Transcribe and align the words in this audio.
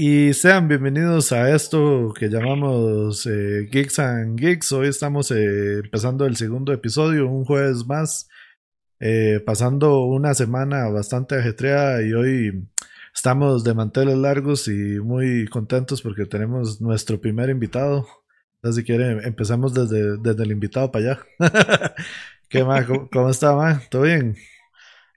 Y 0.00 0.32
sean 0.32 0.68
bienvenidos 0.68 1.32
a 1.32 1.52
esto 1.52 2.14
que 2.16 2.28
llamamos 2.28 3.26
eh, 3.26 3.66
Geeks 3.68 3.98
and 3.98 4.38
Geeks. 4.38 4.70
Hoy 4.70 4.86
estamos 4.86 5.28
eh, 5.32 5.80
empezando 5.82 6.24
el 6.24 6.36
segundo 6.36 6.72
episodio, 6.72 7.26
un 7.26 7.44
jueves 7.44 7.84
más, 7.84 8.28
eh, 9.00 9.42
pasando 9.44 10.02
una 10.04 10.34
semana 10.34 10.88
bastante 10.88 11.34
ajetreada 11.34 12.00
y 12.02 12.12
hoy 12.12 12.68
estamos 13.12 13.64
de 13.64 13.74
manteles 13.74 14.16
largos 14.16 14.68
y 14.68 15.00
muy 15.00 15.48
contentos 15.48 16.00
porque 16.00 16.26
tenemos 16.26 16.80
nuestro 16.80 17.20
primer 17.20 17.50
invitado. 17.50 18.06
Entonces, 18.58 18.82
si 18.82 18.86
quieren, 18.86 19.20
empezamos 19.24 19.74
desde, 19.74 20.16
desde 20.18 20.44
el 20.44 20.52
invitado 20.52 20.92
para 20.92 21.06
allá. 21.06 21.26
¿Qué 22.48 22.62
más? 22.62 22.86
¿Cómo, 23.10 23.30
está, 23.30 23.52
ma? 23.56 23.82
¿Todo 23.90 24.02
bien? 24.02 24.36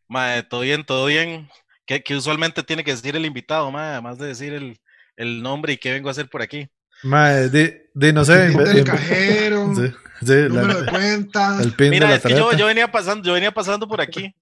Ma, 0.07 0.41
todo 0.49 0.61
bien, 0.61 0.83
todo 0.83 1.05
bien 1.05 1.47
que, 1.85 2.15
usualmente 2.15 2.63
tiene 2.63 2.83
que 2.83 2.91
decir 2.91 3.15
el 3.15 3.25
invitado, 3.25 3.75
además 3.75 4.17
de 4.17 4.27
decir 4.27 4.53
el, 4.53 4.79
el, 5.15 5.41
nombre 5.41 5.73
y 5.73 5.77
qué 5.77 5.91
vengo 5.91 6.09
a 6.09 6.11
hacer 6.11 6.29
por 6.29 6.41
aquí. 6.41 6.69
Mae, 7.03 7.49
di, 7.49 8.13
no 8.13 8.23
sé. 8.23 8.45
El 8.53 8.83
cajero, 8.83 9.73
sí, 9.75 9.91
sí, 10.21 10.33
número 10.49 10.81
de 10.83 10.91
cuenta. 10.91 11.61
El 11.61 11.73
pin 11.73 11.89
Mira, 11.89 12.05
de 12.05 12.11
la 12.11 12.17
es 12.17 12.23
que 12.23 12.35
yo, 12.35 12.53
yo, 12.53 12.67
venía 12.67 12.91
pasando, 12.91 13.23
yo 13.23 13.33
venía 13.33 13.51
pasando 13.51 13.87
por 13.87 14.01
aquí. 14.01 14.35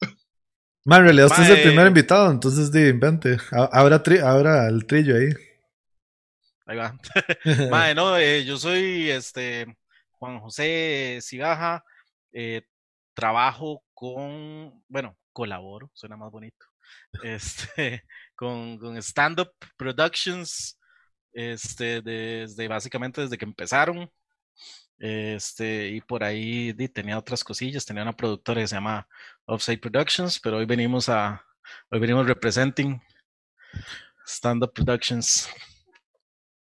Mae, 0.83 0.99
en 0.99 1.05
realidad 1.05 1.27
usted 1.27 1.43
es 1.43 1.49
el 1.49 1.63
primer 1.63 1.87
invitado, 1.87 2.29
entonces 2.29 2.71
di, 2.71 2.87
invente. 2.87 3.37
Ahora, 3.51 4.03
tri, 4.03 4.17
el 4.17 4.85
trillo 4.85 5.15
ahí. 5.15 5.29
Ahí 6.65 6.77
va. 6.77 6.97
Mae, 7.71 7.95
no, 7.95 8.17
eh, 8.17 8.43
yo 8.43 8.57
soy 8.57 9.09
este 9.09 9.77
Juan 10.11 10.39
José 10.39 11.19
Cibaja. 11.21 11.83
Eh, 12.33 12.63
trabajo 13.13 13.83
con, 13.93 14.83
bueno, 14.87 15.17
colaboro, 15.33 15.89
suena 15.93 16.15
más 16.15 16.31
bonito 16.31 16.68
este, 17.23 18.03
con, 18.35 18.77
con 18.77 18.97
Stand 18.97 19.39
Up 19.41 19.51
Productions, 19.77 20.79
este, 21.33 22.01
desde 22.01 22.67
básicamente 22.67 23.21
desde 23.21 23.37
que 23.37 23.45
empezaron. 23.45 24.09
Este, 24.97 25.87
y 25.89 26.01
por 26.01 26.23
ahí 26.23 26.73
tenía 26.89 27.17
otras 27.17 27.43
cosillas, 27.43 27.85
tenía 27.85 28.03
una 28.03 28.15
productora 28.15 28.59
que 28.61 28.67
se 28.67 28.75
llama 28.75 29.07
Offside 29.45 29.79
Productions, 29.79 30.39
pero 30.41 30.57
hoy 30.57 30.65
venimos 30.65 31.07
a, 31.07 31.41
hoy 31.89 31.99
venimos 31.99 32.27
representing 32.27 33.01
Stand 34.25 34.63
Up 34.63 34.73
Productions. 34.73 35.49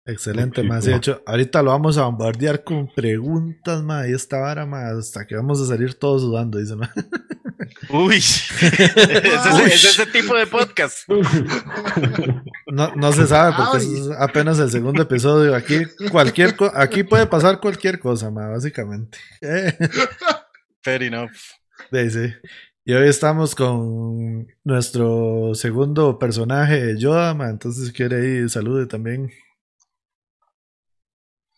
Excelente, 0.07 0.63
más 0.63 0.85
de 0.85 0.95
hecho, 0.95 1.21
ahorita 1.25 1.61
lo 1.61 1.71
vamos 1.71 1.97
a 1.97 2.03
bombardear 2.03 2.63
con 2.63 2.87
preguntas, 2.87 3.83
más 3.83 4.07
y 4.07 4.13
esta 4.13 4.39
vara, 4.39 4.65
más 4.65 4.93
hasta 4.93 5.27
que 5.27 5.35
vamos 5.35 5.61
a 5.61 5.65
salir 5.65 5.95
todos 5.95 6.21
sudando, 6.21 6.57
dice, 6.57 6.75
Uy, 7.89 8.15
es, 8.15 9.83
ese 9.83 10.05
tipo 10.05 10.35
de 10.35 10.47
podcast. 10.47 11.07
No, 12.67 12.95
no 12.95 13.11
se 13.11 13.27
sabe 13.27 13.55
porque 13.57 13.77
es 13.85 14.09
apenas 14.17 14.59
el 14.59 14.69
segundo 14.69 15.03
episodio. 15.03 15.55
Aquí 15.55 15.79
cualquier 16.11 16.55
aquí 16.75 17.03
puede 17.03 17.25
pasar 17.27 17.59
cualquier 17.59 17.99
cosa, 17.99 18.31
ma, 18.31 18.47
básicamente. 18.47 19.17
Fair 20.81 21.03
enough. 21.03 21.31
Sí, 21.91 22.33
Y 22.85 22.93
hoy 22.93 23.07
estamos 23.07 23.55
con 23.55 24.47
nuestro 24.63 25.53
segundo 25.53 26.17
personaje, 26.17 26.95
Yoda, 26.97 27.33
ma, 27.33 27.49
entonces 27.49 27.87
si 27.87 27.93
quiere 27.93 28.25
ir, 28.25 28.49
salude 28.49 28.85
también. 28.85 29.31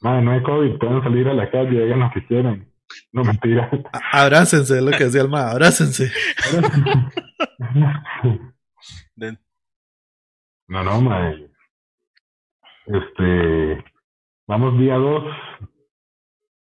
Ma, 0.01 0.21
no 0.21 0.31
hay 0.31 0.41
COVID, 0.43 0.77
pueden 0.77 1.03
salir 1.03 1.27
a 1.27 1.33
la 1.33 1.51
calle, 1.51 1.83
hagan 1.83 1.99
lo 1.99 2.11
que 2.11 2.25
quieran. 2.25 2.71
No 3.11 3.23
mentira. 3.23 3.69
Abrácense, 4.11 4.77
es 4.77 4.83
lo 4.83 4.91
que 4.91 5.05
decía 5.05 5.21
el 5.21 5.29
ma, 5.29 5.51
abrácense. 5.51 6.11
no, 10.67 10.83
no, 10.83 11.01
ma. 11.01 11.33
Este. 12.85 13.83
Vamos 14.47 14.79
día 14.79 14.95
2. 14.95 15.23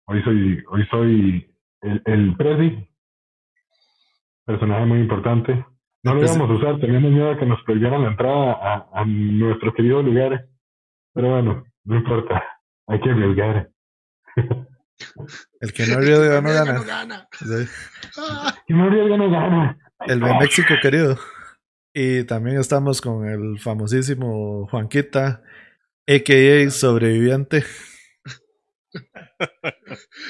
Hoy 0.07 0.23
soy, 0.23 0.63
hoy 0.69 0.85
soy 0.89 1.55
el, 1.81 2.01
el 2.05 2.35
Prezi. 2.35 2.89
Personaje 4.45 4.85
muy 4.85 4.99
importante. 4.99 5.65
No 6.03 6.15
lo 6.15 6.23
íbamos 6.23 6.49
a 6.49 6.53
usar, 6.53 6.79
teníamos 6.79 7.11
miedo 7.11 7.31
a 7.31 7.37
que 7.37 7.45
nos 7.45 7.61
prohibieran 7.63 8.03
la 8.03 8.09
entrada 8.09 8.53
a, 8.61 8.89
a 8.93 9.05
nuestro 9.05 9.73
querido 9.73 10.01
lugar. 10.01 10.47
Pero 11.13 11.29
bueno, 11.31 11.65
no 11.83 11.95
importa. 11.95 12.43
Hay 12.87 12.99
que 13.01 13.09
arriesgar. 13.09 13.69
El 15.59 15.73
que 15.73 15.87
no 15.87 15.97
arriesga 15.97 16.41
no 16.41 16.49
gana. 16.49 16.73
No 16.73 16.83
gana. 16.83 17.27
El 17.41 17.67
que 18.65 18.73
no 18.73 18.83
arriesga 18.85 19.17
no 19.17 19.29
gana. 19.29 19.77
El 20.07 20.19
de 20.19 20.33
México 20.39 20.73
querido. 20.81 21.17
Y 21.93 22.23
también 22.25 22.59
estamos 22.59 23.01
con 23.01 23.27
el 23.27 23.59
famosísimo 23.59 24.67
Juanquita, 24.67 25.41
a.k.a. 26.07 26.69
sobreviviente. 26.69 27.65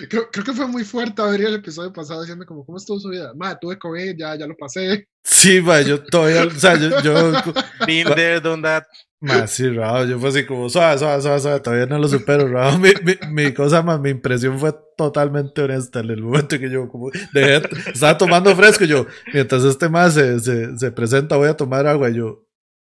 creo, 0.10 0.30
creo, 0.32 0.46
que 0.46 0.54
fue 0.54 0.68
muy 0.68 0.84
fuerte 0.84 1.22
ver 1.22 1.42
el 1.42 1.56
episodio 1.56 1.92
pasado 1.92 2.22
diciendo 2.22 2.46
como, 2.46 2.66
¿cómo 2.66 2.78
estuvo 2.78 3.00
su 3.00 3.10
vida? 3.10 3.34
Ma, 3.36 3.58
tuve 3.60 3.78
COVID, 3.78 4.16
ya, 4.18 4.36
ya 4.36 4.48
lo 4.48 4.56
pasé. 4.56 5.08
Sí, 5.24 5.62
ma, 5.62 5.82
yo 5.82 6.04
todavía, 6.04 6.46
o 6.46 6.52
sea, 6.52 6.76
yo... 6.76 7.02
yo 7.02 7.32
Been 7.86 8.08
there, 8.16 8.40
done 8.40 8.64
that. 8.64 8.86
Más 9.20 9.52
sí, 9.52 9.68
Raúl, 9.70 10.08
yo 10.08 10.20
fue 10.20 10.30
así 10.30 10.46
como, 10.46 10.70
suave, 10.70 11.00
suave, 11.00 11.22
suave, 11.22 11.40
suave, 11.40 11.60
todavía 11.60 11.88
no 11.88 11.98
lo 11.98 12.08
supero, 12.08 12.48
Raúl. 12.48 12.80
Mi, 12.80 12.90
mi, 13.04 13.16
mi, 13.32 13.54
cosa 13.54 13.82
más, 13.82 14.00
mi 14.00 14.12
impresión 14.12 14.60
fue 14.60 14.76
totalmente 14.96 15.62
honesta 15.62 16.02
en 16.02 16.12
el 16.12 16.22
momento 16.22 16.60
que 16.60 16.70
yo 16.70 16.88
como 16.88 17.10
dejé, 17.34 17.68
estaba 17.92 18.18
tomando 18.18 18.56
fresco, 18.56 18.86
yo, 18.86 19.08
mientras 19.34 19.64
este 19.64 19.90
más 19.90 20.14
se, 20.14 20.40
se, 20.40 20.78
se, 20.78 20.92
presenta, 20.92 21.36
voy 21.36 21.50
a 21.50 21.58
tomar 21.58 21.88
agua, 21.88 22.12
y 22.12 22.16
yo, 22.16 22.46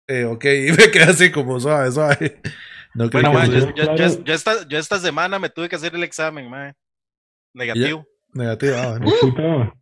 eh, 0.08 0.26
ok, 0.26 0.46
y 0.68 0.72
me 0.72 0.92
quedé 0.92 1.04
así 1.04 1.32
como 1.32 1.60
suave, 1.62 1.92
suave. 1.92 2.42
No 2.94 3.10
bueno, 3.10 3.32
man, 3.32 3.50
yo, 3.50 3.74
yo, 3.74 3.96
yo, 3.96 4.24
yo, 4.24 4.34
esta, 4.34 4.68
yo 4.68 4.78
esta 4.78 5.00
semana 5.00 5.40
me 5.40 5.50
tuve 5.50 5.70
que 5.70 5.76
hacer 5.76 5.96
el 5.96 6.04
examen, 6.04 6.50
man. 6.50 6.76
Negativo. 7.54 8.06
Negativo, 8.34 8.76
ah, 8.76 9.00
bueno 9.00 9.74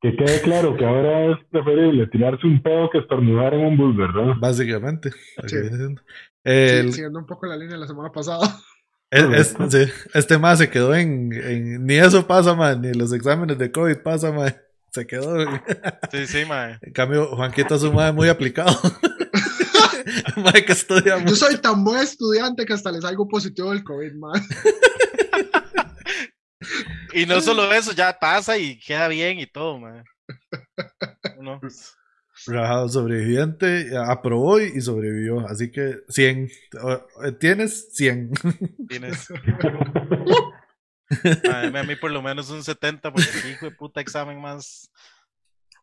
que 0.00 0.14
quede 0.16 0.40
claro 0.42 0.76
que 0.76 0.84
ahora 0.84 1.32
es 1.32 1.38
preferible 1.50 2.06
tirarse 2.06 2.46
un 2.46 2.62
pedo 2.62 2.88
que 2.90 2.98
estornudar 2.98 3.54
en 3.54 3.66
un 3.66 3.76
bus, 3.76 3.96
¿verdad? 3.96 4.34
Básicamente. 4.38 5.10
El... 6.44 6.92
siguiendo 6.92 7.18
un 7.18 7.26
poco 7.26 7.46
la 7.46 7.56
línea 7.56 7.74
de 7.74 7.80
la 7.80 7.86
semana 7.86 8.10
pasada. 8.12 8.48
este 10.14 10.38
más 10.38 10.58
se 10.58 10.70
quedó 10.70 10.94
en, 10.94 11.84
Ni 11.84 11.94
eso 11.94 12.26
pasa, 12.26 12.54
man. 12.54 12.80
Ni 12.80 12.92
los 12.92 13.12
exámenes 13.12 13.58
de 13.58 13.72
COVID 13.72 13.98
pasa, 14.02 14.32
man. 14.32 14.54
Se 14.90 15.06
quedó. 15.06 15.44
Sí, 16.10 16.26
sí, 16.26 16.44
man. 16.46 16.78
En 16.80 16.92
cambio, 16.94 17.26
Juanquito 17.36 17.74
es 17.74 17.82
un 17.82 17.94
man 17.94 18.14
muy 18.14 18.28
aplicado. 18.28 18.74
que 20.66 20.72
estudia 20.72 21.22
Yo 21.24 21.36
soy 21.36 21.58
tan 21.58 21.84
buen 21.84 22.00
estudiante 22.00 22.64
que 22.64 22.72
hasta 22.72 22.90
les 22.90 23.02
salgo 23.02 23.28
positivo 23.28 23.70
del 23.70 23.84
COVID, 23.84 24.14
man. 24.14 24.42
Y 27.14 27.26
no 27.26 27.40
solo 27.40 27.72
eso, 27.72 27.92
ya 27.92 28.18
pasa 28.18 28.58
y 28.58 28.78
queda 28.78 29.08
bien 29.08 29.38
y 29.38 29.46
todo, 29.46 29.78
man. 29.78 30.04
No. 31.40 31.60
sobreviviente, 32.88 33.96
aprobó 33.96 34.60
y 34.60 34.80
sobrevivió. 34.80 35.46
Así 35.48 35.70
que 35.70 35.98
100. 36.08 36.48
Eh, 37.24 37.32
¿Tienes? 37.38 37.94
100. 37.94 38.30
Tienes. 38.88 39.28
a 41.44 41.82
mí 41.84 41.96
por 41.96 42.10
lo 42.10 42.22
menos 42.22 42.50
un 42.50 42.62
70, 42.62 43.12
porque 43.12 43.28
el 43.44 43.50
hijo 43.52 43.66
de 43.66 43.72
puta 43.72 44.00
examen 44.00 44.40
más. 44.40 44.90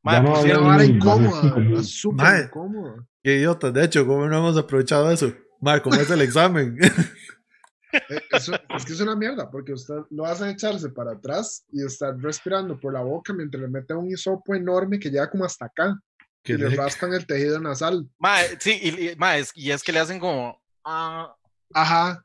Madre, 0.04 0.22
no, 0.22 0.34
pues, 0.34 0.46
era 0.46 0.86
incómoda, 0.86 1.84
súper 1.84 2.46
incómodo. 2.46 3.08
Qué 3.24 3.38
idiota, 3.38 3.72
de 3.72 3.86
hecho, 3.86 4.06
¿cómo 4.06 4.28
no 4.28 4.38
hemos 4.38 4.56
aprovechado 4.56 5.10
eso? 5.12 5.34
Madre, 5.60 5.82
¿cómo 5.82 5.96
es 5.96 6.12
el 6.12 6.22
examen? 6.22 6.78
Eh, 8.10 8.22
es 8.32 8.86
que 8.86 8.94
es 8.94 9.02
una 9.02 9.16
mierda, 9.16 9.50
porque 9.50 9.74
usted 9.74 9.96
lo 10.10 10.26
hace 10.26 10.50
echarse 10.50 10.90
para 10.90 11.14
atrás 11.14 11.66
y 11.72 11.84
estar 11.84 12.18
respirando 12.18 12.80
por 12.80 12.94
la 12.94 13.02
boca 13.02 13.34
mientras 13.34 13.62
le 13.62 13.70
mete 13.70 13.94
un 13.94 14.10
hisopo 14.10 14.56
enorme 14.56 15.00
que 15.00 15.10
llega 15.10 15.30
como 15.30 15.46
hasta 15.46 15.66
acá. 15.66 16.00
Que 16.44 16.58
le 16.58 16.70
raspan 16.70 17.14
el 17.14 17.26
tejido 17.26 17.60
nasal. 17.60 18.08
sí, 18.60 18.80
y, 18.80 19.18
y, 19.56 19.72
es, 19.72 19.84
que 19.84 19.92
le 19.92 20.00
hacen 20.00 20.20
como. 20.20 20.62
Ah. 20.84 21.36
Ajá. 21.74 22.24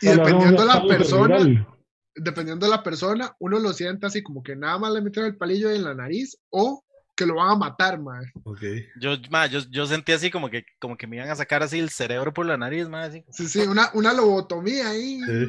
Y 0.00 0.08
dependiendo 0.08 0.62
de 0.62 0.68
la 0.68 0.86
persona, 0.86 1.66
dependiendo 2.14 2.66
de 2.66 2.70
la 2.70 2.82
persona, 2.82 3.34
uno 3.40 3.58
lo 3.58 3.72
siente 3.72 4.06
así 4.06 4.22
como 4.22 4.42
que 4.42 4.54
nada 4.54 4.78
más 4.78 4.92
le 4.92 5.00
meten 5.00 5.24
el 5.24 5.36
palillo 5.36 5.70
en 5.70 5.84
la 5.84 5.94
nariz 5.94 6.38
o 6.50 6.84
que 7.22 7.28
lo 7.28 7.36
van 7.36 7.50
a 7.50 7.56
matar, 7.56 8.00
mae. 8.00 8.32
Okay. 8.44 8.86
Yo, 9.00 9.16
ma, 9.30 9.46
yo, 9.46 9.60
yo 9.70 9.86
sentí 9.86 10.10
así 10.12 10.30
como 10.30 10.50
que, 10.50 10.66
como 10.80 10.96
que 10.96 11.06
me 11.06 11.16
iban 11.16 11.30
a 11.30 11.36
sacar 11.36 11.62
así 11.62 11.78
el 11.78 11.90
cerebro 11.90 12.34
por 12.34 12.46
la 12.46 12.56
nariz, 12.56 12.88
mae. 12.88 13.08
Así. 13.08 13.24
Sí, 13.30 13.46
sí, 13.48 13.60
una, 13.60 13.90
una 13.94 14.12
lobotomía 14.12 14.90
ahí. 14.90 15.20
Sí. 15.20 15.46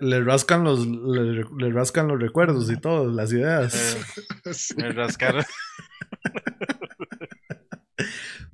le, 0.00 0.24
rascan 0.24 0.64
los, 0.64 0.84
le, 0.86 1.70
rascan 1.70 2.08
los 2.08 2.20
recuerdos 2.20 2.70
y 2.70 2.76
todo, 2.76 3.10
las 3.10 3.32
ideas. 3.32 3.96
Eh, 4.44 4.52
Me 4.76 4.92
rascaron. 4.92 5.44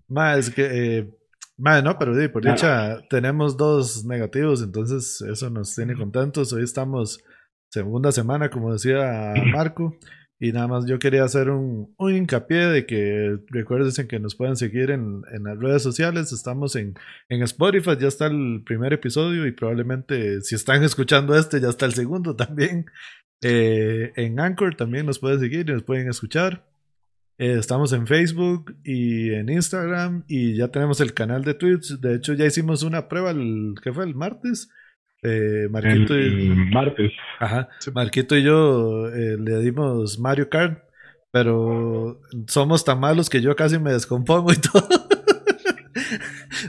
Ma, 0.08 0.36
es 0.36 0.50
que, 0.50 0.98
eh, 0.98 1.10
no, 1.56 1.98
pero 1.98 2.14
sí, 2.18 2.28
por 2.28 2.44
dicha, 2.44 2.98
tenemos 3.08 3.56
dos 3.56 4.04
negativos, 4.04 4.62
entonces 4.62 5.22
eso 5.22 5.50
nos 5.50 5.74
tiene 5.74 5.96
contentos. 5.96 6.52
Hoy 6.52 6.64
estamos 6.64 7.24
segunda 7.70 8.12
semana, 8.12 8.50
como 8.50 8.72
decía 8.72 9.34
Marco. 9.52 9.96
Y 10.40 10.52
nada 10.52 10.68
más 10.68 10.86
yo 10.86 11.00
quería 11.00 11.24
hacer 11.24 11.50
un, 11.50 11.94
un 11.98 12.14
hincapié 12.14 12.66
de 12.66 12.86
que 12.86 13.38
recuerden 13.48 14.06
que 14.06 14.20
nos 14.20 14.36
pueden 14.36 14.56
seguir 14.56 14.90
en, 14.92 15.22
en 15.32 15.42
las 15.42 15.58
redes 15.58 15.82
sociales. 15.82 16.32
Estamos 16.32 16.76
en, 16.76 16.94
en, 17.28 17.42
Spotify, 17.42 17.96
ya 17.98 18.06
está 18.06 18.26
el 18.26 18.62
primer 18.64 18.92
episodio 18.92 19.46
y 19.46 19.52
probablemente 19.52 20.40
si 20.42 20.54
están 20.54 20.82
escuchando 20.84 21.34
este 21.34 21.60
ya 21.60 21.68
está 21.68 21.86
el 21.86 21.94
segundo 21.94 22.36
también. 22.36 22.86
Eh, 23.42 24.12
en 24.16 24.38
Anchor 24.38 24.76
también 24.76 25.06
nos 25.06 25.18
pueden 25.18 25.40
seguir 25.40 25.68
y 25.68 25.72
nos 25.72 25.82
pueden 25.82 26.08
escuchar. 26.08 26.64
Eh, 27.38 27.56
estamos 27.58 27.92
en 27.92 28.06
Facebook 28.06 28.76
y 28.84 29.30
en 29.30 29.48
Instagram 29.48 30.24
y 30.28 30.56
ya 30.56 30.68
tenemos 30.68 31.00
el 31.00 31.14
canal 31.14 31.42
de 31.42 31.54
Twitch. 31.54 31.98
De 31.98 32.14
hecho 32.14 32.34
ya 32.34 32.46
hicimos 32.46 32.84
una 32.84 33.08
prueba 33.08 33.32
el 33.32 33.74
que 33.82 33.92
fue 33.92 34.04
el 34.04 34.14
martes 34.14 34.70
eh, 35.22 35.68
Marquito 35.70 36.14
el, 36.14 36.70
martes. 36.72 37.12
Ajá. 37.40 37.68
Marquito 37.92 38.36
y 38.36 38.42
yo 38.42 39.08
eh, 39.08 39.36
le 39.38 39.58
dimos 39.60 40.18
Mario 40.18 40.48
Kart, 40.48 40.82
pero 41.30 42.20
somos 42.46 42.84
tan 42.84 43.00
malos 43.00 43.28
que 43.28 43.40
yo 43.40 43.54
casi 43.56 43.78
me 43.78 43.92
descompongo 43.92 44.52
y 44.52 44.56
todo. 44.72 44.88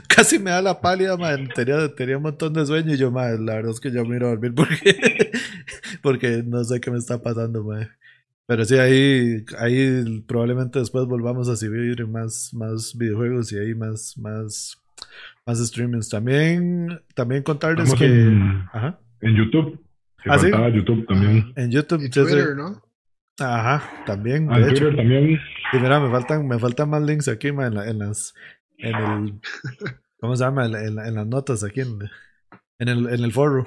casi 0.08 0.38
me 0.38 0.50
da 0.50 0.62
la 0.62 0.80
pálida, 0.80 1.16
man. 1.16 1.48
Tenía, 1.54 1.94
tenía, 1.94 2.16
un 2.16 2.24
montón 2.24 2.52
de 2.52 2.66
sueño 2.66 2.94
y 2.94 2.96
yo, 2.96 3.10
man, 3.10 3.46
la 3.46 3.54
verdad 3.56 3.72
es 3.72 3.80
que 3.80 3.92
yo 3.92 4.04
me 4.04 4.16
a 4.16 4.20
dormir 4.20 4.54
porque, 4.54 5.30
porque 6.02 6.42
no 6.44 6.64
sé 6.64 6.80
qué 6.80 6.90
me 6.90 6.98
está 6.98 7.22
pasando, 7.22 7.62
man. 7.62 7.88
Pero 8.46 8.64
sí, 8.64 8.76
ahí, 8.78 9.44
ahí 9.58 10.22
probablemente 10.26 10.80
después 10.80 11.06
volvamos 11.06 11.48
a 11.48 11.54
subir 11.54 12.04
más, 12.08 12.52
más 12.52 12.96
videojuegos 12.98 13.52
y 13.52 13.58
ahí 13.58 13.76
más, 13.76 14.18
más 14.18 14.76
más 15.46 15.58
streamings. 15.58 16.08
También, 16.08 17.00
también 17.14 17.42
contarles 17.42 17.94
que. 17.94 18.06
En, 18.06 18.64
Ajá. 18.72 18.98
en 19.20 19.36
YouTube. 19.36 19.80
¿Ah, 20.26 20.38
sí? 20.38 20.50
YouTube 20.50 21.06
también. 21.06 21.52
En 21.56 21.70
YouTube. 21.70 22.02
Y 22.02 22.10
Twitter, 22.10 22.54
¿no? 22.56 22.82
Ajá, 23.38 24.04
también. 24.04 24.48
Ah, 24.50 24.58
de 24.58 24.72
Twitter 24.72 24.96
también. 24.96 25.40
Y 25.72 25.76
mira, 25.78 26.00
me 26.00 26.10
faltan, 26.10 26.46
me 26.46 26.58
faltan 26.58 26.90
más 26.90 27.02
links 27.02 27.28
aquí, 27.28 27.48
en, 27.48 27.60
en, 27.60 27.98
las. 27.98 28.34
En 28.78 28.94
el. 28.94 29.40
¿Cómo 30.20 30.36
se 30.36 30.44
llama? 30.44 30.66
En, 30.66 30.98
en 30.98 31.14
las 31.14 31.26
notas 31.26 31.64
aquí 31.64 31.80
en, 31.80 31.98
en, 32.78 32.88
el, 32.88 33.08
en 33.08 33.24
el 33.24 33.32
foro. 33.32 33.66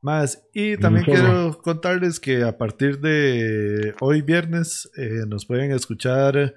Más. 0.00 0.46
Y 0.52 0.76
también 0.76 1.06
quiero 1.06 1.56
contarles 1.62 2.20
que 2.20 2.42
a 2.42 2.58
partir 2.58 2.98
de 3.00 3.94
hoy 4.00 4.20
viernes 4.20 4.90
eh, 4.98 5.24
nos 5.26 5.46
pueden 5.46 5.72
escuchar 5.72 6.54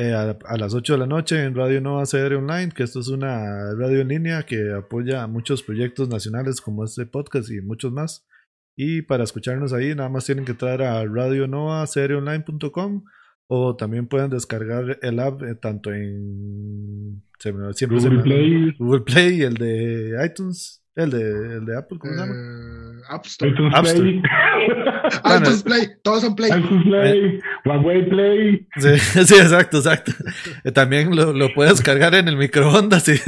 eh, 0.00 0.14
a, 0.14 0.56
las 0.56 0.74
8 0.74 0.92
de 0.92 0.98
la 1.00 1.08
noche 1.08 1.42
en 1.42 1.56
Radio 1.56 1.80
Nova 1.80 2.04
CR 2.04 2.36
Online, 2.36 2.70
que 2.70 2.84
esto 2.84 3.00
es 3.00 3.08
una 3.08 3.74
radio 3.74 4.00
en 4.00 4.06
línea 4.06 4.44
que 4.44 4.72
apoya 4.72 5.26
muchos 5.26 5.64
proyectos 5.64 6.08
nacionales 6.08 6.60
como 6.60 6.84
este 6.84 7.04
podcast 7.04 7.50
y 7.50 7.60
muchos 7.60 7.90
más. 7.90 8.24
Y 8.76 9.02
para 9.02 9.24
escucharnos 9.24 9.72
ahí, 9.72 9.96
nada 9.96 10.08
más 10.08 10.24
tienen 10.24 10.44
que 10.44 10.52
entrar 10.52 10.82
a 10.82 11.04
radionovacronline.com 11.04 13.06
o 13.48 13.74
también 13.74 14.06
pueden 14.06 14.30
descargar 14.30 15.00
el 15.02 15.18
app 15.18 15.42
eh, 15.42 15.56
tanto 15.56 15.92
en 15.92 17.24
Google, 17.44 18.22
Play. 18.22 18.76
Google 18.78 19.00
Play 19.00 19.40
y 19.40 19.42
el 19.42 19.54
de 19.54 20.16
iTunes 20.24 20.78
el 20.98 21.10
de, 21.10 21.56
el 21.58 21.64
de 21.64 21.78
Apple, 21.78 21.96
¿cómo 22.00 22.12
se 22.12 22.18
llama? 22.18 22.34
Eh, 22.34 23.02
App 23.08 23.24
Store. 23.26 23.54
App 23.72 23.86
Store. 23.86 24.20
iTunes 25.36 25.62
Play, 25.62 25.88
todos 26.02 26.22
son 26.22 26.34
Play. 26.34 26.50
iTunes 26.50 26.84
Play, 26.84 27.40
Huawei 27.64 28.08
Play. 28.08 28.66
Sí, 28.76 28.98
sí, 29.24 29.34
exacto, 29.34 29.78
exacto. 29.78 30.12
Eh, 30.64 30.72
también 30.72 31.14
lo, 31.14 31.32
lo 31.32 31.52
puedes 31.54 31.80
cargar 31.80 32.14
en 32.14 32.28
el 32.28 32.36
microondas. 32.36 33.04
Sí. 33.04 33.14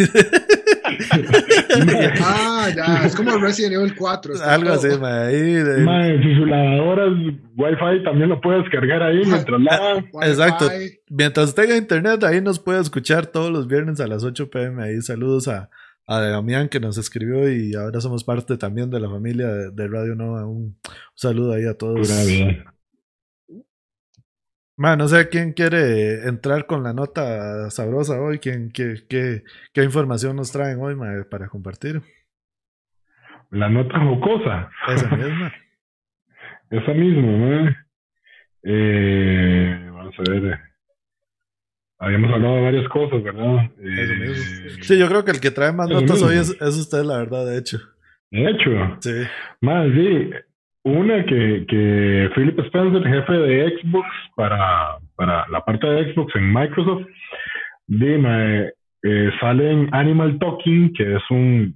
ah, 2.23 2.69
ya, 2.75 3.05
es 3.05 3.15
como 3.17 3.37
Resident 3.39 3.75
Evil 3.75 3.95
4. 3.95 4.35
Algo 4.45 4.73
así, 4.73 4.89
ma, 5.01 5.27
ahí. 5.27 5.41
De... 5.41 6.23
si 6.23 6.35
su 6.35 6.47
lavadora 6.47 7.07
es 7.07 7.35
Wi-Fi, 7.57 8.05
también 8.05 8.29
lo 8.29 8.41
puedes 8.41 8.69
cargar 8.71 9.03
ahí 9.03 9.23
mientras 9.25 9.61
lava. 9.61 10.05
Exacto. 10.23 10.69
Mientras 11.09 11.55
tenga 11.55 11.77
internet, 11.77 12.23
ahí 12.25 12.41
nos 12.41 12.59
puede 12.59 12.81
escuchar 12.81 13.27
todos 13.27 13.51
los 13.51 13.67
viernes 13.67 14.01
a 14.01 14.07
las 14.07 14.25
8 14.25 14.51
pm. 14.51 14.83
Ahí 14.83 15.01
saludos 15.03 15.49
a, 15.49 15.71
a 16.11 16.21
Damián 16.23 16.69
que 16.69 16.81
nos 16.81 16.99
escribió 16.99 17.49
y 17.49 17.77
ahora 17.77 18.01
somos 18.01 18.25
parte 18.25 18.57
también 18.57 18.91
de 18.91 18.99
la 18.99 19.09
familia 19.09 19.47
de, 19.47 19.87
Radio 19.87 20.17
Nova. 20.17 20.45
Un, 20.45 20.77
saludo 21.15 21.53
ahí 21.55 21.67
a 21.67 21.75
todos. 21.75 22.11
Man, 24.77 24.99
no 24.99 25.07
sé 25.07 25.29
quién 25.29 25.53
quiere 25.53 26.27
entrar 26.27 26.67
con 26.67 26.83
la 26.83 26.93
nota 26.93 27.71
sabrosa 27.71 28.21
hoy, 28.21 28.41
quién, 28.41 28.73
qué, 28.73 29.05
qué, 29.09 29.45
qué 29.73 29.85
información 29.85 30.35
nos 30.35 30.51
traen 30.51 30.81
hoy 30.81 30.97
para 31.31 31.49
compartir. 31.49 32.03
La 33.51 33.69
nota 33.69 34.01
jocosa. 34.01 34.69
Esa 34.89 35.09
misma. 35.17 35.53
Esa 36.71 36.93
misma, 36.93 37.87
eh, 38.65 39.91
vamos 39.93 40.15
a 40.19 40.31
ver 40.31 40.70
habíamos 42.01 42.33
hablado 42.33 42.57
de 42.57 42.63
varias 42.63 42.89
cosas, 42.89 43.23
¿verdad? 43.23 43.71
Eh, 43.79 44.69
sí, 44.81 44.99
yo 44.99 45.07
creo 45.07 45.25
que 45.25 45.33
el 45.33 45.41
que 45.41 45.51
trae 45.51 45.73
más 45.73 45.89
notas 45.89 46.23
hoy 46.23 46.37
es, 46.37 46.51
usted, 46.61 47.05
la 47.05 47.19
verdad, 47.19 47.47
de 47.47 47.59
hecho. 47.59 47.79
De 48.31 48.51
hecho. 48.51 48.71
Sí. 49.01 49.23
Más, 49.61 49.87
sí. 49.95 50.31
Una 50.83 51.25
que, 51.27 51.67
que 51.69 52.31
Philip 52.35 52.59
Spencer, 52.61 53.03
jefe 53.05 53.33
de 53.35 53.79
Xbox 53.79 54.09
para, 54.35 54.97
para 55.15 55.47
la 55.49 55.61
parte 55.61 55.87
de 55.87 56.13
Xbox 56.13 56.35
en 56.37 56.53
Microsoft, 56.55 57.07
dime, 57.87 58.73
eh, 59.03 59.31
sale 59.39 59.71
en 59.71 59.95
Animal 59.95 60.39
Talking, 60.39 60.95
que 60.95 61.17
es 61.17 61.23
un, 61.29 61.75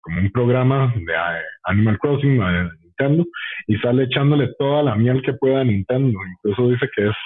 como 0.00 0.20
un 0.22 0.30
programa 0.32 0.90
de 0.96 1.12
eh, 1.12 1.42
Animal 1.64 1.98
Crossing 1.98 2.38
de 2.38 2.70
Nintendo, 2.82 3.26
y 3.66 3.76
sale 3.76 4.04
echándole 4.04 4.54
toda 4.58 4.82
la 4.82 4.94
miel 4.94 5.20
que 5.20 5.34
pueda 5.34 5.60
a 5.60 5.64
Nintendo. 5.64 6.18
Incluso 6.32 6.70
dice 6.70 6.88
que 6.96 7.08
es 7.08 7.16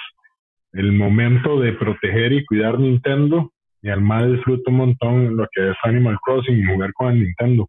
el 0.73 0.91
momento 0.91 1.59
de 1.59 1.73
proteger 1.73 2.33
y 2.33 2.45
cuidar 2.45 2.79
Nintendo 2.79 3.51
y 3.81 3.89
al 3.89 4.01
más 4.01 4.25
disfruto 4.31 4.71
un 4.71 4.77
montón 4.77 5.35
lo 5.35 5.47
que 5.51 5.69
es 5.69 5.75
Animal 5.83 6.17
Crossing 6.25 6.57
y 6.57 6.65
jugar 6.65 6.93
con 6.93 7.11
el 7.11 7.19
Nintendo. 7.19 7.67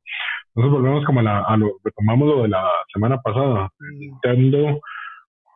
Entonces 0.55 0.73
volvemos 0.73 1.05
como 1.05 1.21
a, 1.21 1.57
lo, 1.57 1.73
retomamos 1.83 2.29
lo 2.29 2.43
de 2.43 2.49
la 2.49 2.65
semana 2.93 3.19
pasada. 3.19 3.69
Nintendo 3.81 4.81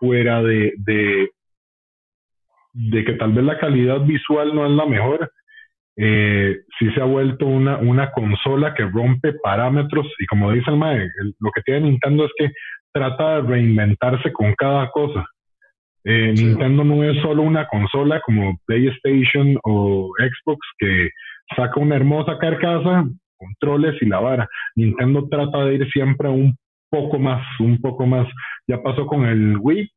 fuera 0.00 0.43
de, 0.43 0.75
de, 0.79 1.31
de 2.73 3.05
que 3.05 3.12
tal 3.12 3.33
vez 3.33 3.45
la 3.45 3.59
calidad 3.59 4.00
visual 4.00 4.55
no 4.55 4.67
es 4.67 4.73
la 4.73 4.87
mejor, 4.87 5.31
eh, 5.97 6.59
sí 6.79 6.91
se 6.93 7.00
ha 7.00 7.05
vuelto 7.05 7.47
una, 7.47 7.79
una 7.79 8.12
consola 8.12 8.73
que 8.75 8.85
rompe 8.85 9.33
parámetros 9.43 10.06
y 10.21 10.27
como 10.27 10.53
dice 10.53 10.71
el 10.71 10.77
MAE, 10.77 11.09
lo 11.41 11.50
que 11.53 11.62
tiene 11.62 11.89
Nintendo 11.89 12.25
es 12.25 12.31
que 12.37 12.53
trata 12.93 13.37
de 13.37 13.49
reinventarse 13.49 14.33
con 14.33 14.55
cada 14.55 14.91
cosa. 14.91 15.27
Eh, 16.10 16.32
Nintendo 16.32 16.84
no 16.84 17.05
es 17.05 17.20
solo 17.20 17.43
una 17.43 17.69
consola 17.69 18.19
como 18.25 18.58
PlayStation 18.64 19.58
o 19.62 20.10
Xbox 20.16 20.58
que 20.78 21.10
saca 21.55 21.78
una 21.78 21.96
hermosa 21.96 22.38
carcasa, 22.38 23.06
controles 23.37 24.00
y 24.00 24.06
la 24.06 24.18
vara. 24.18 24.49
Nintendo 24.75 25.28
trata 25.30 25.66
de 25.66 25.75
ir 25.75 25.90
siempre 25.90 26.30
un 26.30 26.56
poco 26.88 27.18
más, 27.18 27.44
un 27.61 27.78
poco 27.83 28.06
más. 28.06 28.26
Ya 28.66 28.83
pasó 28.83 29.06
con 29.06 29.26
el 29.26 29.59
Wii. 29.59 29.90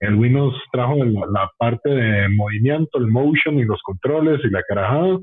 El 0.00 0.16
Wii 0.16 0.30
nos 0.32 0.54
trajo 0.72 0.96
la, 0.96 1.48
parte 1.58 1.90
de 1.90 2.28
movimiento, 2.30 2.98
el 2.98 3.06
motion 3.06 3.60
y 3.60 3.64
los 3.64 3.80
controles 3.82 4.40
y 4.42 4.50
la 4.50 4.64
carajada. 4.64 5.20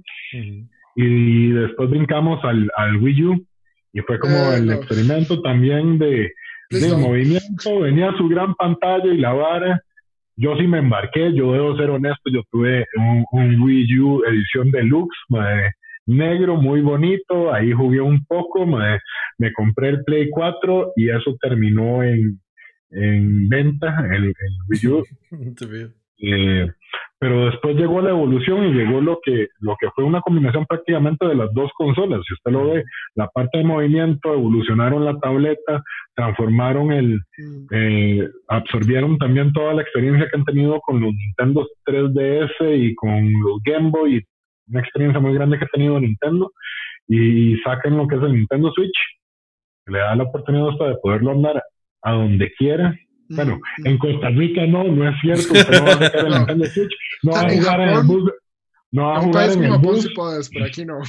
Y 0.95 1.51
después 1.51 1.89
brincamos 1.89 2.41
al, 2.45 2.71
al 2.77 2.95
Wii 2.95 3.23
U 3.25 3.45
y 3.91 3.99
fue 3.99 4.17
como 4.19 4.35
eh, 4.35 4.59
el 4.59 4.71
experimento 4.71 5.41
también 5.41 5.99
de, 5.99 6.31
de 6.69 6.95
movimiento. 6.95 7.81
Venía 7.81 8.13
su 8.17 8.29
gran 8.29 8.55
pantalla 8.55 9.13
y 9.13 9.17
la 9.17 9.33
vara 9.33 9.83
yo 10.39 10.55
sí 10.57 10.67
me 10.67 10.79
embarqué, 10.79 11.33
yo 11.33 11.51
debo 11.51 11.75
ser 11.75 11.89
honesto, 11.89 12.31
yo 12.31 12.43
tuve 12.49 12.85
un, 12.95 13.61
Wii 13.61 13.99
U 13.99 14.23
edición 14.25 14.71
deluxe, 14.71 15.17
negro, 16.05 16.55
muy 16.55 16.81
bonito, 16.81 17.53
ahí 17.53 17.73
jugué 17.73 17.99
un 17.99 18.23
poco, 18.25 18.65
me 18.65 19.53
compré 19.53 19.89
el 19.89 20.03
Play 20.05 20.29
4 20.29 20.93
y 20.95 21.09
eso 21.09 21.35
terminó 21.41 22.03
en, 22.03 22.39
en 22.91 23.49
venta, 23.49 24.07
el 24.11 24.33
Wii 24.69 24.87
U. 24.87 25.03
eh, 26.19 26.67
pero 27.19 27.47
después 27.47 27.75
llegó 27.75 28.01
la 28.01 28.11
evolución 28.11 28.65
y 28.65 28.73
llegó 28.73 29.01
lo 29.01 29.19
que, 29.21 29.49
lo 29.59 29.75
que 29.77 29.89
fue 29.93 30.05
una 30.05 30.21
combinación 30.21 30.65
prácticamente 30.65 31.27
de 31.27 31.35
las 31.35 31.53
dos 31.53 31.69
consolas. 31.77 32.21
Si 32.25 32.33
usted 32.33 32.51
lo 32.51 32.69
ve, 32.69 32.85
la 33.15 33.27
parte 33.27 33.57
de 33.57 33.65
movimiento, 33.65 34.33
evolucionaron 34.33 35.03
la 35.03 35.19
tableta, 35.19 35.83
transformaron 36.15 36.93
el, 36.93 37.19
mm. 37.37 37.67
eh, 37.71 38.29
absorbieron 38.47 39.17
también 39.17 39.51
toda 39.51 39.73
la 39.73 39.81
experiencia 39.81 40.27
que 40.29 40.37
han 40.37 40.45
tenido 40.45 40.79
con 40.79 41.01
los 41.01 41.13
Nintendo 41.13 41.67
3DS 41.85 42.77
y 42.77 42.95
con 42.95 43.31
los 43.33 43.61
Game 43.65 43.89
Boy, 43.89 44.25
una 44.69 44.79
experiencia 44.79 45.19
muy 45.19 45.33
grande 45.33 45.59
que 45.59 45.65
ha 45.65 45.69
tenido 45.73 45.99
Nintendo, 45.99 46.53
y 47.09 47.57
sacan 47.65 47.97
lo 47.97 48.07
que 48.07 48.15
es 48.15 48.21
el 48.21 48.33
Nintendo 48.33 48.71
Switch, 48.71 48.97
le 49.87 49.99
da 49.99 50.15
la 50.15 50.23
oportunidad 50.23 50.69
hasta 50.69 50.87
de 50.87 50.97
poderlo 51.01 51.31
andar 51.31 51.61
a 52.01 52.11
donde 52.13 52.49
quiera 52.57 52.95
bueno, 53.29 53.59
en 53.85 53.97
Costa 53.97 54.29
Rica 54.29 54.65
no, 54.65 54.83
no 54.83 55.09
es 55.09 55.15
cierto. 55.21 55.53
no 55.53 55.85
va 55.85 55.91
a 55.91 55.97
sacar 55.97 56.25
el 56.25 56.33
Nintendo 56.37 56.65
Switch. 56.65 56.91
No 57.23 57.31
va 57.31 57.41
a 57.41 57.49
jugar 57.49 57.81
en 57.81 57.89
el 57.89 58.03
bus. 58.03 58.31
No 58.91 59.05
va 59.05 59.17
a 59.17 59.21
jugar 59.21 59.51
en 59.51 59.63
el 59.63 59.77
bus. 59.77 60.13
Puedes, 60.15 60.49
pero 60.49 60.65
aquí 60.65 60.85
no. 60.85 60.99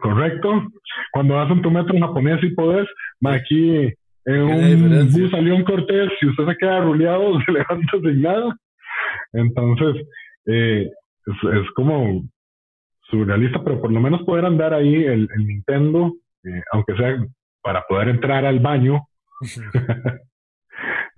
Correcto. 0.00 0.68
Cuando 1.12 1.34
vas 1.34 1.50
en 1.50 1.62
tu 1.62 1.70
metro 1.70 1.98
japonés 1.98 2.42
y 2.42 2.50
podés, 2.50 2.86
aquí 3.24 3.94
en 4.24 4.42
un 4.42 5.12
bus 5.12 5.30
salió 5.30 5.54
un 5.54 5.64
Cortés, 5.64 6.10
si 6.20 6.26
usted 6.26 6.46
se 6.46 6.56
queda 6.56 6.80
ruleado, 6.80 7.40
se 7.46 7.52
levanta 7.52 7.98
sin 8.02 8.22
nada. 8.22 8.56
Entonces, 9.32 10.06
eh, 10.46 10.90
es, 11.26 11.70
como 11.74 12.24
surrealista, 13.02 13.62
pero 13.64 13.80
por 13.80 13.90
lo 13.90 14.00
menos 14.00 14.22
poder 14.22 14.44
andar 14.44 14.74
ahí 14.74 15.04
el, 15.04 15.28
Nintendo, 15.38 16.14
eh, 16.44 16.62
aunque 16.72 16.94
sea 16.96 17.16
para 17.62 17.82
poder 17.88 18.08
entrar 18.08 18.44
al 18.44 18.60
baño, 18.60 19.00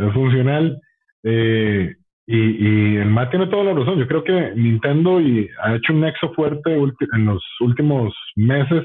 es 0.09 0.15
funcional. 0.15 0.81
Eh, 1.23 1.95
y, 2.27 2.37
y, 2.37 2.97
el 2.97 3.11
Matt 3.11 3.31
tiene 3.31 3.49
toda 3.49 3.65
la 3.65 3.75
razón. 3.75 3.99
Yo 3.99 4.07
creo 4.07 4.25
que 4.25 4.53
Nintendo 4.55 5.21
y 5.21 5.49
ha 5.63 5.75
hecho 5.75 5.93
un 5.93 6.01
nexo 6.01 6.33
fuerte 6.35 6.73
en 6.73 7.27
los 7.27 7.45
últimos 7.61 8.15
meses 8.37 8.85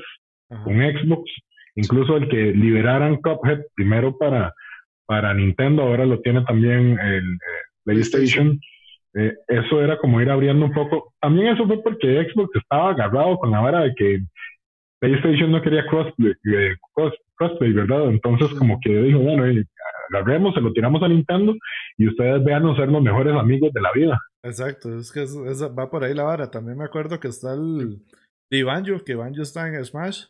con 0.64 0.78
Xbox. 0.78 1.32
Incluso 1.76 2.18
el 2.18 2.30
que 2.30 2.54
liberaran 2.54 3.18
Cuphead 3.18 3.60
primero 3.76 4.18
para, 4.18 4.54
para 5.06 5.34
Nintendo, 5.34 5.84
ahora 5.84 6.06
lo 6.06 6.20
tiene 6.22 6.42
también 6.44 6.98
el 7.00 7.34
eh, 7.34 7.64
PlayStation. 7.84 8.60
Eh, 9.14 9.34
eso 9.48 9.82
era 9.82 9.98
como 9.98 10.22
ir 10.22 10.30
abriendo 10.30 10.66
un 10.66 10.74
poco. 10.74 11.14
También 11.22 11.48
eso 11.48 11.68
fue 11.68 11.82
porque 11.84 12.28
Xbox 12.30 12.56
estaba 12.56 12.92
agarrado 12.92 13.38
con 13.38 13.52
la 13.52 13.62
vara 13.62 13.82
de 13.82 13.94
que 13.96 14.20
PlayStation 15.00 15.52
no 15.52 15.62
quería 15.62 15.86
crossplay, 15.86 16.34
eh, 16.54 16.76
crossplay 17.36 17.74
¿verdad? 17.74 18.10
Entonces 18.10 18.50
como 18.58 18.80
que 18.82 18.90
dijo, 18.90 19.20
bueno, 19.20 19.46
agarremos, 20.10 20.54
se 20.54 20.62
lo 20.62 20.72
tiramos 20.74 21.02
a 21.04 21.08
Nintendo 21.08 21.54
y 21.98 22.08
ustedes 22.08 22.44
vean 22.44 22.76
ser 22.76 22.90
los 22.90 23.02
mejores 23.02 23.36
amigos 23.36 23.72
de 23.74 23.82
la 23.82 23.92
vida. 23.94 24.20
Exacto, 24.44 24.98
es 24.98 25.12
que 25.12 25.26
va 25.78 25.90
por 25.90 26.04
ahí 26.04 26.14
la 26.14 26.24
vara. 26.24 26.50
También 26.52 26.78
me 26.78 26.86
acuerdo 26.86 27.20
que 27.20 27.30
está 27.30 27.54
el 27.54 28.02
de 28.50 28.64
Banjo, 28.64 29.04
que 29.04 29.16
Banjo 29.16 29.42
está 29.42 29.68
en 29.68 29.84
Smash 29.84 30.26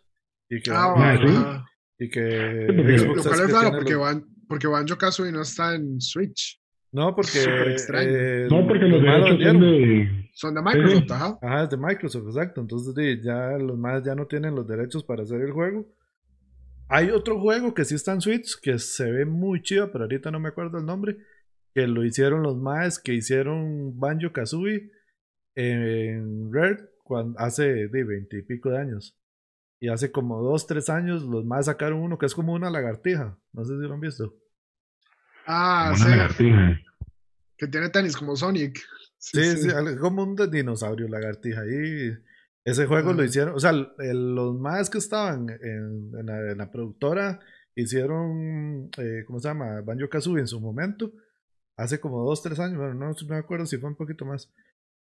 y 0.50 0.62
que, 0.62 0.72
ah, 0.74 1.66
y 2.00 2.10
que 2.10 2.68
Xbox 2.98 3.26
lo 3.26 3.32
cual 3.32 3.46
es 3.46 3.52
raro 3.52 3.72
porque, 3.72 3.96
porque 4.48 4.68
Banjo 4.68 4.98
Kazooie 4.98 5.32
no 5.32 5.42
está 5.42 5.76
en 5.76 6.00
Switch. 6.00 6.60
No, 6.96 7.14
porque. 7.14 7.44
Eh, 7.44 8.48
no, 8.50 8.66
porque 8.66 8.86
los, 8.86 9.02
derechos 9.02 9.44
son 9.44 9.60
de. 9.60 10.30
Son 10.34 10.56
de 10.56 10.62
Microsoft, 10.62 11.12
ajá. 11.12 11.40
Ajá, 11.42 11.64
es 11.64 11.70
de 11.70 11.78
Microsoft, 11.78 12.28
exacto. 12.28 12.62
Entonces, 12.62 13.22
ya 13.22 13.58
los 13.58 13.78
más 13.78 14.02
ya 14.02 14.16
no 14.16 14.26
tienen 14.28 14.56
los 14.56 14.66
derechos 14.66 15.04
para 15.04 15.24
hacer 15.24 15.42
el 15.42 15.52
juego. 15.52 15.86
Hay 16.88 17.10
otro 17.10 17.40
juego 17.40 17.74
que 17.74 17.86
sí 17.86 17.96
está 17.96 18.14
en 18.14 18.22
Switch, 18.22 18.60
que 18.62 18.78
se 18.80 19.10
ve 19.12 19.26
muy 19.26 19.62
chido, 19.62 19.92
pero 19.92 20.04
ahorita 20.04 20.32
no 20.32 20.40
me 20.40 20.50
acuerdo 20.50 20.78
el 20.78 20.86
nombre. 20.86 21.18
Que 21.74 21.88
lo 21.88 22.06
hicieron 22.06 22.44
los 22.44 22.56
más 22.58 23.00
que 23.00 23.14
hicieron 23.14 24.00
Banjo 24.00 24.32
Kazooie 24.32 24.92
en 25.56 26.54
Red 26.54 26.86
cuando, 27.04 27.40
hace 27.40 27.64
de 27.64 28.04
veinte 28.04 28.38
y 28.38 28.42
pico 28.44 28.70
de 28.70 28.80
años. 28.80 29.18
Y 29.80 29.90
hace 29.90 30.12
como 30.12 30.42
dos, 30.42 30.68
tres 30.68 30.90
años 30.90 31.24
los 31.24 31.44
más 31.44 31.66
sacaron 31.66 32.00
uno 32.00 32.18
que 32.18 32.28
es 32.28 32.34
como 32.34 32.54
una 32.54 32.70
lagartija. 32.70 33.38
No 33.52 33.66
sé 33.66 33.74
si 33.74 33.88
lo 33.88 33.94
han 33.94 34.00
visto. 34.00 34.36
Ah, 35.46 35.94
sí. 35.96 36.04
Una 36.06 36.16
lagartija. 36.16 36.82
Que 37.58 37.68
tiene 37.68 37.90
tenis 37.90 38.16
como 38.16 38.36
Sonic. 38.36 38.80
Sí, 39.18 39.58
sí, 39.58 39.70
como 40.00 40.24
un 40.24 40.36
dinosaurio 40.52 41.08
lagartija. 41.08 41.66
Y 41.66 42.16
ese 42.66 42.88
juego 42.88 43.14
lo 43.14 43.24
hicieron, 43.24 43.54
o 43.54 43.60
sea, 43.60 43.72
los 43.72 44.60
más 44.60 44.90
que 44.90 44.98
estaban 44.98 45.48
en, 45.50 46.58
la, 46.58 46.72
productora 46.72 47.40
hicieron, 47.76 48.90
eh, 48.98 49.24
¿cómo 49.28 49.40
se 49.40 49.50
llama? 49.50 49.82
Banjo 49.82 50.10
Kazooie 50.10 50.42
en 50.42 50.48
su 50.48 50.60
momento, 50.60 51.14
hace 51.78 52.00
como 52.00 52.24
dos, 52.26 52.42
tres 52.42 52.60
años, 52.60 52.80
bueno, 52.80 52.96
no, 52.96 53.14
me 53.30 53.36
acuerdo 53.36 53.68
si 53.68 53.78
fue 53.78 53.90
un 53.90 53.96
poquito 53.96 54.26
más. 54.26 54.52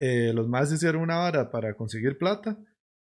Eh, 0.01 0.33
los 0.33 0.49
más 0.49 0.69
hicieron 0.73 1.01
una 1.01 1.15
vara 1.17 1.49
para 1.49 1.75
conseguir 1.75 2.17
plata. 2.17 2.57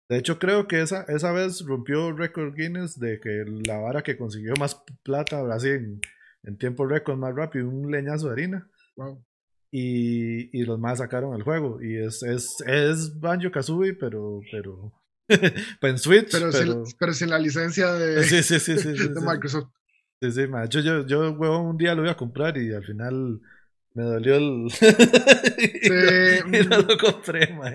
De 0.07 0.17
hecho, 0.17 0.37
creo 0.37 0.67
que 0.67 0.81
esa, 0.81 1.01
esa 1.07 1.31
vez 1.31 1.65
rompió 1.65 2.11
récord 2.11 2.53
Guinness 2.53 2.99
de 2.99 3.19
que 3.19 3.43
la 3.65 3.79
vara 3.79 4.03
que 4.03 4.17
consiguió 4.17 4.53
más 4.59 4.83
plata, 5.03 5.41
así 5.51 5.69
en, 5.69 5.99
en 6.43 6.57
tiempo 6.57 6.85
récord 6.85 7.17
más 7.17 7.33
rápido, 7.33 7.67
un 7.67 7.89
leñazo 7.91 8.27
de 8.27 8.33
harina. 8.33 8.69
Y, 9.71 10.57
y, 10.57 10.63
los 10.63 10.79
más 10.79 10.99
sacaron 10.99 11.35
el 11.35 11.43
juego. 11.43 11.81
Y 11.81 11.97
es, 11.97 12.23
es, 12.23 12.61
es 12.65 13.19
Banjo 13.19 13.51
Kazooie, 13.51 13.93
pero, 13.93 14.39
pero, 14.51 14.93
en 15.81 15.97
Switch. 15.97 16.31
Pero, 16.31 16.49
pero... 16.97 17.13
Sin, 17.13 17.29
la 17.29 17.39
licencia 17.39 17.91
de, 17.93 18.23
sí, 18.23 18.43
sí, 18.43 18.59
sí, 18.59 18.73
de 18.73 19.21
Microsoft. 19.21 19.69
Sí, 20.21 20.31
sí, 20.31 20.47
man. 20.47 20.67
Yo, 20.69 20.79
yo, 20.79 21.05
yo, 21.05 21.31
un 21.31 21.77
día 21.77 21.93
lo 21.93 22.03
iba 22.03 22.11
a 22.11 22.17
comprar 22.17 22.57
y 22.57 22.73
al 22.73 22.83
final 22.83 23.39
me 23.93 24.03
dolió 24.03 24.35
el. 24.35 24.67
y, 25.83 26.67
no, 26.67 26.79
lo 26.79 26.97
compré, 26.97 27.53
man. 27.53 27.73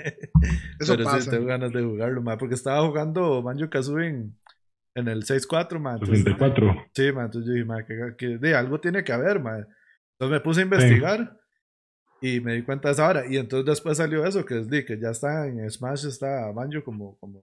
Eso 0.80 0.94
Pero 0.96 1.04
pasa. 1.04 1.20
sí, 1.20 1.30
tengo 1.30 1.46
ganas 1.46 1.72
de 1.72 1.82
jugarlo, 1.82 2.22
man. 2.22 2.38
Porque 2.38 2.54
estaba 2.54 2.86
jugando 2.86 3.42
Banjo 3.42 3.68
Kazooie 3.68 4.08
en, 4.08 4.38
en 4.94 5.08
el 5.08 5.24
6.4, 5.24 5.78
man. 5.78 5.98
64. 6.00 6.86
Sí, 6.94 7.12
man. 7.12 7.26
Entonces 7.26 7.48
yo 7.48 7.52
dije, 7.52 7.64
man, 7.64 7.84
que, 7.86 8.14
que 8.16 8.38
de 8.38 8.54
algo 8.54 8.80
tiene 8.80 9.04
que 9.04 9.12
haber, 9.12 9.40
man. 9.40 9.66
Entonces 10.12 10.38
me 10.38 10.40
puse 10.40 10.60
a 10.60 10.64
investigar 10.64 11.41
y 12.22 12.40
me 12.40 12.54
di 12.54 12.62
cuenta 12.62 12.88
de 12.88 12.92
esa 12.92 13.08
hora. 13.08 13.24
Y 13.28 13.36
entonces 13.36 13.66
después 13.66 13.98
salió 13.98 14.24
eso, 14.24 14.44
que 14.44 14.60
es 14.60 14.70
de 14.70 14.84
que 14.84 14.98
ya 14.98 15.10
está 15.10 15.46
en 15.46 15.68
Smash, 15.68 16.06
está 16.06 16.50
Banjo 16.52 16.82
como... 16.84 17.18
Como, 17.18 17.42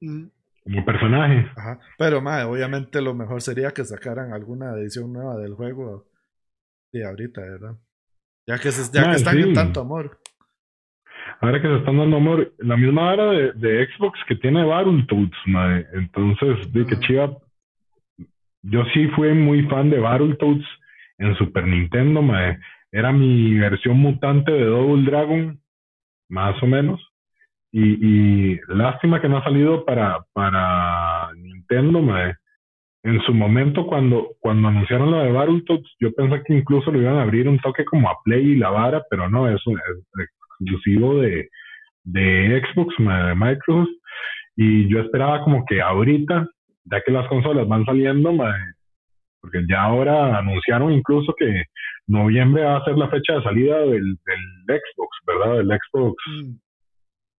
como 0.00 0.84
personaje. 0.84 1.50
Ajá. 1.56 1.80
Pero, 1.98 2.22
madre, 2.22 2.44
obviamente 2.44 3.02
lo 3.02 3.14
mejor 3.14 3.42
sería 3.42 3.72
que 3.72 3.84
sacaran 3.84 4.32
alguna 4.32 4.74
edición 4.74 5.12
nueva 5.12 5.36
del 5.36 5.54
juego 5.54 6.06
de 6.92 7.04
ahorita, 7.04 7.40
¿verdad? 7.40 7.74
Ya 8.46 8.58
que, 8.58 8.70
se, 8.70 8.92
ya 8.92 9.10
que 9.10 9.16
están 9.16 9.38
en 9.38 9.54
tanto 9.54 9.80
amor. 9.80 10.18
Ahora 11.40 11.60
que 11.60 11.68
se 11.68 11.76
están 11.78 11.98
dando 11.98 12.16
amor, 12.16 12.52
la 12.58 12.76
misma 12.76 13.12
hora 13.12 13.30
de, 13.32 13.52
de 13.54 13.86
Xbox 13.86 14.18
que 14.28 14.36
tiene 14.36 14.64
Battletoads, 14.64 15.36
madre. 15.46 15.86
Entonces, 15.94 16.72
de 16.72 16.86
que 16.86 16.98
chiva, 17.00 17.36
yo 18.62 18.84
sí 18.94 19.08
fui 19.16 19.32
muy 19.34 19.62
fan 19.68 19.90
de 19.90 19.98
Battletoads 19.98 20.64
en 21.18 21.34
Super 21.36 21.66
Nintendo, 21.66 22.22
mae. 22.22 22.58
Era 22.92 23.10
mi 23.10 23.58
versión 23.58 23.98
mutante 23.98 24.52
de 24.52 24.66
Double 24.66 25.04
Dragon, 25.04 25.58
más 26.28 26.62
o 26.62 26.66
menos. 26.66 27.00
Y, 27.72 28.60
lástima 28.68 29.20
que 29.20 29.30
no 29.30 29.38
ha 29.38 29.44
salido 29.44 29.84
para, 29.86 30.18
para 30.34 31.32
Nintendo, 31.34 32.02
mae. 32.02 32.34
En 33.02 33.20
su 33.22 33.32
momento, 33.34 33.86
cuando, 33.86 34.36
cuando 34.38 34.68
anunciaron 34.68 35.10
lo 35.10 35.18
de 35.22 35.32
Battletoads, 35.32 35.96
yo 35.98 36.12
pensé 36.12 36.42
que 36.44 36.54
incluso 36.54 36.92
lo 36.92 37.00
iban 37.00 37.16
a 37.16 37.22
abrir 37.22 37.48
un 37.48 37.58
toque 37.58 37.84
como 37.84 38.08
a 38.08 38.18
Play 38.24 38.50
y 38.50 38.56
la 38.56 38.70
vara, 38.70 39.02
pero 39.10 39.28
no, 39.28 39.48
es, 39.48 39.60
es 39.66 40.28
exclusivo 40.60 41.20
de, 41.20 41.48
de 42.04 42.62
Xbox, 42.62 42.94
de 42.98 43.34
Microsoft. 43.34 43.88
Y 44.54 44.86
yo 44.88 45.00
esperaba 45.00 45.42
como 45.42 45.64
que 45.64 45.80
ahorita, 45.80 46.46
ya 46.84 47.00
que 47.00 47.10
las 47.10 47.26
consolas 47.28 47.66
van 47.66 47.86
saliendo, 47.86 48.32
mae, 48.32 48.54
porque 49.40 49.64
ya 49.68 49.82
ahora 49.82 50.38
anunciaron 50.38 50.92
incluso 50.92 51.34
que 51.36 51.64
noviembre 52.06 52.64
va 52.64 52.76
a 52.76 52.84
ser 52.84 52.96
la 52.96 53.08
fecha 53.08 53.34
de 53.34 53.42
salida 53.42 53.78
del, 53.80 54.16
del 54.26 54.80
Xbox, 54.80 55.18
¿verdad? 55.26 55.56
Del 55.58 55.78
Xbox. 55.78 56.22
Mm. 56.26 56.62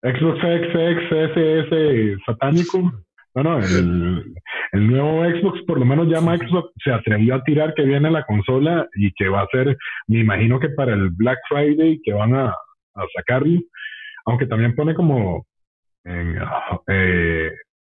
Xbox 0.02 0.38
X, 0.44 0.68
X, 0.74 1.12
S, 1.12 1.60
S 1.60 2.16
satánico. 2.26 2.92
No, 3.34 3.42
no, 3.42 3.58
el, 3.58 4.34
el, 4.72 4.86
nuevo 4.90 5.24
Xbox, 5.24 5.62
por 5.62 5.78
lo 5.78 5.86
menos 5.86 6.06
ya 6.08 6.20
Microsoft 6.20 6.72
se 6.84 6.92
atrevió 6.92 7.34
a 7.34 7.42
tirar 7.44 7.72
que 7.72 7.82
viene 7.82 8.10
la 8.10 8.24
consola 8.24 8.86
y 8.94 9.10
que 9.12 9.28
va 9.28 9.42
a 9.42 9.46
ser, 9.46 9.76
me 10.06 10.18
imagino 10.18 10.60
que 10.60 10.68
para 10.68 10.92
el 10.92 11.08
Black 11.10 11.38
Friday 11.48 11.98
que 12.04 12.12
van 12.12 12.34
a, 12.34 12.48
a 12.48 13.06
sacarlo, 13.16 13.58
aunque 14.26 14.46
también 14.46 14.74
pone 14.74 14.94
como 14.94 15.46
en, 16.04 16.36
eh, 16.88 17.52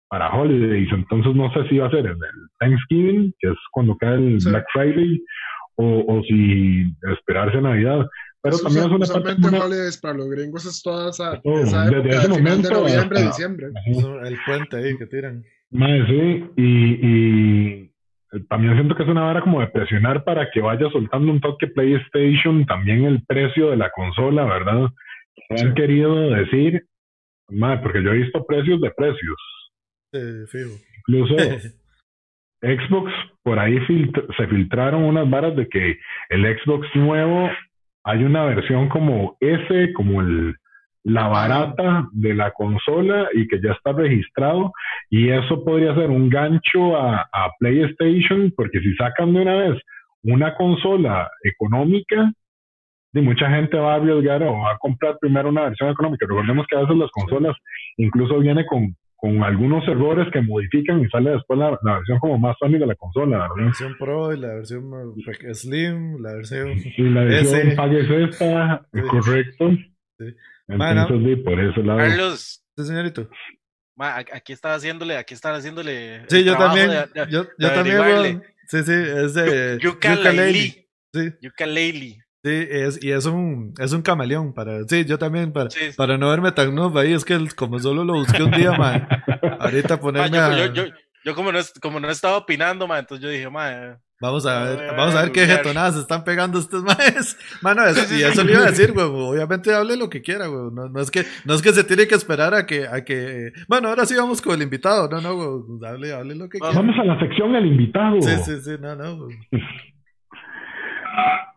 para 0.08 0.32
holidays, 0.34 0.90
entonces 0.92 1.34
no 1.34 1.52
sé 1.52 1.68
si 1.68 1.78
va 1.78 1.88
a 1.88 1.90
ser 1.90 2.06
en 2.06 2.12
el 2.12 2.48
Thanksgiving, 2.58 3.34
que 3.38 3.48
es 3.48 3.58
cuando 3.72 3.96
cae 3.98 4.14
el 4.14 4.38
Black 4.42 4.64
Friday, 4.72 5.20
o, 5.76 6.04
o 6.06 6.22
si 6.24 6.94
esperarse 7.12 7.58
a 7.58 7.60
Navidad. 7.60 8.06
Pero 8.42 8.58
también 8.58 8.86
es 8.86 8.92
una 8.92 9.06
parte 9.06 9.56
holidays 9.58 9.98
para 9.98 10.14
los 10.14 10.30
gringos 10.30 10.66
es 10.66 10.82
toda 10.82 11.10
esa, 11.10 11.40
esa 11.42 11.86
época, 11.86 12.00
desde 12.00 12.18
ese 12.18 12.28
momento 12.28 12.68
de 12.68 12.74
noviembre, 12.74 13.22
diciembre. 13.22 13.66
El 14.24 14.38
puente 14.46 14.76
ahí 14.76 14.96
que 14.96 15.06
tiran. 15.06 15.42
sí, 15.72 16.44
y, 16.56 17.06
y 17.06 17.90
también 18.48 18.74
siento 18.74 18.94
que 18.94 19.02
es 19.02 19.08
una 19.08 19.22
vara 19.22 19.40
como 19.40 19.60
de 19.60 19.68
presionar 19.68 20.22
para 20.24 20.50
que 20.50 20.60
vaya 20.60 20.88
soltando 20.90 21.32
un 21.32 21.40
toque 21.40 21.66
PlayStation, 21.68 22.64
también 22.66 23.04
el 23.04 23.24
precio 23.26 23.70
de 23.70 23.76
la 23.76 23.90
consola, 23.90 24.44
¿verdad? 24.44 24.88
Han 25.50 25.74
querido 25.74 26.30
decir, 26.30 26.86
madre, 27.48 27.80
porque 27.82 28.02
yo 28.02 28.10
he 28.10 28.18
visto 28.18 28.44
precios 28.46 28.80
de 28.80 28.90
precios. 28.92 29.36
Incluso 30.98 31.36
Xbox, 32.60 33.12
por 33.42 33.58
ahí 33.58 33.78
se 34.36 34.46
filtraron 34.48 35.04
unas 35.04 35.28
varas 35.28 35.54
de 35.56 35.68
que 35.68 35.98
el 36.30 36.58
Xbox 36.58 36.88
nuevo 36.94 37.50
hay 38.04 38.24
una 38.24 38.44
versión 38.44 38.88
como 38.88 39.36
S, 39.40 39.92
como 39.94 40.20
el 40.20 40.54
la 41.06 41.28
barata 41.28 42.08
de 42.10 42.34
la 42.34 42.50
consola 42.50 43.28
y 43.32 43.46
que 43.46 43.60
ya 43.62 43.70
está 43.70 43.92
registrado 43.92 44.72
y 45.08 45.28
eso 45.28 45.64
podría 45.64 45.94
ser 45.94 46.10
un 46.10 46.28
gancho 46.28 46.96
a, 46.96 47.24
PlayStation 47.60 48.52
porque 48.56 48.80
si 48.80 48.92
sacan 48.96 49.32
de 49.32 49.42
una 49.42 49.54
vez 49.54 49.80
una 50.24 50.56
consola 50.56 51.30
económica 51.44 52.32
y 53.12 53.20
mucha 53.20 53.48
gente 53.48 53.78
va 53.78 53.92
a 53.92 53.96
arriesgar 53.96 54.42
o 54.42 54.58
va 54.58 54.72
a 54.72 54.78
comprar 54.78 55.16
primero 55.20 55.48
una 55.48 55.62
versión 55.62 55.90
económica. 55.90 56.26
Recordemos 56.28 56.66
que 56.68 56.76
a 56.76 56.80
veces 56.80 56.96
las 56.96 57.10
consolas 57.12 57.56
incluso 57.98 58.40
viene 58.40 58.66
con 58.66 58.96
con 59.16 59.42
algunos 59.42 59.86
errores 59.88 60.28
que 60.32 60.42
modifican 60.42 61.00
y 61.00 61.08
sale 61.08 61.30
después 61.30 61.58
la, 61.58 61.78
versión 61.82 62.18
como 62.18 62.38
más 62.38 62.56
sónica 62.58 62.80
de 62.80 62.86
la 62.86 62.94
consola, 62.94 63.38
¿verdad? 63.38 63.56
La 63.56 63.64
versión 63.64 63.96
Pro 63.98 64.32
y 64.32 64.38
la 64.38 64.48
versión 64.48 65.14
Slim, 65.52 66.22
la 66.22 66.34
versión. 66.34 66.72
Y 66.96 67.02
la 67.02 67.24
versión 67.24 67.76
pagues 67.76 68.10
esta, 68.10 68.86
correcto. 69.10 69.70
Sí. 70.18 70.34
Entonces, 70.68 71.38
por 71.44 71.60
eso 71.60 71.82
la. 71.82 71.96
Carlos. 71.96 72.64
Sí, 72.76 72.84
señorito. 72.84 73.28
aquí 73.98 74.52
estaba 74.52 74.74
haciéndole, 74.74 75.16
aquí 75.16 75.34
estaba 75.34 75.56
haciéndole. 75.56 76.24
Sí, 76.28 76.44
yo 76.44 76.56
también. 76.56 76.90
yo, 77.30 77.46
yo 77.58 77.72
también. 77.72 78.42
Sí, 78.66 78.82
sí, 78.82 78.92
es 78.92 79.34
de. 79.34 79.78
Yucaleli. 79.80 80.88
Sí. 81.14 81.32
Yucaleli. 81.40 82.18
Sí, 82.46 82.64
es, 82.70 83.02
y 83.02 83.10
es 83.10 83.26
un, 83.26 83.74
es 83.76 83.92
un 83.92 84.02
camaleón 84.02 84.54
para, 84.54 84.84
sí, 84.84 85.04
yo 85.04 85.18
también, 85.18 85.52
para, 85.52 85.68
para 85.96 86.16
no 86.16 86.30
verme 86.30 86.52
tan 86.52 86.72
noob 86.72 86.96
ahí, 86.96 87.12
es 87.12 87.24
que 87.24 87.36
como 87.56 87.80
solo 87.80 88.04
lo 88.04 88.12
busqué 88.12 88.44
un 88.44 88.52
día, 88.52 88.70
man, 88.70 89.08
ahorita 89.58 89.98
ponerme 89.98 90.36
yo, 90.36 90.72
yo, 90.72 90.84
yo, 91.24 91.34
como 91.34 91.50
no, 91.50 91.58
como 91.82 91.98
no 91.98 92.08
estaba 92.08 92.36
opinando, 92.36 92.86
man, 92.86 93.00
entonces 93.00 93.24
yo 93.24 93.30
dije, 93.30 93.50
man, 93.50 93.98
Vamos 94.20 94.46
a 94.46 94.62
ver, 94.62 94.94
vamos 94.96 95.14
a 95.16 95.22
ver 95.22 95.32
qué 95.32 95.44
jetonadas 95.44 95.96
están 95.96 96.22
pegando 96.22 96.60
estos 96.60 96.84
maes. 96.84 97.36
Mano, 97.62 97.82
y 97.86 98.22
eso 98.22 98.44
le 98.44 98.52
iba 98.52 98.62
a 98.62 98.70
decir, 98.70 98.92
güey. 98.92 99.04
Obviamente 99.04 99.74
hable 99.74 99.94
lo 99.94 100.08
que 100.08 100.22
quiera, 100.22 100.46
güey. 100.46 100.70
No, 100.72 100.88
no, 100.88 101.00
es 101.00 101.10
que, 101.10 101.26
no 101.44 101.52
es 101.52 101.60
que 101.60 101.72
se 101.72 101.84
tiene 101.84 102.06
que 102.06 102.14
esperar 102.14 102.54
a 102.54 102.64
que, 102.64 102.88
a 102.88 103.04
que. 103.04 103.52
Bueno, 103.68 103.88
ahora 103.88 104.06
sí 104.06 104.14
vamos 104.14 104.40
con 104.40 104.54
el 104.54 104.62
invitado. 104.62 105.06
No, 105.10 105.20
no, 105.20 105.34
güey. 105.34 105.90
Hable, 105.90 106.14
hable 106.14 106.34
lo 106.34 106.48
que 106.48 106.60
quiera. 106.60 106.74
Vamos 106.74 106.96
a 106.98 107.04
la 107.04 107.20
sección 107.20 107.52
del 107.52 107.66
invitado. 107.66 108.22
Sí, 108.22 108.36
sí, 108.42 108.56
sí, 108.62 108.70
no, 108.80 108.96
no. 108.96 109.28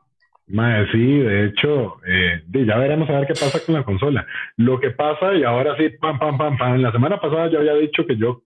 Mae, 0.50 0.92
sí, 0.92 1.20
de 1.20 1.46
hecho, 1.46 1.98
eh, 2.08 2.42
ya 2.52 2.78
veremos 2.78 3.08
a 3.10 3.20
ver 3.20 3.28
qué 3.28 3.34
pasa 3.34 3.60
con 3.64 3.76
la 3.76 3.84
consola. 3.84 4.26
Lo 4.58 4.80
que 4.80 4.90
pasa, 4.90 5.36
y 5.36 5.44
ahora 5.44 5.76
sí, 5.78 5.90
pam, 6.02 6.18
pam, 6.18 6.38
pam, 6.38 6.58
pam. 6.58 6.82
La 6.82 6.92
semana 6.92 7.20
pasada 7.20 7.50
yo 7.50 7.60
había 7.60 7.76
dicho 7.76 8.06
que 8.08 8.18
yo 8.18 8.42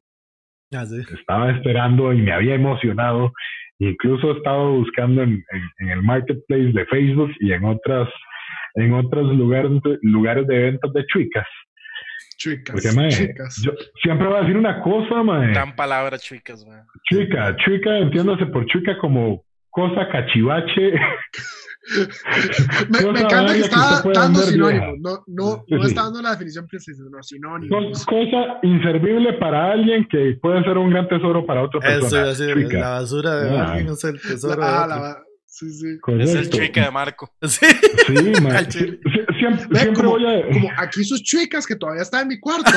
ah, 0.76 0.84
estaba 1.18 1.52
esperando 1.52 2.12
y 2.12 2.22
me 2.22 2.34
había 2.34 2.56
emocionado. 2.56 3.32
Incluso 3.80 4.32
he 4.32 4.38
estado 4.38 4.72
buscando 4.72 5.24
en, 5.24 5.44
el 5.80 6.04
marketplace 6.04 6.74
de 6.74 6.86
Facebook 6.88 7.32
y 7.40 7.54
en 7.54 7.64
otras 7.64 8.10
en 8.76 8.94
otros 8.94 9.34
lugares, 9.36 9.72
lugares 10.02 10.46
de 10.48 10.58
ventas 10.58 10.92
de 10.92 11.06
chuicas. 11.06 11.48
Chuicas, 12.38 12.84
Yo 13.64 13.72
siempre 14.02 14.28
voy 14.28 14.38
a 14.38 14.42
decir 14.42 14.58
una 14.58 14.82
cosa, 14.82 15.24
mae. 15.24 15.52
Gran 15.52 15.76
palabra, 15.76 16.18
chuicas, 16.18 16.66
mae. 16.66 16.82
Chuica, 17.10 17.56
chuica, 17.58 17.98
entiéndase 18.00 18.48
por 18.48 18.66
chuica 18.66 18.98
como 18.98 19.46
cosa 19.74 20.08
cachivache 20.10 20.94
me, 22.90 23.12
me, 23.12 23.20
encanta 23.20 23.54
que 23.54 23.60
está 23.60 24.02
dando 24.14 24.40
sinónimos, 24.42 25.00
no, 25.00 25.24
no, 25.28 25.66
no 25.68 25.86
está 25.86 26.04
dando 26.04 26.22
la 26.22 26.32
definición 26.32 26.66
precisa, 26.66 27.04
no, 27.10 27.22
sinónimos. 27.22 28.06
Cosa 28.06 28.60
inservible 28.64 29.34
para 29.34 29.74
alguien 29.74 30.08
que 30.10 30.38
puede 30.42 30.64
ser 30.64 30.78
un 30.78 30.92
gran 30.92 31.10
tesoro 31.10 31.46
para 31.46 31.64
otra 31.64 31.82
persona. 31.82 32.32
Eso, 32.32 32.46
la 32.46 32.90
basura 32.90 33.36
de 33.36 33.58
ah. 33.58 33.74
alguien 33.74 33.94
es 33.94 34.04
el 34.06 34.22
tesoro 34.22 34.62
de 34.62 34.68
ah, 34.68 34.88
la, 34.88 35.24
sí, 35.46 35.70
sí. 35.72 36.00
Es 36.20 36.36
el 36.36 36.50
chuica 36.50 36.86
de 36.86 36.92
Marco. 36.92 37.30
Sí, 37.42 37.66
sí 38.08 38.42
man. 38.42 38.72
siempre, 38.72 39.00
siempre 39.38 39.94
como, 39.94 40.12
voy 40.12 40.26
a... 40.26 40.48
como 40.54 40.72
aquí 40.78 41.04
sus 41.04 41.22
chuicas 41.22 41.68
que 41.68 41.76
todavía 41.76 42.04
está 42.04 42.22
en 42.22 42.30
mi 42.30 42.40
cuarto. 42.40 42.72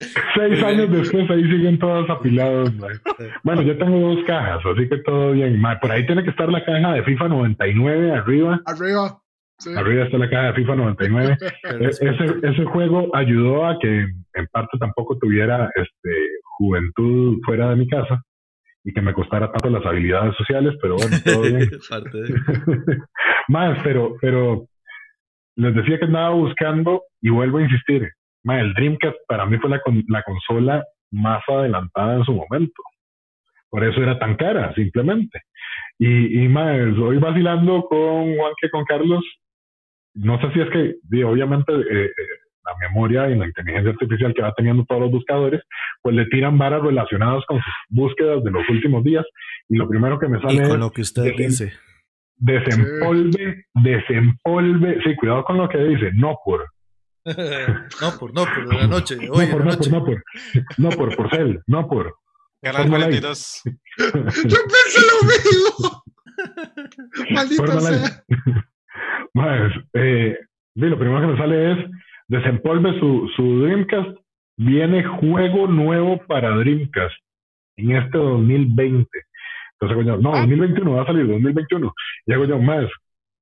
Seis 0.00 0.62
años 0.62 0.90
después 0.90 1.30
ahí 1.30 1.42
siguen 1.42 1.78
todos 1.78 2.08
apilados. 2.08 2.72
Bueno, 3.42 3.62
yo 3.62 3.76
tengo 3.76 4.14
dos 4.14 4.24
cajas, 4.26 4.60
así 4.64 4.88
que 4.88 4.98
todo 4.98 5.32
bien. 5.32 5.60
Por 5.80 5.92
ahí 5.92 6.06
tiene 6.06 6.24
que 6.24 6.30
estar 6.30 6.48
la 6.48 6.64
caja 6.64 6.94
de 6.94 7.02
FIFA 7.02 7.28
99 7.28 8.12
arriba. 8.12 8.60
Arriba. 8.64 9.20
Arriba 9.76 10.04
está 10.04 10.16
la 10.16 10.30
caja 10.30 10.46
de 10.46 10.54
FIFA 10.54 10.74
99. 10.76 11.36
E-, 11.80 11.86
ese, 11.88 12.34
ese 12.42 12.64
juego 12.64 13.14
ayudó 13.14 13.66
a 13.66 13.78
que 13.78 14.06
en 14.34 14.46
parte 14.50 14.78
tampoco 14.78 15.18
tuviera 15.18 15.70
este, 15.74 16.10
juventud 16.58 17.38
fuera 17.44 17.70
de 17.70 17.76
mi 17.76 17.88
casa 17.88 18.22
y 18.84 18.92
que 18.92 19.02
me 19.02 19.12
costara 19.12 19.50
tanto 19.50 19.70
las 19.70 19.84
habilidades 19.84 20.34
sociales, 20.36 20.74
pero 20.80 20.96
bueno, 20.96 21.16
todo 21.24 21.42
bien. 21.42 21.70
Más, 23.48 23.78
pero, 23.84 24.16
pero 24.20 24.66
les 25.56 25.74
decía 25.74 25.98
que 25.98 26.06
andaba 26.06 26.30
buscando 26.30 27.02
y 27.20 27.30
vuelvo 27.30 27.58
a 27.58 27.62
insistir, 27.62 28.10
el 28.44 28.74
Dreamcast 28.74 29.16
para 29.28 29.46
mí 29.46 29.58
fue 29.58 29.70
la, 29.70 29.80
la 30.08 30.22
consola 30.22 30.84
más 31.10 31.42
adelantada 31.48 32.16
en 32.16 32.24
su 32.24 32.32
momento. 32.32 32.82
Por 33.68 33.84
eso 33.84 34.02
era 34.02 34.18
tan 34.18 34.36
cara, 34.36 34.74
simplemente. 34.74 35.42
Y, 35.98 36.42
y 36.42 36.48
más, 36.48 36.76
hoy 36.98 37.18
vacilando 37.18 37.84
con 37.84 38.36
Juan 38.36 38.52
que 38.60 38.70
con 38.70 38.84
Carlos, 38.84 39.24
no 40.14 40.40
sé 40.40 40.52
si 40.52 40.60
es 40.60 40.68
que, 40.70 41.24
obviamente, 41.24 41.72
eh, 41.72 42.06
eh, 42.06 42.12
la 42.64 42.88
memoria 42.88 43.28
y 43.28 43.36
la 43.36 43.46
inteligencia 43.46 43.92
artificial 43.92 44.34
que 44.34 44.42
va 44.42 44.52
teniendo 44.54 44.84
todos 44.84 45.02
los 45.02 45.10
buscadores, 45.10 45.62
pues 46.02 46.16
le 46.16 46.26
tiran 46.26 46.58
varas 46.58 46.82
relacionadas 46.82 47.44
con 47.46 47.58
sus 47.58 47.74
búsquedas 47.90 48.42
de 48.42 48.50
los 48.50 48.68
últimos 48.68 49.04
días. 49.04 49.24
Y 49.68 49.76
lo 49.76 49.88
primero 49.88 50.18
que 50.18 50.28
me 50.28 50.40
sale 50.40 50.54
y 50.54 50.68
con 50.68 50.80
lo 50.80 50.90
que 50.90 51.02
usted 51.02 51.32
dice. 51.36 51.72
Desempolve, 52.36 53.66
desempolve, 53.74 55.00
sí, 55.04 55.14
cuidado 55.14 55.44
con 55.44 55.58
lo 55.58 55.68
que 55.68 55.78
dice, 55.78 56.10
no 56.14 56.38
por, 56.44 56.66
no 57.24 58.18
por, 58.18 58.34
no 58.34 58.44
por, 58.44 58.68
de 58.68 58.76
la 58.76 58.86
noche. 58.86 59.16
Hoy 59.30 59.46
no, 59.46 59.52
por, 59.52 59.64
no, 59.64 59.76
por, 59.76 59.90
no 59.90 60.04
por, 60.04 60.24
no 60.78 60.88
por, 60.90 61.16
por 61.16 61.30
cel, 61.30 61.60
no 61.66 61.88
por. 61.88 62.14
Canal 62.62 62.88
42. 62.88 63.62
Yo 63.98 64.12
pensé 64.14 65.00
lo 65.06 65.28
mismo. 65.28 66.02
Maldito 67.30 67.80
sea. 67.80 68.24
Más, 69.34 69.72
eh, 69.94 70.38
lo 70.74 70.98
primero 70.98 71.20
que 71.20 71.26
me 71.28 71.38
sale 71.38 71.72
es 71.72 71.78
desempolve 72.28 72.98
su, 72.98 73.30
su 73.36 73.60
Dreamcast. 73.62 74.18
Viene 74.56 75.04
juego 75.04 75.66
nuevo 75.68 76.20
para 76.26 76.50
Dreamcast 76.56 77.14
en 77.76 77.96
este 77.96 78.18
2020. 78.18 79.08
Entonces, 79.72 79.96
coño, 79.96 80.18
no, 80.18 80.32
2021 80.32 80.92
va 80.92 81.02
a 81.02 81.06
salir, 81.06 81.26
2021. 81.26 81.94
Y 82.26 82.32
hago 82.34 82.44
yo, 82.44 82.58
más, 82.58 82.86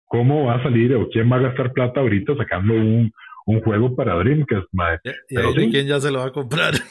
¿cómo 0.04 0.44
va 0.44 0.56
a 0.56 0.62
salir 0.62 0.94
o 0.94 1.08
quién 1.08 1.30
va 1.30 1.36
a 1.36 1.40
gastar 1.40 1.72
plata 1.72 2.00
ahorita 2.00 2.36
sacando 2.36 2.74
un, 2.74 3.12
un 3.48 3.62
juego 3.62 3.96
para 3.96 4.14
Dreamcast. 4.16 4.66
¿Y, 5.30 5.34
Pero 5.34 5.52
quién 5.54 5.86
ya 5.86 5.98
se 6.00 6.10
lo 6.10 6.18
va 6.20 6.26
a 6.26 6.32
comprar? 6.32 6.74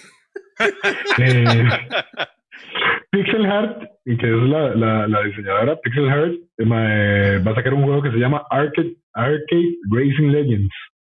Eh, 1.19 1.69
Pixel 3.11 3.45
Heart, 3.45 3.83
que 4.05 4.13
es 4.13 4.49
la, 4.49 4.73
la, 4.73 5.07
la 5.07 5.21
diseñadora 5.21 5.79
Pixel 5.81 6.09
Heart, 6.09 6.33
eh, 6.57 7.43
va 7.45 7.51
a 7.51 7.55
sacar 7.55 7.75
un 7.75 7.83
juego 7.83 8.01
que 8.01 8.09
se 8.09 8.17
llama 8.17 8.43
Arcade, 8.49 8.95
Arcade 9.13 9.75
Racing 9.91 10.31
Legends. 10.31 10.73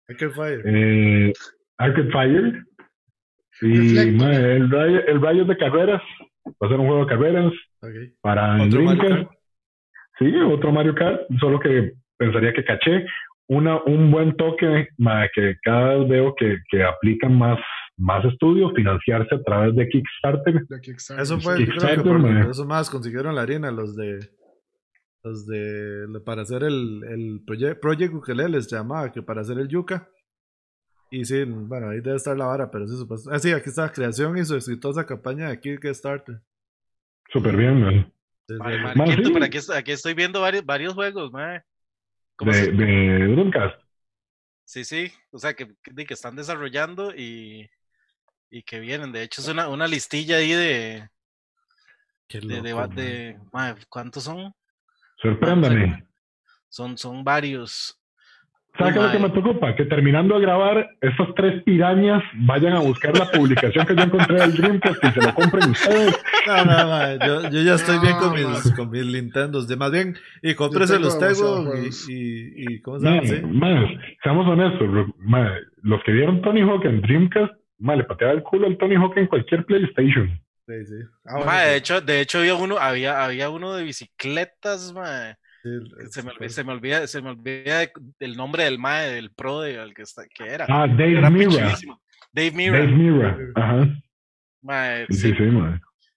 Arcade 0.10 0.32
Fire. 0.32 0.62
Eh, 0.66 1.34
Arcade 1.78 2.12
Fire. 2.12 2.64
Y 3.62 3.96
el, 4.00 4.72
rayo, 4.72 5.06
el 5.06 5.22
rayo 5.22 5.46
de 5.46 5.58
carreras. 5.58 6.02
Va 6.48 6.66
a 6.66 6.70
ser 6.70 6.80
un 6.80 6.88
juego 6.88 7.06
de 7.06 7.12
carreras 7.12 7.54
para 8.22 8.58
Dreamcast. 8.66 9.30
Sí, 10.18 10.34
otro 10.52 10.72
Mario 10.72 10.96
Kart, 10.96 11.22
solo 11.40 11.60
que 11.60 11.94
pensaría 12.18 12.54
que 12.54 12.66
caché 12.66 13.06
una, 13.48 13.82
un 13.84 14.12
buen 14.12 14.36
toque 14.36 14.90
que 15.34 15.56
cada 15.64 15.96
vez 15.96 16.10
veo 16.10 16.36
que, 16.36 16.58
que 16.70 16.84
aplican 16.84 17.38
más, 17.38 17.58
más 17.98 18.24
estudios, 18.26 18.74
financiarse 18.76 19.36
a 19.36 19.44
través 19.44 19.76
de 19.76 19.88
Kickstarter. 19.88 20.66
Eso 21.20 21.40
fue, 21.40 21.58
Kickstarter, 21.58 22.48
eso 22.50 22.66
más 22.66 22.90
consiguieron 22.90 23.36
la 23.36 23.42
harina 23.42 23.72
los 23.72 23.96
de 23.96 24.20
los 25.24 25.46
de 25.48 26.22
para 26.26 26.44
hacer 26.44 26.64
el, 26.64 27.04
el 27.10 27.42
Project, 27.46 27.82
Project 27.82 28.14
Ukelele 28.14 28.62
se 28.62 28.76
llamaba, 28.76 29.12
que 29.12 29.22
para 29.22 29.42
hacer 29.42 29.58
el 29.60 29.68
Yuka. 29.68 30.10
Y 31.10 31.24
sí, 31.24 31.44
bueno, 31.46 31.90
ahí 31.90 32.02
debe 32.02 32.18
estar 32.18 32.38
la 32.38 32.48
vara, 32.48 32.70
pero 32.70 32.86
sí, 32.86 32.96
pues, 33.08 33.28
ah, 33.32 33.40
sí, 33.40 33.52
aquí 33.54 33.70
está 33.70 33.90
creación 33.92 34.38
y 34.38 34.44
su 34.44 34.56
exitosa 34.56 35.06
campaña 35.06 35.50
de 35.50 35.60
Kickstarter. 35.60 36.42
Súper 37.30 37.56
bien, 37.56 37.82
man. 37.82 38.14
aquí, 39.42 39.58
aquí, 39.74 39.92
estoy 39.92 40.14
viendo 40.14 40.42
varios, 40.42 40.66
varios 40.66 40.94
juegos, 40.94 41.32
man 41.32 41.62
de, 42.40 42.72
de, 42.72 43.28
Dreamcast. 43.28 43.82
Sí, 44.66 44.84
sí, 44.84 45.12
o 45.32 45.40
sea, 45.40 45.54
que, 45.54 45.76
que 45.82 46.14
están 46.14 46.36
desarrollando 46.36 47.16
y, 47.16 47.70
y 48.50 48.64
que 48.64 48.80
vienen. 48.80 49.12
De 49.12 49.24
hecho, 49.24 49.42
es 49.42 49.48
una, 49.48 49.70
una 49.70 49.88
listilla 49.88 50.38
ahí 50.38 50.52
de. 50.52 51.10
de, 52.30 52.62
de, 52.62 53.40
¿Cuántos 53.90 54.24
son? 54.24 54.54
Sorpréndame. 55.22 56.06
Son, 56.70 56.98
son 56.98 57.24
varios. 57.24 58.00
¿Sabes 58.78 58.94
qué 58.94 59.00
es 59.00 59.06
lo 59.06 59.12
que 59.12 59.20
me 59.20 59.30
preocupa? 59.30 59.76
Que 59.76 59.86
terminando 59.86 60.36
de 60.36 60.42
grabar, 60.42 60.90
esas 61.02 61.28
tres 61.36 61.64
pirañas 61.64 62.22
vayan 62.34 62.74
a 62.74 62.80
buscar 62.80 63.18
la 63.18 63.30
publicación 63.32 63.86
que 63.86 63.96
yo 63.96 64.04
encontré 64.04 64.36
del 64.36 64.54
Dreamcast 64.56 65.04
y 65.04 65.12
se 65.12 65.22
lo 65.22 65.34
compren 65.34 65.72
ustedes. 65.72 66.20
No, 66.46 66.66
no, 66.66 67.18
no, 67.18 67.26
yo, 67.26 67.50
yo 67.50 67.62
ya 67.62 67.74
estoy 67.76 68.00
bien 68.00 68.18
con 68.18 68.34
mis, 68.34 68.74
con 68.76 68.92
mis 68.92 69.06
Nintendos. 69.06 69.68
De 69.68 69.76
más 69.76 69.92
bien, 69.92 70.16
y 70.42 70.54
cómprese 70.54 71.00
los 71.00 71.18
Tego 71.18 71.74
y, 71.76 71.90
y, 72.12 72.74
y, 72.74 72.82
¿cómo 72.82 73.00
se 73.00 73.06
llama? 73.06 73.22
¿Sí? 73.24 74.00
Seamos 74.24 74.48
honestos, 74.48 74.88
los 75.82 76.04
que 76.04 76.12
vieron 76.12 76.42
Tony 76.42 76.62
Hawk 76.62 76.86
en 76.86 77.02
Dreamcast, 77.02 77.54
le 77.80 78.04
pateaba 78.04 78.34
el 78.34 78.44
culo 78.44 78.68
al 78.68 78.78
Tony 78.78 78.96
Hawk 78.96 79.18
en 79.18 79.28
cualquier 79.28 79.66
PlayStation. 79.66 80.40
Sí, 80.68 80.86
sí. 80.86 80.96
Ah, 81.26 81.62
de 81.62 81.78
hecho, 81.78 82.02
de 82.02 82.20
hecho 82.22 82.40
había 82.40 82.56
uno, 82.56 82.78
había, 82.78 83.24
había 83.24 83.50
uno 83.50 83.74
de 83.74 83.84
bicicletas, 83.84 84.94
se, 86.10 86.24
me, 86.24 86.50
se, 86.50 86.64
me, 86.64 86.72
olvida, 86.72 87.08
se 87.08 87.22
me 87.22 87.30
olvida 87.30 87.90
el 88.20 88.38
nombre 88.38 88.64
del 88.64 88.80
MAE, 88.80 89.12
del 89.12 89.32
pro 89.32 89.62
de, 89.62 89.92
que, 89.96 90.02
está, 90.02 90.24
que 90.28 90.46
era. 90.46 90.66
Ah, 90.70 90.88
Dave 90.88 91.30
Mira. 91.30 91.76
Dave 92.32 92.52
Mirra. 92.52 92.80
Dave 92.80 92.92
Mirra, 92.92 93.38
ajá. 93.56 95.06
sí, 95.10 95.34
sí, 95.34 95.36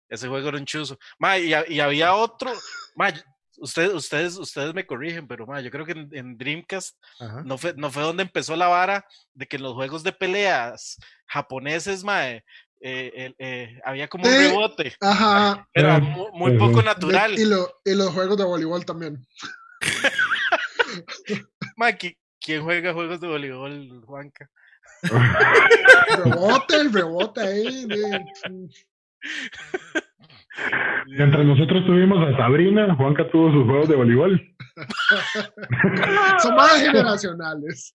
Ese 0.09 0.29
juego 0.29 0.49
era 0.49 0.59
un 0.59 0.65
chuzo. 0.65 0.99
y, 1.39 1.73
y, 1.75 1.81
había 1.81 2.15
otro. 2.15 2.53
ustedes, 3.59 3.95
ustedes, 3.95 4.37
ustedes 4.37 4.75
me 4.75 4.87
corrigen, 4.87 5.27
pero 5.27 5.47
yo 5.61 5.71
creo 5.71 5.87
que 5.87 5.93
en, 5.93 6.37
Dreamcast 6.37 6.97
no 7.45 7.59
fue, 7.59 7.75
no 7.77 7.91
fue 7.91 8.03
donde 8.03 8.25
empezó 8.25 8.57
la 8.57 8.69
vara 8.69 9.05
de 9.35 9.47
que 9.47 9.57
en 9.57 9.63
los 9.63 9.75
juegos 9.75 10.03
de 10.03 10.13
peleas 10.13 10.99
japoneses, 11.27 12.05
mae, 12.05 12.45
eh, 12.81 13.33
eh, 13.39 13.81
había 13.85 14.09
como 14.09 14.29
un 14.29 14.35
rebote. 14.35 14.93
Ajá. 15.01 15.69
Era 15.75 16.01
muy, 16.01 16.59
poco 16.59 16.83
natural. 16.83 17.39
Y, 17.39 17.43
y, 17.43 17.95
los 17.95 18.11
juegos 18.11 18.37
de 18.39 18.45
voleibol 18.45 18.85
también. 18.85 19.25
¿quién 22.41 22.63
juega 22.63 22.93
juegos 22.93 23.21
de 23.21 23.29
voleibol, 23.29 24.03
Juanca? 24.05 24.51
rebote, 26.25 26.77
el 26.77 26.93
rebote 26.93 27.41
ahí. 27.41 27.89
Entre 31.19 31.45
nosotros 31.45 31.85
tuvimos 31.87 32.27
a 32.27 32.37
Sabrina, 32.37 32.95
Juanca 32.95 33.29
tuvo 33.31 33.53
sus 33.53 33.67
juegos 33.67 33.89
de 33.89 33.97
voleibol. 33.97 34.55
Son 36.43 36.55
más 36.55 36.81
generacionales. 36.81 37.95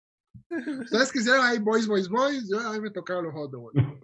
Ustedes 0.49 1.11
quisieron 1.11 1.45
ahí 1.45 1.59
boys, 1.59 1.87
boys, 1.87 2.09
boys, 2.09 2.49
yo 2.49 2.59
a 2.59 2.73
mí 2.73 2.79
me 2.79 2.91
tocaba 2.91 3.21
los 3.21 3.33
de 3.33 3.57
voleibol. 3.57 3.99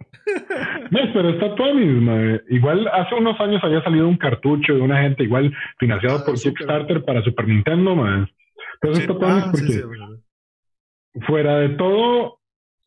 No, 0.90 1.00
pero 1.12 1.30
está 1.30 1.54
todo 1.56 1.74
mismo. 1.74 2.12
Igual 2.48 2.86
hace 2.88 3.14
unos 3.14 3.38
años 3.40 3.60
había 3.64 3.82
salido 3.82 4.06
un 4.06 4.16
cartucho 4.16 4.74
de 4.74 4.80
una 4.80 5.02
gente 5.02 5.24
igual 5.24 5.52
financiado 5.78 6.18
ah, 6.18 6.22
por 6.24 6.34
Kickstarter 6.38 7.04
para 7.04 7.22
Super 7.22 7.48
Nintendo, 7.48 7.96
man. 7.96 8.28
Entonces 8.74 9.04
está 9.04 9.18
todo 9.18 9.30
ah, 9.30 9.48
porque 9.50 9.82
fuera 11.26 11.58
de 11.58 11.70
todo, 11.70 12.38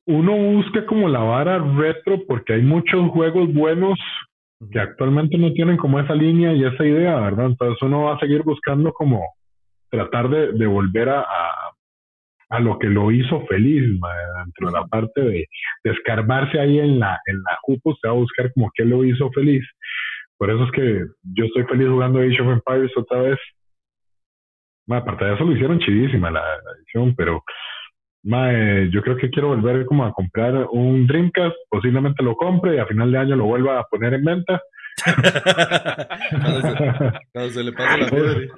uno 0.07 0.35
busca 0.35 0.85
como 0.85 1.09
la 1.09 1.19
vara 1.19 1.57
retro 1.59 2.25
porque 2.27 2.53
hay 2.53 2.61
muchos 2.61 3.09
juegos 3.11 3.53
buenos 3.53 3.99
que 4.71 4.79
actualmente 4.79 5.37
no 5.37 5.51
tienen 5.53 5.77
como 5.77 5.99
esa 5.99 6.15
línea 6.15 6.53
y 6.53 6.63
esa 6.63 6.85
idea, 6.85 7.19
¿verdad? 7.19 7.47
Entonces 7.47 7.81
uno 7.81 8.03
va 8.03 8.15
a 8.15 8.19
seguir 8.19 8.43
buscando 8.43 8.93
como 8.93 9.21
tratar 9.89 10.29
de, 10.29 10.65
volver 10.65 11.09
a, 11.09 11.21
a, 11.21 11.64
lo 12.59 12.79
que 12.79 12.87
lo 12.87 13.11
hizo 13.11 13.45
feliz, 13.47 13.81
dentro 13.81 14.67
de 14.67 14.71
la 14.71 14.85
parte 14.85 15.21
de, 15.21 15.47
de, 15.83 15.91
escarbarse 15.91 16.59
ahí 16.59 16.79
en 16.79 16.99
la, 16.99 17.19
en 17.25 17.37
la 17.37 17.57
jupo, 17.61 17.95
se 18.01 18.07
va 18.07 18.13
a 18.13 18.17
buscar 18.17 18.51
como 18.53 18.71
qué 18.73 18.85
lo 18.85 19.03
hizo 19.03 19.31
feliz. 19.31 19.63
Por 20.37 20.49
eso 20.49 20.63
es 20.65 20.71
que 20.71 21.05
yo 21.23 21.45
estoy 21.45 21.63
feliz 21.63 21.87
jugando 21.87 22.19
Age 22.19 22.41
of 22.41 22.49
Empires 22.49 22.91
otra 22.97 23.21
vez. 23.21 23.39
aparte 24.89 25.25
de 25.25 25.33
eso 25.35 25.43
lo 25.43 25.53
hicieron 25.53 25.79
chidísima 25.79 26.29
la 26.31 26.43
edición, 26.77 27.15
pero 27.15 27.43
Mae, 28.25 28.89
yo 28.91 29.03
creo 29.03 29.15
que 29.17 29.29
quiero 29.29 29.49
volver 29.49 29.85
como 29.85 30.03
a 30.03 30.11
comprar 30.11 30.67
un 30.71 31.05
Dreamcast, 31.05 31.55
posiblemente 31.69 32.23
lo 32.23 32.35
compre 32.35 32.75
y 32.75 32.79
a 32.79 32.87
final 32.87 33.11
de 33.11 33.19
año 33.19 33.35
lo 33.35 33.45
vuelva 33.45 33.79
a 33.79 33.83
poner 33.83 34.15
en 34.15 34.23
venta. 34.23 34.61
cuando, 36.31 37.49
se, 37.49 37.63
le 37.63 37.71
pase 37.71 37.97
la 37.99 38.07
fiebre. 38.09 38.49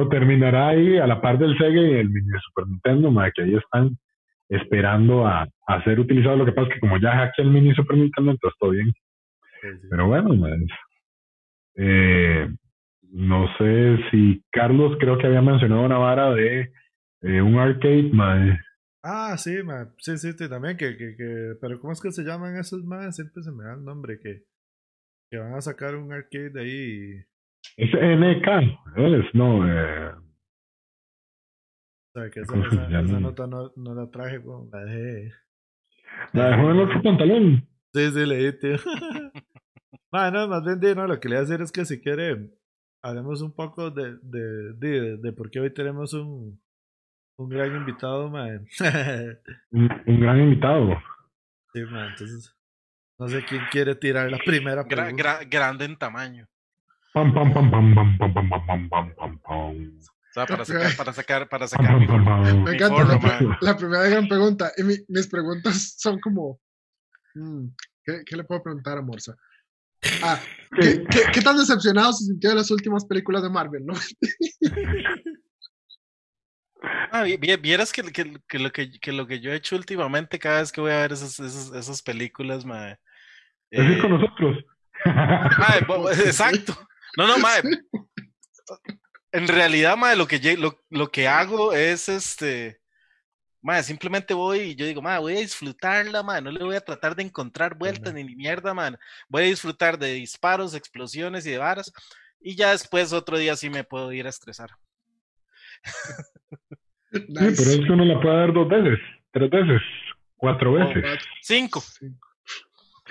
O 0.00 0.08
terminará 0.08 0.68
ahí 0.68 0.96
a 0.96 1.06
la 1.06 1.20
par 1.20 1.38
del 1.38 1.56
Sega 1.58 1.80
y 1.80 1.92
el 1.92 2.08
mini 2.08 2.30
Super 2.40 2.66
Nintendo, 2.66 3.12
que 3.34 3.42
ahí 3.42 3.54
están 3.54 3.98
esperando 4.48 5.26
a, 5.26 5.46
a, 5.66 5.84
ser 5.84 6.00
utilizados. 6.00 6.38
Lo 6.38 6.46
que 6.46 6.52
pasa 6.52 6.68
es 6.68 6.74
que 6.74 6.80
como 6.80 6.98
ya 6.98 7.12
hackeé 7.12 7.44
el 7.44 7.50
mini 7.50 7.74
Super 7.74 7.98
Nintendo, 7.98 8.30
entonces 8.30 8.58
todo 8.58 8.70
bien. 8.70 8.92
Pero 9.90 10.06
bueno, 10.06 10.34
mae, 10.34 10.66
eh, 11.76 12.48
no 13.12 13.46
sé 13.58 13.98
si 14.10 14.42
Carlos 14.50 14.96
creo 14.98 15.18
que 15.18 15.26
había 15.26 15.42
mencionado 15.42 15.82
una 15.82 15.98
vara 15.98 16.32
de 16.32 16.72
eh, 17.22 17.42
un 17.42 17.58
arcade, 17.58 18.10
mae. 18.12 18.58
Ah, 19.02 19.36
sí, 19.36 19.62
ma. 19.62 19.92
sí, 19.98 20.16
sí, 20.16 20.32
sí, 20.32 20.48
también 20.48 20.78
que, 20.78 20.96
que, 20.96 21.14
que, 21.16 21.54
pero 21.60 21.78
¿cómo 21.78 21.92
es 21.92 22.00
que 22.00 22.10
se 22.10 22.22
llaman 22.22 22.56
esos 22.56 22.82
más? 22.84 23.16
Siempre 23.16 23.42
se 23.42 23.52
me 23.52 23.64
da 23.64 23.74
el 23.74 23.84
nombre 23.84 24.18
que, 24.18 24.44
que 25.30 25.38
van 25.38 25.54
a 25.54 25.60
sacar 25.60 25.94
un 25.94 26.10
arcade 26.10 26.50
de 26.50 26.60
ahí. 26.60 27.24
Es 27.76 27.90
NK, 27.92 28.48
es, 28.96 29.34
no, 29.34 29.66
eh. 29.66 30.12
O 32.12 32.20
sea, 32.20 32.30
que 32.30 32.40
esa, 32.40 32.54
esa, 32.56 33.20
nota 33.20 33.46
no, 33.46 33.72
no, 33.76 33.94
la 33.94 34.10
traje, 34.10 34.42
la 34.72 34.84
dejé. 34.84 35.32
La 36.32 36.50
dejó 36.50 36.70
en 36.72 36.78
otro 36.80 37.02
pantalón. 37.02 37.68
Sí, 37.94 38.10
sí, 38.10 38.26
leí, 38.26 38.52
tío. 38.58 38.76
no, 40.12 40.48
más 40.48 40.80
bien, 40.80 40.96
no, 40.96 41.06
lo 41.06 41.20
que 41.20 41.28
le 41.28 41.36
voy 41.36 41.44
a 41.44 41.46
decir 41.46 41.62
es 41.62 41.72
que 41.72 41.84
si 41.84 42.00
quiere, 42.00 42.50
hablemos 43.02 43.42
un 43.42 43.54
poco 43.54 43.90
de, 43.90 44.16
de, 44.22 44.72
de, 44.74 45.16
de 45.18 45.32
por 45.32 45.50
qué 45.50 45.60
hoy 45.60 45.72
tenemos 45.72 46.12
un, 46.12 46.60
un 47.40 47.48
gran 47.48 47.74
invitado, 47.74 48.28
man. 48.28 48.66
un, 49.70 50.20
gran 50.20 50.40
invitado. 50.40 51.00
Sí, 51.72 51.82
man. 51.84 52.10
Entonces, 52.10 52.56
no 53.18 53.28
sé 53.28 53.44
quién 53.48 53.62
quiere 53.70 53.94
tirar 53.94 54.30
la 54.30 54.38
primera 54.38 54.84
pregunta. 54.84 55.40
grande 55.48 55.84
en 55.84 55.96
tamaño. 55.96 56.48
Pam, 57.12 57.34
pam, 57.34 57.52
pam, 57.52 57.70
pam, 57.70 57.94
pam, 57.94 58.18
pam, 58.18 58.32
pam, 58.34 58.66
pam, 58.66 58.88
pam, 58.88 59.14
pam, 59.14 59.38
pam. 59.38 59.98
O 60.30 60.32
sea, 60.32 60.46
para 60.46 60.64
sacar, 60.64 60.96
para 60.96 61.12
sacar, 61.12 61.48
para 61.48 61.66
sacar. 61.66 61.98
Me 61.98 62.74
encanta 62.74 63.04
la, 63.60 63.76
primera 63.76 64.08
gran 64.08 64.28
pregunta. 64.28 64.70
Y 64.76 64.84
mis 64.84 65.26
preguntas 65.26 65.96
son 65.98 66.20
como, 66.20 66.60
mm, 67.34 67.66
¿qué, 68.04 68.22
¿qué, 68.24 68.36
le 68.36 68.44
puedo 68.44 68.62
preguntar 68.62 68.98
a 68.98 69.02
Morsa? 69.02 69.34
Ah, 70.22 70.40
¿qué, 70.80 71.04
qué, 71.10 71.22
qué 71.32 71.40
tan 71.42 71.58
decepcionado 71.58 72.12
se 72.12 72.26
sintió 72.26 72.50
de 72.50 72.56
las 72.56 72.70
últimas 72.70 73.04
películas 73.04 73.42
de 73.42 73.50
Marvel, 73.50 73.84
no? 73.84 73.94
Ah, 77.12 77.24
vieras 77.60 77.92
que, 77.92 78.02
que, 78.04 78.40
que, 78.48 78.58
lo 78.58 78.72
que, 78.72 78.98
que, 79.00 79.12
lo 79.12 79.26
que 79.26 79.40
yo 79.40 79.52
he 79.52 79.56
hecho 79.56 79.76
últimamente 79.76 80.38
cada 80.38 80.60
vez 80.60 80.72
que 80.72 80.80
voy 80.80 80.92
a 80.92 81.00
ver 81.00 81.12
esas, 81.12 81.38
esas, 81.38 81.72
esas 81.74 82.02
películas, 82.02 82.64
mae. 82.64 82.98
Eh, 83.70 83.98
con 84.00 84.12
nosotros. 84.12 84.64
exacto. 86.24 86.78
No, 87.16 87.26
no, 87.26 87.38
mae. 87.38 87.62
En 89.32 89.48
realidad, 89.48 89.96
mae, 89.96 90.16
lo 90.16 90.26
que, 90.26 90.56
lo, 90.56 90.80
lo 90.90 91.10
que 91.10 91.28
hago 91.28 91.72
es 91.72 92.08
este. 92.08 92.80
Mae, 93.62 93.82
simplemente 93.82 94.32
voy 94.32 94.60
y 94.60 94.74
yo 94.74 94.86
digo, 94.86 95.02
mae, 95.02 95.18
voy 95.18 95.36
a 95.36 95.40
disfrutarla, 95.40 96.22
mae, 96.22 96.40
no 96.40 96.50
le 96.50 96.64
voy 96.64 96.76
a 96.76 96.80
tratar 96.80 97.14
de 97.14 97.22
encontrar 97.22 97.76
vueltas 97.76 98.14
ni, 98.14 98.24
ni 98.24 98.34
mierda, 98.34 98.72
man. 98.72 98.96
Voy 99.28 99.42
a 99.42 99.46
disfrutar 99.46 99.98
de 99.98 100.14
disparos, 100.14 100.74
explosiones 100.74 101.46
y 101.46 101.50
de 101.50 101.58
varas. 101.58 101.92
Y 102.40 102.56
ya 102.56 102.70
después, 102.70 103.12
otro 103.12 103.36
día 103.36 103.54
sí 103.56 103.68
me 103.68 103.84
puedo 103.84 104.12
ir 104.12 104.26
a 104.26 104.30
estresar. 104.30 104.70
Sí, 107.12 107.24
pero 107.28 107.48
es 107.48 107.80
que 107.84 107.90
uno 107.92 108.04
la 108.04 108.20
puede 108.20 108.36
dar 108.36 108.52
dos 108.52 108.68
veces, 108.68 109.00
tres 109.32 109.50
veces, 109.50 109.82
cuatro 110.36 110.74
veces. 110.74 111.04
cinco. 111.42 111.82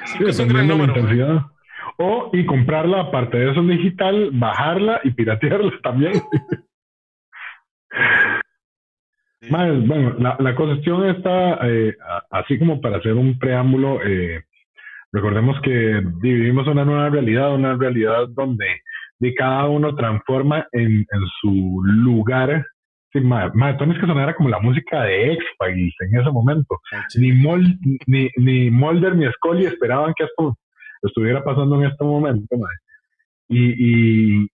Cinco 0.06 0.30
es 0.30 0.40
un 0.40 0.48
gran 0.48 0.70
número. 0.70 0.94
O 2.02 2.30
y 2.32 2.46
comprarla 2.46 3.02
aparte 3.02 3.38
de 3.38 3.52
eso 3.52 3.62
digital, 3.62 4.30
bajarla 4.32 5.02
y 5.04 5.12
piratearla 5.12 5.72
también. 5.84 6.14
bueno, 9.50 10.16
la, 10.18 10.38
la 10.40 10.56
cuestión 10.56 11.06
está 11.10 11.60
eh, 11.68 11.96
así 12.30 12.58
como 12.58 12.80
para 12.80 12.98
hacer 12.98 13.14
un 13.14 13.38
preámbulo. 13.38 14.02
Eh, 14.04 14.44
recordemos 15.12 15.60
que 15.62 16.02
vivimos 16.22 16.68
una 16.68 16.86
nueva 16.86 17.10
realidad, 17.10 17.54
una 17.54 17.76
realidad 17.76 18.30
donde 18.30 18.82
de 19.20 19.34
cada 19.34 19.68
uno 19.68 19.94
transforma 19.96 20.68
en, 20.72 21.00
en 21.00 21.22
su 21.42 21.82
lugar 21.84 22.66
Sí, 23.12 23.22
madre, 23.22 23.52
es 23.92 24.00
que 24.00 24.06
sonara 24.06 24.36
como 24.36 24.50
la 24.50 24.60
música 24.60 25.02
de 25.02 25.34
X-Files 25.34 25.96
en 26.02 26.20
ese 26.20 26.30
momento. 26.30 26.80
Ah, 26.94 27.08
ni, 27.16 27.32
ni, 28.06 28.30
ni 28.38 28.70
Mulder 28.70 29.16
ni 29.16 29.26
Scully 29.32 29.66
esperaban 29.66 30.14
que 30.16 30.26
esto 30.26 30.56
estuviera 31.02 31.44
pasando 31.44 31.76
en 31.76 31.86
este 31.90 32.04
momento, 32.04 32.58
madre. 32.58 32.78
Y, 33.48 34.44
y, 34.44 34.50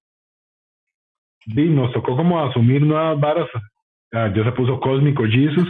nos 1.69 1.91
tocó 1.93 2.15
como 2.15 2.43
asumir 2.43 2.81
nuevas 2.81 3.19
varas. 3.19 3.49
Ah, 4.11 4.31
ya 4.35 4.43
se 4.43 4.51
puso 4.53 4.79
Cósmico 4.79 5.23
Jesus. 5.23 5.67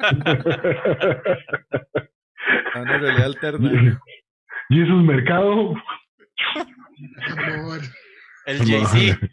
Una 2.74 2.98
realidad 2.98 3.26
alterna. 3.26 4.00
Jesus 4.68 5.04
Mercado. 5.04 5.74
Amor. 7.26 7.80
El 8.46 8.58
Jay-Z. 8.58 9.28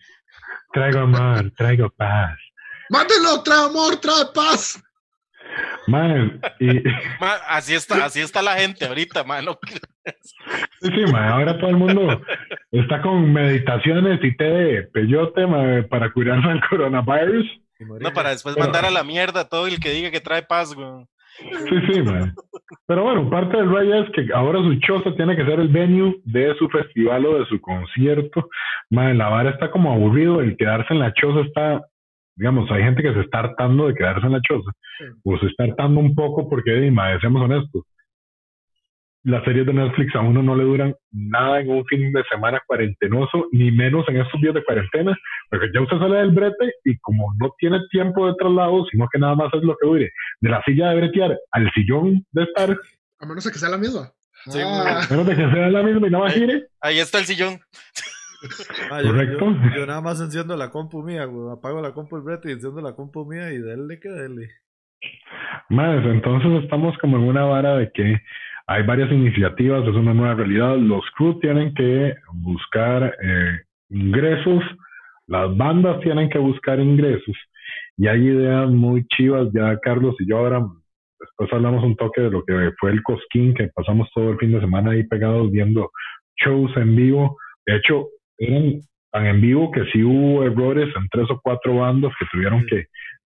Traigo 0.72 1.00
amor, 1.00 1.52
traigo 1.58 1.90
paz. 1.90 2.38
Mándelo, 2.90 3.42
trae 3.44 3.66
amor, 3.66 3.98
trae 3.98 4.26
paz. 4.34 4.82
Y... 6.60 6.84
así 7.50 7.74
está, 7.74 8.06
así 8.06 8.22
está 8.22 8.42
la 8.42 8.56
gente 8.56 8.86
ahorita, 8.86 9.24
mano. 9.24 9.58
Sí, 10.82 10.90
sí, 10.96 11.12
man, 11.12 11.30
ahora 11.30 11.58
todo 11.58 11.70
el 11.70 11.78
mundo 11.78 12.22
está 12.72 13.02
con 13.02 13.32
meditaciones 13.32 14.20
y 14.24 14.36
té 14.36 14.44
de 14.44 14.84
peyote 14.84 15.46
para 15.90 16.12
curarse 16.12 16.48
del 16.48 16.62
coronavirus. 16.70 17.46
No, 17.80 18.12
para 18.14 18.32
después 18.32 18.58
mandar 18.58 18.86
a 18.86 18.92
la 18.92 19.04
mierda 19.04 19.48
todo 19.48 19.68
el 19.68 19.80
que 19.80 19.92
diga 19.92 20.12
que 20.12 20.20
trae 20.20 20.44
paz, 20.44 20.74
güey. 20.74 21.06
Sí, 21.40 21.76
sí, 21.90 22.02
man. 22.02 22.36
Pero 22.86 23.04
bueno, 23.04 23.30
parte 23.30 23.56
del 23.56 23.72
rey 23.72 23.92
es 23.92 24.10
que 24.12 24.28
ahora 24.34 24.60
su 24.60 24.76
choza 24.80 25.16
tiene 25.16 25.38
que 25.38 25.46
ser 25.46 25.60
el 25.60 25.70
venue 25.70 26.18
de 26.26 26.54
su 26.58 26.68
festival 26.70 27.26
o 27.26 27.40
de 27.40 27.46
su 27.46 27.62
concierto. 27.62 28.50
Man, 28.90 29.18
la 29.18 29.30
vara 29.30 29.52
está 29.52 29.72
como 29.72 29.94
aburrido, 29.94 30.42
el 30.42 30.58
quedarse 30.58 30.94
en 30.94 31.00
la 31.00 31.14
choza 31.14 31.42
está 31.42 31.86
digamos, 32.40 32.72
hay 32.72 32.84
gente 32.84 33.04
que 33.04 33.14
se 33.14 33.20
está 33.20 33.40
hartando 33.40 33.88
de 33.88 33.94
quedarse 33.94 34.26
en 34.26 34.32
la 34.32 34.42
choza, 34.42 34.72
o 35.26 35.38
se 35.38 35.48
está 35.48 35.66
hartando 35.66 36.00
un 36.00 36.16
poco 36.16 36.50
porque, 36.50 36.72
dime, 36.72 37.20
seamos 37.20 37.42
honestos, 37.44 37.84
las 39.24 39.44
series 39.44 39.66
de 39.66 39.74
Netflix 39.74 40.16
a 40.16 40.22
uno 40.22 40.42
no 40.42 40.56
le 40.56 40.64
duran 40.64 40.96
nada 41.12 41.60
en 41.60 41.70
un 41.70 41.86
fin 41.86 42.14
de 42.14 42.24
semana 42.32 42.62
cuarentenoso, 42.66 43.48
ni 43.52 43.72
menos 43.72 44.08
en 44.08 44.22
estos 44.22 44.40
días 44.40 44.54
de 44.54 44.64
cuarentena, 44.64 45.18
porque 45.50 45.68
ya 45.74 45.82
usted 45.82 45.98
sale 45.98 46.20
del 46.20 46.32
brete 46.32 46.74
y 46.86 46.98
como 47.00 47.34
no 47.40 47.52
tiene 47.60 47.80
tiempo 47.92 48.28
de 48.28 48.36
traslado, 48.40 48.86
sino 48.90 49.08
que 49.12 49.20
nada 49.20 49.36
más 49.36 49.54
es 49.54 49.62
lo 49.62 49.76
que 49.76 49.88
dure, 49.88 50.12
de 50.40 50.50
la 50.50 50.64
silla 50.64 50.92
de 50.92 50.96
bretear 50.96 51.38
al 51.52 51.72
sillón 51.74 52.26
de 52.32 52.44
estar. 52.44 52.78
A 53.20 53.26
menos 53.26 53.44
de 53.44 53.52
que 53.52 53.60
sea 53.60 53.70
la 53.70 53.78
misma. 53.78 54.14
Ah. 54.48 55.02
A 55.04 55.12
menos 55.12 55.28
de 55.28 55.36
que 55.36 55.52
sea 55.52 55.70
la 55.70 55.84
misma 55.84 56.08
y 56.08 56.12
no 56.12 56.20
más 56.20 56.34
gire. 56.34 56.68
Ahí 56.80 57.00
está 57.00 57.20
el 57.20 57.26
sillón. 57.26 57.60
Ah, 58.92 59.02
Correcto. 59.04 59.56
Yo, 59.76 59.86
nada 59.86 60.02
más 60.02 60.22
enciendo 60.22 60.56
la 60.56 60.70
compu 60.70 61.04
mía, 61.04 61.24
apago 61.24 61.82
la 61.82 61.94
compu 61.94 62.16
del 62.16 62.26
brete 62.26 62.50
y 62.50 62.54
enciendo 62.54 62.82
la 62.82 62.96
compu 62.96 63.26
mía 63.26 63.52
y 63.52 63.58
dele 63.58 64.00
que 64.00 64.10
dele. 64.10 64.50
Más, 65.70 66.06
entonces 66.06 66.64
estamos 66.64 66.98
como 67.00 67.18
en 67.18 67.24
una 67.24 67.44
vara 67.44 67.76
de 67.78 67.92
que 67.92 68.18
hay 68.68 68.84
varias 68.84 69.12
iniciativas, 69.12 69.88
es 69.88 69.96
una 69.96 70.14
nueva 70.14 70.36
realidad. 70.36 70.78
Los 70.78 71.04
crews 71.18 71.40
tienen 71.40 71.74
que 71.74 72.16
buscar 72.34 73.16
eh, 73.22 73.60
ingresos, 73.90 74.64
las 75.28 75.56
bandas 75.58 76.00
tienen 76.02 76.30
que 76.30 76.40
buscar 76.40 76.80
ingresos 76.80 77.36
y 77.98 78.08
hay 78.08 78.28
ideas 78.28 78.70
muy 78.70 79.06
chivas. 79.08 79.50
Ya 79.54 79.78
Carlos 79.80 80.16
y 80.20 80.30
yo 80.30 80.38
ahora 80.38 80.66
después 81.20 81.52
hablamos 81.52 81.84
un 81.84 81.96
toque 81.96 82.22
de 82.22 82.32
lo 82.32 82.44
que 82.46 82.72
fue 82.80 82.92
el 82.92 83.04
Cosquín, 83.04 83.54
que 83.54 83.70
pasamos 83.76 84.10
todo 84.14 84.32
el 84.32 84.38
fin 84.38 84.52
de 84.52 84.62
semana 84.62 84.92
ahí 84.92 85.04
pegados 85.04 85.52
viendo 85.52 85.92
shows 86.44 86.76
en 86.78 86.96
vivo. 86.96 87.38
De 87.66 87.76
hecho, 87.76 88.08
eran 88.40 88.82
tan 89.12 89.26
en 89.26 89.42
vivo 89.42 89.72
que 89.72 89.86
sí 89.92 90.04
hubo 90.04 90.44
errores 90.44 90.90
en 90.96 91.08
tres 91.10 91.30
o 91.30 91.40
cuatro 91.42 91.78
bandas 91.78 92.12
que 92.20 92.26
tuvieron 92.32 92.66
que 92.68 92.86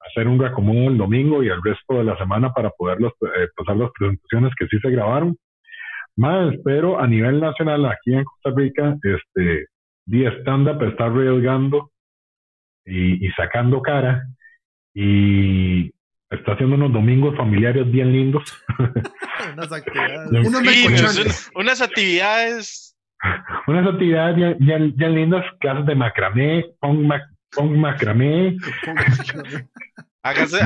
hacer 0.10 0.28
un 0.28 0.40
reacomodo 0.40 0.90
el 0.90 0.98
domingo 0.98 1.44
y 1.44 1.48
el 1.48 1.62
resto 1.64 1.96
de 1.96 2.04
la 2.04 2.18
semana 2.18 2.52
para 2.52 2.70
poder 2.72 2.98
eh, 3.02 3.48
pasar 3.56 3.78
las 3.78 3.92
presentaciones 3.98 4.52
que 4.58 4.68
sí 4.68 4.78
se 4.82 4.90
grabaron. 4.90 5.36
Más, 6.16 6.54
pero 6.64 7.00
a 7.00 7.08
nivel 7.08 7.40
nacional, 7.40 7.86
aquí 7.86 8.14
en 8.14 8.24
Costa 8.24 8.52
Rica, 8.56 8.96
este, 9.02 9.66
The 10.10 10.42
Stand 10.42 10.70
Up 10.70 10.84
está 10.84 11.06
arriesgando 11.06 11.90
y, 12.86 13.26
y 13.26 13.32
sacando 13.32 13.82
cara 13.82 14.22
y 14.94 15.92
está 16.30 16.54
haciendo 16.54 16.76
unos 16.76 16.94
domingos 16.94 17.36
familiares 17.36 17.90
bien 17.92 18.12
lindos. 18.12 18.44
unas 19.54 19.72
actividades. 19.72 21.52
unas 21.56 21.82
actividades. 21.82 22.93
Unas 23.68 23.88
actividades 23.88 24.58
bien, 24.60 24.94
bien, 24.96 25.16
lindas, 25.16 25.46
clases 25.60 25.86
de 25.86 25.96
macramé, 25.96 26.66
pong, 26.80 27.10
con 27.56 27.80
macramé. 27.80 28.58
Hágase, 30.24 30.58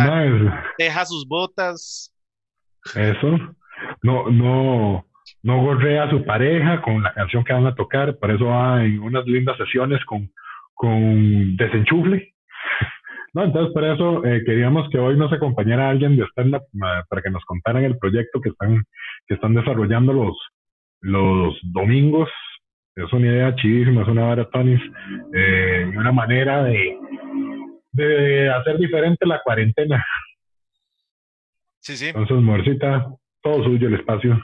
deja 0.77 1.05
sus 1.05 1.27
botas. 1.27 2.13
Eso. 2.95 3.55
No, 4.01 4.29
no, 4.29 5.05
no 5.43 5.61
gorrea 5.61 6.03
a 6.03 6.09
su 6.09 6.23
pareja 6.23 6.81
con 6.81 7.03
la 7.03 7.13
canción 7.13 7.43
que 7.43 7.53
van 7.53 7.67
a 7.67 7.75
tocar. 7.75 8.17
Por 8.17 8.31
eso 8.31 8.53
hay 8.53 8.97
unas 8.97 9.25
lindas 9.25 9.57
sesiones 9.57 10.03
con, 10.05 10.31
con 10.73 11.55
desenchufle. 11.57 12.33
No, 13.33 13.43
entonces 13.43 13.73
por 13.73 13.83
eso 13.83 14.25
eh, 14.25 14.43
queríamos 14.45 14.89
que 14.89 14.97
hoy 14.97 15.15
nos 15.15 15.31
acompañara 15.31 15.89
alguien 15.89 16.15
de 16.15 16.23
stand 16.25 16.57
para 17.09 17.21
que 17.21 17.29
nos 17.29 17.43
contaran 17.45 17.83
el 17.83 17.97
proyecto 17.97 18.41
que 18.41 18.49
están, 18.49 18.83
que 19.27 19.35
están 19.35 19.53
desarrollando 19.53 20.13
los, 20.13 20.35
los 21.01 21.55
domingos 21.61 22.29
es 22.97 23.13
una 23.13 23.27
idea 23.27 23.55
chidísima, 23.55 24.01
es 24.01 24.07
una 24.07 24.25
vara 24.25 24.49
eh, 25.33 25.89
y 25.93 25.95
una 25.95 26.11
manera 26.11 26.63
de, 26.63 26.97
de 27.91 28.49
hacer 28.49 28.77
diferente 28.79 29.25
la 29.25 29.39
cuarentena. 29.43 30.03
Sí, 31.79 31.95
sí. 31.95 32.07
Entonces, 32.07 32.37
Muercita, 32.37 33.07
todo 33.41 33.63
suyo 33.63 33.87
el 33.87 33.95
espacio. 33.99 34.43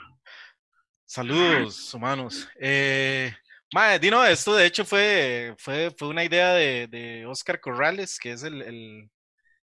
Saludos, 1.04 1.94
humanos. 1.94 2.48
Eh, 2.60 3.34
Dino, 4.00 4.24
esto 4.24 4.56
de 4.56 4.68
hecho 4.68 4.86
fue, 4.86 5.56
fue, 5.58 5.90
fue 5.98 6.08
una 6.10 6.24
idea 6.24 6.54
de, 6.54 6.88
de 6.88 7.26
Oscar 7.26 7.60
Corrales, 7.60 8.20
que 8.20 8.34
es 8.34 8.44
el, 8.44 8.62
el, 8.62 9.10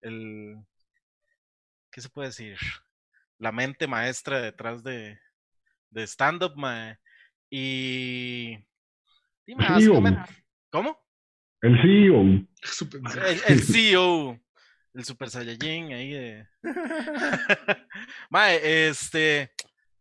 el, 0.02 0.58
¿qué 1.90 2.02
se 2.02 2.10
puede 2.10 2.28
decir? 2.28 2.58
La 3.40 3.54
mente 3.54 3.88
maestra 3.88 4.42
detrás 4.42 4.84
de, 4.84 5.18
de 5.90 6.04
stand-up, 6.04 6.54
y 7.50 8.58
Dime, 9.46 9.66
e 9.66 10.26
¿Cómo? 10.70 10.98
El 11.62 11.82
CEO. 11.82 12.22
El, 13.48 13.62
CEO. 13.62 14.40
El 14.94 15.06
Super 15.06 15.30
Saiyajin 15.30 15.94
ahí 15.94 16.12
de. 16.12 16.48
Mae, 18.30 18.88
este. 18.88 19.52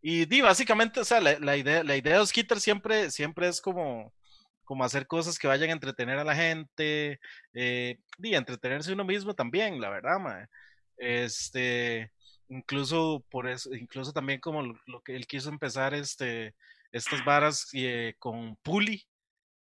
Y 0.00 0.24
di, 0.26 0.40
básicamente, 0.40 1.00
o 1.00 1.05
sea, 1.05 1.20
la, 1.20 1.57
idea, 1.57 1.85
la 1.85 1.96
idea 1.96 2.18
de 2.18 2.26
Skitter 2.26 2.61
siempre, 2.61 3.11
siempre 3.11 3.46
es 3.46 3.61
como, 3.61 4.12
como 4.64 4.85
hacer 4.85 5.07
cosas 5.07 5.38
que 5.38 5.46
vayan 5.46 5.70
a 5.70 5.74
entretener 5.74 6.18
a 6.18 6.24
la 6.24 6.35
gente. 6.35 7.20
Eh, 7.55 7.98
y 8.18 8.35
entretenerse 8.35 8.92
uno 8.92 9.05
mismo 9.05 9.35
también, 9.35 9.81
la 9.81 9.90
verdad, 9.90 10.18
mae. 10.18 10.46
Este. 10.96 12.12
Incluso 12.48 13.24
por 13.31 13.48
eso, 13.48 13.74
incluso 13.74 14.12
también 14.12 14.40
como 14.40 14.62
lo, 14.62 15.02
que 15.02 15.16
él 15.16 15.26
quiso 15.26 15.48
empezar, 15.48 15.94
este, 15.94 16.55
estas 16.90 17.24
varas 17.24 17.68
eh, 17.72 18.14
con 18.18 18.57
Puli, 18.57 19.02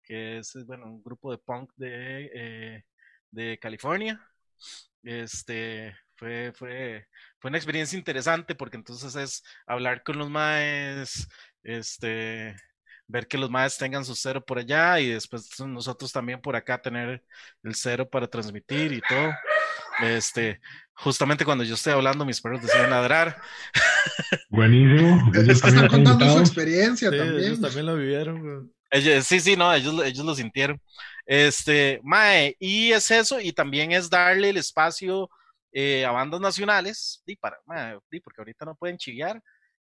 que 0.08 0.38
es, 0.38 0.54
bueno, 0.66 0.86
un 0.86 1.04
grupo 1.04 1.32
de 1.32 1.38
punk 1.38 1.72
de, 1.76 2.32
eh, 2.34 2.84
de 3.30 3.60
California. 3.60 4.20
Este, 5.04 5.96
fue, 6.16 6.54
fue, 6.56 7.08
fue 7.40 7.50
una 7.50 7.58
experiencia 7.58 7.98
interesante 7.98 8.56
porque 8.56 8.78
entonces 8.78 9.16
es 9.16 9.44
hablar 9.66 10.04
con 10.04 10.18
los 10.18 10.30
maes, 10.30 11.28
este, 11.64 12.56
ver 13.06 13.28
que 13.28 13.38
los 13.38 13.50
maes 13.50 13.78
tengan 13.78 14.06
su 14.06 14.16
cero 14.16 14.44
por 14.44 14.60
allá 14.60 15.00
y 15.00 15.10
después 15.10 15.50
nosotros 15.60 16.12
también 16.12 16.42
por 16.42 16.56
acá 16.56 16.82
tener 16.82 17.24
el 17.64 17.76
cero 17.76 18.10
para 18.10 18.28
transmitir 18.28 18.94
y 18.94 19.02
todo. 19.02 19.34
Este, 20.00 20.62
justamente 20.94 21.44
cuando 21.44 21.64
yo 21.64 21.74
estoy 21.74 21.94
hablando, 21.94 22.26
mis 22.26 22.42
perros 22.42 22.62
deciden 22.62 22.90
ladrar. 22.90 23.42
Buenísimo. 24.50 25.32
están 25.34 25.88
contando 25.88 26.34
su 26.34 26.40
experiencia 26.40 27.10
también. 27.10 27.40
Ellos 27.40 27.62
también 27.62 27.86
lo 27.86 27.96
vivieron 27.96 28.72
sí, 29.24 29.40
sí, 29.40 29.56
no, 29.56 29.74
ellos, 29.74 30.04
ellos 30.04 30.26
lo 30.26 30.36
sintieron. 30.36 30.82
Este, 31.26 32.00
Mae, 32.04 32.56
y 32.60 32.92
es 32.92 33.12
eso, 33.12 33.40
y 33.40 33.52
también 33.54 33.92
es 33.92 34.10
darle 34.10 34.50
el 34.50 34.58
espacio 34.58 35.30
eh, 35.72 36.06
a 36.06 36.12
bandas 36.12 36.40
nacionales, 36.42 37.22
y 37.26 37.36
para, 37.36 37.58
porque 38.24 38.42
ahorita 38.42 38.66
no 38.66 38.76
pueden 38.76 38.98
chillar, 38.98 39.42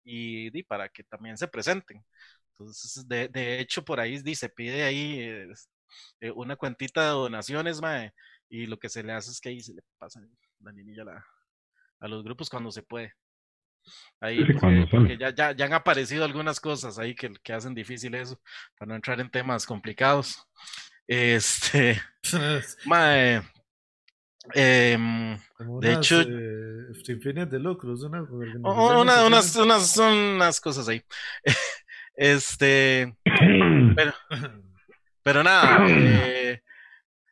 y, 0.05 0.57
y, 0.59 0.63
para 0.65 0.89
que 0.89 1.05
también 1.05 1.37
se 1.39 1.49
presenten. 1.49 2.05
Entonces, 2.53 3.07
de, 3.09 3.29
de 3.29 3.61
hecho, 3.61 3.85
por 3.85 4.01
ahí 4.01 4.19
se 4.35 4.49
pide 4.49 4.83
ahí 4.85 5.21
eh, 6.21 6.31
una 6.35 6.57
cuentita 6.57 7.03
de 7.03 7.09
donaciones, 7.11 7.81
Mae, 7.81 8.13
y 8.49 8.67
lo 8.67 8.79
que 8.79 8.89
se 8.89 9.03
le 9.03 9.13
hace 9.13 9.31
es 9.31 9.41
que 9.41 9.51
ahí 9.51 9.61
se 9.61 9.75
le 9.75 9.83
pasa 9.99 10.21
la 10.61 10.73
niña 10.73 11.05
a 12.01 12.09
los 12.09 12.25
grupos 12.25 12.51
cuando 12.51 12.71
se 12.73 12.83
puede. 12.83 13.13
Ahí, 14.21 14.45
porque, 14.91 15.17
ya, 15.19 15.35
ya, 15.35 15.53
ya, 15.53 15.65
han 15.67 15.73
aparecido 15.73 16.25
algunas 16.25 16.61
cosas 16.61 16.99
ahí 16.99 17.15
que, 17.15 17.33
que, 17.43 17.53
hacen 17.53 17.75
difícil 17.75 18.15
eso, 18.15 18.41
para 18.77 18.91
no 18.91 18.95
entrar 18.97 19.21
en 19.21 19.31
temas 19.31 19.67
complicados. 19.67 20.47
Este, 21.07 22.01
mae, 22.87 23.43
eh, 24.55 24.99
de 25.81 25.93
hecho, 25.93 26.21
eh, 26.21 27.47
de 27.47 27.59
lucro, 27.59 27.95
una, 27.95 28.23
una, 28.23 29.27
unas, 29.27 29.57
unas, 29.57 29.97
unas 29.97 30.61
cosas 30.61 30.89
ahí. 30.89 31.03
este, 32.15 33.15
pero, 33.97 34.15
pero 35.23 35.43
nada, 35.43 35.87
eh, 35.89 36.63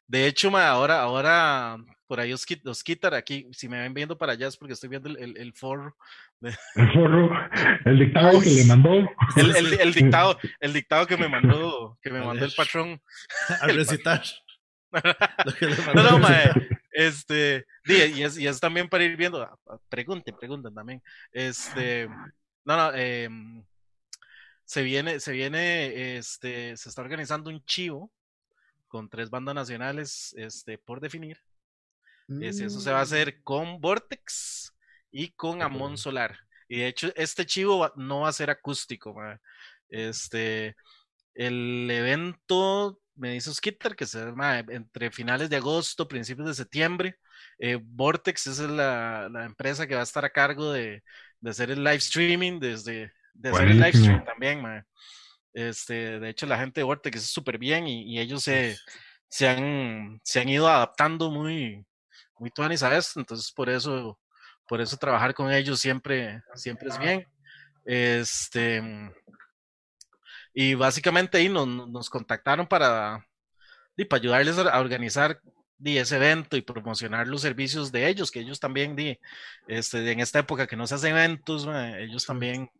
de 0.06 0.26
hecho, 0.26 0.50
mae, 0.50 0.66
ahora, 0.66 1.00
ahora 1.00 1.78
por 2.06 2.20
ahí 2.20 2.32
os, 2.32 2.46
os 2.64 2.84
quitar 2.84 3.14
aquí, 3.14 3.48
si 3.52 3.68
me 3.68 3.80
ven 3.80 3.94
viendo 3.94 4.16
para 4.16 4.32
allá 4.32 4.48
es 4.48 4.56
porque 4.56 4.74
estoy 4.74 4.88
viendo 4.88 5.08
el, 5.08 5.16
el, 5.18 5.36
el 5.36 5.52
forro 5.52 5.96
el 6.74 6.92
forro, 6.92 7.30
el 7.84 7.98
dictado 7.98 8.40
que 8.40 8.50
le 8.50 8.64
mandó. 8.64 8.92
El, 9.36 9.56
el, 9.56 9.80
el, 9.80 9.94
dictado, 9.94 10.38
el 10.60 10.72
dictado 10.72 11.06
que 11.06 11.16
me 11.16 11.28
mandó, 11.28 11.98
que 12.02 12.10
me 12.10 12.20
mandó 12.20 12.44
el 12.44 12.52
patrón. 12.52 13.00
A 13.62 13.66
recitar. 13.68 14.22
no, 15.94 16.02
no, 16.02 16.18
mae, 16.18 16.50
este, 16.92 17.66
y 17.84 18.22
es, 18.22 18.38
y 18.38 18.46
es 18.46 18.60
también 18.60 18.88
para 18.88 19.04
ir 19.04 19.16
viendo, 19.16 19.42
ah, 19.42 19.58
ah, 19.68 19.78
pregunten, 19.88 20.34
pregunten 20.38 20.74
también, 20.74 21.02
este, 21.32 22.08
no, 22.64 22.76
no, 22.76 22.92
eh, 22.94 23.28
se 24.64 24.82
viene, 24.82 25.20
se 25.20 25.32
viene, 25.32 26.16
este, 26.16 26.76
se 26.76 26.88
está 26.88 27.02
organizando 27.02 27.50
un 27.50 27.62
chivo 27.64 28.10
con 28.88 29.08
tres 29.08 29.28
bandas 29.28 29.54
nacionales, 29.54 30.34
este, 30.38 30.78
por 30.78 31.00
definir, 31.00 31.38
eso 32.40 32.80
se 32.80 32.90
va 32.90 32.98
a 32.98 33.00
mm. 33.00 33.02
hacer 33.02 33.42
con 33.42 33.80
Vortex, 33.80 34.76
y 35.16 35.30
con 35.30 35.62
Amon 35.62 35.96
Solar. 35.96 36.36
Y 36.68 36.80
de 36.80 36.88
hecho, 36.88 37.10
este 37.16 37.46
chivo 37.46 37.90
no 37.96 38.20
va 38.20 38.28
a 38.28 38.32
ser 38.34 38.50
acústico. 38.50 39.16
Este, 39.88 40.76
el 41.34 41.90
evento, 41.90 43.00
me 43.14 43.32
dice 43.32 43.54
Skitter, 43.54 43.96
que 43.96 44.04
se 44.04 44.18
llama 44.18 44.58
entre 44.58 45.10
finales 45.10 45.48
de 45.48 45.56
agosto, 45.56 46.06
principios 46.06 46.48
de 46.48 46.54
septiembre. 46.54 47.18
Eh, 47.58 47.78
Vortex 47.82 48.46
es 48.46 48.58
la, 48.60 49.30
la, 49.32 49.46
empresa 49.46 49.86
que 49.86 49.94
va 49.94 50.00
a 50.00 50.04
estar 50.04 50.24
a 50.24 50.30
cargo 50.30 50.70
de, 50.70 51.02
de, 51.40 51.50
hacer 51.50 51.70
el 51.70 51.82
live 51.82 51.96
streaming 51.96 52.60
desde, 52.60 53.10
de 53.32 53.48
hacer 53.48 53.68
el 53.68 53.80
live 53.80 53.94
stream 53.94 54.24
también. 54.24 54.84
Este, 55.54 56.20
de 56.20 56.28
hecho, 56.28 56.44
la 56.44 56.58
gente 56.58 56.80
de 56.80 56.84
Vortex 56.84 57.16
es 57.16 57.30
súper 57.30 57.56
bien 57.56 57.88
y, 57.88 58.02
y, 58.02 58.18
ellos 58.18 58.42
se, 58.42 58.76
se, 59.28 59.48
han, 59.48 60.20
se 60.22 60.40
han 60.40 60.48
ido 60.50 60.68
adaptando 60.68 61.30
muy, 61.30 61.86
muy 62.38 62.50
tuanis 62.50 62.82
a 62.82 62.96
esto, 62.96 63.20
entonces 63.20 63.52
por 63.52 63.68
eso, 63.70 64.18
por 64.68 64.80
eso 64.80 64.96
trabajar 64.96 65.34
con 65.34 65.50
ellos 65.52 65.80
siempre, 65.80 66.42
siempre 66.54 66.88
es 66.88 66.98
bien. 66.98 67.26
Este, 67.84 68.82
y 70.52 70.74
básicamente 70.74 71.38
ahí 71.38 71.48
nos, 71.48 71.66
nos 71.66 72.10
contactaron 72.10 72.66
para, 72.66 73.24
para 74.08 74.20
ayudarles 74.20 74.58
a 74.58 74.80
organizar 74.80 75.40
ese 75.84 76.16
evento 76.16 76.56
y 76.56 76.62
promocionar 76.62 77.26
los 77.28 77.42
servicios 77.42 77.92
de 77.92 78.08
ellos, 78.08 78.30
que 78.30 78.40
ellos 78.40 78.60
también, 78.60 78.96
di, 78.96 79.18
este, 79.68 80.10
en 80.10 80.20
esta 80.20 80.40
época 80.40 80.66
que 80.66 80.76
no 80.76 80.86
se 80.86 80.94
hacen 80.94 81.16
eventos, 81.16 81.68
ellos 81.98 82.24
también, 82.24 82.70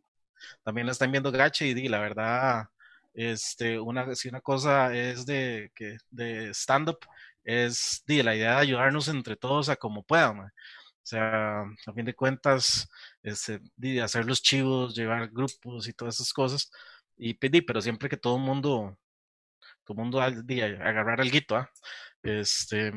también 0.63 0.87
la 0.87 0.93
están 0.93 1.11
viendo 1.11 1.31
gache 1.31 1.67
y 1.67 1.87
la 1.87 1.99
verdad, 1.99 2.65
este, 3.13 3.79
una, 3.79 4.13
si 4.15 4.29
una 4.29 4.41
cosa 4.41 4.93
es 4.95 5.25
de, 5.25 5.71
que, 5.75 5.97
de 6.09 6.49
stand-up, 6.53 6.99
es 7.47 8.03
di, 8.05 8.21
la 8.23 8.35
idea 8.35 8.55
de 8.55 8.61
ayudarnos 8.61 9.07
entre 9.07 9.37
todos 9.37 9.69
a 9.69 9.77
como 9.77 10.03
puedan. 10.03 10.39
O 10.41 10.51
sea, 11.03 11.61
a 11.61 11.93
fin 11.95 12.05
de 12.05 12.13
cuentas, 12.13 12.89
este, 13.23 13.61
de 13.77 14.01
hacer 14.01 14.25
los 14.25 14.41
chivos, 14.41 14.95
llevar 14.95 15.29
grupos 15.29 15.87
y 15.87 15.93
todas 15.93 16.15
esas 16.15 16.33
cosas. 16.33 16.69
Y 17.17 17.35
pedí, 17.35 17.61
pero 17.61 17.81
siempre 17.81 18.09
que 18.09 18.17
todo 18.17 18.35
el 18.37 18.43
mundo, 18.43 18.97
todo 19.85 19.97
el 19.97 20.03
mundo 20.03 20.21
agarrar 20.21 21.21
el 21.21 21.31
guito, 21.31 21.55
¿ah? 21.55 21.71
Este, 22.23 22.91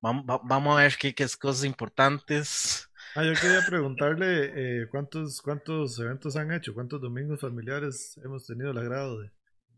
vamos, 0.00 0.78
a 0.78 0.82
ver 0.82 0.96
qué, 0.98 1.14
qué 1.14 1.26
cosas 1.38 1.64
importantes. 1.64 2.88
Ah, 3.14 3.24
yo 3.24 3.34
quería 3.34 3.60
preguntarle 3.66 4.82
eh, 4.82 4.88
cuántos 4.88 5.42
cuántos 5.42 5.98
eventos 5.98 6.36
han 6.36 6.52
hecho, 6.52 6.72
cuántos 6.72 7.00
domingos 7.00 7.40
familiares 7.40 8.18
hemos 8.24 8.46
tenido 8.46 8.70
el 8.70 8.78
agrado 8.78 9.20
de. 9.20 9.30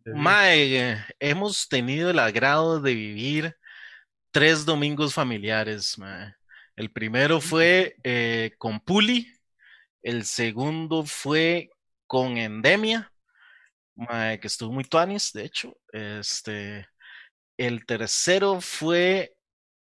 Mae, 0.07 0.97
hemos 1.19 1.69
tenido 1.69 2.11
el 2.11 2.19
agrado 2.19 2.81
de 2.81 2.95
vivir 2.95 3.57
tres 4.31 4.65
domingos 4.65 5.15
familiares. 5.15 5.97
El 6.77 6.91
primero 6.91 7.41
fue 7.41 7.97
eh, 8.05 8.53
con 8.59 8.81
Puli, 8.81 9.27
el 10.03 10.25
segundo 10.25 11.05
fue 11.05 11.71
con 12.07 12.39
Endemia, 12.39 13.13
que 14.41 14.47
estuvo 14.47 14.73
muy 14.73 14.85
tuanis, 14.85 15.33
de 15.33 15.45
hecho. 15.45 15.77
Este, 15.93 16.87
el 17.57 17.85
tercero 17.85 18.61
fue 18.61 19.35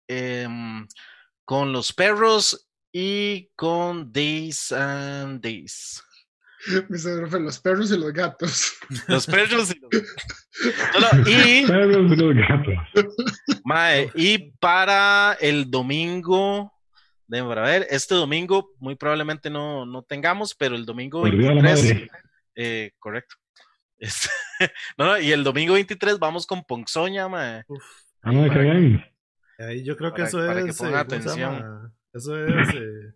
em, 0.09 0.87
con 1.45 1.73
los 1.73 1.93
perros 1.93 2.69
y 2.93 3.51
con 3.55 4.13
Days 4.13 4.73
and 4.73 5.41
Days. 5.41 6.03
Mi 6.89 6.99
fue 6.99 7.41
los 7.41 7.59
perros 7.61 7.91
y 7.93 7.99
los 7.99 8.13
gatos. 8.13 8.75
Los 9.09 9.27
perros 9.27 9.75
y 9.75 9.79
los 9.81 9.91
gatos. 10.93 11.29
y, 11.29 11.67
perros 11.67 12.13
y 12.13 12.17
los 12.17 12.35
gatos. 12.35 12.75
Mae, 13.65 14.11
y 14.15 14.51
para 14.59 15.37
el 15.41 15.71
domingo, 15.71 16.73
para 17.29 17.63
ver, 17.63 17.87
este 17.91 18.15
domingo 18.15 18.75
muy 18.79 18.97
probablemente 18.97 19.51
no, 19.51 19.87
no 19.87 20.03
tengamos, 20.03 20.55
pero 20.55 20.75
el 20.75 20.85
domingo 20.85 21.23
23, 21.23 22.09
eh, 22.57 22.91
correcto. 22.99 23.37
Este, 23.99 24.29
no, 24.97 25.19
y 25.19 25.33
el 25.33 25.45
domingo 25.45 25.75
23 25.75 26.19
vamos 26.19 26.47
con 26.47 26.65
Ponzoña, 26.65 27.29
mae. 27.29 27.65
Ah, 28.23 28.33
qué 28.53 28.59
bien. 28.59 29.05
Ahí 29.59 29.83
yo 29.83 29.97
creo 29.97 30.15
que 30.15 30.23
eso 30.23 30.45
es. 30.45 30.79
Que 30.79 30.87
eh, 30.87 30.95
atención. 30.95 31.93
Eso 32.13 32.45
es. 32.45 32.75
Eh, 32.75 33.15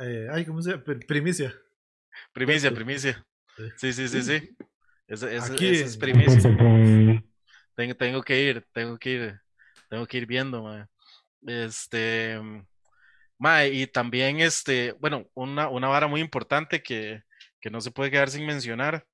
eh, 0.00 0.28
ay, 0.30 0.44
¿cómo 0.44 0.60
se 0.62 0.72
llama? 0.72 0.84
Primicia. 1.06 1.54
Primicia, 2.38 2.70
primicia. 2.72 3.26
Sí, 3.76 3.92
sí, 3.92 4.08
sí, 4.08 4.22
sí. 4.22 4.56
Eso, 5.08 5.26
Aquí, 5.26 5.66
es 5.66 5.96
primicia. 5.96 6.40
tengo, 7.74 7.94
tengo 7.96 8.22
que 8.22 8.40
ir, 8.40 8.64
tengo 8.72 8.96
que 8.96 9.10
ir, 9.10 9.40
tengo 9.90 10.06
que 10.06 10.18
ir 10.18 10.26
viendo. 10.26 10.86
Este. 11.44 12.38
Mae, 13.38 13.70
y 13.70 13.86
también, 13.88 14.38
este, 14.40 14.92
bueno, 15.00 15.26
una, 15.34 15.68
una 15.68 15.88
vara 15.88 16.06
muy 16.06 16.20
importante 16.20 16.80
que, 16.80 17.22
que 17.60 17.70
no 17.70 17.80
se 17.80 17.90
puede 17.90 18.10
quedar 18.10 18.30
sin 18.30 18.46
mencionar 18.46 19.04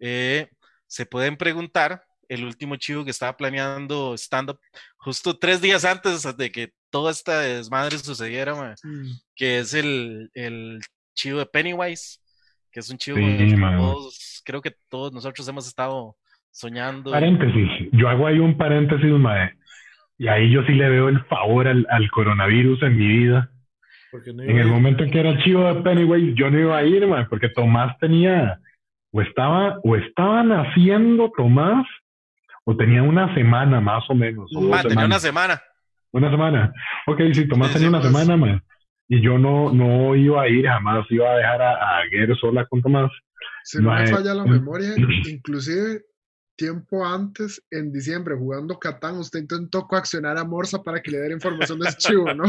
eh, 0.00 0.48
se 0.86 1.06
pueden 1.06 1.36
preguntar 1.36 2.04
el 2.28 2.44
último 2.44 2.76
chivo 2.76 3.04
que 3.04 3.10
estaba 3.10 3.36
planeando 3.36 4.14
stand-up 4.14 4.58
justo 4.96 5.38
tres 5.38 5.60
días 5.60 5.84
antes 5.84 6.24
de 6.36 6.50
que 6.50 6.72
toda 6.90 7.10
esta 7.10 7.40
desmadre 7.40 7.98
sucediera, 7.98 8.54
mm. 8.82 9.06
que 9.34 9.58
es 9.58 9.74
el, 9.74 10.30
el, 10.34 10.80
chivo 11.12 11.40
de 11.40 11.46
Pennywise, 11.46 12.20
que 12.70 12.80
es 12.80 12.90
un 12.90 12.98
chivo 12.98 13.16
que 13.16 13.56
todos, 13.58 14.42
creo 14.44 14.60
que 14.60 14.72
todos 14.88 15.12
nosotros 15.12 15.46
hemos 15.48 15.66
estado 15.66 16.16
soñando. 16.50 17.10
Paréntesis, 17.10 17.88
yo 17.92 18.08
hago 18.08 18.26
ahí 18.26 18.38
un 18.38 18.56
paréntesis, 18.56 19.10
mae, 19.12 19.54
y 20.18 20.28
ahí 20.28 20.50
yo 20.50 20.62
sí 20.64 20.72
le 20.72 20.88
veo 20.88 21.08
el 21.08 21.24
favor 21.24 21.68
al, 21.68 21.86
al 21.90 22.10
coronavirus 22.10 22.82
en 22.82 22.96
mi 22.96 23.06
vida. 23.06 23.50
en 24.12 24.58
el 24.58 24.66
momento 24.66 25.04
en 25.04 25.10
que 25.10 25.20
era 25.20 25.30
el 25.30 25.42
chivo 25.42 25.72
de 25.72 25.82
Pennywise, 25.82 26.34
yo 26.34 26.50
no 26.50 26.58
iba 26.58 26.76
a 26.76 26.84
ir, 26.84 27.06
mae, 27.06 27.24
porque 27.26 27.48
Tomás 27.48 27.96
tenía 27.98 28.60
o 29.12 29.22
estaba, 29.22 29.78
o 29.82 29.96
estaban 29.96 30.52
haciendo 30.52 31.32
Tomás, 31.36 31.86
o 32.64 32.76
tenía 32.76 33.02
una 33.02 33.34
semana 33.34 33.80
más 33.80 34.08
o 34.08 34.14
menos. 34.14 34.50
ah, 34.72 34.82
tenía 34.86 35.04
una 35.04 35.18
semana. 35.18 35.60
Una 36.12 36.30
semana. 36.30 36.72
Ok, 37.06 37.20
sí, 37.32 37.48
Tomás 37.48 37.72
tenía 37.72 37.88
una 37.88 38.02
semana 38.02 38.36
más. 38.36 38.62
Y 39.12 39.20
yo 39.20 39.38
no, 39.38 39.72
no 39.72 40.14
iba 40.14 40.42
a 40.42 40.48
ir, 40.48 40.66
jamás 40.66 41.04
iba 41.10 41.28
a 41.28 41.36
dejar 41.36 41.60
a, 41.60 41.98
a 41.98 42.04
Guerrero 42.12 42.36
sola 42.36 42.64
con 42.66 42.80
Tomás. 42.80 43.10
Se 43.64 43.82
me 43.82 44.06
falla 44.06 44.34
la 44.34 44.44
memoria, 44.44 44.94
inclusive 45.28 46.02
tiempo 46.54 47.04
antes, 47.04 47.60
en 47.72 47.90
diciembre, 47.90 48.36
jugando 48.36 48.78
Catán, 48.78 49.16
usted 49.16 49.40
intentó 49.40 49.88
coaccionar 49.88 50.38
a 50.38 50.44
Morsa 50.44 50.80
para 50.82 51.00
que 51.00 51.10
le 51.10 51.18
diera 51.18 51.34
información 51.34 51.80
de 51.80 51.88
ese 51.88 51.98
chivo, 51.98 52.32
¿no? 52.34 52.44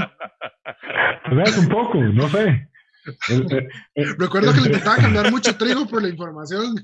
Pues 1.29 1.57
un 1.57 1.69
poco, 1.69 1.97
no 1.97 2.29
sé. 2.29 2.69
Recuerdo 4.19 4.53
que 4.53 4.59
le 4.59 4.67
intentaba 4.67 4.97
cambiar 4.97 5.31
mucho 5.31 5.57
trigo 5.57 5.87
por 5.87 6.03
la 6.03 6.09
información. 6.09 6.75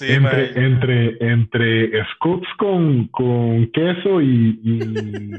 entre, 0.00 0.64
entre, 0.66 1.16
entre 1.20 2.04
scoops 2.14 2.48
con, 2.58 3.06
con 3.08 3.70
queso 3.70 4.20
y, 4.20 4.58
y, 4.64 5.30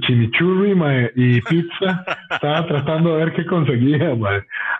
chimichurri 0.00 0.72
y 1.16 1.40
pizza, 1.40 2.04
estaba 2.30 2.66
tratando 2.66 3.16
de 3.16 3.24
ver 3.24 3.34
qué 3.34 3.44
conseguía. 3.44 4.16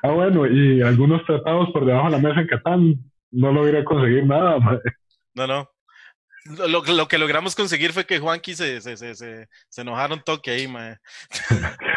Ah, 0.03 0.11
bueno, 0.11 0.47
y 0.47 0.83
algunos 0.83 1.25
tratados 1.25 1.71
por 1.73 1.85
debajo 1.85 2.07
de 2.07 2.13
la 2.13 2.19
mesa 2.19 2.41
en 2.41 2.47
Catán, 2.47 2.95
no 3.33 3.53
logré 3.53 3.83
conseguir 3.85 4.25
nada. 4.25 4.59
No, 5.35 5.47
no. 5.47 5.69
Lo, 6.69 6.85
lo, 6.85 7.09
que 7.09 7.19
logramos 7.19 7.57
conseguir 7.57 7.93
fue 7.93 8.05
que 8.05 8.19
Juanqui 8.19 8.55
se, 8.55 8.81
se, 8.83 8.97
se, 8.97 9.15
se, 9.15 9.49
se 9.69 9.81
enojaron 9.81 10.23
toque 10.25 10.51
ahí, 10.51 10.69
mae. 10.69 10.99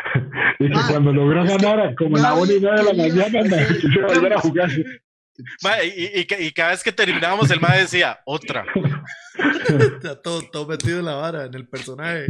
Y 0.59 0.69
que 0.69 0.79
cuando 0.89 1.13
logró 1.13 1.43
ganar, 1.43 1.93
como 1.95 2.17
la 2.17 2.33
una 2.33 2.51
y 2.51 2.59
de 2.59 2.83
la 2.83 2.93
mañana, 2.93 3.43
me 3.43 4.01
volver 4.07 4.33
a 4.33 4.39
jugar. 4.39 4.69
y, 5.83 6.21
y, 6.21 6.51
cada 6.51 6.71
vez 6.71 6.83
que 6.83 6.91
terminábamos, 6.91 7.49
el 7.51 7.61
mae 7.61 7.81
decía, 7.81 8.19
otra. 8.25 8.65
Está 9.69 10.21
todo, 10.21 10.41
todo 10.51 10.67
metido 10.67 10.99
en 10.99 11.05
la 11.05 11.15
vara, 11.15 11.45
en 11.45 11.53
el 11.53 11.67
personaje. 11.67 12.25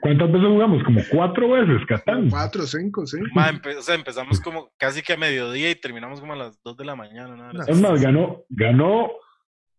¿cuántas 0.00 0.32
veces 0.32 0.48
jugamos? 0.48 0.82
Como 0.84 1.00
cuatro 1.10 1.50
veces, 1.50 1.86
Catán. 1.88 2.30
Cuatro, 2.30 2.62
cinco, 2.62 3.06
sí. 3.06 3.18
o 3.20 3.82
sea, 3.82 3.94
empezamos 3.94 4.40
como 4.40 4.70
casi 4.78 5.02
que 5.02 5.14
a 5.14 5.16
mediodía 5.16 5.70
y 5.70 5.74
terminamos 5.74 6.20
como 6.20 6.34
a 6.34 6.36
las 6.36 6.62
dos 6.62 6.76
de 6.76 6.84
la 6.84 6.94
mañana. 6.94 7.36
¿no? 7.36 7.62
Es 7.64 7.80
más, 7.80 8.00
ganó, 8.00 8.44
ganó, 8.48 9.10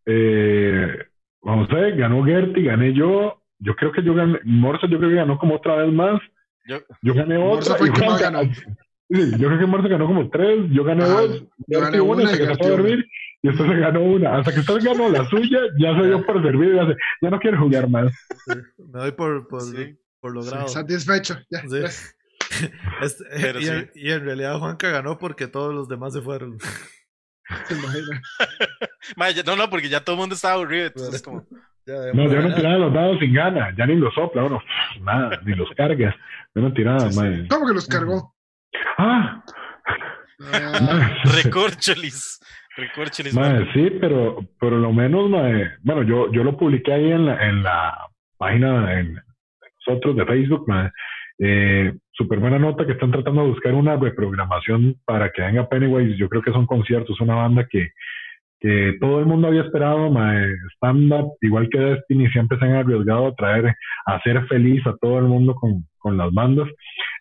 eh, 0.05 0.97
vamos 1.41 1.69
a 1.71 1.75
ver, 1.75 1.95
ganó 1.95 2.23
Gerti, 2.23 2.63
gané 2.63 2.93
yo. 2.93 3.41
Yo 3.59 3.75
creo 3.75 3.91
que 3.91 4.03
yo 4.03 4.13
gané, 4.13 4.39
Morse 4.43 4.87
yo 4.89 4.97
creo 4.97 5.09
que 5.09 5.15
ganó 5.15 5.37
como 5.37 5.55
otra 5.55 5.77
vez 5.77 5.91
más. 5.91 6.19
Yo, 6.67 6.79
yo 7.01 7.13
gané 7.13 7.37
otra. 7.37 7.75
Fue 7.75 7.91
que 7.91 8.01
ganó. 8.01 8.41
Sí, 9.09 9.31
yo 9.37 9.47
creo 9.47 9.59
que 9.59 9.65
Morse 9.67 9.87
ganó 9.87 10.07
como 10.07 10.29
tres, 10.29 10.65
yo 10.71 10.83
gané 10.83 11.05
dos, 11.05 11.43
yo 11.67 11.79
gané 11.79 12.01
una, 12.01 12.27
se 12.27 12.37
quedó 12.39 12.51
a 12.53 12.69
dormir 12.69 13.07
y 13.43 13.49
usted 13.49 13.65
se 13.65 13.75
ganó 13.75 14.01
una. 14.01 14.37
Hasta 14.37 14.51
que 14.51 14.61
usted 14.61 14.83
ganó 14.83 15.09
la 15.09 15.29
suya, 15.29 15.59
ya 15.77 15.95
se 15.99 16.07
dio 16.07 16.25
por 16.25 16.41
servir 16.41 16.73
y 16.73 16.75
ya, 16.75 16.87
ya 17.21 17.29
no 17.29 17.39
quiere 17.39 17.57
jugar 17.57 17.87
más. 17.87 18.11
me 18.47 18.99
doy 18.99 19.11
por, 19.11 19.47
por, 19.47 19.61
por 20.19 20.33
logrado. 20.33 20.67
satisfecho, 20.67 21.37
ya. 21.49 21.61
Este, 23.01 23.23
y, 23.95 24.11
en, 24.11 24.23
realidad 24.23 24.59
Juanca 24.59 24.89
ganó 24.89 25.17
porque 25.17 25.47
todos 25.47 25.73
los 25.73 25.89
demás 25.89 26.13
se 26.13 26.21
fueron. 26.21 26.57
no, 29.45 29.55
no, 29.55 29.69
porque 29.69 29.89
ya 29.89 30.01
todo 30.03 30.15
el 30.15 30.19
mundo 30.21 30.35
estaba 30.35 30.53
aburrido, 30.53 30.87
entonces 30.87 31.21
como... 31.21 31.45
no, 31.85 32.31
ya 32.31 32.41
no 32.41 32.55
tiraba 32.55 32.77
los 32.77 32.93
dados 32.93 33.19
sin 33.19 33.33
gana, 33.33 33.75
ya 33.77 33.85
ni 33.85 33.95
los 33.95 34.13
sopla, 34.13 34.43
bueno, 34.43 34.61
nada, 35.01 35.41
ni 35.43 35.53
los 35.53 35.69
cargas. 35.75 36.15
Yo 36.53 36.61
no 36.61 36.73
tiraba, 36.73 37.11
sí, 37.11 37.47
¿Cómo 37.49 37.67
que 37.67 37.73
los 37.73 37.87
cargó? 37.87 38.34
Ah. 38.97 39.43
ah. 40.53 41.17
Recorcholis. 41.43 42.39
Recorcholis. 42.77 43.33
sí, 43.73 43.89
pero 44.01 44.39
por 44.59 44.73
lo 44.73 44.91
menos, 44.91 45.29
bueno, 45.81 46.03
yo, 46.03 46.31
yo 46.31 46.43
lo 46.43 46.57
publiqué 46.57 46.93
ahí 46.93 47.11
en 47.11 47.25
la, 47.25 47.47
en 47.47 47.63
la 47.63 48.07
página 48.37 48.87
de 48.87 49.21
nosotros 49.87 50.15
de 50.15 50.25
Facebook, 50.25 50.65
Eh, 51.39 51.93
Súper 52.17 52.39
buena 52.39 52.57
nota 52.57 52.85
que 52.85 52.93
están 52.93 53.11
tratando 53.11 53.41
de 53.41 53.49
buscar 53.49 53.73
una 53.73 53.97
reprogramación 53.97 54.95
para 55.03 55.31
que 55.31 55.41
venga 55.41 55.67
Pennywise. 55.67 56.15
Yo 56.17 56.29
creo 56.29 56.41
que 56.41 56.53
son 56.53 56.65
conciertos, 56.65 57.19
una 57.19 57.35
banda 57.35 57.67
que, 57.69 57.89
que 58.61 58.95
todo 59.01 59.19
el 59.19 59.25
mundo 59.25 59.49
había 59.49 59.63
esperado, 59.63 60.09
stand-up, 60.75 61.33
igual 61.41 61.67
que 61.69 61.77
Destiny, 61.77 62.29
siempre 62.29 62.57
se 62.57 62.63
han 62.63 62.75
arriesgado 62.75 63.27
a 63.27 63.35
traer, 63.35 63.75
a 64.05 64.15
hacer 64.15 64.47
feliz 64.47 64.81
a 64.87 64.95
todo 65.01 65.19
el 65.19 65.25
mundo 65.25 65.55
con, 65.55 65.85
con 65.97 66.15
las 66.17 66.31
bandas. 66.31 66.69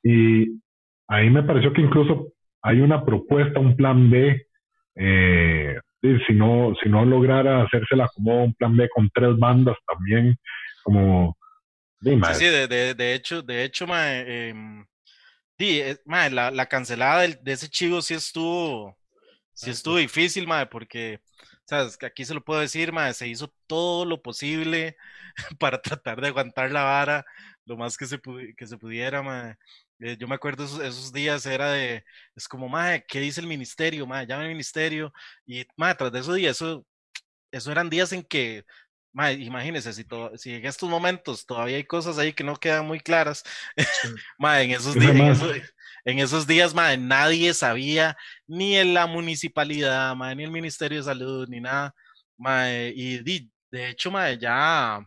Y 0.05 0.61
ahí 1.09 1.30
me 1.30 1.42
pareció 1.42 1.72
que 1.72 1.82
incluso 1.82 2.32
hay 2.62 2.80
una 2.80 3.05
propuesta, 3.05 3.61
un 3.61 3.76
plan 3.76 4.11
B, 4.11 4.46
eh, 4.96 5.78
si 6.26 6.32
no, 6.34 6.74
si 6.82 6.88
no 6.88 7.05
lograra 7.05 7.62
hacérsela 7.62 8.09
como 8.14 8.44
un 8.44 8.55
plan 8.55 8.76
B 8.76 8.88
con 8.94 9.11
tres 9.12 9.36
bandas 9.38 9.76
también, 9.86 10.36
como... 10.82 11.36
Sí, 12.00 12.20
sí, 12.34 12.44
de, 12.44 12.94
de, 12.94 13.14
hecho, 13.14 13.40
de 13.40 13.64
hecho, 13.64 13.86
em, 13.86 14.84
eh, 15.59 15.96
la, 16.05 16.50
la, 16.50 16.66
cancelada 16.66 17.22
de, 17.22 17.38
de, 17.40 17.52
ese 17.52 17.70
chivo 17.70 18.02
sí 18.02 18.12
estuvo, 18.12 18.94
sí 19.55 19.70
estuvo 19.70 19.96
difícil, 19.96 20.46
mae, 20.46 20.66
porque, 20.66 21.20
sabes, 21.64 21.96
que 21.96 22.05
aquí 22.05 22.26
se 22.26 22.34
lo 22.34 22.44
puedo 22.44 22.61
decir, 22.61 22.92
mae, 22.92 23.14
se 23.14 23.26
hizo 23.26 23.55
todo 23.66 24.05
lo 24.05 24.20
posible 24.20 24.96
para 25.59 25.80
tratar 25.80 26.20
de 26.20 26.28
aguantar 26.28 26.70
la 26.70 26.82
vara 26.82 27.24
lo 27.66 27.76
más 27.76 27.96
que 27.96 28.07
se, 28.07 28.20
que 28.57 28.66
se 28.66 28.76
pudiera, 28.76 29.22
mae. 29.22 29.57
Eh, 30.05 30.18
yo 30.18 30.28
me 30.28 30.34
acuerdo 30.34 30.64
esos, 30.64 30.80
esos, 30.80 31.12
días, 31.14 31.46
era 31.46 31.72
de, 31.72 32.05
es 32.36 32.46
como, 32.46 32.68
mae, 32.68 33.02
¿qué 33.09 33.20
dice 33.20 33.40
el 33.40 33.46
ministerio? 33.46 34.07
Mae, 34.07 34.26
llama 34.26 34.42
al 34.42 34.48
ministerio. 34.50 35.11
Y, 35.46 35.64
mae, 35.78 35.94
tras 35.94 36.12
de 36.12 36.20
esos 36.20 36.36
días, 36.36 36.57
eso, 36.57 36.86
eso 37.50 37.72
eran 37.72 37.88
días 37.88 38.12
en 38.12 38.22
que, 38.22 38.64
mae, 39.14 39.32
imagínense, 39.34 39.94
si, 39.94 40.05
si 40.36 40.55
en 40.55 40.66
estos 40.66 40.90
momentos 40.90 41.46
todavía 41.46 41.76
hay 41.78 41.84
cosas 41.84 42.18
ahí 42.18 42.34
que 42.34 42.44
no 42.44 42.57
quedan 42.57 42.86
muy 42.86 43.00
claras, 43.00 43.42
mae, 44.38 44.64
en 44.64 44.72
esos 44.72 44.94
días, 44.94 45.40
en 46.05 46.18
esos, 46.18 46.46
días, 46.46 46.74
mae, 46.74 46.98
nadie 46.98 47.55
sabía, 47.55 48.14
ni 48.46 48.76
en 48.76 48.92
la 48.94 49.07
municipalidad, 49.07 50.14
mae, 50.16 50.36
ni 50.36 50.44
el 50.44 50.50
Ministerio 50.50 50.98
de 50.98 51.05
Salud, 51.05 51.48
ni 51.48 51.61
nada, 51.61 51.94
mae, 52.36 52.92
y 52.94 53.18
de 53.70 53.88
hecho, 53.88 54.11
mae, 54.11 54.38
ya 54.38 55.00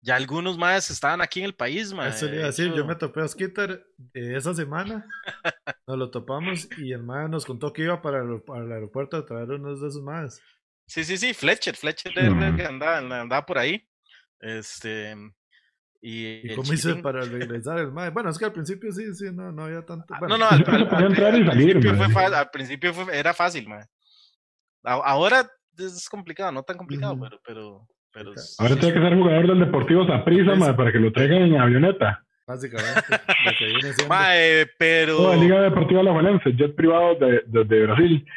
ya 0.00 0.16
algunos 0.16 0.56
más 0.56 0.90
estaban 0.90 1.20
aquí 1.20 1.40
en 1.40 1.46
el 1.46 1.54
país, 1.54 1.92
mae. 1.92 2.10
Eso 2.10 2.26
le 2.26 2.36
iba 2.36 2.44
a 2.44 2.46
decir, 2.48 2.72
yo 2.72 2.84
me 2.84 2.94
topé 2.94 3.20
a 3.20 3.28
Skitter 3.28 3.84
esa 4.14 4.54
semana, 4.54 5.06
nos 5.86 5.98
lo 5.98 6.10
topamos 6.10 6.68
y 6.78 6.92
el 6.92 7.02
mae 7.02 7.28
nos 7.28 7.44
contó 7.44 7.72
que 7.72 7.82
iba 7.82 8.00
para 8.00 8.22
el, 8.22 8.72
aeropuerto 8.72 9.16
a 9.16 9.26
traer 9.26 9.50
unos 9.50 9.80
de 9.80 9.88
esos 9.88 10.02
más. 10.02 10.40
Sí, 10.86 11.04
sí, 11.04 11.18
sí, 11.18 11.34
Fletcher, 11.34 11.76
Fletcher 11.76 12.12
que 12.14 12.64
andaba, 12.64 12.98
andaba 12.98 13.44
por 13.44 13.58
ahí. 13.58 13.86
Este. 14.40 15.14
¿Y, 16.00 16.54
cómo 16.54 16.72
hice 16.72 16.94
para 16.96 17.20
regresar 17.24 17.78
el 17.80 17.92
mae? 17.92 18.10
Bueno, 18.10 18.30
es 18.30 18.38
que 18.38 18.44
al 18.44 18.52
principio 18.52 18.92
sí, 18.92 19.12
sí, 19.14 19.26
no, 19.32 19.50
no 19.50 19.64
había 19.64 19.84
tanto. 19.84 20.14
Ah, 20.14 20.20
no, 20.28 20.38
no, 20.38 20.48
al, 20.48 20.64
principio, 20.64 22.10
fue, 22.10 22.24
al 22.24 22.50
principio 22.50 22.92
era 23.12 23.34
fácil, 23.34 23.68
mae. 23.68 23.84
Ahora 24.84 25.50
es 25.76 26.08
complicado, 26.08 26.52
no 26.52 26.62
tan 26.62 26.76
complicado, 26.76 27.18
pero, 27.20 27.40
pero 27.44 27.88
Ahora 28.58 28.76
tiene 28.76 28.94
que 28.94 29.00
ser 29.00 29.14
jugador 29.14 29.46
del 29.46 29.60
Deportivo 29.60 30.06
Saprissa, 30.06 30.54
pues, 30.56 30.74
para 30.74 30.92
que 30.92 30.98
lo 30.98 31.12
traigan 31.12 31.42
en 31.42 31.60
avioneta. 31.60 32.24
Básicamente. 32.46 33.02
pero. 34.78 35.34
Liga 35.36 35.60
Deportiva 35.60 36.02
La 36.02 36.12
Valencia, 36.12 36.50
jet 36.56 36.74
privado 36.74 37.14
de, 37.16 37.64
de, 37.64 37.86
Brasil. 37.86 38.26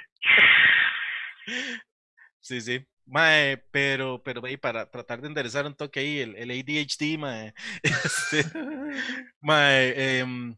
Sí, 2.43 2.59
sí. 2.59 2.85
Mae, 3.05 3.57
pero, 3.71 4.21
pero 4.23 4.41
para 4.59 4.89
tratar 4.89 5.21
de 5.21 5.27
enderezar 5.27 5.65
un 5.65 5.75
toque 5.75 5.99
ahí, 5.99 6.19
el, 6.19 6.35
el 6.35 6.51
ADHD, 6.51 7.17
mae. 7.17 7.53
Este, 7.83 8.43
mae, 9.39 10.19
em, 10.19 10.55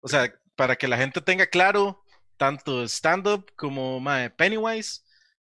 o 0.00 0.08
sea, 0.08 0.32
para 0.56 0.76
que 0.76 0.88
la 0.88 0.96
gente 0.96 1.20
tenga 1.20 1.46
claro, 1.46 2.02
tanto 2.36 2.84
stand-up 2.84 3.50
como 3.54 4.00
mae, 4.00 4.28
Pennywise, 4.30 5.02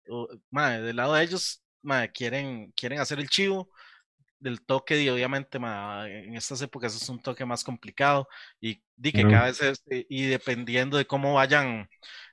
o, 0.09 0.29
mae, 0.51 0.81
del 0.81 0.97
lado 0.97 1.15
de 1.15 1.25
ellos, 1.25 1.60
quieren, 2.13 2.73
quieren 2.73 3.01
hacer 3.01 3.21
el 3.21 3.29
chivo 3.29 3.71
del 4.41 4.63
toque 4.63 5.01
y 5.01 5.09
obviamente 5.09 5.59
en 5.59 6.35
estas 6.35 6.63
épocas 6.63 6.97
es 6.97 7.09
un 7.09 7.21
toque 7.21 7.45
más 7.45 7.63
complicado 7.63 8.27
y 8.61 8.83
di 8.97 9.13
que 9.13 9.23
cada 9.23 9.45
vez 9.47 9.61
este, 9.61 10.07
y 10.09 10.25
dependiendo 10.25 10.97
de 10.97 11.07
cómo 11.07 11.35
vayan 11.35 11.89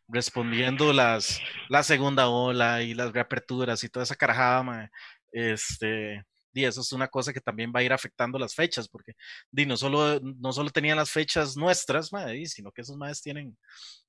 respondiendo 0.08 0.94
las 0.94 1.42
la 1.70 1.84
segunda 1.84 2.30
ola 2.30 2.82
y 2.82 2.94
las 2.94 3.12
reaperturas 3.12 3.84
y 3.84 3.90
toda 3.90 4.04
esa 4.04 4.16
carajada 4.16 4.90
este 5.32 6.24
y 6.54 6.64
eso 6.64 6.82
es 6.82 6.92
una 6.92 7.08
cosa 7.08 7.34
que 7.34 7.42
también 7.42 7.72
va 7.76 7.82
a 7.82 7.84
ir 7.84 7.94
afectando 7.94 8.40
las 8.40 8.56
fechas 8.56 8.88
porque 8.88 9.14
di, 9.52 9.66
no 9.66 9.76
solo 9.76 10.20
no 10.22 10.54
solo 10.54 10.70
tenían 10.70 10.98
las 10.98 11.12
fechas 11.12 11.58
nuestras 11.58 12.10
sino 12.46 12.72
que 12.72 12.82
esos 12.82 12.98
más 12.98 13.22
tienen 13.22 13.58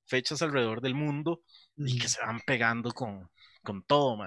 fechas 0.05 0.41
alrededor 0.41 0.81
del 0.81 0.95
mundo 0.95 1.41
y 1.75 1.99
que 1.99 2.07
se 2.07 2.21
van 2.21 2.39
pegando 2.39 2.91
con, 2.91 3.29
con 3.61 3.83
todo 3.83 4.17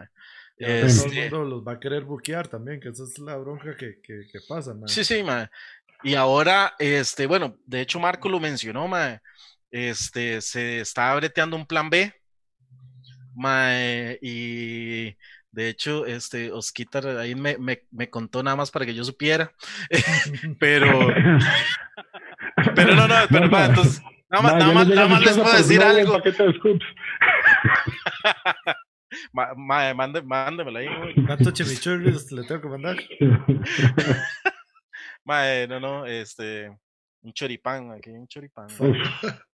todo 0.59 0.69
el 0.69 0.87
este 0.87 1.31
mundo 1.31 1.45
los 1.45 1.67
va 1.67 1.73
a 1.73 1.81
querer 1.81 2.05
buquear 2.05 2.49
también, 2.49 2.81
que 2.81 2.89
esa 2.89 3.05
es 3.05 3.19
la 3.19 3.37
bronca 3.37 3.77
que, 3.77 4.01
que, 4.03 4.41
pasa, 4.49 4.75
man. 4.75 4.89
Sí, 4.89 5.05
sí, 5.05 5.23
man. 5.23 5.49
Y 6.03 6.15
ahora, 6.15 6.75
este, 6.79 7.27
bueno, 7.27 7.57
de 7.65 7.81
hecho 7.81 8.01
Marco 8.01 8.29
lo 8.29 8.41
mencionó, 8.41 8.89
man. 8.89 9.21
Este, 9.71 10.41
se 10.41 10.81
está 10.81 11.15
breteando 11.15 11.57
un 11.57 11.67
plan 11.67 11.89
B, 11.89 12.13
man, 13.35 14.17
y 14.21 15.17
de 15.53 15.69
hecho, 15.69 16.07
este, 16.07 16.51
Osquitar 16.51 17.07
ahí 17.07 17.35
me, 17.35 17.59
me, 17.59 17.83
me, 17.91 18.09
contó 18.09 18.43
nada 18.43 18.57
más 18.57 18.71
para 18.71 18.87
que 18.87 18.95
yo 18.95 19.05
supiera, 19.05 19.53
pero, 20.59 21.09
pero 22.75 22.95
no, 22.95 23.07
no, 23.07 23.15
pero, 23.31 23.51
man, 23.51 23.71
entonces, 23.71 24.03
nada 24.31 24.43
más, 24.43 24.55
nada 24.55 24.73
más, 24.73 24.89
nada 24.89 25.09
más 25.09 25.23
les 25.23 25.39
puedo 25.39 25.57
decir 25.57 25.83
algo. 25.83 26.23
Ma, 29.33 29.95
mándemela 29.95 30.81
ahí, 30.81 30.89
¿Cuántos 31.27 31.53
chimichurris 31.53 32.33
le 32.33 32.45
tengo 32.45 32.63
que 32.63 32.69
mandar? 32.69 32.97
Mae, 35.25 35.67
no, 35.69 35.81
no, 35.81 36.07
este. 36.07 36.77
Un 37.23 37.33
choripán, 37.33 37.93
aquí 37.93 38.11
un 38.11 38.27
choripán. 38.27 38.67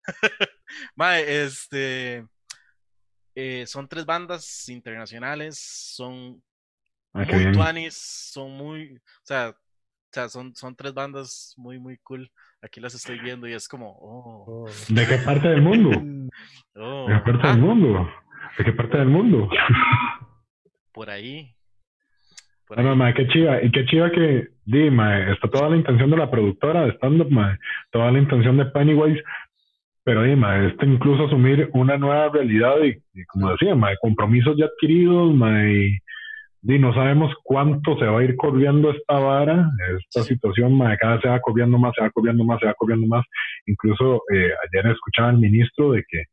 Mae, 0.96 1.44
este. 1.44 2.26
Eh, 3.36 3.66
son 3.68 3.88
tres 3.88 4.06
bandas 4.06 4.68
internacionales, 4.70 5.60
son 5.60 6.42
ah, 7.14 7.26
muy 7.26 7.52
tuanis, 7.52 7.96
son 8.32 8.52
muy. 8.52 8.96
O 8.96 9.26
sea, 9.26 9.50
o 9.50 9.56
sea 10.12 10.30
son, 10.30 10.56
son 10.56 10.76
tres 10.76 10.94
bandas 10.94 11.54
muy, 11.58 11.78
muy 11.78 11.98
cool. 12.00 12.32
Aquí 12.62 12.80
las 12.80 12.96
estoy 12.96 13.20
viendo 13.20 13.48
y 13.48 13.54
es 13.54 13.68
como. 13.68 13.92
Oh. 14.00 14.66
oh. 14.66 14.70
¿De 14.90 15.06
qué 15.06 15.18
parte 15.20 15.48
del 15.50 15.62
mundo? 15.62 15.92
Oh. 16.80 17.08
¿De 17.08 17.16
qué 17.16 17.32
parte 17.32 17.48
del 17.48 17.58
mundo? 17.58 18.08
¿De 18.58 18.64
qué 18.64 18.74
parte 18.74 18.98
del 18.98 19.10
mundo? 19.10 19.50
Por 20.94 21.10
ahí. 21.10 21.52
Por 22.68 22.84
no, 22.84 22.96
ma, 22.96 23.14
qué 23.14 23.28
chiva. 23.28 23.64
Y 23.64 23.72
qué 23.72 23.86
chiva 23.86 24.12
que, 24.12 24.48
di, 24.66 24.88
está 25.32 25.48
toda 25.50 25.70
la 25.70 25.78
intención 25.78 26.10
de 26.10 26.18
la 26.18 26.30
productora 26.30 26.86
de 26.86 26.92
stand-up, 26.94 27.30
toda 27.92 28.12
la 28.12 28.20
intención 28.20 28.58
de 28.58 28.66
Pennywise, 28.66 29.24
pero 30.04 30.24
di, 30.24 30.32
esto 30.68 30.86
incluso 30.86 31.26
asumir 31.26 31.70
una 31.74 31.98
nueva 31.98 32.30
realidad 32.30 32.76
y, 32.84 33.24
como 33.26 33.52
decía, 33.52 33.76
ma, 33.76 33.96
compromisos 34.02 34.58
ya 34.58 34.66
adquiridos, 34.66 35.34
ma, 35.34 35.70
y 35.70 35.98
di, 36.62 36.80
no 36.80 36.94
sabemos 36.94 37.34
cuánto 37.44 37.98
se 38.00 38.06
va 38.06 38.20
a 38.20 38.24
ir 38.24 38.36
corriendo 38.36 38.92
esta 38.92 39.18
vara, 39.18 39.70
esta 40.00 40.24
situación, 40.24 40.78
ma, 40.78 40.98
cada 40.98 41.14
vez 41.14 41.22
se 41.22 41.30
va 41.30 41.40
corriendo 41.40 41.78
más, 41.78 41.94
se 41.96 42.02
va 42.02 42.10
corriendo 42.10 42.44
más, 42.44 42.60
se 42.60 42.66
va 42.66 42.74
corriendo 42.74 43.08
más. 43.08 43.26
Incluso 43.66 44.24
eh, 44.34 44.52
ayer 44.68 44.92
escuchaba 44.92 45.30
al 45.30 45.38
ministro 45.38 45.92
de 45.92 46.04
que 46.06 46.24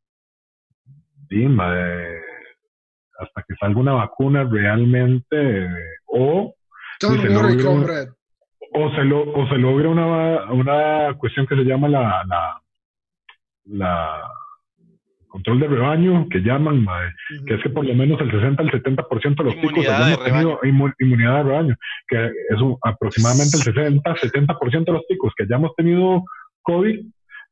hasta 3.18 3.42
que 3.46 3.54
salga 3.56 3.80
una 3.80 3.92
vacuna 3.94 4.44
realmente, 4.44 5.68
o, 6.06 6.54
se 7.00 7.28
logra, 7.28 8.06
o, 8.72 8.90
se 8.94 9.04
lo, 9.04 9.22
o 9.32 9.48
se 9.48 9.58
logra 9.58 9.88
una, 9.88 10.52
una 10.52 11.14
cuestión 11.18 11.46
que 11.46 11.56
se 11.56 11.64
llama 11.64 11.88
la, 11.88 12.24
la, 12.26 12.60
la 13.64 14.22
control 15.34 15.58
de 15.58 15.66
rebaño, 15.66 16.28
que 16.28 16.38
llaman, 16.38 16.86
que 17.44 17.54
es 17.54 17.62
que 17.62 17.70
por 17.70 17.84
lo 17.84 17.92
menos 17.94 18.20
el 18.20 18.30
60 18.30 18.62
al 18.62 18.70
70% 18.70 19.36
de 19.36 19.44
los 19.44 19.60
ticos 19.60 19.88
hayamos 19.88 20.24
tenido 20.24 20.60
inmunidad 21.00 21.38
de 21.38 21.42
rebaño, 21.42 21.76
que 22.06 22.26
es 22.26 22.58
aproximadamente 22.82 23.56
el 23.56 23.62
60 23.64 24.14
70% 24.14 24.84
de 24.84 24.92
los 24.92 25.06
ticos 25.08 25.32
que 25.36 25.42
hayamos 25.42 25.74
tenido 25.74 26.22
COVID, 26.62 27.00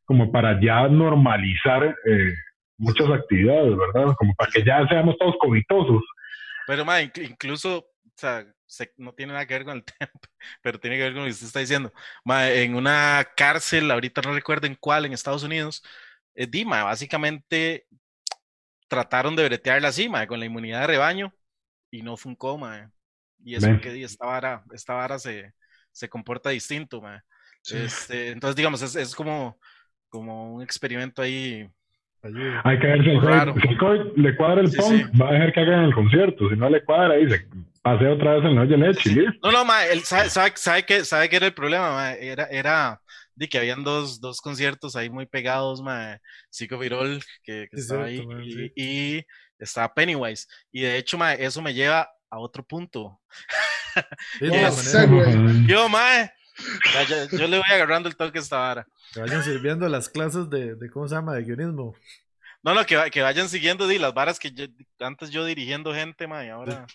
como 0.04 0.30
para 0.30 0.60
ya 0.60 0.86
normalizar 0.86 1.96
eh, 2.06 2.34
muchas 2.82 3.08
actividades, 3.10 3.76
¿verdad? 3.76 4.14
Como 4.18 4.34
para 4.34 4.50
que 4.50 4.64
ya 4.64 4.86
seamos 4.88 5.16
todos 5.18 5.36
covitosos. 5.40 6.02
Pero, 6.66 6.84
ma, 6.84 7.00
incluso, 7.00 7.78
o 7.78 8.12
sea, 8.16 8.44
no 8.96 9.12
tiene 9.12 9.32
nada 9.32 9.46
que 9.46 9.54
ver 9.54 9.64
con 9.64 9.76
el 9.76 9.84
tema, 9.98 10.10
pero 10.62 10.80
tiene 10.80 10.96
que 10.96 11.02
ver 11.04 11.12
con 11.12 11.22
lo 11.22 11.26
que 11.26 11.32
usted 11.32 11.46
está 11.46 11.60
diciendo. 11.60 11.92
Ma, 12.24 12.50
en 12.50 12.74
una 12.74 13.26
cárcel, 13.36 13.90
ahorita 13.90 14.22
no 14.22 14.34
recuerdo 14.34 14.66
en 14.66 14.74
cuál, 14.74 15.06
en 15.06 15.12
Estados 15.12 15.44
Unidos, 15.44 15.82
eh, 16.34 16.46
Dima, 16.46 16.84
básicamente 16.84 17.86
trataron 18.88 19.36
de 19.36 19.44
bretearla 19.44 19.88
así, 19.88 20.08
ma, 20.08 20.26
con 20.26 20.40
la 20.40 20.46
inmunidad 20.46 20.80
de 20.82 20.86
rebaño, 20.88 21.32
y 21.90 22.02
no 22.02 22.16
funcó, 22.16 22.58
ma. 22.58 22.90
Y 23.44 23.54
eso 23.54 23.66
que 23.80 24.02
esta 24.02 24.26
vara, 24.26 24.64
esta 24.72 24.94
vara 24.94 25.18
se, 25.18 25.52
se 25.92 26.08
comporta 26.08 26.50
distinto, 26.50 27.00
ma. 27.00 27.24
Este, 27.70 28.30
entonces, 28.30 28.56
digamos, 28.56 28.82
es, 28.82 28.96
es 28.96 29.14
como, 29.14 29.58
como 30.08 30.54
un 30.54 30.62
experimento 30.62 31.22
ahí. 31.22 31.68
Hay 32.64 32.78
que 32.78 32.86
ver 32.86 33.02
si 33.02 33.10
el 33.10 33.78
COVID, 33.78 34.16
le 34.16 34.36
cuadra 34.36 34.60
el 34.60 34.70
punk, 34.70 35.20
va 35.20 35.28
a 35.28 35.32
dejar 35.32 35.52
que 35.52 35.60
hagan 35.60 35.84
el 35.84 35.94
concierto. 35.94 36.48
Si 36.48 36.56
no 36.56 36.70
le 36.70 36.84
cuadra, 36.84 37.16
dice, 37.16 37.46
pase 37.82 38.06
otra 38.06 38.34
vez 38.34 38.44
en 38.44 38.54
la 38.54 38.64
leche. 38.64 39.24
No, 39.42 39.50
no, 39.50 39.64
ma, 39.64 39.84
él 39.86 40.02
sabe, 40.02 40.30
sabe, 40.30 40.52
sabe, 40.54 40.84
que, 40.84 41.04
sabe 41.04 41.28
que 41.28 41.36
era 41.36 41.46
el 41.46 41.54
problema, 41.54 41.90
ma, 41.92 42.12
era, 42.12 42.44
era 42.44 43.00
de 43.34 43.48
que 43.48 43.58
habían 43.58 43.82
dos, 43.82 44.20
dos 44.20 44.40
conciertos 44.40 44.94
ahí 44.94 45.10
muy 45.10 45.26
pegados, 45.26 45.82
ma, 45.82 46.18
Zico 46.54 46.78
Virol, 46.78 47.20
que, 47.42 47.66
que 47.70 47.80
estaba 47.80 48.04
ahí, 48.04 48.24
y, 48.44 49.16
y, 49.16 49.26
estaba 49.58 49.92
Pennywise. 49.92 50.46
Y 50.70 50.82
de 50.82 50.98
hecho, 50.98 51.18
ma, 51.18 51.34
eso 51.34 51.60
me 51.60 51.74
lleva 51.74 52.08
a 52.30 52.38
otro 52.38 52.62
punto. 52.62 53.18
yo, 55.66 55.88
yo, 57.30 57.46
le 57.46 57.58
voy 57.58 57.70
agarrando 57.70 58.08
el 58.08 58.16
toque 58.16 58.38
a 58.38 58.42
esta 58.42 58.58
vara. 58.58 58.86
Que 59.12 59.20
vayan 59.20 59.42
sirviendo 59.42 59.88
las 59.88 60.08
clases 60.08 60.48
de, 60.50 60.74
de 60.74 60.90
¿cómo 60.90 61.08
se 61.08 61.14
llama? 61.14 61.34
De 61.34 61.42
guionismo. 61.44 61.94
No, 62.62 62.74
no, 62.74 62.86
que, 62.86 63.10
que 63.10 63.22
vayan 63.22 63.48
siguiendo 63.48 63.88
di, 63.88 63.98
las 63.98 64.14
varas 64.14 64.38
que 64.38 64.70
antes 65.00 65.30
yo 65.30 65.44
dirigiendo 65.44 65.92
gente, 65.92 66.26
ma, 66.26 66.44
y 66.44 66.48
ahora, 66.48 66.86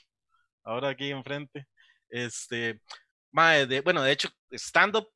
ahora 0.63 0.89
aquí 0.89 1.11
enfrente. 1.11 1.67
Este, 2.09 2.81
ma, 3.31 3.53
de, 3.53 3.81
bueno, 3.81 4.01
de 4.01 4.11
hecho, 4.11 4.29
stand-up 4.51 5.09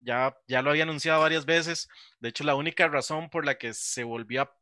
ya, 0.00 0.34
ya 0.48 0.62
lo 0.62 0.70
había 0.70 0.84
anunciado 0.84 1.20
varias 1.20 1.44
veces. 1.44 1.88
De 2.20 2.30
hecho, 2.30 2.44
la 2.44 2.54
única 2.54 2.88
razón 2.88 3.28
por 3.28 3.44
la 3.44 3.56
que 3.56 3.74
se 3.74 4.02
volvió 4.04 4.42
a 4.42 4.52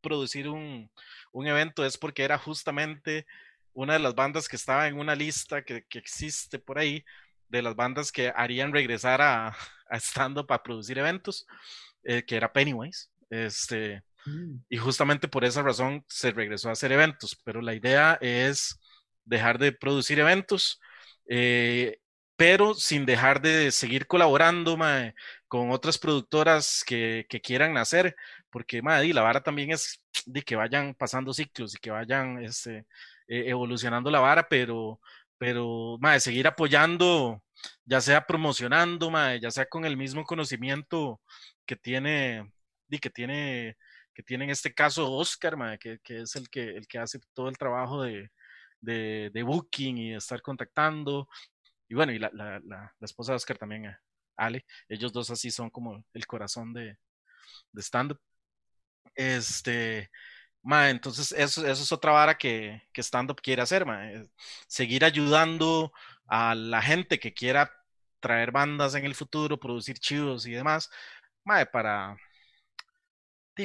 producir 0.00 0.48
un, 0.48 0.90
un 1.32 1.46
evento 1.46 1.84
es 1.84 1.98
porque 1.98 2.24
era 2.24 2.38
justamente 2.38 3.26
una 3.72 3.92
de 3.92 3.98
las 4.00 4.14
bandas 4.14 4.48
que 4.48 4.56
estaba 4.56 4.88
en 4.88 4.98
una 4.98 5.14
lista 5.14 5.62
que, 5.62 5.84
que 5.86 5.98
existe 5.98 6.58
por 6.58 6.78
ahí 6.78 7.04
de 7.48 7.62
las 7.62 7.74
bandas 7.74 8.12
que 8.12 8.32
harían 8.34 8.72
regresar 8.72 9.20
a, 9.22 9.48
a 9.90 9.96
stand-up 9.96 10.52
a 10.52 10.62
producir 10.62 10.98
eventos, 10.98 11.46
eh, 12.04 12.24
que 12.24 12.36
era 12.36 12.52
Pennywise. 12.52 13.08
Este, 13.30 14.02
mm. 14.26 14.56
Y 14.68 14.76
justamente 14.76 15.28
por 15.28 15.44
esa 15.44 15.62
razón 15.62 16.04
se 16.08 16.30
regresó 16.30 16.68
a 16.68 16.72
hacer 16.72 16.92
eventos, 16.92 17.40
pero 17.44 17.60
la 17.60 17.74
idea 17.74 18.18
es 18.20 18.78
dejar 19.24 19.58
de 19.58 19.72
producir 19.72 20.18
eventos, 20.18 20.80
eh, 21.28 21.98
pero 22.36 22.74
sin 22.74 23.04
dejar 23.04 23.42
de 23.42 23.70
seguir 23.72 24.06
colaborando 24.06 24.78
con 25.48 25.70
otras 25.72 25.98
productoras 25.98 26.84
que, 26.86 27.26
que 27.28 27.40
quieran 27.40 27.74
nacer, 27.74 28.14
porque 28.50 28.80
mae, 28.80 29.12
la 29.12 29.22
vara 29.22 29.42
también 29.42 29.72
es 29.72 30.00
de 30.24 30.42
que 30.42 30.56
vayan 30.56 30.94
pasando 30.94 31.34
ciclos 31.34 31.74
y 31.74 31.78
que 31.78 31.90
vayan 31.90 32.42
este, 32.42 32.86
e, 33.26 33.50
evolucionando 33.50 34.10
la 34.10 34.20
vara, 34.20 34.48
pero 34.48 35.00
pero 35.38 35.98
mae, 36.00 36.20
seguir 36.20 36.46
apoyando, 36.46 37.42
ya 37.84 38.00
sea 38.00 38.26
promocionando, 38.26 39.10
mae, 39.10 39.40
ya 39.40 39.50
sea 39.50 39.66
con 39.66 39.84
el 39.84 39.96
mismo 39.96 40.24
conocimiento 40.24 41.20
que 41.66 41.76
tiene, 41.76 42.50
y 42.88 42.98
que 42.98 43.10
tiene, 43.10 43.76
que 44.14 44.22
tiene 44.22 44.44
en 44.44 44.50
este 44.50 44.74
caso 44.74 45.12
Oscar, 45.12 45.56
mae, 45.56 45.78
que, 45.78 45.98
que, 46.00 46.22
es 46.22 46.36
el 46.36 46.48
que, 46.50 46.76
el 46.76 46.86
que 46.88 46.98
hace 46.98 47.20
todo 47.34 47.48
el 47.48 47.58
trabajo 47.58 48.02
de, 48.02 48.30
de, 48.80 49.30
de 49.32 49.42
booking 49.42 49.98
y 49.98 50.10
de 50.10 50.16
estar 50.16 50.42
contactando. 50.42 51.28
Y 51.88 51.94
bueno, 51.94 52.12
y 52.12 52.18
la, 52.18 52.30
la, 52.32 52.60
la, 52.64 52.94
esposa 53.00 53.32
de 53.32 53.36
Oscar 53.36 53.58
también, 53.58 53.86
eh, 53.86 53.96
Ale, 54.36 54.64
ellos 54.88 55.12
dos 55.12 55.30
así 55.30 55.50
son 55.50 55.70
como 55.70 56.04
el 56.12 56.26
corazón 56.26 56.72
de, 56.72 56.98
de 57.72 57.82
stand-up. 57.82 58.20
Este, 59.14 60.10
Ma, 60.68 60.90
entonces 60.90 61.32
eso, 61.32 61.66
eso, 61.66 61.82
es 61.82 61.92
otra 61.92 62.12
vara 62.12 62.36
que, 62.36 62.82
que 62.92 63.00
stand-up 63.00 63.40
quiere 63.40 63.62
hacer, 63.62 63.86
ma, 63.86 64.02
seguir 64.66 65.02
ayudando 65.02 65.94
a 66.26 66.54
la 66.54 66.82
gente 66.82 67.18
que 67.18 67.32
quiera 67.32 67.72
traer 68.20 68.52
bandas 68.52 68.94
en 68.94 69.06
el 69.06 69.14
futuro, 69.14 69.58
producir 69.58 69.98
chivos 69.98 70.44
y 70.44 70.50
demás, 70.52 70.90
ma, 71.42 71.64
para, 71.64 72.18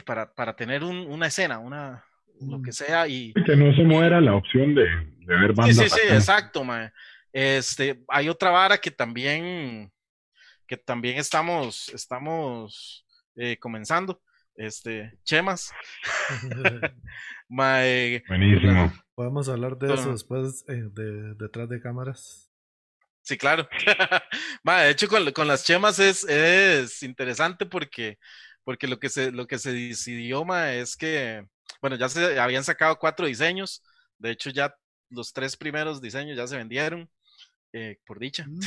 para, 0.06 0.34
para 0.34 0.56
tener 0.56 0.82
un, 0.82 0.96
una 1.00 1.28
escena, 1.28 1.60
una, 1.60 2.06
lo 2.40 2.62
que 2.62 2.70
mm. 2.70 2.74
sea 2.74 3.06
y... 3.10 3.34
Que 3.34 3.58
no 3.58 3.76
se 3.76 3.84
muera 3.84 4.22
la 4.22 4.36
opción 4.36 4.74
de, 4.74 4.86
de 4.86 5.36
ver 5.36 5.52
bandas. 5.52 5.76
Sí, 5.76 5.90
sí, 5.90 5.90
sí, 5.90 6.08
exacto, 6.08 6.64
ma. 6.64 6.90
Este, 7.34 8.02
hay 8.08 8.30
otra 8.30 8.50
vara 8.50 8.78
que 8.78 8.92
también, 8.92 9.92
que 10.66 10.78
también 10.78 11.18
estamos, 11.18 11.90
estamos 11.90 13.06
eh, 13.36 13.58
comenzando 13.60 14.22
este, 14.56 15.18
Chemas. 15.24 15.72
Buenísimo. 17.48 18.94
Podemos 19.16 19.48
hablar 19.50 19.78
de 19.78 19.94
eso 19.94 20.12
después 20.12 20.66
eh, 20.68 20.84
de, 20.92 21.36
detrás 21.36 21.70
de 21.70 21.80
cámaras. 21.80 22.50
Sí, 23.22 23.38
claro. 23.38 23.68
de 24.64 24.90
hecho, 24.90 25.08
con, 25.08 25.32
con, 25.32 25.48
las 25.48 25.64
chemas 25.64 25.98
es, 26.00 26.24
es 26.26 27.04
interesante 27.04 27.66
porque, 27.66 28.18
porque 28.64 28.88
lo, 28.88 29.00
que 29.00 29.10
se, 29.10 29.32
lo 29.32 29.48
que 29.48 29.60
se 29.60 29.72
decidió 29.72 30.44
ma, 30.44 30.74
es 30.74 30.98
que, 30.98 31.46
bueno, 31.82 31.96
ya 31.96 32.10
se 32.10 32.40
habían 32.40 32.64
sacado 32.64 32.98
cuatro 32.98 33.26
diseños. 33.26 33.82
De 34.18 34.32
hecho, 34.32 34.50
ya 34.50 34.76
los 35.10 35.32
tres 35.32 35.56
primeros 35.56 36.02
diseños 36.02 36.36
ya 36.36 36.48
se 36.48 36.58
vendieron, 36.58 37.10
eh, 37.72 37.98
por 38.06 38.20
dicha. 38.20 38.46
Mm, 38.48 38.60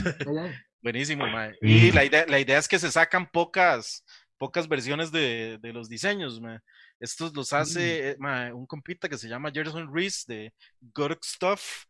Buenísimo, 0.81 1.27
ma. 1.27 1.51
Y 1.61 1.91
la 1.93 2.05
idea, 2.05 2.25
la 2.29 2.39
idea 2.39 2.59
es 2.59 2.69
que 2.69 2.79
se 2.79 2.91
sacan 2.91 3.29
pocas, 3.29 4.05
pocas 4.39 4.69
versiones 4.69 5.11
de, 5.13 5.59
de 5.61 5.73
los 5.73 5.89
diseños. 5.89 6.41
Estos 7.01 7.35
los 7.35 7.53
mm. 7.53 7.57
hace 7.57 8.11
eh, 8.11 8.53
un 8.53 8.67
compita 8.67 9.09
que 9.09 9.19
se 9.19 9.29
llama 9.29 9.51
Gerson 9.53 9.93
Reese 9.93 10.25
de 10.33 10.55
Good 10.95 11.19
Stuff, 11.23 11.85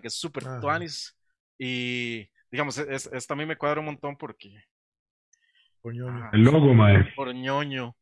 que 0.00 0.08
es 0.08 0.14
súper 0.14 0.44
tuanis. 0.60 1.16
Y 1.58 2.28
digamos, 2.50 2.78
es, 2.78 3.08
esta 3.12 3.34
a 3.34 3.36
mí 3.36 3.46
me 3.46 3.56
cuadra 3.56 3.80
un 3.80 3.86
montón 3.86 4.16
porque. 4.16 4.52
Por 5.80 5.94
ñoño. 5.94 6.30
El 6.32 6.42
logo, 6.42 6.74
mae. 6.74 7.04
Por 7.16 7.34
ñoño. 7.34 7.96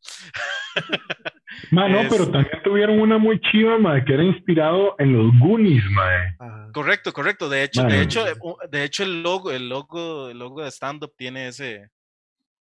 Ma, 1.72 1.89
no, 1.89 2.09
pero 2.09 2.31
también 2.31 2.62
tuvieron 2.62 3.01
una 3.01 3.18
muy 3.18 3.41
chiva, 3.41 3.76
ma, 3.76 4.05
que 4.05 4.14
era 4.14 4.22
inspirado 4.22 4.95
en 4.99 5.12
los 5.12 5.39
Goonies, 5.39 5.85
mae. 5.91 6.37
Correcto, 6.72 7.12
correcto. 7.12 7.49
De 7.49 7.64
hecho, 7.64 7.83
de 7.85 8.03
hecho, 8.03 8.24
de 8.70 8.85
hecho 8.85 9.03
el 9.03 9.22
logo, 9.22 9.51
el 9.51 9.68
logo, 9.68 10.31
el 10.31 10.39
logo 10.39 10.62
de 10.62 10.70
stand 10.70 11.03
up 11.03 11.12
tiene 11.16 11.49
ese, 11.49 11.91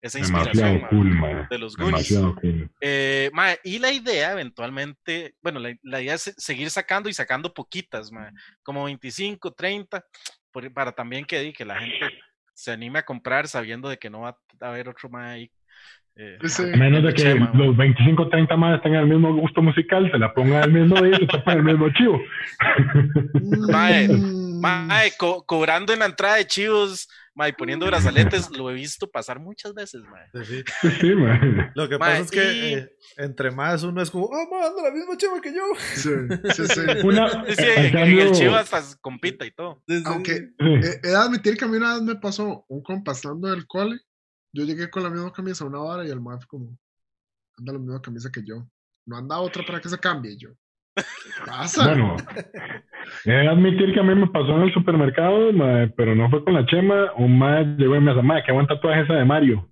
esa 0.01 0.19
inspiración 0.19 0.83
de 1.49 1.57
los 1.57 1.75
Goonies. 1.75 2.13
Eh, 2.81 3.31
y 3.63 3.79
la 3.79 3.91
idea 3.91 4.31
eventualmente, 4.33 5.35
bueno, 5.41 5.59
la, 5.59 6.01
idea 6.01 6.15
es 6.15 6.33
seguir 6.37 6.69
sacando 6.69 7.09
y 7.09 7.13
sacando 7.13 7.53
poquitas, 7.53 8.11
como 8.63 8.85
25, 8.85 9.53
30, 9.53 10.03
para 10.73 10.91
también 10.91 11.25
que, 11.25 11.53
que 11.53 11.65
la 11.65 11.79
gente 11.79 12.05
se 12.53 12.71
anime 12.71 12.99
a 12.99 13.05
comprar 13.05 13.47
sabiendo 13.47 13.89
de 13.89 13.97
que 13.97 14.09
no 14.09 14.21
va 14.21 14.37
a 14.61 14.67
haber 14.67 14.89
otro 14.89 15.09
más 15.09 15.33
ahí. 15.33 15.51
Eh, 16.19 16.39
a 16.41 16.77
menos 16.77 17.03
de 17.03 17.13
que 17.13 17.35
los 17.53 17.77
25 17.77 18.29
30 18.29 18.57
más 18.57 18.81
tengan 18.81 19.03
el 19.03 19.09
mismo 19.09 19.35
gusto 19.35 19.61
musical, 19.61 20.09
se 20.11 20.17
la 20.17 20.33
pongan 20.33 20.63
al 20.63 20.71
mismo 20.71 20.99
día 20.99 21.15
y 21.15 21.19
se 21.19 21.27
tapan 21.27 21.59
el 21.59 21.63
mismo 21.63 21.89
chivo. 21.91 22.19
Mae, 23.69 24.07
mae, 24.61 25.11
cobrando 25.45 25.93
en 25.93 25.99
la 25.99 26.07
entrada 26.07 26.37
de 26.37 26.47
chivos 26.47 27.07
Mae, 27.37 27.53
poniendo 27.53 27.85
brazaletes, 27.85 28.49
lo 28.49 28.71
he 28.71 28.73
visto 28.73 29.07
pasar 29.07 29.39
muchas 29.39 29.71
veces, 29.71 30.01
mae. 30.01 30.27
Sí, 30.43 30.63
sí. 30.81 31.13
Lo 31.75 31.87
que 31.87 31.99
pasa 31.99 32.17
es 32.17 32.31
que 32.31 32.73
eh, 32.73 32.97
entre 33.15 33.51
más 33.51 33.83
uno 33.83 34.01
es 34.01 34.09
como, 34.09 34.25
oh, 34.25 34.49
man, 34.49 34.63
anda 34.63 34.81
la 34.81 34.91
misma 34.91 35.15
chiva 35.17 35.39
que 35.39 35.53
yo. 35.53 35.61
Sí, 35.93 36.09
sí, 36.55 36.67
sí. 36.67 36.81
Una, 37.05 37.45
sí, 37.45 37.63
en, 37.63 37.95
el 37.95 38.31
chivo 38.31 38.55
hasta 38.55 38.81
compita 39.01 39.45
y 39.45 39.51
todo. 39.51 39.83
Aunque 40.05 40.49
eh, 40.57 40.99
he 41.03 41.09
de 41.09 41.15
admitir 41.15 41.57
que 41.57 41.65
a 41.65 41.67
mí 41.67 41.77
una 41.77 41.93
vez 41.93 42.01
me 42.01 42.15
pasó 42.15 42.65
un 42.69 42.81
compasando 42.81 43.49
del 43.49 43.67
cole. 43.67 43.99
Yo 44.51 44.63
llegué 44.63 44.89
con 44.89 45.03
la 45.03 45.11
misma 45.11 45.31
camisa 45.31 45.63
a 45.63 45.67
una 45.67 45.77
vara 45.77 46.07
y 46.07 46.09
el 46.09 46.19
mae 46.19 46.39
fue 46.39 46.47
como, 46.47 46.75
anda 47.55 47.73
la 47.73 47.79
misma 47.79 48.01
camisa 48.01 48.31
que 48.33 48.43
yo. 48.43 48.67
No 49.05 49.15
anda 49.15 49.37
otra 49.37 49.63
para 49.63 49.79
que 49.79 49.89
se 49.89 49.99
cambie 49.99 50.35
yo. 50.39 50.49
pasa? 51.45 51.85
Bueno, 51.85 52.17
he 53.25 53.31
de 53.31 53.47
admitir 53.47 53.93
que 53.93 53.99
a 53.99 54.03
mí 54.03 54.15
me 54.15 54.27
pasó 54.27 54.55
en 54.55 54.63
el 54.63 54.73
supermercado, 54.73 55.51
pero 55.95 56.15
no 56.15 56.29
fue 56.29 56.43
con 56.43 56.53
la 56.53 56.65
chema. 56.65 57.11
Un 57.15 57.37
mae 57.37 57.65
llegó 57.77 57.95
y 57.95 57.99
me 57.99 58.11
dijo, 58.11 58.23
mae, 58.23 58.43
qué 58.43 58.51
buen 58.51 58.67
tatuaje 58.67 59.01
esa 59.01 59.13
de 59.13 59.25
Mario. 59.25 59.69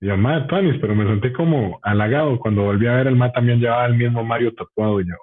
Y 0.00 0.06
yo, 0.06 0.16
mae, 0.16 0.42
Tuanis, 0.42 0.78
pero 0.80 0.94
me 0.94 1.06
sentí 1.06 1.32
como 1.32 1.80
halagado 1.82 2.38
cuando 2.38 2.62
volví 2.62 2.86
a 2.86 2.94
ver 2.94 3.08
el 3.08 3.16
mae 3.16 3.30
también 3.32 3.60
llevaba 3.60 3.86
el 3.86 3.94
mismo 3.94 4.24
Mario 4.24 4.54
tatuado. 4.54 5.00
Y 5.00 5.08
yo, 5.08 5.14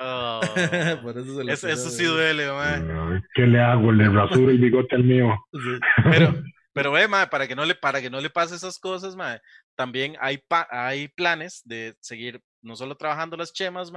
oh. 0.00 0.40
eso, 1.48 1.90
sí 1.90 2.04
duele, 2.04 2.50
mae. 2.50 3.22
¿Qué 3.34 3.46
le 3.46 3.60
hago? 3.60 3.92
Le 3.92 4.08
rasuro 4.08 4.50
el 4.50 4.58
bigote 4.58 4.96
al 4.96 5.04
mío. 5.04 5.36
Pero, 6.10 6.34
pero 6.72 6.92
ve, 6.92 7.08
mae, 7.08 7.26
para 7.26 7.48
que 7.48 7.56
no 7.56 7.64
le, 7.64 7.74
para 7.74 8.00
que 8.00 8.08
no 8.08 8.20
le 8.20 8.30
pase 8.30 8.54
esas 8.54 8.78
cosas, 8.78 9.16
mae, 9.16 9.40
también 9.74 10.14
hay, 10.20 10.38
hay 10.70 11.08
planes 11.08 11.62
de 11.64 11.96
seguir 11.98 12.40
no 12.62 12.76
solo 12.76 12.96
trabajando 12.96 13.36
las 13.36 13.52
chemas, 13.52 13.92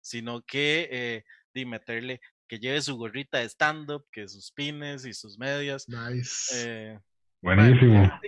sino 0.00 0.40
que 0.42 0.88
eh, 0.92 1.24
de 1.54 1.66
meterle, 1.66 2.20
que 2.50 2.58
lleve 2.58 2.82
su 2.82 2.96
gorrita 2.96 3.38
de 3.38 3.48
stand-up, 3.48 4.04
que 4.10 4.26
sus 4.26 4.50
pines 4.50 5.04
y 5.04 5.14
sus 5.14 5.38
medias. 5.38 5.88
Nice. 5.88 6.50
Eh, 6.52 6.98
Buenísimo. 7.40 8.02
o 8.02 8.20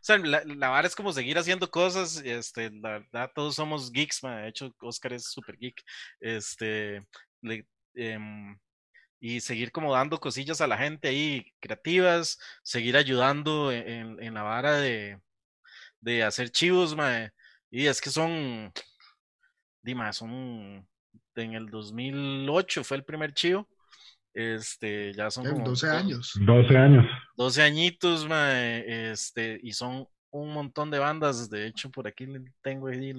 sea, 0.00 0.16
la, 0.16 0.42
la 0.46 0.70
vara 0.70 0.88
es 0.88 0.96
como 0.96 1.12
seguir 1.12 1.36
haciendo 1.36 1.70
cosas, 1.70 2.22
este, 2.24 2.70
la 2.70 3.00
verdad, 3.00 3.30
todos 3.34 3.54
somos 3.54 3.92
geeks, 3.92 4.22
de 4.22 4.48
hecho, 4.48 4.74
Oscar 4.80 5.12
es 5.12 5.24
súper 5.24 5.58
geek, 5.58 5.82
este, 6.20 7.06
em, 7.94 8.58
y 9.20 9.40
seguir 9.40 9.70
como 9.70 9.92
dando 9.92 10.18
cosillas 10.18 10.62
a 10.62 10.66
la 10.66 10.78
gente 10.78 11.08
ahí 11.08 11.44
creativas, 11.60 12.38
seguir 12.62 12.96
ayudando 12.96 13.70
en, 13.70 14.22
en 14.22 14.32
la 14.32 14.42
vara 14.42 14.76
de, 14.76 15.20
de 16.00 16.22
hacer 16.22 16.50
chivos, 16.50 16.96
mae. 16.96 17.30
Y 17.70 17.88
es 17.88 18.00
que 18.00 18.08
son, 18.08 18.72
dime, 19.82 20.10
son 20.14 20.88
en 21.42 21.54
el 21.54 21.68
2008 21.68 22.84
fue 22.84 22.96
el 22.98 23.04
primer 23.04 23.32
chivo. 23.32 23.68
Este, 24.34 25.14
ya 25.14 25.30
son 25.30 25.46
como 25.46 25.64
12 25.64 25.88
años. 25.88 26.38
12 26.38 26.76
años. 26.76 27.06
12 27.36 27.62
añitos, 27.62 28.28
mae, 28.28 29.10
este, 29.10 29.58
y 29.62 29.72
son 29.72 30.06
un 30.30 30.52
montón 30.52 30.90
de 30.90 30.98
bandas. 30.98 31.48
De 31.48 31.66
hecho, 31.66 31.90
por 31.90 32.06
aquí 32.06 32.26
tengo 32.60 32.88
ahí 32.88 33.14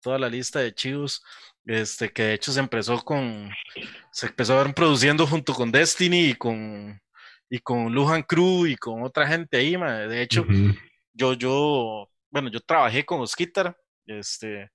toda 0.00 0.18
la 0.18 0.28
lista 0.28 0.60
de 0.60 0.72
chivos. 0.72 1.22
Este, 1.66 2.10
que 2.10 2.22
de 2.22 2.34
hecho 2.34 2.52
se 2.52 2.60
empezó 2.60 3.02
con, 3.04 3.50
se 4.12 4.26
empezó 4.26 4.54
a 4.58 4.62
ver 4.62 4.74
produciendo 4.74 5.26
junto 5.26 5.52
con 5.52 5.72
Destiny 5.72 6.30
y 6.30 6.34
con, 6.34 7.00
y 7.48 7.58
con 7.58 7.92
Lujan 7.92 8.22
Crew 8.22 8.66
y 8.66 8.76
con 8.76 9.02
otra 9.02 9.26
gente 9.26 9.56
ahí, 9.56 9.76
mae. 9.76 10.06
De 10.06 10.22
hecho, 10.22 10.46
yo, 11.12 11.34
yo, 11.34 12.08
bueno, 12.30 12.50
yo 12.50 12.60
trabajé 12.60 13.04
con 13.04 13.20
Osquitar, 13.20 13.76
este, 14.06 14.70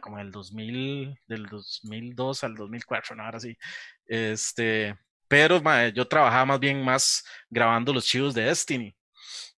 como 0.00 0.18
el 0.18 0.30
2000, 0.30 1.18
del 1.26 1.46
2002 1.46 2.44
al 2.44 2.54
2004, 2.54 3.16
no, 3.16 3.24
ahora 3.24 3.40
sí, 3.40 3.56
este, 4.06 4.96
pero 5.28 5.60
yo 5.90 6.06
trabajaba 6.08 6.44
más 6.46 6.60
bien 6.60 6.84
más 6.84 7.24
grabando 7.48 7.92
los 7.92 8.06
chivos 8.06 8.34
de 8.34 8.42
Destiny. 8.44 8.94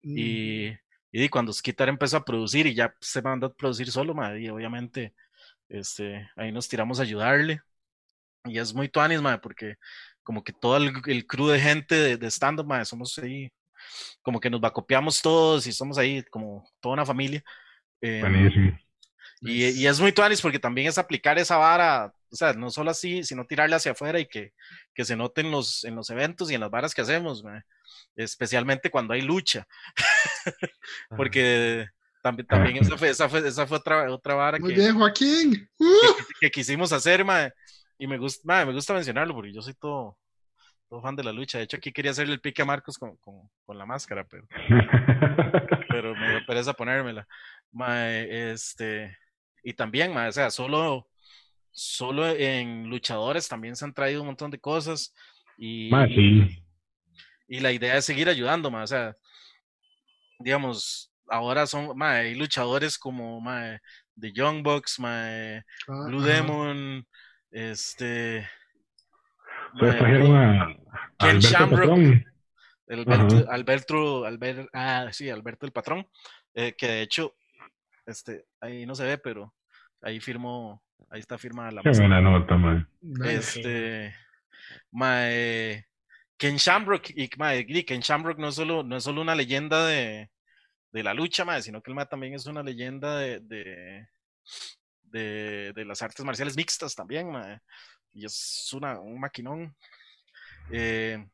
Y, 0.03 0.71
mm. 0.71 0.79
y 1.13 1.29
cuando 1.29 1.53
Skitter 1.53 1.89
empezó 1.89 2.17
a 2.17 2.25
producir 2.25 2.67
y 2.67 2.75
ya 2.75 2.95
se 3.01 3.23
mandó 3.23 3.47
a 3.47 3.55
producir 3.55 3.91
solo, 3.91 4.15
y 4.37 4.49
obviamente 4.49 5.15
este, 5.69 6.29
ahí 6.37 6.53
nos 6.53 6.69
tiramos 6.69 6.99
a 6.99 7.05
ayudarle. 7.05 7.61
Y 8.45 8.59
es 8.59 8.75
muy 8.75 8.89
tuanis, 8.89 9.21
porque 9.43 9.77
como 10.23 10.43
que 10.43 10.53
todo 10.53 10.77
el, 10.77 10.93
el 11.07 11.27
crew 11.27 11.49
de 11.49 11.61
gente 11.61 11.95
de, 11.95 12.17
de 12.17 12.27
stand-up, 12.31 12.85
somos 12.85 13.19
ahí 13.19 13.53
como 14.23 14.41
que 14.41 14.51
nos 14.51 14.61
va 14.61 14.73
copiamos 14.73 15.21
todos 15.23 15.67
y 15.67 15.73
somos 15.73 15.99
ahí 15.99 16.23
como 16.25 16.69
toda 16.81 16.95
una 16.95 17.07
familia. 17.07 17.43
Em, 18.01 18.79
y, 19.41 19.65
y, 19.65 19.87
es 19.87 20.01
muy 20.01 20.13
tuanis 20.13 20.43
porque 20.43 20.59
también 20.59 20.89
es 20.89 20.99
aplicar 20.99 21.39
esa 21.39 21.57
vara, 21.57 22.13
o 22.31 22.37
sea, 22.37 22.53
no 22.53 22.71
solo 22.71 22.91
así, 22.91 23.25
sino 23.25 23.47
tirarla 23.47 23.77
hacia 23.77 23.93
afuera 23.93 24.21
y 24.21 24.27
que, 24.27 24.53
que 24.95 25.05
se 25.05 25.17
note 25.17 25.41
en 25.41 25.51
los, 25.51 25.85
en 25.85 25.95
los 25.97 26.11
eventos 26.11 26.51
y 26.51 26.55
en 26.55 26.61
las 26.61 26.71
varas 26.71 26.95
que 26.95 27.01
hacemos, 27.01 27.43
especialmente 28.17 28.91
cuando 28.91 29.15
hay 29.15 29.23
lucha. 29.23 29.67
porque 31.17 31.87
también, 32.23 32.47
también 32.47 32.77
esa 32.77 32.99
fue, 32.99 33.09
esa 33.09 33.29
fue, 33.29 33.47
esa 33.47 33.67
fue 33.67 33.79
otra, 33.79 34.11
otra 34.13 34.35
vara 34.35 34.59
muy 34.59 34.75
que, 34.75 34.81
bien, 34.81 34.95
Joaquín. 34.95 35.69
Que, 36.41 36.51
quisimos 36.51 36.93
hacer, 36.93 37.25
y 37.99 38.07
me 38.07 38.19
gusta, 38.19 38.65
me 38.67 38.73
gusta 38.73 38.93
mencionarlo 38.93 39.35
porque 39.35 39.53
yo 39.53 39.63
soy 39.63 39.75
todo, 39.75 40.19
todo 40.89 41.01
fan 41.01 41.17
de 41.17 41.25
la 41.25 41.33
lucha. 41.33 41.59
De 41.59 41.65
hecho, 41.65 41.79
aquí 41.79 41.93
quería 41.93 42.11
hacerle 42.11 42.35
el 42.35 42.41
pique 42.41 42.61
a 42.61 42.67
Marcos 42.67 42.99
con, 42.99 43.17
con, 43.17 43.79
la 43.79 43.87
máscara, 43.87 44.25
pero, 44.25 44.47
pero 45.89 46.15
me 46.15 46.31
dio 46.31 46.47
pereza 46.47 46.75
ponérmela. 46.75 47.27
este, 48.29 49.17
y 49.63 49.73
también, 49.73 50.17
o 50.17 50.33
sea, 50.33 50.51
solo, 50.51 51.09
solo 51.71 52.29
en 52.29 52.89
luchadores 52.89 53.49
también 53.49 53.77
se 53.77 53.85
han 53.85 53.95
traído 53.95 54.23
un 54.23 54.29
montón 54.29 54.51
de 54.51 54.59
cosas. 54.59 55.15
Y, 55.57 55.91
y 57.49 57.61
la 57.61 57.73
idea 57.73 57.97
es 57.97 58.05
seguir 58.05 58.29
ayudando, 58.29 58.71
o 58.71 58.87
sea, 58.87 59.15
digamos, 60.39 61.13
ahora 61.29 61.67
son, 61.67 62.01
hay 62.03 62.35
luchadores 62.35 62.99
como 62.99 63.43
The 64.19 64.33
Young 64.33 64.63
Bucks, 64.63 64.97
ah, 65.01 65.63
Blue 65.87 66.23
Demon, 66.23 67.07
este 67.51 68.49
pues 69.79 69.97
trajeron 69.97 70.37
a, 70.37 70.77
Ken 71.19 71.39
Shamrock. 71.39 72.27
Alberto, 72.89 73.51
Alberto, 73.51 74.25
Alberto, 74.25 74.69
ah, 74.73 75.09
sí, 75.13 75.31
Alberto 75.31 75.65
el 75.65 75.73
patrón, 75.73 76.09
eh, 76.55 76.75
que 76.77 76.89
de 76.89 77.03
hecho, 77.03 77.37
este, 78.11 78.45
ahí 78.61 78.87
no 78.87 78.95
se 78.95 79.05
ve, 79.05 79.19
pero 79.19 79.55
ahí 80.03 80.21
firmó, 80.21 80.83
ahí 81.11 81.21
está 81.21 81.39
firmada 81.39 81.71
la 81.71 81.83
Qué 81.83 81.91
buena 81.91 82.21
nota, 82.21 82.87
Este, 83.25 84.15
mae, 84.91 85.87
Ken 86.37 86.57
Shamrock, 86.57 87.11
y 87.11 87.29
mae, 87.39 87.67
Ken 87.85 88.01
Shamrock 88.01 88.39
no 88.39 88.49
es 88.49 88.55
solo, 88.55 88.83
no 88.83 88.97
es 88.97 89.05
solo 89.05 89.21
una 89.23 89.35
leyenda 89.35 89.87
de, 89.87 90.31
de 90.93 91.03
la 91.03 91.15
lucha, 91.15 91.45
mae, 91.45 91.63
sino 91.63 91.83
que 91.83 91.91
el 91.91 91.95
mae 91.95 92.07
también 92.07 92.35
es 92.35 92.47
una 92.47 92.63
leyenda 92.63 93.19
de, 93.19 93.41
de, 93.41 94.09
de, 95.03 95.73
de 95.75 95.85
las 95.85 96.03
artes 96.03 96.25
marciales 96.25 96.57
mixtas 96.57 96.95
también, 96.95 97.31
mae. 97.31 97.61
Y 98.13 98.25
es 98.25 98.71
una, 98.73 98.99
un 99.01 99.21
maquinón. 99.21 99.75
Eh, 100.71 101.25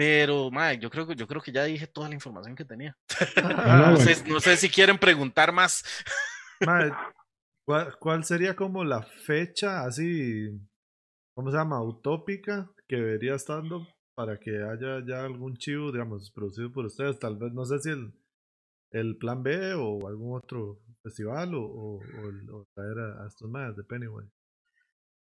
pero, 0.00 0.50
madre, 0.50 0.78
yo 0.78 0.88
creo, 0.88 1.06
que, 1.06 1.14
yo 1.14 1.28
creo 1.28 1.42
que 1.42 1.52
ya 1.52 1.64
dije 1.64 1.86
toda 1.86 2.08
la 2.08 2.14
información 2.14 2.56
que 2.56 2.64
tenía. 2.64 2.96
no, 4.26 4.40
sé, 4.40 4.56
si 4.56 4.70
quieren 4.70 4.96
preguntar 4.96 5.52
más. 5.52 5.84
¿cuál, 7.98 8.24
sería 8.24 8.56
como 8.56 8.82
la 8.82 9.02
fecha 9.02 9.84
así, 9.84 10.58
¿cómo 11.34 11.50
se 11.50 11.58
llama? 11.58 11.82
Utópica 11.82 12.70
que 12.88 12.96
debería 12.96 13.34
estando 13.34 13.86
para 14.14 14.40
que 14.40 14.62
haya 14.62 15.04
ya 15.06 15.22
algún 15.22 15.58
chivo, 15.58 15.92
digamos, 15.92 16.30
producido 16.30 16.72
por 16.72 16.86
ustedes. 16.86 17.18
Tal 17.18 17.36
vez, 17.36 17.52
no 17.52 17.66
sé 17.66 17.78
si 17.80 17.90
el, 17.90 18.10
el 18.92 19.18
plan 19.18 19.42
B 19.42 19.74
o 19.74 20.08
algún 20.08 20.34
otro 20.34 20.80
festival 21.02 21.54
o, 21.54 21.60
o, 21.60 22.66
traer 22.72 22.98
a, 23.00 23.26
estos 23.26 23.50
más 23.50 23.76
de 23.76 23.84
Pennywise. 23.84 24.32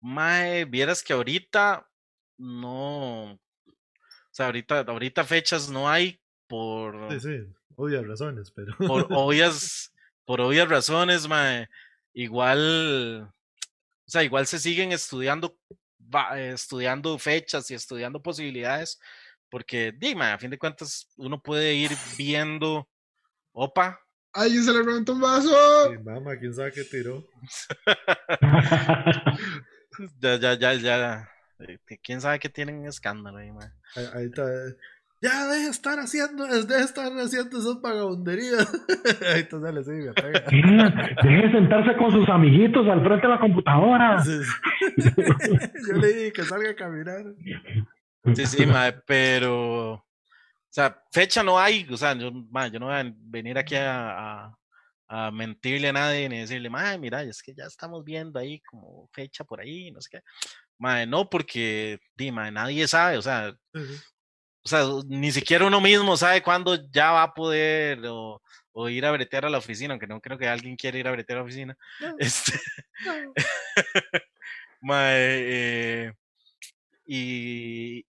Mae, 0.02 0.66
vieras 0.66 1.04
que 1.04 1.14
ahorita 1.14 1.88
no. 2.40 3.40
O 4.34 4.36
sea, 4.36 4.48
ahorita, 4.48 4.80
ahorita 4.80 5.24
fechas 5.24 5.70
no 5.70 5.88
hay 5.88 6.20
por. 6.48 7.12
Sí, 7.12 7.20
sí, 7.20 7.54
obvias 7.76 8.08
razones, 8.08 8.50
pero. 8.50 8.76
Por 8.78 9.06
obvias, 9.12 9.94
por 10.26 10.42
obvias 10.42 10.68
razones, 10.68 11.28
mae. 11.28 11.70
Igual. 12.14 13.32
O 14.06 14.10
sea, 14.10 14.24
igual 14.24 14.48
se 14.48 14.58
siguen 14.58 14.92
estudiando, 14.92 15.56
estudiando 16.36 17.18
fechas 17.20 17.70
y 17.70 17.76
estudiando 17.76 18.24
posibilidades. 18.24 19.00
Porque, 19.50 19.94
dime, 19.96 20.26
a 20.26 20.40
fin 20.40 20.50
de 20.50 20.58
cuentas, 20.58 21.08
uno 21.16 21.40
puede 21.40 21.76
ir 21.76 21.92
viendo. 22.18 22.90
Opa, 23.52 24.04
¡Ay, 24.36 24.50
se 24.50 24.74
le 24.74 24.82
reventó 24.82 25.14
un 25.14 25.22
vaso! 25.22 25.92
Sí, 25.92 25.98
mamá, 26.04 26.36
quién 26.40 26.56
sabe 26.56 26.72
qué 26.72 26.84
tiró. 26.84 27.24
Ya, 30.20 30.40
ya, 30.40 30.56
ya, 30.56 30.74
ya. 30.74 31.33
Eh, 31.68 31.80
¿Quién 32.04 32.22
sabe 32.22 32.40
qué 32.40 32.50
tienen 32.50 32.86
escándalo 32.86 33.38
ahí, 33.38 33.52
man? 33.52 33.74
Ahí, 33.96 34.26
está. 34.26 34.44
Ya 35.22 35.48
deja 35.48 35.64
de 35.64 35.70
estar 35.70 36.00
haciendo, 36.00 36.46
deja 36.46 36.66
de 36.66 36.84
estar 36.84 37.12
haciendo 37.14 37.60
esas 37.60 37.82
vagabunderías. 37.82 38.68
ahí 39.34 39.42
está, 39.42 39.60
sale, 39.62 39.84
sí, 39.84 39.92
me 39.92 40.14
pega. 40.14 40.40
deje 41.24 41.48
de 41.48 41.52
sentarse 41.52 41.98
con 41.98 42.12
sus 42.12 42.28
amiguitos 42.30 42.88
al 42.88 43.02
frente 43.04 43.28
de 43.28 43.34
la 43.34 43.40
computadora. 43.40 44.24
Yo 44.98 45.94
le 45.98 46.08
dije 46.08 46.34
que 46.34 46.44
salga 46.44 46.72
a 46.72 46.76
caminar. 46.76 47.24
Sí, 48.36 48.46
sí, 48.46 48.66
ma, 48.66 48.94
pero. 49.06 49.94
O 49.94 50.06
sea, 50.70 51.04
fecha 51.12 51.44
no 51.44 51.60
hay. 51.60 51.88
O 51.90 51.98
sea, 51.98 52.14
yo, 52.14 52.32
ma, 52.32 52.68
yo 52.68 52.80
no 52.80 52.88
voy 52.88 52.96
a 52.96 53.14
venir 53.16 53.58
aquí 53.60 53.76
a, 53.76 54.52
a 55.16 55.30
mentirle 55.30 55.90
a 55.90 55.94
nadie 55.94 56.28
ni 56.28 56.40
decirle, 56.40 56.72
madre, 56.72 56.98
mira, 56.98 57.22
es 57.22 57.44
que 57.44 57.54
ya 57.54 57.66
estamos 57.66 58.04
viendo 58.04 58.40
ahí 58.40 58.60
como 58.62 59.08
fecha 59.14 59.44
por 59.44 59.60
ahí, 59.60 59.92
no 59.92 60.02
sé 60.02 60.10
qué. 60.12 60.24
Madre, 60.78 61.06
no, 61.06 61.30
porque 61.30 62.00
di, 62.16 62.32
nadie 62.32 62.88
sabe, 62.88 63.18
o 63.18 63.22
sea, 63.22 63.56
o 64.66 64.70
sea, 64.70 64.86
ni 65.08 65.32
siquiera 65.32 65.66
uno 65.66 65.82
mismo 65.82 66.16
sabe 66.18 66.42
cuándo 66.42 66.90
ya 66.92 67.12
va 67.12 67.24
a 67.24 67.34
poder 67.34 68.00
o, 68.06 68.42
ir 68.90 69.06
a 69.06 69.12
bretear 69.12 69.46
a 69.46 69.50
la 69.50 69.58
oficina, 69.60 69.94
aunque 69.94 70.08
no 70.08 70.20
creo 70.20 70.38
que 70.38 70.48
alguien 70.48 70.76
quiera 70.76 70.98
ir 70.98 71.08
a 71.08 71.12
bretear 71.12 71.38
a 71.38 71.42
la 71.42 71.46
oficina. 71.46 71.78
Este, 72.20 72.60
eh, 74.92 76.14
y, 77.06 78.06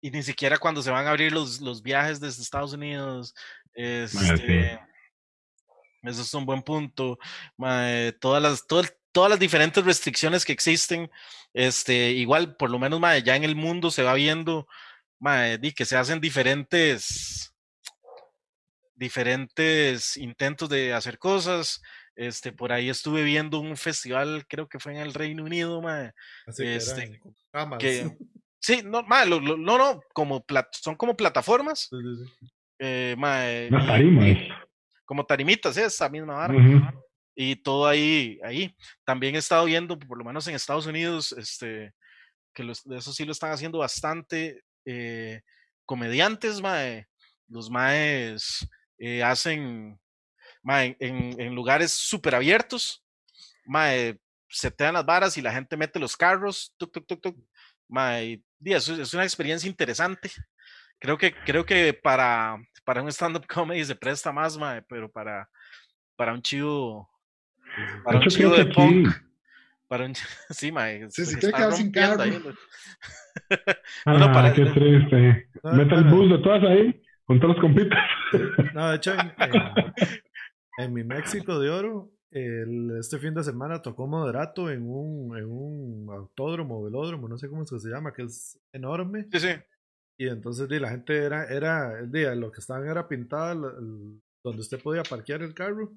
y 0.00 0.10
ni 0.10 0.22
siquiera 0.22 0.58
cuando 0.58 0.82
se 0.82 0.90
van 0.90 1.06
a 1.06 1.10
abrir 1.10 1.32
los, 1.32 1.60
los 1.60 1.82
viajes 1.82 2.20
desde 2.20 2.42
Estados 2.42 2.72
Unidos, 2.72 3.34
este, 3.74 4.80
eso 6.02 6.22
es 6.22 6.34
un 6.34 6.44
buen 6.44 6.62
punto. 6.62 7.18
todas, 8.20 8.42
las, 8.42 8.66
todas 9.12 9.30
las 9.30 9.38
diferentes 9.38 9.84
restricciones 9.84 10.44
que 10.44 10.52
existen, 10.52 11.10
este, 11.52 12.10
igual, 12.12 12.56
por 12.56 12.70
lo 12.70 12.78
menos 12.78 13.00
ya 13.24 13.36
en 13.36 13.44
el 13.44 13.54
mundo 13.54 13.90
se 13.90 14.02
va 14.02 14.14
viendo 14.14 14.66
que 15.74 15.84
se 15.84 15.96
hacen 15.96 16.20
diferentes, 16.20 17.54
diferentes 18.94 20.16
intentos 20.16 20.68
de 20.68 20.92
hacer 20.92 21.18
cosas. 21.18 21.80
Este, 22.14 22.52
por 22.52 22.72
ahí 22.72 22.90
estuve 22.90 23.22
viendo 23.22 23.58
un 23.60 23.76
festival, 23.76 24.44
creo 24.46 24.68
que 24.68 24.78
fue 24.78 24.92
en 24.92 24.98
el 24.98 25.14
Reino 25.14 25.44
Unido, 25.44 25.80
este, 26.58 27.20
que, 27.78 28.16
sí, 28.60 28.82
no, 28.84 29.02
no, 29.02 29.78
no, 29.78 30.00
como 30.12 30.44
son 30.72 30.96
como 30.96 31.16
plataformas. 31.16 31.88
Eh, 32.78 33.16
como 35.04 35.24
tarimitas, 35.24 35.76
esa 35.76 36.08
misma 36.08 36.34
vara. 36.34 36.54
Y 37.34 37.56
todo 37.56 37.86
ahí, 37.86 38.38
ahí. 38.44 38.74
También 39.04 39.34
he 39.34 39.38
estado 39.38 39.64
viendo, 39.64 39.98
por 39.98 40.18
lo 40.18 40.24
menos 40.24 40.46
en 40.46 40.54
Estados 40.54 40.86
Unidos, 40.86 41.32
este, 41.32 41.92
que 42.54 42.70
eso 42.70 43.12
sí 43.12 43.24
lo 43.24 43.32
están 43.32 43.52
haciendo 43.52 43.78
bastante 43.78 44.62
eh, 44.84 45.42
comediantes, 45.86 46.60
mae. 46.60 47.06
Los 47.48 47.70
maes 47.70 48.66
eh, 48.98 49.22
hacen 49.22 49.98
en, 50.64 51.54
lugares 51.54 51.92
súper 51.92 52.34
abiertos, 52.34 53.04
mae, 53.64 54.18
se 54.48 54.70
te 54.70 54.84
dan 54.84 54.94
las 54.94 55.04
varas 55.04 55.36
y 55.36 55.42
la 55.42 55.52
gente 55.52 55.76
mete 55.76 55.98
los 55.98 56.16
carros, 56.16 56.74
tuk, 56.76 56.92
tuk, 56.92 57.06
tuk, 57.06 57.20
tuk. 57.20 57.36
Mae, 57.88 58.42
eso 58.64 59.00
es 59.00 59.12
una 59.14 59.24
experiencia 59.24 59.68
interesante. 59.68 60.30
Creo 60.98 61.18
que, 61.18 61.34
creo 61.34 61.64
que 61.64 61.92
para, 61.92 62.56
para 62.84 63.02
un 63.02 63.08
stand-up 63.08 63.46
comedy 63.46 63.84
se 63.84 63.96
presta 63.96 64.32
más, 64.32 64.56
mae, 64.56 64.82
pero 64.82 65.10
para, 65.10 65.48
para 66.16 66.32
un 66.32 66.42
chivo, 66.42 67.10
para 68.04 68.18
un 68.18 68.26
chivo 68.26 68.56
de 68.56 68.66
punk. 68.66 69.08
Para 69.88 70.06
un, 70.06 70.14
sí, 70.50 70.72
mae. 70.72 71.10
Sí, 71.10 71.24
se 71.24 71.38
quiere 71.38 71.54
quedar 71.54 71.72
sin 71.72 71.90
carro. 71.90 72.24
no, 74.06 74.18
no, 74.18 74.32
para, 74.32 74.52
qué 74.52 74.64
triste. 74.66 75.48
Mete 75.62 75.94
el 75.94 76.04
bus 76.04 76.30
de 76.30 76.38
todas 76.38 76.62
ahí, 76.64 77.02
con 77.24 77.40
todos 77.40 77.56
los 77.56 77.62
compitas. 77.62 77.98
No, 78.74 78.90
de 78.90 78.96
hecho, 78.96 79.12
en, 80.78 80.92
mi 80.92 81.04
México 81.04 81.58
de 81.58 81.70
Oro, 81.70 82.10
el, 82.30 82.96
este 82.98 83.18
fin 83.18 83.34
de 83.34 83.44
semana 83.44 83.82
tocó 83.82 84.06
moderato 84.06 84.70
en 84.70 84.82
un, 84.82 85.36
en 85.36 85.44
un 85.44 86.08
autódromo, 86.10 86.82
velódromo, 86.82 87.28
no 87.28 87.36
sé 87.36 87.48
cómo 87.48 87.64
se 87.64 87.88
llama, 87.88 88.12
que 88.12 88.22
es 88.22 88.58
enorme. 88.72 89.26
Sí, 89.32 89.40
sí. 89.40 89.50
Y 90.18 90.28
entonces 90.28 90.70
la 90.70 90.90
gente 90.90 91.16
era, 91.16 91.44
era 91.46 91.98
el 91.98 92.10
día, 92.10 92.34
lo 92.34 92.52
que 92.52 92.60
estaban 92.60 92.86
era 92.86 93.08
pintada 93.08 93.54
donde 93.54 94.60
usted 94.60 94.80
podía 94.80 95.02
parquear 95.02 95.42
el 95.42 95.54
carro 95.54 95.92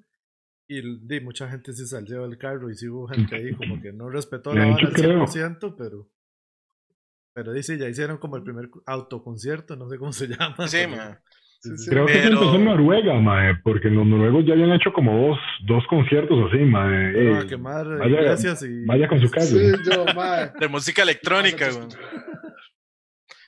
y 0.68 0.98
di, 1.06 1.20
mucha 1.20 1.48
gente 1.48 1.72
sí 1.72 1.86
salió 1.86 2.22
del 2.22 2.38
carro 2.38 2.70
y 2.70 2.74
sí 2.74 2.88
hubo 2.88 3.06
gente 3.08 3.36
ahí 3.36 3.54
como 3.54 3.80
que 3.82 3.92
no 3.92 4.08
respetó 4.08 4.54
la 4.54 4.66
hora 4.66 4.88
al 4.88 4.94
100%, 4.94 5.74
pero. 5.76 6.08
Pero 7.34 7.52
dice, 7.52 7.76
ya 7.76 7.88
hicieron 7.88 8.16
como 8.16 8.36
el 8.36 8.42
primer 8.42 8.70
autoconcierto, 8.86 9.76
no 9.76 9.88
sé 9.90 9.98
cómo 9.98 10.12
se 10.12 10.26
llama. 10.28 10.66
Sí, 10.68 10.78
Creo 11.88 12.06
que 12.06 12.22
empezó 12.22 12.54
en 12.54 12.64
Noruega, 12.64 13.14
mae, 13.14 13.56
porque 13.56 13.88
los 13.88 14.06
noruegos 14.06 14.44
ya 14.46 14.52
habían 14.52 14.72
hecho 14.72 14.92
como 14.92 15.28
dos, 15.28 15.38
dos 15.66 15.84
conciertos 15.88 16.48
así, 16.48 16.58
mae. 16.58 17.38
a 17.38 17.46
quemar 17.46 17.86
vaya, 17.98 18.36
y... 18.62 18.84
vaya 18.84 19.08
con 19.08 19.20
su 19.20 19.30
calle. 19.30 19.46
Sí, 19.46 19.72
yo, 19.84 20.04
mae. 20.14 20.52
De 20.60 20.68
música 20.68 21.02
electrónica, 21.02 21.70
güey. 21.70 21.88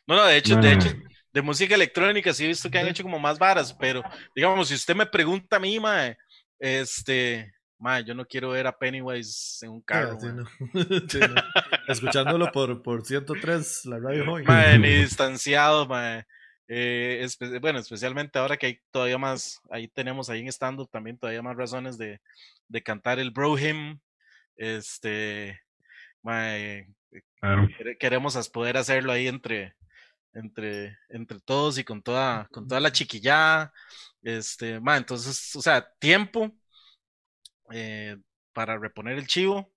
No, 0.06 0.16
no, 0.16 0.26
de 0.26 0.38
hecho, 0.38 0.56
de 0.56 0.72
hecho, 0.72 0.88
de 1.32 1.42
música 1.42 1.74
electrónica 1.74 2.32
sí 2.32 2.44
he 2.44 2.48
visto 2.48 2.70
que 2.70 2.78
han 2.78 2.88
hecho 2.88 3.02
como 3.02 3.18
más 3.18 3.38
varas, 3.38 3.74
pero 3.74 4.02
digamos, 4.34 4.68
si 4.68 4.74
usted 4.74 4.96
me 4.96 5.06
pregunta 5.06 5.56
a 5.56 5.60
mí, 5.60 5.78
mae, 5.78 6.16
este, 6.58 7.52
ma, 7.78 8.00
yo 8.00 8.14
no 8.14 8.26
quiero 8.26 8.50
ver 8.50 8.66
a 8.66 8.76
Pennywise 8.76 9.64
en 9.64 9.72
un 9.72 9.80
carro. 9.82 10.18
Escuchándolo 11.88 12.50
por, 12.52 12.82
por 12.82 13.04
103, 13.04 13.86
la 13.86 13.98
radio 13.98 14.32
hoy. 14.32 14.44
ni 14.78 14.88
distanciado, 15.00 15.86
ma. 15.86 16.26
Eh, 16.70 17.26
bueno, 17.62 17.78
especialmente 17.78 18.38
ahora 18.38 18.58
que 18.58 18.66
hay 18.66 18.80
todavía 18.90 19.16
más, 19.16 19.60
ahí 19.70 19.88
tenemos 19.88 20.28
ahí 20.28 20.40
en 20.40 20.48
stand 20.48 20.86
también 20.90 21.16
todavía 21.16 21.40
más 21.40 21.56
razones 21.56 21.96
de, 21.96 22.20
de 22.68 22.82
cantar 22.82 23.18
el 23.18 23.30
bro 23.30 23.56
hymn. 23.56 24.00
Este, 24.56 25.58
eh, 26.30 26.86
queremos 27.98 28.48
poder 28.50 28.76
hacerlo 28.76 29.12
ahí 29.12 29.28
entre, 29.28 29.74
entre, 30.34 30.98
entre 31.08 31.40
todos 31.40 31.78
y 31.78 31.84
con 31.84 32.02
toda, 32.02 32.48
con 32.52 32.66
toda 32.68 32.80
la 32.80 32.92
chiquillada. 32.92 33.72
Este, 34.22 34.80
ma, 34.80 34.96
entonces, 34.96 35.54
o 35.56 35.62
sea, 35.62 35.86
tiempo 35.98 36.52
eh, 37.70 38.16
para 38.52 38.78
reponer 38.78 39.18
el 39.18 39.26
chivo, 39.26 39.72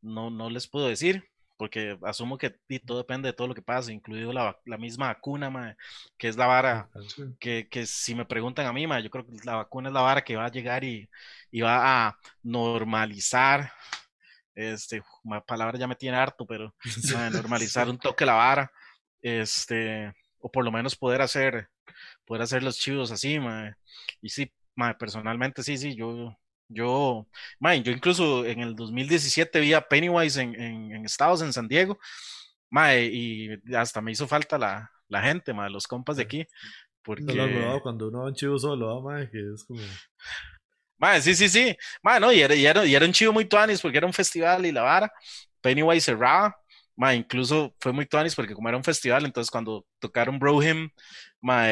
no, 0.00 0.30
no 0.30 0.50
les 0.50 0.68
puedo 0.68 0.88
decir, 0.88 1.24
porque 1.56 1.98
asumo 2.02 2.38
que 2.38 2.50
todo 2.86 2.98
depende 2.98 3.28
de 3.28 3.32
todo 3.32 3.48
lo 3.48 3.54
que 3.54 3.62
pase, 3.62 3.92
incluido 3.92 4.32
la, 4.32 4.56
misma 4.78 5.08
vacuna, 5.08 5.76
que 6.16 6.28
es 6.28 6.36
la 6.36 6.46
vara, 6.46 6.88
que, 7.40 7.68
que, 7.68 7.84
si 7.86 8.14
me 8.14 8.24
preguntan 8.24 8.66
a 8.66 8.72
mí, 8.72 8.86
ma, 8.86 9.00
yo 9.00 9.10
creo 9.10 9.26
que 9.26 9.32
la 9.44 9.56
vacuna 9.56 9.88
es 9.88 9.94
la 9.94 10.00
vara 10.00 10.22
que 10.22 10.36
va 10.36 10.46
a 10.46 10.50
llegar 10.50 10.84
y, 10.84 11.08
y 11.50 11.60
va 11.60 12.06
a 12.06 12.18
normalizar, 12.42 13.72
este, 14.54 15.02
la 15.24 15.44
palabra 15.44 15.78
ya 15.78 15.86
me 15.86 15.96
tiene 15.96 16.16
harto, 16.16 16.46
pero 16.46 16.74
normalizar 17.32 17.88
un 17.90 17.98
toque 17.98 18.24
la 18.24 18.34
vara, 18.34 18.72
este, 19.22 20.12
o 20.38 20.50
por 20.50 20.64
lo 20.64 20.72
menos 20.72 20.96
poder 20.96 21.22
hacer 21.22 21.68
poder 22.28 22.42
hacer 22.42 22.62
los 22.62 22.78
chivos 22.78 23.10
así, 23.10 23.40
mae. 23.40 23.74
Y 24.20 24.28
sí, 24.28 24.52
mae, 24.76 24.94
personalmente 24.94 25.62
sí, 25.62 25.78
sí, 25.78 25.96
yo, 25.96 26.36
yo, 26.68 27.26
mae, 27.58 27.82
yo 27.82 27.90
incluso 27.90 28.44
en 28.44 28.60
el 28.60 28.76
2017 28.76 29.60
vi 29.60 29.72
a 29.72 29.88
Pennywise 29.88 30.40
en, 30.40 30.54
en, 30.60 31.04
Estados, 31.04 31.42
en 31.42 31.52
San 31.52 31.66
Diego, 31.66 31.98
mae, 32.70 33.06
y 33.06 33.50
hasta 33.74 34.00
me 34.00 34.12
hizo 34.12 34.28
falta 34.28 34.58
la, 34.58 34.90
la 35.08 35.22
gente, 35.22 35.52
mae, 35.54 35.70
los 35.70 35.86
compas 35.86 36.16
de 36.18 36.24
aquí. 36.24 36.46
Porque... 37.02 37.34
No 37.34 37.46
lo 37.46 37.80
cuando 37.80 38.08
uno 38.08 38.20
va 38.20 38.26
un 38.26 38.34
chivo 38.34 38.58
solo, 38.58 39.00
mae, 39.00 39.30
que 39.30 39.38
es 39.54 39.64
como... 39.64 39.80
Mae, 40.98 41.22
sí, 41.22 41.34
sí, 41.34 41.48
sí. 41.48 41.76
Mae, 42.02 42.20
no, 42.20 42.32
y 42.32 42.40
era, 42.40 42.54
y 42.54 42.66
era, 42.66 42.84
y 42.84 42.94
era 42.94 43.06
un 43.06 43.12
chivo 43.12 43.32
muy 43.32 43.44
tuanis 43.44 43.80
porque 43.80 43.98
era 43.98 44.06
un 44.06 44.12
festival 44.12 44.66
y 44.66 44.72
la 44.72 44.82
vara. 44.82 45.12
Pennywise 45.60 46.04
cerraba. 46.04 46.56
Ma, 46.98 47.14
incluso 47.14 47.72
fue 47.78 47.92
muy 47.92 48.06
tuanis 48.06 48.34
porque 48.34 48.54
como 48.54 48.68
era 48.68 48.76
un 48.76 48.82
festival, 48.82 49.24
entonces 49.24 49.52
cuando 49.52 49.86
tocaron 50.00 50.40
Brohim, 50.40 50.90
ma, 51.40 51.62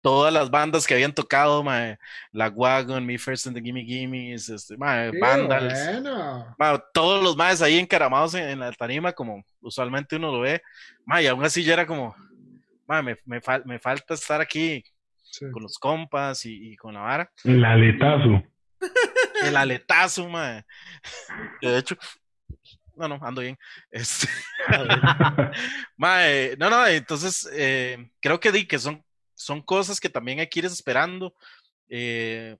todas 0.00 0.32
las 0.32 0.50
bandas 0.50 0.86
que 0.86 0.94
habían 0.94 1.14
tocado, 1.14 1.62
ma, 1.62 1.98
La 2.30 2.48
Wagon, 2.48 3.04
Me 3.04 3.18
First 3.18 3.48
and 3.48 3.56
the 3.56 3.62
Gimme 3.62 3.84
Gimmes, 3.84 4.48
este, 4.48 4.78
ma, 4.78 5.10
Vandals, 5.20 5.78
todos 6.94 7.22
los 7.22 7.36
más 7.36 7.60
ahí 7.60 7.78
encaramados 7.78 8.34
en, 8.34 8.60
la 8.60 8.72
tarima, 8.72 9.12
como 9.12 9.44
usualmente 9.60 10.16
uno 10.16 10.32
lo 10.32 10.40
ve, 10.40 10.62
ma, 11.04 11.20
y 11.20 11.26
aún 11.26 11.44
así 11.44 11.62
ya 11.62 11.74
era 11.74 11.86
como, 11.86 12.16
ma, 12.88 13.02
me, 13.02 13.18
me, 13.26 13.42
me 13.66 13.78
falta 13.78 14.14
estar 14.14 14.40
aquí 14.40 14.82
con 15.52 15.62
los 15.62 15.78
compas 15.78 16.46
y, 16.46 16.74
con 16.76 16.94
la 16.94 17.00
vara. 17.00 17.30
El 17.44 17.62
aletazo. 17.62 18.42
El 19.44 19.54
aletazo, 19.54 20.28
ma. 20.30 20.64
De 21.60 21.78
hecho, 21.78 21.96
no, 22.96 23.08
no, 23.08 23.18
ando 23.22 23.40
bien. 23.40 23.58
Este... 23.90 24.28
no, 26.58 26.70
no, 26.70 26.86
entonces 26.86 27.48
eh, 27.52 28.10
creo 28.20 28.40
que 28.40 28.52
di 28.52 28.66
que 28.66 28.78
son, 28.78 29.04
son 29.34 29.62
cosas 29.62 30.00
que 30.00 30.08
también 30.08 30.40
hay 30.40 30.48
que 30.48 30.60
ir 30.60 30.64
esperando. 30.66 31.34
Eh, 31.88 32.56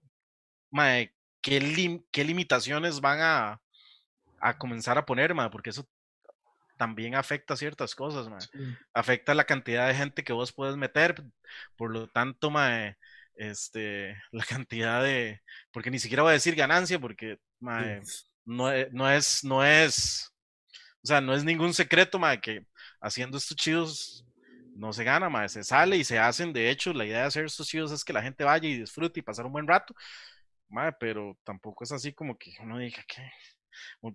¿qué, 1.41 2.03
¿qué, 2.11 2.24
limitaciones 2.24 3.01
van 3.01 3.20
a, 3.20 3.61
a 4.41 4.59
comenzar 4.59 4.99
a 4.99 5.07
poner, 5.07 5.35
mae? 5.35 5.51
Porque 5.51 5.70
eso 5.70 5.89
también 6.76 7.14
afecta 7.14 7.57
ciertas 7.57 7.95
cosas, 7.95 8.28
mae. 8.28 8.41
Afecta 8.93 9.35
la 9.35 9.45
cantidad 9.45 9.87
de 9.89 9.95
gente 9.95 10.24
que 10.24 10.33
vos 10.33 10.53
puedes 10.53 10.76
meter, 10.76 11.22
por 11.76 11.93
lo 11.93 12.09
tanto, 12.09 12.51
mae, 12.51 12.97
este, 13.37 14.16
la 14.33 14.45
cantidad 14.45 15.03
de, 15.03 15.43
porque 15.70 15.91
ni 15.91 15.99
siquiera 15.99 16.22
voy 16.22 16.30
a 16.30 16.35
decir 16.35 16.55
ganancia, 16.55 16.99
porque 16.99 17.39
mae, 17.61 18.01
no, 18.45 18.72
e, 18.72 18.88
no, 18.93 19.11
es, 19.11 19.45
no 19.45 19.64
es, 19.64 20.32
o 21.03 21.07
sea, 21.07 21.20
no 21.20 21.34
es 21.34 21.45
ningún 21.45 21.74
secreto, 21.74 22.18
ma, 22.18 22.36
que 22.40 22.66
haciendo 23.01 23.38
estos 23.38 23.57
chidos 23.57 24.26
no 24.74 24.93
se 24.93 25.05
gana, 25.05 25.28
ma, 25.28 25.49
se 25.49 25.64
sale 25.64 25.97
y 25.97 26.05
se 26.05 26.18
hacen. 26.18 26.53
De 26.53 26.70
hecho, 26.70 26.93
la 26.93 27.05
idea 27.05 27.20
de 27.20 27.26
hacer 27.26 27.45
estos 27.45 27.68
chidos 27.68 27.93
es 27.93 28.05
que 28.05 28.12
la 28.12 28.22
gente 28.22 28.45
vaya 28.45 28.68
y 28.68 28.78
disfrute 28.78 29.20
y 29.20 29.22
pasar 29.22 29.47
un 29.47 29.53
buen 29.53 29.66
rato, 29.66 29.95
ma, 30.68 30.93
pero 30.93 31.38
tampoco 31.45 31.84
es 31.84 31.93
así 31.93 32.12
como 32.12 32.38
que 32.38 32.55
uno 32.61 32.78
diga 32.78 33.05
que 33.07 33.30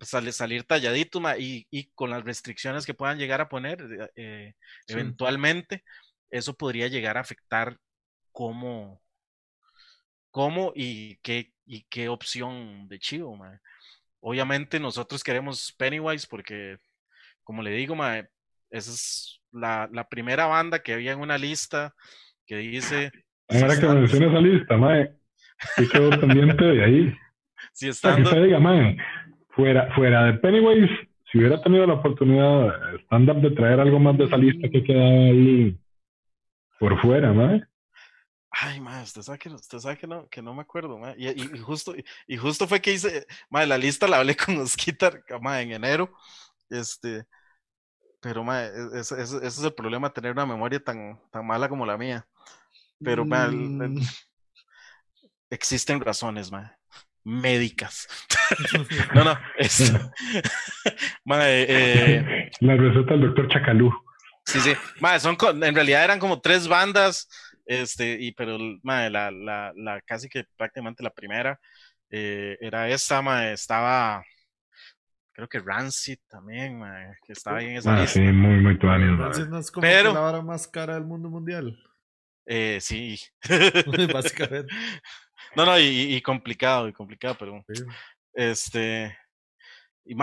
salir, 0.04 0.34
salir 0.34 0.64
talladito 0.64 1.20
ma, 1.20 1.38
y, 1.38 1.68
y, 1.72 1.92
con 1.92 2.10
las 2.10 2.24
restricciones 2.24 2.86
que 2.86 2.94
puedan 2.94 3.18
llegar 3.18 3.42
a 3.42 3.50
poner 3.50 3.82
eh, 3.82 4.12
eh, 4.16 4.54
eventualmente, 4.88 5.84
eso 6.30 6.54
podría 6.56 6.88
llegar 6.88 7.18
a 7.18 7.22
afectar 7.22 7.78
cómo, 8.32 9.02
cómo 10.32 10.74
y 10.76 11.18
qué, 11.18 11.54
y 11.66 11.84
qué 11.90 12.10
opción 12.10 12.88
de 12.88 13.00
chivo, 13.00 13.36
ma. 13.36 13.60
Obviamente 14.28 14.78
nosotros 14.78 15.24
queremos 15.24 15.74
Pennywise 15.78 16.28
porque, 16.30 16.80
como 17.46 17.62
le 17.64 17.72
digo, 17.72 17.96
esa 18.70 18.92
es 18.92 19.40
la, 19.54 19.88
la, 19.90 20.10
primera 20.10 20.48
banda 20.48 20.80
que 20.80 20.92
había 20.92 21.14
en 21.14 21.22
una 21.22 21.38
lista 21.38 21.94
que 22.46 22.58
dice... 22.58 23.10
Ahora 23.48 23.80
que 23.80 23.88
mencionas 23.88 24.32
esa 24.32 24.42
lista, 24.42 24.76
mae, 24.76 25.14
y 25.78 25.88
quedó 25.88 26.10
pendiente 26.20 26.66
de 26.66 26.84
ahí. 26.84 27.18
Si 27.72 27.88
estando... 27.88 28.30
que 28.30 28.40
diga, 28.42 28.60
mae, 28.60 28.98
fuera, 29.52 29.96
fuera 29.96 30.26
de 30.26 30.34
Pennywise, 30.34 30.94
si 31.32 31.38
hubiera 31.38 31.62
tenido 31.62 31.88
la 31.88 31.94
oportunidad 31.94 32.98
stand-up 33.06 33.40
de 33.40 33.52
traer 33.52 33.80
algo 33.80 33.98
más 33.98 34.18
de 34.18 34.26
esa 34.26 34.36
lista 34.36 34.68
que 34.68 34.84
queda 34.84 35.06
ahí 35.06 35.78
por 36.80 37.00
fuera, 37.00 37.32
mae, 37.32 37.64
Ay, 38.50 38.80
ma, 38.80 39.02
usted 39.02 39.22
sabe 39.22 39.38
que, 39.38 39.50
usted 39.50 39.80
sabe 39.80 39.98
que, 39.98 40.08
no, 40.08 40.28
que 40.30 40.42
no 40.42 40.54
me 40.54 40.62
acuerdo, 40.62 40.98
ma. 40.98 41.14
Y, 41.18 41.28
y, 41.30 41.60
justo, 41.60 41.94
y 42.28 42.38
justo 42.38 42.68
fue 42.68 42.82
que 42.82 42.94
hice, 42.94 43.26
ma, 43.50 43.66
la 43.66 43.78
lista 43.78 44.08
la 44.08 44.18
hablé 44.18 44.36
con 44.38 44.58
Osquita, 44.58 45.12
ma, 45.42 45.62
en 45.62 45.74
enero. 45.74 46.12
Este, 46.70 47.26
pero, 48.22 48.44
ma, 48.44 48.64
e, 48.64 48.72
ese, 49.00 49.22
es 49.22 49.64
el 49.64 49.74
problema, 49.74 50.14
tener 50.14 50.32
una 50.32 50.46
memoria 50.46 50.84
tan, 50.84 51.20
tan 51.32 51.46
mala 51.46 51.70
como 51.70 51.86
la 51.86 51.98
mía. 51.98 52.26
Pero, 53.04 53.26
ma, 53.26 53.48
mm. 53.48 54.00
existen 55.50 56.02
razones, 56.02 56.52
ma. 56.52 56.78
médicas. 57.24 58.08
no, 59.14 59.24
no, 59.24 59.38
esto. 59.58 60.12
eh, 61.42 62.52
la 62.62 62.76
receta 62.76 63.12
del 63.12 63.22
doctor 63.22 63.50
Chacalú. 63.50 63.94
Sí, 64.46 64.62
sí. 64.62 64.74
son, 65.20 65.38
en 65.62 65.76
realidad 65.76 66.06
eran 66.06 66.20
como 66.20 66.40
tres 66.40 66.70
bandas, 66.70 67.28
este, 67.68 68.18
y 68.20 68.32
pero 68.32 68.58
la, 68.84 69.10
la, 69.10 69.74
la, 69.76 70.02
casi 70.02 70.30
que 70.30 70.46
prácticamente 70.56 71.04
la 71.04 71.12
primera 71.12 71.60
eh, 72.10 72.58
era 72.62 72.90
esta, 72.90 73.22
ma, 73.22 73.52
estaba 73.52 74.24
creo 75.38 75.48
que 75.48 75.60
Rancid 75.60 76.18
también, 76.28 76.82
que 77.24 77.34
estaba 77.34 77.60
ahí 77.60 77.68
en 77.68 77.78
esa 77.78 78.02
ah, 78.02 78.08
Sí, 78.08 78.22
muy, 78.22 78.60
muy 78.60 78.80
tuanis, 78.80 79.16
Rancid 79.20 79.46
no 79.46 79.60
es 79.60 79.70
como 79.70 79.84
Pero, 79.84 80.12
la 80.12 80.22
hora 80.22 80.42
más 80.42 80.68
cara 80.68 80.96
del 80.96 81.06
mundo 81.06 81.30
mundial. 81.30 81.78
Eh, 82.48 82.80
sí. 82.82 83.20
Básicamente. 84.14 84.74
No, 85.56 85.66
no, 85.66 85.80
y, 85.80 86.20
complicado, 86.22 86.88
y 86.88 86.94
complicado, 86.94 87.36
pero. 87.38 87.64
Este. 88.34 89.16
Y, 90.06 90.16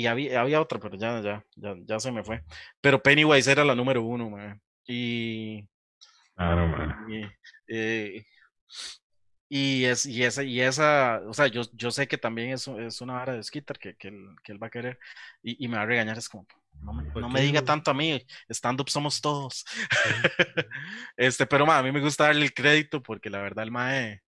y, 0.00 0.06
había, 0.06 0.40
había, 0.40 0.60
otra, 0.60 0.78
pero 0.78 0.96
ya, 0.96 1.20
ya, 1.20 1.44
ya, 1.56 1.74
ya, 1.84 1.98
se 1.98 2.12
me 2.12 2.22
fue. 2.22 2.42
Pero 2.80 3.02
Pennywise 3.02 3.50
era 3.50 3.64
la 3.64 3.74
número 3.74 4.02
uno, 4.02 4.30
man. 4.30 4.60
Y. 4.86 5.66
Claro, 6.36 6.66
man. 6.68 7.06
Y, 7.10 7.24
eh, 7.68 8.24
y, 9.48 9.84
es, 9.84 10.06
y, 10.06 10.24
esa, 10.24 10.42
y 10.42 10.60
esa, 10.62 11.20
o 11.28 11.34
sea, 11.34 11.46
yo, 11.46 11.62
yo 11.74 11.90
sé 11.90 12.08
que 12.08 12.16
también 12.16 12.52
es, 12.52 12.66
es 12.68 13.00
una 13.02 13.14
vara 13.14 13.34
de 13.34 13.42
Skitter 13.42 13.78
que, 13.78 13.94
que, 13.96 14.08
él, 14.08 14.34
que 14.42 14.52
él 14.52 14.62
va 14.62 14.68
a 14.68 14.70
querer 14.70 14.98
y, 15.42 15.62
y, 15.62 15.68
me 15.68 15.76
va 15.76 15.82
a 15.82 15.86
regañar. 15.86 16.16
Es 16.16 16.28
como, 16.28 16.46
no 16.80 16.94
me, 16.94 17.04
no 17.04 17.28
me 17.28 17.42
diga 17.42 17.62
tanto 17.62 17.90
a 17.90 17.94
mí, 17.94 18.24
stand-up 18.48 18.88
somos 18.88 19.20
todos. 19.20 19.64
este, 21.18 21.46
pero 21.46 21.66
ma, 21.66 21.78
a 21.78 21.82
mí 21.82 21.92
me 21.92 22.00
gusta 22.00 22.24
darle 22.24 22.46
el 22.46 22.54
crédito 22.54 23.02
porque 23.02 23.28
la 23.28 23.42
verdad 23.42 23.64
el 23.64 23.70
MAE, 23.70 24.22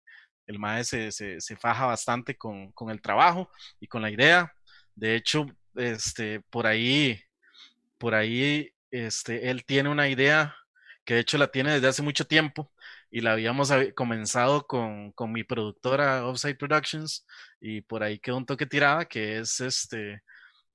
el 0.47 0.59
MAE 0.59 0.85
se, 0.85 1.11
se, 1.11 1.41
se 1.41 1.57
faja 1.57 1.87
bastante 1.87 2.37
con, 2.37 2.71
con, 2.73 2.91
el 2.91 3.01
trabajo 3.01 3.51
y 3.81 3.87
con 3.87 4.03
la 4.03 4.11
idea. 4.11 4.53
De 4.95 5.17
hecho, 5.17 5.47
este, 5.75 6.41
por 6.51 6.67
ahí, 6.67 7.19
por 7.97 8.15
ahí, 8.15 8.71
este, 8.91 9.51
él 9.51 9.65
tiene 9.65 9.89
una 9.89 10.09
idea 10.09 10.55
que 11.05 11.15
de 11.15 11.21
hecho 11.21 11.39
la 11.39 11.49
tiene 11.49 11.73
desde 11.73 11.89
hace 11.89 12.03
mucho 12.03 12.27
tiempo 12.27 12.73
y 13.11 13.21
la 13.21 13.33
habíamos 13.33 13.73
comenzado 13.95 14.67
con, 14.67 15.13
con, 15.13 15.33
mi 15.33 15.45
productora 15.45 16.27
Offside 16.27 16.57
Productions 16.57 17.27
y 17.61 17.83
por 17.83 18.03
ahí 18.03 18.19
quedó 18.19 18.37
un 18.39 18.47
toque 18.47 18.67
tirada 18.67 19.05
que 19.05 19.39
es 19.39 19.61
este 19.61 20.23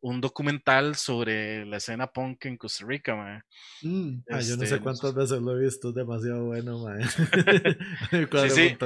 un 0.02 0.22
documental 0.22 0.96
sobre 0.96 1.66
la 1.66 1.78
escena 1.78 2.08
punk 2.08 2.46
en 2.46 2.58
Costa 2.58 2.86
Rica, 2.86 3.16
man. 3.16 3.44
Mm. 3.82 4.20
yo 4.30 4.36
no 4.38 4.42
sé 4.42 4.64
este, 4.64 4.80
cuántas 4.80 5.14
veces 5.14 5.42
lo 5.42 5.58
he 5.58 5.64
visto, 5.64 5.90
es 5.90 5.96
demasiado 5.96 6.46
bueno, 6.46 6.80
man. 6.80 7.02
sí, 8.50 8.50
sí, 8.50 8.78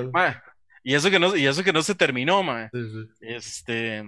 Y 0.84 0.96
eso 0.96 1.10
que 1.12 1.20
no, 1.20 1.36
y 1.36 1.46
eso 1.46 1.64
que 1.64 1.74
no 1.74 1.84
se 1.84 1.96
terminó, 1.96 2.42
man. 2.42 2.70
Este, 3.20 4.04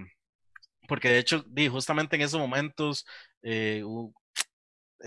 porque 0.88 1.08
de 1.08 1.18
hecho, 1.18 1.44
di, 1.46 1.68
justamente 1.68 2.16
en 2.16 2.22
esos 2.22 2.40
momentos, 2.40 3.06
eh, 3.42 3.82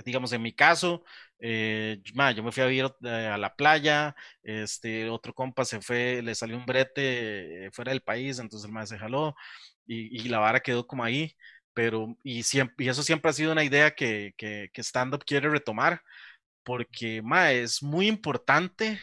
digamos, 0.05 0.31
en 0.33 0.41
mi 0.41 0.53
caso, 0.53 1.03
eh, 1.39 2.01
yo 2.03 2.43
me 2.43 2.51
fui 2.51 2.63
a 2.63 2.67
vivir 2.67 2.91
eh, 3.03 3.27
a 3.27 3.37
la 3.37 3.55
playa, 3.55 4.15
este, 4.43 5.09
otro 5.09 5.33
compa 5.33 5.65
se 5.65 5.81
fue, 5.81 6.21
le 6.21 6.35
salió 6.35 6.57
un 6.57 6.65
brete 6.65 7.67
eh, 7.67 7.71
fuera 7.71 7.91
del 7.91 8.01
país, 8.01 8.39
entonces 8.39 8.67
el 8.67 8.73
más 8.73 8.89
se 8.89 8.97
jaló 8.99 9.35
y, 9.85 10.29
la 10.29 10.39
vara 10.39 10.59
quedó 10.59 10.85
como 10.85 11.03
ahí, 11.03 11.35
pero 11.73 12.15
y, 12.23 12.43
siempre, 12.43 12.85
y 12.85 12.89
eso 12.89 13.03
siempre 13.03 13.29
ha 13.31 13.33
sido 13.33 13.51
una 13.51 13.63
idea 13.63 13.91
que, 13.95 14.33
que, 14.37 14.69
que 14.73 14.83
Stand 14.83 15.15
Up 15.15 15.25
quiere 15.25 15.49
retomar, 15.49 16.01
porque 16.63 17.21
ma, 17.23 17.51
es 17.51 17.81
muy 17.83 18.07
importante 18.07 18.99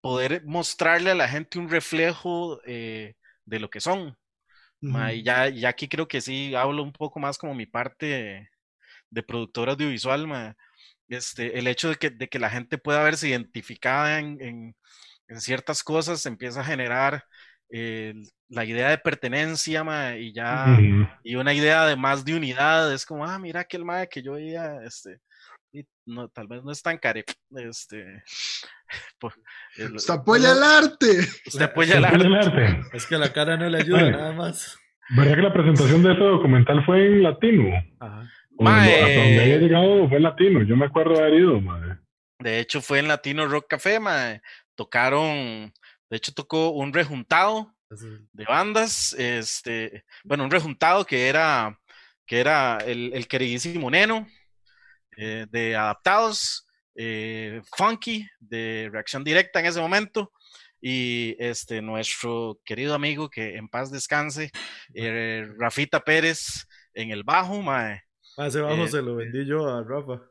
poder 0.00 0.44
mostrarle 0.44 1.10
a 1.10 1.14
la 1.14 1.28
gente 1.28 1.58
un 1.58 1.68
reflejo 1.68 2.60
de 2.64 3.14
lo 3.60 3.70
que 3.70 3.80
son. 3.80 4.16
Y 5.12 5.22
ya, 5.22 5.48
ya 5.48 5.68
aquí 5.70 5.88
creo 5.88 6.08
que 6.08 6.20
sí 6.20 6.54
hablo 6.54 6.82
un 6.82 6.92
poco 6.92 7.20
más 7.20 7.38
como 7.38 7.54
mi 7.54 7.66
parte 7.66 8.48
de 9.10 9.22
productor 9.22 9.70
audiovisual, 9.70 10.26
este, 11.08 11.58
el 11.58 11.66
hecho 11.68 11.90
de 11.90 11.96
que, 11.96 12.10
de 12.10 12.28
que 12.28 12.38
la 12.38 12.50
gente 12.50 12.78
pueda 12.78 13.02
verse 13.02 13.28
identificada 13.28 14.18
en, 14.18 14.40
en, 14.42 14.76
en 15.28 15.40
ciertas 15.40 15.82
cosas 15.84 16.26
empieza 16.26 16.60
a 16.60 16.64
generar 16.64 17.24
eh, 17.70 18.14
la 18.48 18.64
idea 18.64 18.90
de 18.90 18.98
pertenencia 18.98 19.84
y 20.18 20.32
ya 20.34 20.86
y 21.22 21.36
una 21.36 21.54
idea 21.54 21.86
de 21.86 21.96
más 21.96 22.24
de 22.24 22.36
unidad. 22.36 22.92
Es 22.94 23.06
como 23.06 23.24
ah 23.26 23.38
mira 23.38 23.60
aquel 23.60 23.84
mae 23.84 24.08
que 24.08 24.22
yo 24.22 24.32
veía 24.34 24.80
este 24.84 25.10
y 25.10 25.35
no, 26.06 26.28
tal 26.28 26.46
vez 26.46 26.62
no 26.64 26.72
es 26.72 26.82
tan 26.82 26.98
care 26.98 27.24
este 27.56 28.22
pues, 29.18 29.34
usted 29.94 30.14
apoya 30.14 30.52
el 30.52 30.62
arte 30.62 31.18
usted 31.46 31.62
apoya 31.62 31.98
el 31.98 32.04
arte. 32.04 32.80
es 32.92 33.06
que 33.06 33.18
la 33.18 33.32
cara 33.32 33.56
no 33.56 33.68
le 33.68 33.78
ayuda 33.78 34.10
nada 34.10 34.32
más 34.32 34.78
verdad 35.10 35.36
que 35.36 35.42
la 35.42 35.52
presentación 35.52 36.02
de 36.02 36.12
ese 36.12 36.22
documental 36.22 36.84
fue 36.84 37.06
en 37.06 37.22
latino 37.22 37.70
Ajá. 38.00 38.28
Mae, 38.58 38.94
hasta 38.94 39.20
donde 39.20 39.42
había 39.42 39.58
llegado 39.58 40.08
fue 40.08 40.20
latino, 40.20 40.62
yo 40.62 40.76
me 40.76 40.86
acuerdo 40.86 41.14
de 41.14 41.20
haber 41.20 41.34
ido, 41.34 41.60
madre. 41.60 41.98
De 42.38 42.60
hecho, 42.60 42.80
fue 42.80 42.98
en 42.98 43.08
Latino 43.08 43.46
Rock 43.46 43.66
Café, 43.68 44.00
madre. 44.00 44.42
Tocaron, 44.74 45.72
de 46.10 46.16
hecho, 46.16 46.32
tocó 46.32 46.70
un 46.70 46.92
rejuntado 46.92 47.74
de 47.88 48.44
bandas, 48.44 49.14
este, 49.14 50.04
bueno, 50.24 50.44
un 50.44 50.50
rejuntado 50.50 51.04
que 51.04 51.28
era, 51.28 51.78
que 52.26 52.40
era 52.40 52.78
el, 52.78 53.12
el 53.14 53.28
queridísimo 53.28 53.90
Neno, 53.90 54.26
eh, 55.16 55.46
de 55.50 55.76
Adaptados, 55.76 56.66
eh, 56.94 57.60
Funky, 57.76 58.26
de 58.38 58.88
Reacción 58.92 59.24
Directa 59.24 59.60
en 59.60 59.66
ese 59.66 59.80
momento, 59.80 60.32
y 60.80 61.36
este, 61.38 61.82
nuestro 61.82 62.60
querido 62.64 62.94
amigo, 62.94 63.28
que 63.28 63.56
en 63.56 63.68
paz 63.68 63.90
descanse, 63.90 64.50
eh, 64.94 65.46
Rafita 65.58 66.00
Pérez 66.00 66.66
en 66.94 67.10
el 67.10 67.24
bajo, 67.24 67.60
mae. 67.62 68.02
Ese 68.36 68.60
bajo 68.60 68.86
se 68.86 69.02
lo 69.02 69.16
vendí 69.16 69.46
yo 69.46 69.66
a 69.68 69.82
Rafa. 69.82 70.22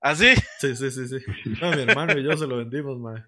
¿Ah, 0.00 0.14
sí? 0.14 0.34
Sí, 0.58 0.76
sí, 0.76 0.90
sí, 0.90 1.08
sí. 1.08 1.16
No, 1.60 1.70
mi 1.70 1.82
hermano 1.82 2.18
y 2.18 2.24
yo 2.24 2.36
se 2.36 2.46
lo 2.46 2.58
vendimos, 2.58 2.98
mae. 2.98 3.22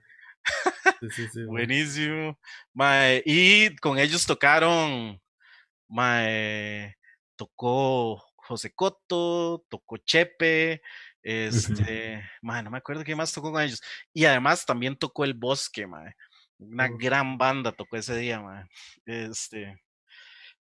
Sí, 1.00 1.08
sí, 1.10 1.28
sí, 1.28 1.44
Buenísimo. 1.46 2.38
Mae, 2.74 3.22
y 3.24 3.74
con 3.76 3.98
ellos 3.98 4.26
tocaron, 4.26 5.20
mae, 5.88 6.96
tocó 7.36 8.25
José 8.46 8.72
Coto, 8.74 9.64
tocó 9.68 9.96
Chepe, 9.98 10.82
este, 11.22 12.22
mae, 12.42 12.62
no 12.62 12.70
me 12.70 12.78
acuerdo 12.78 13.04
qué 13.04 13.16
más 13.16 13.32
tocó 13.32 13.52
con 13.52 13.62
ellos. 13.62 13.82
Y 14.12 14.24
además 14.24 14.64
también 14.66 14.96
tocó 14.96 15.24
El 15.24 15.34
Bosque, 15.34 15.86
mae. 15.86 16.14
Una 16.58 16.88
gran 16.88 17.38
banda 17.38 17.72
tocó 17.72 17.96
ese 17.96 18.16
día, 18.16 18.40
mae. 18.40 18.64
Este, 19.04 19.76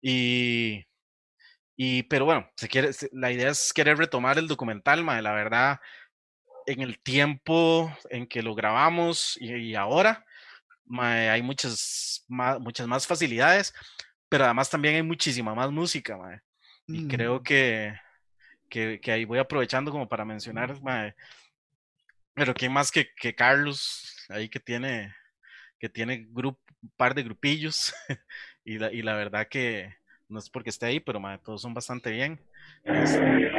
y 0.02 0.84
y, 1.80 2.02
pero 2.04 2.24
bueno, 2.24 2.50
se 2.56 2.66
quiere, 2.66 2.90
la 3.12 3.30
idea 3.30 3.50
es 3.50 3.72
querer 3.72 3.96
retomar 3.96 4.36
el 4.36 4.48
documental, 4.48 5.04
mae, 5.04 5.22
la 5.22 5.32
verdad, 5.32 5.78
en 6.66 6.80
el 6.80 6.98
tiempo 6.98 7.96
en 8.10 8.26
que 8.26 8.42
lo 8.42 8.56
grabamos 8.56 9.36
y, 9.40 9.76
ahora, 9.76 10.26
mae, 10.86 11.30
hay 11.30 11.40
muchas 11.40 12.24
más, 12.26 12.58
muchas 12.58 12.88
más 12.88 13.06
facilidades, 13.06 13.72
pero 14.28 14.44
además 14.44 14.68
también 14.68 14.96
hay 14.96 15.04
muchísima 15.04 15.54
más 15.54 15.70
música, 15.70 16.16
mae. 16.16 16.40
Y 16.88 17.06
creo 17.06 17.42
que, 17.42 17.94
que, 18.68 18.98
que, 19.00 19.12
ahí 19.12 19.24
voy 19.24 19.38
aprovechando 19.38 19.90
como 19.90 20.08
para 20.08 20.24
mencionar, 20.24 20.80
mae, 20.82 21.14
pero 22.34 22.54
quién 22.54 22.72
más 22.72 22.90
que, 22.90 23.10
que 23.14 23.34
Carlos, 23.34 24.26
ahí 24.30 24.48
que 24.48 24.58
tiene, 24.58 25.14
que 25.78 25.88
tiene 25.88 26.26
grupo, 26.30 26.60
un 26.82 26.90
par 26.96 27.14
de 27.14 27.22
grupillos, 27.22 27.94
y, 28.64 28.78
la, 28.78 28.92
y 28.92 29.02
la 29.02 29.14
verdad 29.14 29.48
que, 29.48 29.94
no 30.28 30.38
es 30.38 30.50
porque 30.50 30.70
esté 30.70 30.86
ahí, 30.86 31.00
pero 31.00 31.20
todos 31.44 31.62
son 31.62 31.74
bastante 31.74 32.10
bien. 32.10 32.40
Este, 32.84 33.50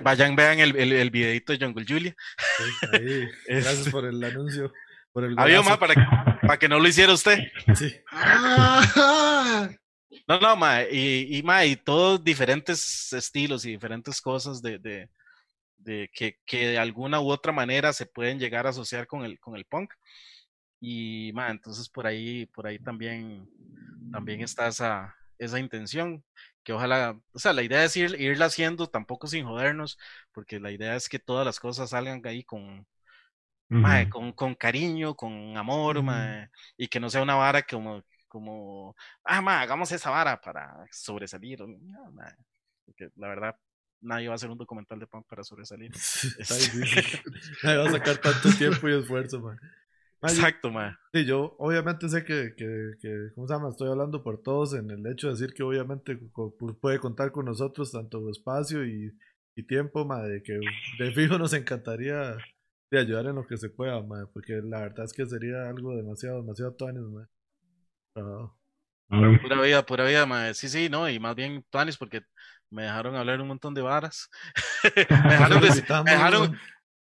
vayan, 0.00 0.36
vean 0.36 0.60
el, 0.60 0.76
el, 0.76 0.92
el, 0.92 1.10
videito 1.10 1.52
de 1.52 1.64
Jungle 1.64 1.84
Julia. 1.86 2.14
Gracias 3.48 3.88
por 3.90 4.06
el 4.06 4.22
anuncio. 4.22 4.72
Por 5.12 5.24
el 5.24 5.38
Había 5.38 5.62
más 5.62 5.78
para, 5.78 5.94
que, 5.94 6.02
para 6.42 6.58
que 6.58 6.68
no 6.68 6.78
lo 6.78 6.88
hiciera 6.88 7.12
usted. 7.12 7.38
Sí. 7.74 7.94
No, 10.26 10.38
no, 10.40 10.56
ma, 10.56 10.82
y, 10.84 11.38
y, 11.38 11.42
ma, 11.42 11.64
y 11.64 11.76
todos 11.76 12.22
diferentes 12.22 13.12
estilos 13.12 13.64
y 13.64 13.70
diferentes 13.70 14.20
cosas 14.20 14.62
de, 14.62 14.78
de, 14.78 15.10
de 15.78 16.10
que, 16.12 16.38
que, 16.46 16.68
de 16.68 16.78
alguna 16.78 17.20
u 17.20 17.30
otra 17.30 17.52
manera 17.52 17.92
se 17.92 18.06
pueden 18.06 18.38
llegar 18.38 18.66
a 18.66 18.70
asociar 18.70 19.06
con 19.06 19.24
el, 19.24 19.38
con 19.40 19.56
el 19.56 19.64
punk. 19.64 19.92
Y 20.80 21.32
ma, 21.34 21.50
entonces 21.50 21.88
por 21.88 22.06
ahí, 22.06 22.46
por 22.46 22.66
ahí 22.66 22.78
también, 22.78 23.48
también 24.12 24.42
está 24.42 24.68
esa, 24.68 25.14
esa 25.38 25.58
intención, 25.58 26.24
que 26.62 26.72
ojalá, 26.72 27.18
o 27.32 27.38
sea, 27.38 27.52
la 27.52 27.62
idea 27.62 27.84
es 27.84 27.96
ir, 27.96 28.20
irla 28.20 28.46
haciendo 28.46 28.86
tampoco 28.88 29.26
sin 29.26 29.44
jodernos, 29.46 29.98
porque 30.32 30.60
la 30.60 30.70
idea 30.72 30.96
es 30.96 31.08
que 31.08 31.18
todas 31.18 31.46
las 31.46 31.60
cosas 31.60 31.90
salgan 31.90 32.22
ahí 32.24 32.44
con, 32.44 32.86
con, 34.10 34.32
con, 34.32 34.54
cariño, 34.54 35.14
con 35.14 35.56
amor, 35.56 36.02
y 36.76 36.88
que 36.88 37.00
no 37.00 37.10
sea 37.10 37.22
una 37.22 37.34
vara 37.36 37.62
como, 37.62 38.02
como 38.34 38.96
ah, 39.22 39.40
ma, 39.40 39.60
hagamos 39.60 39.92
esa 39.92 40.10
vara 40.10 40.40
para 40.40 40.84
sobresalir. 40.90 41.60
porque 42.84 43.10
la 43.14 43.28
verdad, 43.28 43.54
nadie 44.00 44.26
va 44.26 44.34
a 44.34 44.34
hacer 44.34 44.50
un 44.50 44.58
documental 44.58 44.98
de 44.98 45.06
punk 45.06 45.24
para 45.28 45.44
sobresalir. 45.44 45.92
Está 46.38 46.56
difícil. 46.56 47.20
va 47.64 47.88
a 47.88 47.92
sacar 47.92 48.16
tanto 48.16 48.48
tiempo 48.58 48.88
y 48.88 48.98
esfuerzo, 48.98 49.54
Exacto, 50.20 50.72
ma. 50.72 50.98
Sí, 51.12 51.24
yo 51.26 51.54
obviamente 51.58 52.08
sé 52.08 52.24
que, 52.24 52.54
que, 52.56 52.94
que, 53.00 53.28
¿cómo 53.36 53.46
se 53.46 53.54
llama? 53.54 53.68
Estoy 53.68 53.90
hablando 53.90 54.24
por 54.24 54.42
todos 54.42 54.74
en 54.74 54.90
el 54.90 55.06
hecho 55.06 55.28
de 55.28 55.34
decir 55.34 55.54
que 55.54 55.62
obviamente 55.62 56.18
puede 56.80 56.98
contar 56.98 57.30
con 57.30 57.44
nosotros 57.44 57.92
tanto 57.92 58.28
espacio 58.30 58.84
y, 58.84 59.12
y 59.54 59.62
tiempo, 59.64 60.04
ma, 60.04 60.22
de 60.22 60.42
que 60.42 60.58
de 60.98 61.12
fijo 61.12 61.38
nos 61.38 61.52
encantaría 61.52 62.36
de 62.90 62.98
ayudar 62.98 63.26
en 63.26 63.36
lo 63.36 63.46
que 63.46 63.58
se 63.58 63.68
pueda, 63.68 64.02
ma, 64.02 64.26
porque 64.32 64.54
la 64.64 64.80
verdad 64.80 65.04
es 65.04 65.12
que 65.12 65.24
sería 65.26 65.68
algo 65.68 65.94
demasiado, 65.94 66.40
demasiado 66.40 66.74
tuanis, 66.74 67.02
Pura 68.14 68.50
vida, 69.62 69.84
pura 69.84 70.04
vida, 70.04 70.26
ma. 70.26 70.54
Sí, 70.54 70.68
sí, 70.68 70.88
no, 70.88 71.08
y 71.08 71.18
más 71.18 71.34
bien 71.34 71.64
tuanis 71.70 71.96
porque 71.96 72.22
me 72.70 72.82
dejaron 72.82 73.16
hablar 73.16 73.40
un 73.40 73.48
montón 73.48 73.74
de 73.74 73.82
varas. 73.82 74.30
me, 75.10 75.30
dejaron, 75.30 75.60
me, 76.04 76.10
dejaron, 76.10 76.58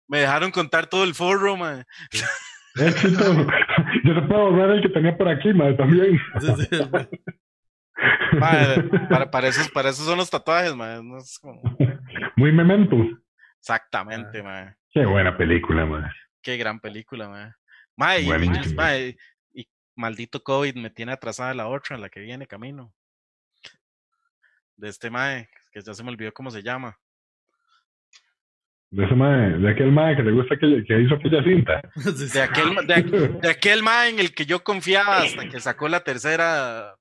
me 0.08 0.20
dejaron 0.20 0.52
contar 0.52 0.88
todo 0.88 1.04
el 1.04 1.14
foro, 1.14 1.56
ma. 1.58 1.84
Yo 2.76 4.16
te 4.16 4.22
puedo 4.24 4.54
ver 4.54 4.72
el 4.72 4.82
que 4.82 4.90
tenía 4.90 5.16
por 5.16 5.28
aquí, 5.30 5.54
madre, 5.54 5.76
también. 5.76 6.20
para, 9.10 9.30
para, 9.30 9.48
esos, 9.48 9.70
para 9.70 9.90
esos 9.90 10.06
son 10.06 10.18
los 10.18 10.30
tatuajes, 10.30 10.76
madre. 10.76 11.04
No 11.04 11.18
es 11.18 11.38
como... 11.40 11.62
Muy 12.36 12.52
memento. 12.52 12.96
Exactamente, 13.60 14.40
ah. 14.40 14.44
madre. 14.44 14.76
Qué 14.92 15.06
buena 15.06 15.38
película, 15.38 15.86
madre. 15.86 16.12
Qué 16.42 16.58
gran 16.58 16.80
película, 16.80 17.30
madre. 17.30 17.54
madre, 17.96 19.18
maldito 19.96 20.44
COVID 20.44 20.76
me 20.76 20.90
tiene 20.90 21.14
atrasada 21.14 21.54
la 21.54 21.68
otra, 21.68 21.98
la 21.98 22.10
que 22.10 22.20
viene 22.20 22.48
camino. 22.48 22.94
De 24.76 24.90
este 24.90 25.10
mae, 25.10 25.50
que 25.72 25.82
ya 25.82 25.94
se 25.94 26.04
me 26.04 26.10
olvidó 26.10 26.32
cómo 26.34 26.52
se 26.52 26.64
llama. 26.64 26.98
De 28.90 29.06
ese 29.06 29.16
mae, 29.16 29.58
de 29.58 29.72
aquel 29.72 29.92
mae 29.92 30.16
que 30.16 30.24
le 30.24 30.32
gusta 30.32 30.56
que, 30.58 30.84
que 30.88 31.02
hizo 31.02 31.16
aquella 31.16 31.44
cinta. 31.44 31.82
De 32.34 32.42
aquel, 32.42 32.76
de, 32.88 33.40
de 33.42 33.50
aquel 33.50 33.82
mae 33.82 34.10
en 34.10 34.20
el 34.20 34.36
que 34.36 34.46
yo 34.46 34.64
confiaba 34.64 35.24
hasta 35.24 35.50
que 35.50 35.60
sacó 35.60 35.88
la 35.88 36.04
tercera 36.04 36.96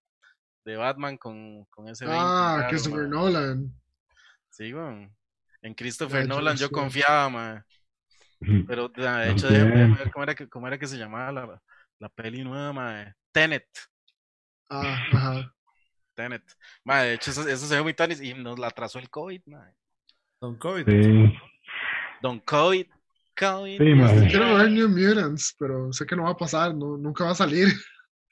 de 0.64 0.76
Batman 0.76 1.18
con, 1.18 1.64
con 1.66 1.88
ese. 1.88 2.06
Ah, 2.08 2.66
Christopher 2.70 3.08
Nolan. 3.08 3.72
Sí, 4.50 4.72
bueno. 4.72 5.14
En 5.60 5.74
Christopher 5.74 6.26
Nolan 6.26 6.56
yo 6.56 6.70
confiaba, 6.70 7.28
mae. 7.28 7.62
Pero 8.66 8.88
de 8.88 9.30
hecho, 9.30 9.48
déjame 9.48 9.94
ver 9.94 10.10
cómo 10.10 10.24
era, 10.24 10.34
que, 10.34 10.48
cómo 10.48 10.66
era 10.66 10.78
que 10.78 10.86
se 10.86 10.98
llamaba 10.98 11.30
la, 11.30 11.62
la 12.02 12.08
peli 12.08 12.42
nueva, 12.42 12.72
mae. 12.72 13.14
Tenet. 13.30 13.68
Ah, 14.68 14.98
ajá. 15.12 15.54
Tenet. 16.16 16.42
Mae, 16.84 17.06
de 17.06 17.14
hecho, 17.14 17.30
eso, 17.30 17.48
eso 17.48 17.66
se 17.66 17.76
ve 17.76 17.82
muy 17.82 17.94
tanis 17.94 18.20
y 18.20 18.34
nos 18.34 18.58
la 18.58 18.66
atrasó 18.66 18.98
el 18.98 19.08
COVID, 19.08 19.42
mae. 19.46 19.72
Don 20.40 20.56
COVID. 20.56 20.84
Sí. 20.84 21.38
Don 22.20 22.40
COVID. 22.40 22.86
COVID. 23.38 23.78
Sí, 23.78 23.94
madre. 23.94 24.28
Quiero 24.28 24.56
ver 24.56 24.70
New 24.72 24.88
Mutants, 24.88 25.54
pero 25.60 25.92
sé 25.92 26.04
que 26.04 26.16
no 26.16 26.24
va 26.24 26.30
a 26.30 26.36
pasar, 26.36 26.74
no, 26.74 26.96
nunca 26.96 27.24
va 27.24 27.30
a 27.30 27.36
salir. 27.36 27.68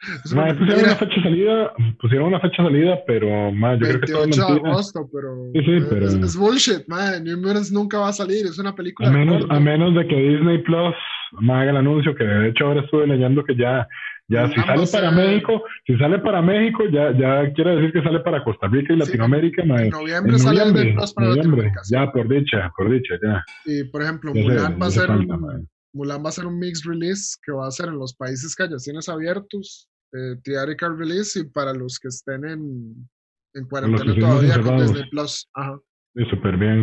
Madre, 0.35 0.55
pusieron 0.55 0.85
una 0.85 0.97
fecha 0.97 1.15
de 1.15 1.23
salida, 1.23 1.75
pusieron 2.01 2.29
una 2.29 2.41
fecha 2.41 2.63
de 2.63 2.69
salida, 2.71 2.99
pero 3.07 3.53
más 3.53 3.79
yo 3.81 3.87
creo 3.87 4.01
que 4.01 4.13
todo 4.13 4.25
es 4.25 4.37
de 4.37 4.43
agosto, 4.43 5.11
pero, 5.13 5.51
sí, 5.53 5.61
sí, 5.61 5.87
pero... 5.91 6.07
Es, 6.07 6.15
es, 6.15 6.37
bullshit, 6.37 6.89
madre. 6.89 7.21
New 7.21 7.37
Mutants 7.37 7.71
nunca 7.71 7.99
va 7.99 8.09
a 8.09 8.13
salir, 8.15 8.47
es 8.47 8.59
una 8.59 8.75
película. 8.75 9.11
A 9.11 9.13
menos, 9.13 9.45
a 9.51 9.61
menos 9.61 9.95
de 9.95 10.09
que 10.09 10.17
Disney 10.17 10.57
Plus 10.63 10.95
me 11.41 11.53
haga 11.53 11.71
el 11.71 11.77
anuncio, 11.77 12.15
que 12.15 12.25
de 12.25 12.49
hecho 12.49 12.67
ahora 12.67 12.83
estuve 12.83 13.07
leyendo 13.07 13.45
que 13.45 13.57
ya 13.57 13.87
ya, 14.31 14.47
si 14.47 14.55
sale 14.61 14.87
para 14.87 15.11
México, 15.11 15.65
si 15.85 15.97
sale 15.99 16.21
para 16.21 16.41
México, 16.41 16.85
ya, 16.89 17.11
ya 17.19 17.53
quiere 17.53 17.75
decir 17.75 17.93
que 17.93 18.03
sale 18.03 18.21
para 18.21 18.45
Costa 18.45 18.69
Rica 18.69 18.93
y 18.93 18.97
Latinoamérica. 18.97 19.63
en, 19.63 19.91
noviembre 19.91 20.39
sale 20.39 20.61
noviembre, 20.61 20.95
para 21.17 21.29
noviembre, 21.29 21.73
Ya, 21.91 22.13
por 22.13 22.29
dicha, 22.29 22.71
por 22.77 22.93
dicha, 22.93 23.15
ya. 23.21 23.45
Y 23.67 23.83
por 23.85 24.03
ejemplo, 24.03 24.33
Mulan 24.33 24.79
va 24.81 24.87
a 24.87 24.91
ser 24.91 25.11
un, 25.11 25.69
Mulan 25.93 26.25
va 26.25 26.29
a 26.29 26.33
ser 26.33 26.47
un 26.47 26.61
mixed 26.61 26.89
release 26.89 27.37
que 27.45 27.51
va 27.51 27.67
a 27.67 27.71
ser 27.73 27.89
en 27.89 27.99
los 27.99 28.15
países 28.15 28.55
que 28.55 28.69
cines 28.79 29.09
abiertos, 29.09 29.89
eh, 30.13 30.37
theatrical 30.45 30.97
release 30.97 31.41
y 31.41 31.51
para 31.51 31.75
los 31.75 31.99
que 31.99 32.07
estén 32.07 32.45
en, 32.45 33.09
en 33.55 33.65
cuarentena 33.67 34.15
todavía 34.15 34.61
con 34.63 34.79
Disney 34.79 35.11
Plus. 35.11 35.51
Ajá. 35.55 35.77
Sí, 36.15 36.25
súper 36.31 36.57
bien. 36.57 36.83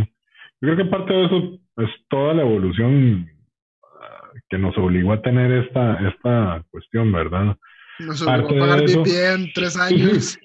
Yo 0.59 0.73
creo 0.73 0.77
que 0.77 0.85
parte 0.85 1.13
de 1.13 1.25
eso 1.27 1.59
es 1.77 1.89
toda 2.09 2.33
la 2.33 2.41
evolución 2.41 3.25
que 4.49 4.57
nos 4.57 4.77
obligó 4.77 5.13
a 5.13 5.21
tener 5.21 5.51
esta, 5.63 5.95
esta 6.07 6.63
cuestión, 6.71 7.11
¿verdad? 7.11 7.57
Nos 7.99 8.21
obligó 8.21 8.63
a 8.63 8.67
pagar 8.67 8.83
VPN 8.83 9.51
tres 9.53 9.77
años. 9.77 10.39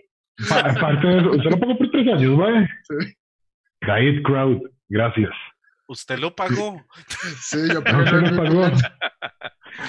Aparte 0.51 1.07
de 1.07 1.19
eso, 1.19 1.31
usted 1.31 1.51
lo 1.51 1.61
pagó 1.61 1.79
por 1.79 1.91
tres 1.91 2.09
años, 2.09 2.37
¿vale? 2.37 2.69
Sí. 2.89 4.23
Crowd, 4.23 4.63
gracias. 4.89 5.31
¿Usted 5.89 6.19
lo 6.19 6.35
pagó? 6.35 6.83
Sí, 7.41 7.59
yo 7.73 7.83
pagué. 7.83 8.05
¿Usted 8.05 8.31
lo 8.31 8.45
pagó? 8.45 8.71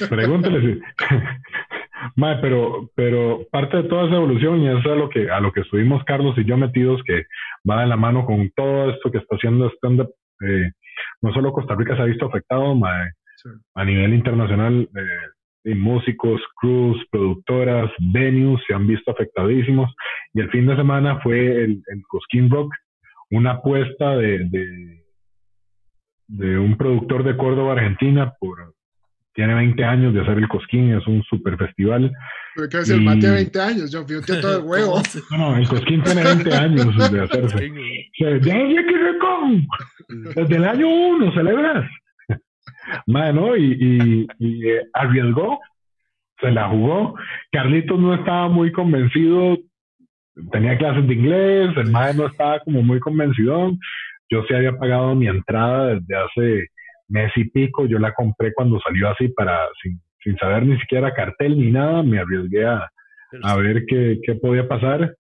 Pregúntele 0.10 0.62
si. 0.62 0.82
Mae, 2.16 2.38
pero, 2.42 2.92
pero 2.96 3.48
parte 3.52 3.78
de 3.78 3.84
toda 3.84 4.08
esa 4.08 4.16
evolución, 4.16 4.62
y 4.62 4.68
eso 4.68 4.80
es 4.80 4.86
a 4.86 4.96
lo 4.96 5.10
que, 5.10 5.32
a 5.32 5.40
lo 5.40 5.52
que 5.52 5.62
estuvimos 5.62 6.04
Carlos 6.04 6.38
y 6.38 6.46
yo 6.46 6.58
metidos, 6.58 7.02
que 7.06 7.24
va 7.70 7.82
de 7.82 7.88
la 7.88 7.96
mano 7.96 8.26
con 8.26 8.52
todo 8.56 8.90
esto 8.92 9.12
que 9.12 9.20
está 9.20 9.36
haciendo 9.36 9.72
stand-up, 9.78 10.14
eh, 10.42 10.72
no 11.22 11.34
solo 11.34 11.54
Costa 11.54 11.76
Rica 11.76 11.96
se 11.96 12.02
ha 12.02 12.06
visto 12.06 12.26
afectado, 12.26 12.76
mae, 12.76 13.12
a 13.76 13.86
nivel 13.86 14.14
internacional, 14.14 14.90
eh, 15.64 15.76
músicos, 15.76 16.42
crews, 16.60 17.02
productoras, 17.10 17.90
venues 18.00 18.62
se 18.68 18.74
han 18.74 18.88
visto 18.88 19.12
afectadísimos. 19.12 19.94
Y 20.34 20.42
el 20.42 20.50
fin 20.50 20.68
de 20.68 20.76
semana 20.76 21.20
fue 21.22 21.64
el, 21.64 21.82
el 21.88 22.02
Cosquín 22.08 22.50
Rock, 22.50 22.74
una 23.32 23.52
apuesta 23.52 24.16
de, 24.18 24.48
de, 26.28 26.58
un 26.58 26.78
productor 26.78 27.24
de 27.24 27.38
Córdoba, 27.38 27.74
Argentina, 27.74 28.34
por, 28.40 28.74
tiene 29.34 29.56
20 29.56 29.84
años 29.84 30.14
de 30.14 30.22
hacer 30.22 30.38
el 30.38 30.48
Cosquín, 30.48 30.94
es 30.94 31.06
un 31.08 31.24
super 31.24 31.58
festival. 31.58 32.12
Pero 32.56 32.70
que 32.70 32.78
decir, 32.78 32.96
el 32.96 33.20
tiene 33.20 33.36
20 33.36 33.62
años, 33.62 33.92
yo 33.92 34.06
fui 34.06 34.16
un 34.16 34.24
tío 34.24 34.40
todo 34.42 34.60
el 34.60 34.66
huevo. 34.66 35.02
No, 35.32 35.38
no, 35.38 35.58
el 35.58 35.68
Cosquín 35.68 36.04
tiene 36.04 36.24
20 36.24 36.54
años 36.54 37.12
de 37.12 37.22
hacerse. 37.22 37.72
Desde 40.36 40.56
el 40.56 40.66
año 40.66 40.88
1 40.88 41.34
celebras. 41.34 41.90
Mano, 43.08 43.56
y, 43.56 44.28
y, 44.40 44.70
eh, 44.70 44.82
arriesgó, 44.94 45.60
se 46.40 46.52
la 46.52 46.70
jugó. 46.70 47.16
Carlitos 47.52 48.00
no 48.00 48.14
estaba 48.14 48.50
muy 48.50 48.72
convencido, 48.72 49.58
tenía 50.52 50.78
clases 50.78 51.08
de 51.08 51.14
inglés, 51.14 51.78
el 51.78 51.92
madre 51.92 52.16
no 52.16 52.28
estaba 52.28 52.60
como 52.60 52.82
muy 52.82 53.00
convencido. 53.00 53.72
Yo 54.30 54.44
sí 54.48 54.54
había 54.54 54.78
pagado 54.78 55.16
mi 55.16 55.28
entrada 55.28 55.96
desde 55.96 56.16
hace 56.16 56.68
mes 57.08 57.32
y 57.36 57.46
pico, 57.50 57.86
yo 57.86 58.00
la 58.00 58.14
compré 58.14 58.54
cuando 58.54 58.80
salió 58.80 59.10
así 59.10 59.28
para, 59.30 59.60
sin, 59.82 60.02
sin 60.24 60.38
saber 60.38 60.66
ni 60.66 60.80
siquiera 60.80 61.14
cartel 61.14 61.58
ni 61.58 61.72
nada, 61.72 62.02
me 62.02 62.20
arriesgué 62.20 62.66
a, 62.66 62.90
a 63.44 63.56
ver 63.58 63.86
qué, 63.86 64.20
qué 64.24 64.36
podía 64.36 64.68
pasar. 64.68 65.16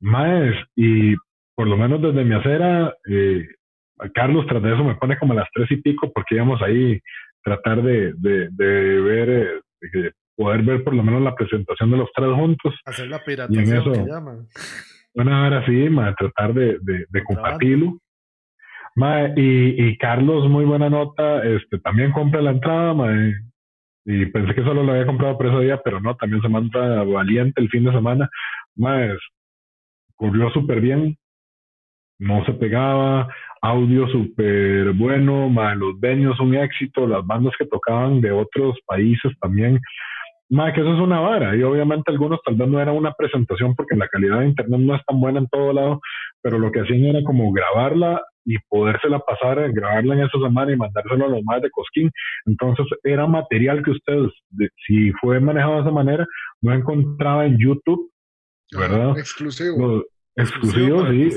Más, 0.00 0.54
y 0.74 1.14
por 1.54 1.66
lo 1.66 1.76
menos 1.76 2.02
desde 2.02 2.24
mi 2.24 2.34
acera, 2.34 2.94
eh, 3.08 3.46
Carlos, 4.14 4.46
tras 4.46 4.62
de 4.62 4.74
eso 4.74 4.84
me 4.84 4.96
pone 4.96 5.16
como 5.18 5.32
a 5.32 5.36
las 5.36 5.48
tres 5.52 5.70
y 5.70 5.76
pico 5.76 6.12
porque 6.12 6.34
íbamos 6.34 6.60
ahí 6.62 7.00
tratar 7.42 7.82
de, 7.82 8.12
de, 8.14 8.48
de 8.50 9.00
ver, 9.00 9.30
eh, 9.30 9.60
de 9.92 10.12
poder 10.36 10.62
ver 10.62 10.84
por 10.84 10.94
lo 10.94 11.02
menos 11.02 11.22
la 11.22 11.34
presentación 11.34 11.90
de 11.90 11.96
los 11.96 12.10
tres 12.14 12.30
juntos. 12.32 12.74
Hacer 12.84 13.08
la 13.08 13.24
piratación 13.24 13.64
y 13.64 13.70
en 13.70 13.76
eso, 13.76 13.92
que 13.92 14.10
llaman. 14.10 14.46
Bueno, 15.14 15.34
ahora 15.34 15.64
sí, 15.64 15.88
ma, 15.88 16.14
tratar 16.14 16.52
de, 16.52 16.78
de, 16.82 17.06
de 17.08 17.24
compartirlo. 17.24 17.98
Ma, 18.96 19.28
y, 19.36 19.88
y, 19.88 19.96
Carlos, 19.98 20.48
muy 20.48 20.64
buena 20.64 20.90
nota, 20.90 21.44
este 21.44 21.78
también 21.78 22.12
compra 22.12 22.42
la 22.42 22.50
entrada, 22.50 22.94
ma, 22.94 23.12
y 24.04 24.26
pensé 24.26 24.54
que 24.54 24.62
solo 24.62 24.82
lo 24.82 24.92
había 24.92 25.06
comprado 25.06 25.36
por 25.36 25.46
ese 25.46 25.60
día, 25.60 25.80
pero 25.84 26.00
no, 26.00 26.16
también 26.16 26.40
se 26.40 26.48
manda 26.48 27.02
valiente 27.04 27.60
el 27.60 27.68
fin 27.68 27.84
de 27.84 27.92
semana. 27.92 28.28
Ma, 28.74 29.08
corrió 30.14 30.50
súper 30.50 30.80
bien, 30.80 31.16
no 32.18 32.44
se 32.44 32.52
pegaba, 32.54 33.28
audio 33.62 34.08
súper 34.08 34.92
bueno, 34.92 35.50
los 35.76 35.98
venues 36.00 36.38
un 36.40 36.54
éxito, 36.54 37.06
las 37.06 37.26
bandas 37.26 37.54
que 37.58 37.66
tocaban 37.66 38.20
de 38.20 38.30
otros 38.32 38.76
países 38.86 39.32
también. 39.40 39.80
Más 40.48 40.72
que 40.72 40.80
eso 40.80 40.94
es 40.94 41.00
una 41.00 41.18
vara, 41.18 41.56
y 41.56 41.62
obviamente 41.64 42.12
algunos 42.12 42.40
tal 42.44 42.54
vez 42.54 42.68
no 42.68 42.80
era 42.80 42.92
una 42.92 43.12
presentación 43.12 43.74
porque 43.74 43.96
la 43.96 44.06
calidad 44.06 44.40
de 44.40 44.46
internet 44.46 44.80
no 44.80 44.94
es 44.94 45.04
tan 45.04 45.20
buena 45.20 45.40
en 45.40 45.48
todo 45.48 45.72
lado, 45.72 46.00
pero 46.40 46.58
lo 46.60 46.70
que 46.70 46.82
hacían 46.82 47.04
era 47.04 47.22
como 47.24 47.50
grabarla 47.50 48.22
y 48.44 48.56
podérsela 48.68 49.18
pasar, 49.18 49.72
grabarla 49.72 50.14
en 50.14 50.20
esa 50.20 50.38
semana 50.38 50.72
y 50.72 50.76
mandárselo 50.76 51.24
a 51.24 51.28
los 51.30 51.42
más 51.42 51.60
de 51.62 51.70
Cosquín. 51.70 52.12
Entonces 52.44 52.86
era 53.02 53.26
material 53.26 53.82
que 53.82 53.90
ustedes, 53.90 54.30
si 54.86 55.10
fue 55.20 55.40
manejado 55.40 55.74
de 55.74 55.80
esa 55.80 55.90
manera, 55.90 56.24
no 56.62 56.72
encontraba 56.72 57.44
en 57.44 57.58
YouTube, 57.58 58.08
¿verdad? 58.70 59.18
exclusivo. 59.18 60.04
exclusivo, 60.36 61.08
sí. 61.08 61.30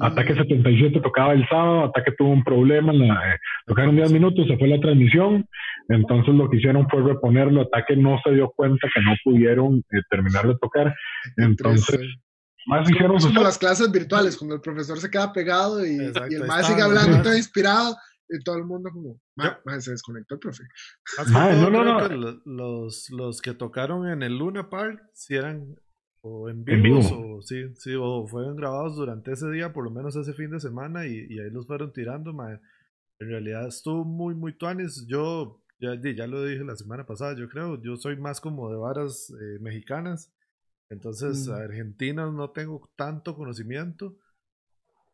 Ataque 0.00 0.34
77 0.34 1.00
tocaba 1.00 1.32
el 1.32 1.46
sábado, 1.48 1.84
Ataque 1.84 2.12
tuvo 2.16 2.30
un 2.30 2.44
problema, 2.44 2.92
la, 2.92 3.34
eh, 3.34 3.38
tocaron 3.66 3.96
10 3.96 4.12
minutos, 4.12 4.46
se 4.46 4.56
fue 4.56 4.68
la 4.68 4.80
transmisión, 4.80 5.46
entonces 5.88 6.34
lo 6.34 6.48
que 6.48 6.56
hicieron 6.56 6.88
fue 6.88 7.02
reponerlo, 7.02 7.62
Ataque 7.62 7.96
no 7.96 8.18
se 8.24 8.32
dio 8.32 8.50
cuenta 8.56 8.88
que 8.94 9.00
no 9.02 9.12
pudieron 9.24 9.78
eh, 9.78 10.02
terminar 10.08 10.46
de 10.46 10.56
tocar, 10.58 10.94
entonces... 11.36 12.00
Más 12.66 12.88
hicieron 12.88 13.18
como 13.18 13.42
las 13.42 13.58
clases 13.58 13.90
virtuales, 13.90 14.36
cuando 14.36 14.54
el 14.54 14.60
profesor 14.60 14.98
se 14.98 15.10
queda 15.10 15.32
pegado 15.32 15.84
y, 15.84 15.96
y 15.96 16.34
el 16.34 16.46
maestro 16.46 16.74
sigue 16.74 16.82
hablando, 16.82 17.22
todo 17.22 17.34
inspirado, 17.34 17.96
y 18.28 18.42
todo 18.44 18.56
el 18.58 18.64
mundo 18.64 18.90
como, 18.92 19.18
se 19.80 19.90
desconectó 19.90 20.34
el 20.34 20.40
profe. 20.40 20.64
no, 21.32 21.70
no, 21.70 21.84
no. 21.84 22.40
los, 22.44 23.10
los 23.10 23.40
que 23.40 23.54
tocaron 23.54 24.08
en 24.08 24.22
el 24.22 24.38
Luna 24.38 24.68
Park, 24.70 25.02
si 25.14 25.34
eran 25.34 25.74
o 26.22 26.48
en 26.48 26.64
vivos, 26.64 27.10
o 27.12 27.40
sí, 27.42 27.74
sí, 27.76 27.94
o 27.98 28.26
fueron 28.26 28.56
grabados 28.56 28.96
durante 28.96 29.32
ese 29.32 29.50
día, 29.50 29.72
por 29.72 29.84
lo 29.84 29.90
menos 29.90 30.16
ese 30.16 30.34
fin 30.34 30.50
de 30.50 30.60
semana, 30.60 31.06
y, 31.06 31.26
y 31.28 31.38
ahí 31.40 31.50
los 31.50 31.66
fueron 31.66 31.92
tirando, 31.92 32.30
En 33.18 33.28
realidad 33.28 33.68
estuvo 33.68 34.04
muy, 34.04 34.34
muy 34.34 34.52
tuanes. 34.52 35.06
Yo, 35.06 35.62
ya, 35.78 35.94
ya 36.00 36.26
lo 36.26 36.44
dije 36.44 36.64
la 36.64 36.76
semana 36.76 37.06
pasada, 37.06 37.34
yo 37.36 37.48
creo, 37.48 37.80
yo 37.82 37.96
soy 37.96 38.16
más 38.16 38.40
como 38.40 38.70
de 38.70 38.76
varas 38.76 39.30
eh, 39.30 39.58
mexicanas. 39.60 40.32
Entonces, 40.90 41.48
mm. 41.48 41.52
argentinos 41.52 42.34
no 42.34 42.50
tengo 42.50 42.90
tanto 42.96 43.36
conocimiento. 43.36 44.16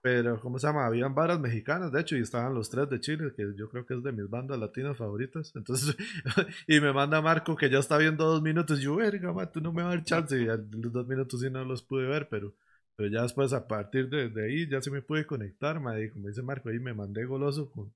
Pero, 0.06 0.38
¿cómo 0.40 0.56
se 0.60 0.68
llama? 0.68 0.86
Habían 0.86 1.16
varas 1.16 1.40
mexicanas, 1.40 1.90
de 1.90 2.00
hecho, 2.00 2.16
y 2.16 2.20
estaban 2.20 2.54
los 2.54 2.70
tres 2.70 2.88
de 2.88 3.00
Chile, 3.00 3.32
que 3.36 3.42
yo 3.56 3.68
creo 3.68 3.84
que 3.84 3.94
es 3.94 4.04
de 4.04 4.12
mis 4.12 4.30
bandas 4.30 4.56
latinas 4.56 4.96
favoritas. 4.96 5.50
Entonces, 5.56 5.96
y 6.68 6.78
me 6.78 6.92
manda 6.92 7.20
Marco 7.20 7.56
que 7.56 7.68
ya 7.68 7.80
está 7.80 7.98
viendo 7.98 8.24
dos 8.24 8.40
minutos. 8.40 8.80
Yo, 8.80 8.94
verga, 8.94 9.32
man, 9.32 9.50
tú 9.52 9.60
no 9.60 9.72
me 9.72 9.82
vas 9.82 9.94
a 9.94 9.96
dar 9.96 10.04
chance. 10.04 10.40
Y 10.40 10.44
los 10.44 10.92
dos 10.92 11.08
minutos 11.08 11.40
sí 11.40 11.50
no 11.50 11.64
los 11.64 11.82
pude 11.82 12.06
ver, 12.06 12.28
pero, 12.28 12.54
pero 12.94 13.10
ya 13.10 13.22
después, 13.22 13.52
a 13.52 13.66
partir 13.66 14.08
de, 14.08 14.30
ahí, 14.44 14.68
ya 14.68 14.80
se 14.80 14.92
me 14.92 15.02
pude 15.02 15.26
conectar, 15.26 15.80
man. 15.80 16.00
Y 16.00 16.08
como 16.10 16.28
dice 16.28 16.40
Marco, 16.40 16.68
ahí 16.68 16.78
me 16.78 16.94
mandé 16.94 17.24
goloso 17.24 17.68
con, 17.72 17.92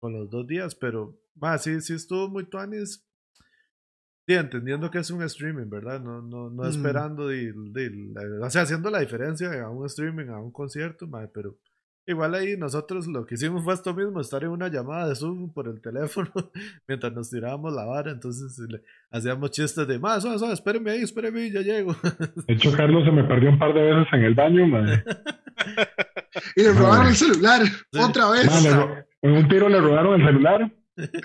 con 0.00 0.14
los 0.14 0.30
dos 0.30 0.46
días. 0.46 0.74
Pero, 0.74 1.20
más 1.34 1.64
sí, 1.64 1.82
sí 1.82 1.92
estuvo 1.92 2.30
muy 2.30 2.46
tuanis. 2.46 3.05
Sí, 4.26 4.34
entendiendo 4.34 4.90
que 4.90 4.98
es 4.98 5.10
un 5.10 5.22
streaming, 5.22 5.70
¿verdad? 5.70 6.00
No, 6.00 6.20
no, 6.20 6.50
no 6.50 6.64
mm. 6.64 6.66
esperando, 6.66 7.28
de, 7.28 7.54
o 8.42 8.50
sea, 8.50 8.62
haciendo 8.62 8.90
la 8.90 8.98
diferencia 8.98 9.48
a 9.62 9.70
un 9.70 9.86
streaming, 9.86 10.26
a 10.30 10.40
un 10.40 10.50
concierto, 10.50 11.08
pero 11.32 11.56
igual 12.06 12.34
ahí 12.34 12.56
nosotros 12.56 13.06
lo 13.06 13.24
que 13.24 13.36
hicimos 13.36 13.62
fue 13.62 13.74
esto 13.74 13.94
mismo, 13.94 14.20
estar 14.20 14.42
en 14.42 14.50
una 14.50 14.66
llamada 14.66 15.08
de 15.08 15.14
Zoom 15.14 15.52
por 15.52 15.68
el 15.68 15.80
teléfono 15.80 16.30
mientras 16.88 17.12
nos 17.12 17.30
tirábamos 17.30 17.72
la 17.72 17.84
vara, 17.84 18.10
entonces 18.10 18.58
hacíamos 19.12 19.52
chistes 19.52 19.86
de, 19.86 19.98
más, 20.00 20.22
suave, 20.22 20.52
espéreme 20.52 20.90
ahí, 20.90 21.02
espéreme, 21.02 21.48
ya 21.52 21.60
llego. 21.60 21.94
De 22.48 22.54
hecho, 22.54 22.72
Carlos 22.72 23.04
se 23.04 23.12
me 23.12 23.22
perdió 23.22 23.50
un 23.50 23.60
par 23.60 23.74
de 23.74 23.80
veces 23.80 24.12
en 24.12 24.24
el 24.24 24.34
baño, 24.34 24.66
madre. 24.66 25.04
y 26.56 26.62
le 26.62 26.72
robaron 26.72 27.06
el 27.06 27.14
celular, 27.14 27.62
otra 27.96 28.30
vez. 28.30 28.48
en 29.22 29.30
un 29.30 29.48
tiro 29.48 29.68
le 29.68 29.80
robaron 29.80 30.20
el 30.20 30.26
celular. 30.26 30.72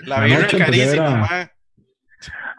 La, 0.04 0.24
vida 0.24 0.46
carísima, 0.46 1.10
Madre, 1.16 1.51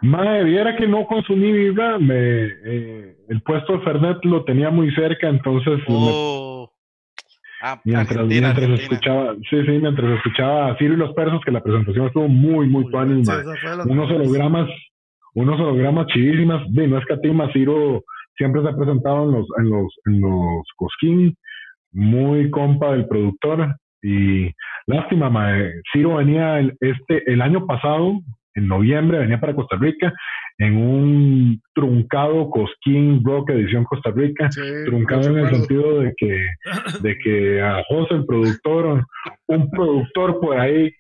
viera 0.04 0.76
que 0.76 0.88
no 0.88 1.06
consumí 1.06 1.52
vibra, 1.52 1.98
me, 1.98 2.16
eh, 2.16 3.16
el 3.30 3.42
puesto 3.42 3.74
de 3.74 3.80
Fernet 3.80 4.18
lo 4.24 4.44
tenía 4.44 4.70
muy 4.70 4.94
cerca, 4.94 5.30
entonces 5.30 5.80
oh. 5.88 6.70
ah, 7.62 7.80
mientras, 7.86 8.30
escuchaba, 8.30 9.36
sí, 9.50 9.66
sí, 9.66 9.72
mientras 9.72 10.18
escuchaba 10.18 10.72
a 10.72 10.78
Ciro 10.78 10.94
y 10.94 10.98
los 10.98 11.14
Persos, 11.14 11.42
que 11.46 11.52
la 11.52 11.64
presentación 11.64 12.08
estuvo 12.08 12.28
muy, 12.28 12.68
muy 12.68 12.90
tuanis, 12.92 13.30
unos 13.86 14.12
hologramas, 14.12 14.70
unos 15.36 15.60
hologramas 15.60 16.08
chivísimas, 16.08 16.62
de 16.74 16.88
no 16.88 16.98
es 16.98 17.06
que 17.06 17.14
a 17.14 17.22
ti, 17.22 17.32
Ciro 17.54 18.04
siempre 18.36 18.62
se 18.62 18.70
ha 18.70 18.76
presentado 18.76 19.24
en 19.24 19.32
los, 19.32 19.48
en 19.58 19.70
los, 19.70 20.00
en 20.06 20.22
los 20.22 20.68
Cosquín, 20.76 21.38
muy 21.94 22.50
compa 22.50 22.92
del 22.92 23.08
productor, 23.08 23.76
y 24.02 24.52
lástima, 24.86 25.30
mae, 25.30 25.72
Ciro 25.94 26.16
venía 26.16 26.60
el, 26.60 26.76
este, 26.82 27.32
el 27.32 27.42
año 27.42 27.66
pasado, 27.66 28.20
en 28.56 28.68
noviembre, 28.68 29.20
venía 29.20 29.40
para 29.40 29.56
Costa 29.56 29.78
Rica 29.78 30.14
en 30.58 30.78
un 30.78 31.62
truncado 31.74 32.50
Cosquín 32.50 33.24
Rock 33.24 33.52
Edición 33.52 33.86
Costa 33.86 34.12
Rica, 34.12 34.50
truncado 34.86 35.30
en 35.30 35.38
el 35.40 35.50
sentido 35.50 36.02
de 36.02 36.14
que, 36.16 36.48
de 37.02 37.18
que 37.18 37.62
a 37.62 37.84
José, 37.88 38.16
el 38.16 38.26
productor, 38.26 39.06
un 39.48 39.70
productor 39.72 40.40
por 40.40 40.60
ahí 40.60 40.92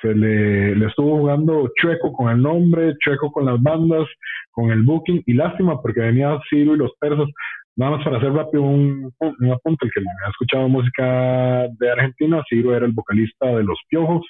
se 0.00 0.14
le, 0.14 0.74
le 0.74 0.86
estuvo 0.86 1.18
jugando 1.18 1.70
chueco 1.80 2.12
con 2.12 2.30
el 2.32 2.42
nombre, 2.42 2.94
chueco 2.98 3.30
con 3.30 3.46
las 3.46 3.62
bandas, 3.62 4.08
con 4.50 4.70
el 4.70 4.82
booking, 4.82 5.22
y 5.26 5.34
lástima 5.34 5.80
porque 5.80 6.00
venía 6.00 6.40
Ciro 6.50 6.74
y 6.74 6.78
los 6.78 6.92
persos. 6.98 7.30
Nada 7.76 7.92
más 7.92 8.04
para 8.04 8.18
hacer 8.18 8.32
rápido 8.32 8.64
un, 8.64 9.10
un 9.18 9.52
apunte, 9.52 9.86
el 9.86 9.92
que 9.92 10.00
ha 10.00 10.30
escuchado 10.30 10.68
música 10.68 11.68
de 11.78 11.90
Argentina, 11.90 12.42
Ciro 12.48 12.76
era 12.76 12.84
el 12.84 12.92
vocalista 12.92 13.46
de 13.46 13.62
Los 13.62 13.78
Piojos, 13.88 14.26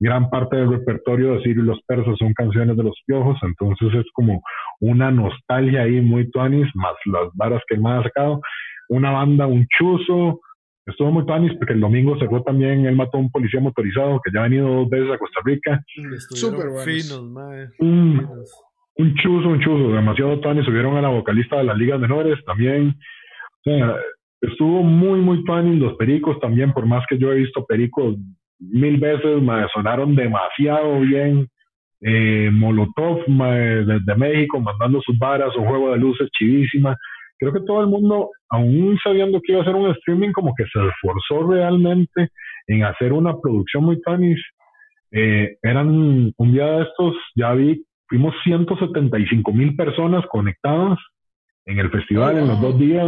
gran 0.00 0.30
parte 0.30 0.56
del 0.56 0.70
repertorio 0.70 1.34
de 1.34 1.42
Sirio 1.42 1.62
y 1.62 1.66
los 1.66 1.80
persas 1.82 2.16
son 2.18 2.32
canciones 2.32 2.76
de 2.76 2.82
los 2.82 2.98
piojos, 3.06 3.38
entonces 3.42 3.94
es 3.94 4.06
como 4.14 4.42
una 4.80 5.10
nostalgia 5.10 5.82
ahí 5.82 6.00
muy 6.00 6.30
tuanis, 6.30 6.66
más 6.74 6.94
las 7.04 7.28
varas 7.34 7.62
que 7.68 7.74
él 7.74 7.82
me 7.82 7.90
ha 7.90 8.02
sacado. 8.02 8.40
Una 8.88 9.10
banda, 9.10 9.46
un 9.46 9.66
chuzo, 9.78 10.40
estuvo 10.86 11.12
muy 11.12 11.26
tuanis 11.26 11.52
porque 11.58 11.74
el 11.74 11.80
domingo 11.80 12.18
se 12.18 12.26
fue 12.26 12.42
también, 12.42 12.86
él 12.86 12.96
mató 12.96 13.18
a 13.18 13.20
un 13.20 13.30
policía 13.30 13.60
motorizado 13.60 14.20
que 14.24 14.30
ya 14.34 14.40
ha 14.40 14.44
venido 14.44 14.68
dos 14.68 14.88
veces 14.88 15.10
a 15.12 15.18
Costa 15.18 15.40
Rica. 15.44 15.84
Súper 16.30 16.70
finos, 16.82 17.20
un, 17.78 18.26
un 18.96 19.14
chuzo, 19.16 19.48
un 19.48 19.60
chuzo, 19.60 19.92
demasiado 19.92 20.40
tuanis, 20.40 20.64
subieron 20.64 20.96
a 20.96 21.02
la 21.02 21.08
vocalista 21.08 21.58
de 21.58 21.64
las 21.64 21.76
ligas 21.76 22.00
menores 22.00 22.42
también. 22.46 22.96
O 23.66 23.70
sea, 23.70 23.96
estuvo 24.40 24.82
muy, 24.82 25.20
muy 25.20 25.44
tuanis 25.44 25.78
los 25.78 25.94
pericos 25.98 26.40
también, 26.40 26.72
por 26.72 26.86
más 26.86 27.04
que 27.06 27.18
yo 27.18 27.30
he 27.32 27.36
visto 27.36 27.66
pericos 27.66 28.16
mil 28.60 28.98
veces, 28.98 29.42
me 29.42 29.66
sonaron 29.72 30.14
demasiado 30.14 31.00
bien. 31.00 31.48
Eh, 32.02 32.48
Molotov 32.50 33.24
desde 33.26 34.16
México 34.16 34.58
mandando 34.58 35.02
sus 35.02 35.18
varas, 35.18 35.54
un 35.56 35.66
juego 35.66 35.92
de 35.92 35.98
luces 35.98 36.28
chivísima. 36.38 36.96
Creo 37.38 37.52
que 37.52 37.60
todo 37.60 37.80
el 37.80 37.88
mundo, 37.88 38.30
aún 38.50 38.98
sabiendo 39.02 39.40
que 39.40 39.52
iba 39.52 39.62
a 39.62 39.64
ser 39.64 39.74
un 39.74 39.90
streaming, 39.90 40.32
como 40.32 40.54
que 40.54 40.64
se 40.64 40.78
esforzó 40.78 41.50
realmente 41.50 42.28
en 42.66 42.84
hacer 42.84 43.12
una 43.12 43.38
producción 43.38 43.84
muy 43.84 44.00
tanis. 44.02 44.40
Eh, 45.10 45.56
eran 45.62 46.32
un 46.36 46.52
día 46.52 46.66
de 46.66 46.82
estos, 46.82 47.14
ya 47.34 47.52
vi, 47.52 47.82
fuimos 48.08 48.34
175 48.44 49.52
mil 49.52 49.74
personas 49.74 50.24
conectadas 50.30 50.98
en 51.66 51.78
el 51.78 51.90
festival 51.90 52.38
en 52.38 52.48
los 52.48 52.60
dos 52.60 52.78
días. 52.78 53.06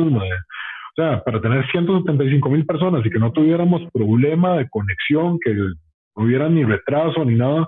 O 0.92 1.02
sea, 1.02 1.22
para 1.24 1.40
tener 1.40 1.64
175 1.70 2.50
mil 2.50 2.66
personas 2.66 3.04
y 3.04 3.10
que 3.10 3.18
no 3.18 3.32
tuviéramos 3.32 3.82
problema 3.92 4.58
de 4.58 4.68
conexión, 4.68 5.38
que 5.42 5.54
no 5.54 6.24
hubiera 6.24 6.48
ni 6.50 6.64
retraso 6.64 7.24
ni 7.24 7.34
nada, 7.34 7.66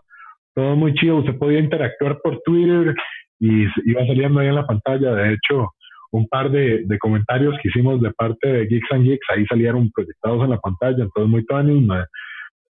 todo 0.55 0.77
muy 0.77 0.93
chido. 0.95 1.17
Usted 1.17 1.39
podía 1.39 1.59
interactuar 1.59 2.19
por 2.23 2.41
Twitter 2.45 2.95
y 3.41 3.65
iba 3.87 4.07
saliendo 4.07 4.41
ahí 4.41 4.49
en 4.49 4.57
la 4.57 4.67
pantalla. 4.67 5.15
De 5.15 5.33
hecho, 5.33 5.71
un 6.15 6.29
par 6.29 6.51
de, 6.51 6.87
comentarios 7.01 7.57
que 7.63 7.69
hicimos 7.69 8.01
de 8.01 8.13
parte 8.13 8.47
de 8.47 8.67
Geeks 8.67 8.93
and 8.93 9.05
Geeks, 9.05 9.27
ahí 9.31 9.45
salieron 9.47 9.91
proyectados 9.91 10.45
en 10.45 10.51
la 10.51 10.59
pantalla, 10.59 11.03
entonces 11.03 11.31
muy 11.31 11.45
tuanis, 11.45 11.89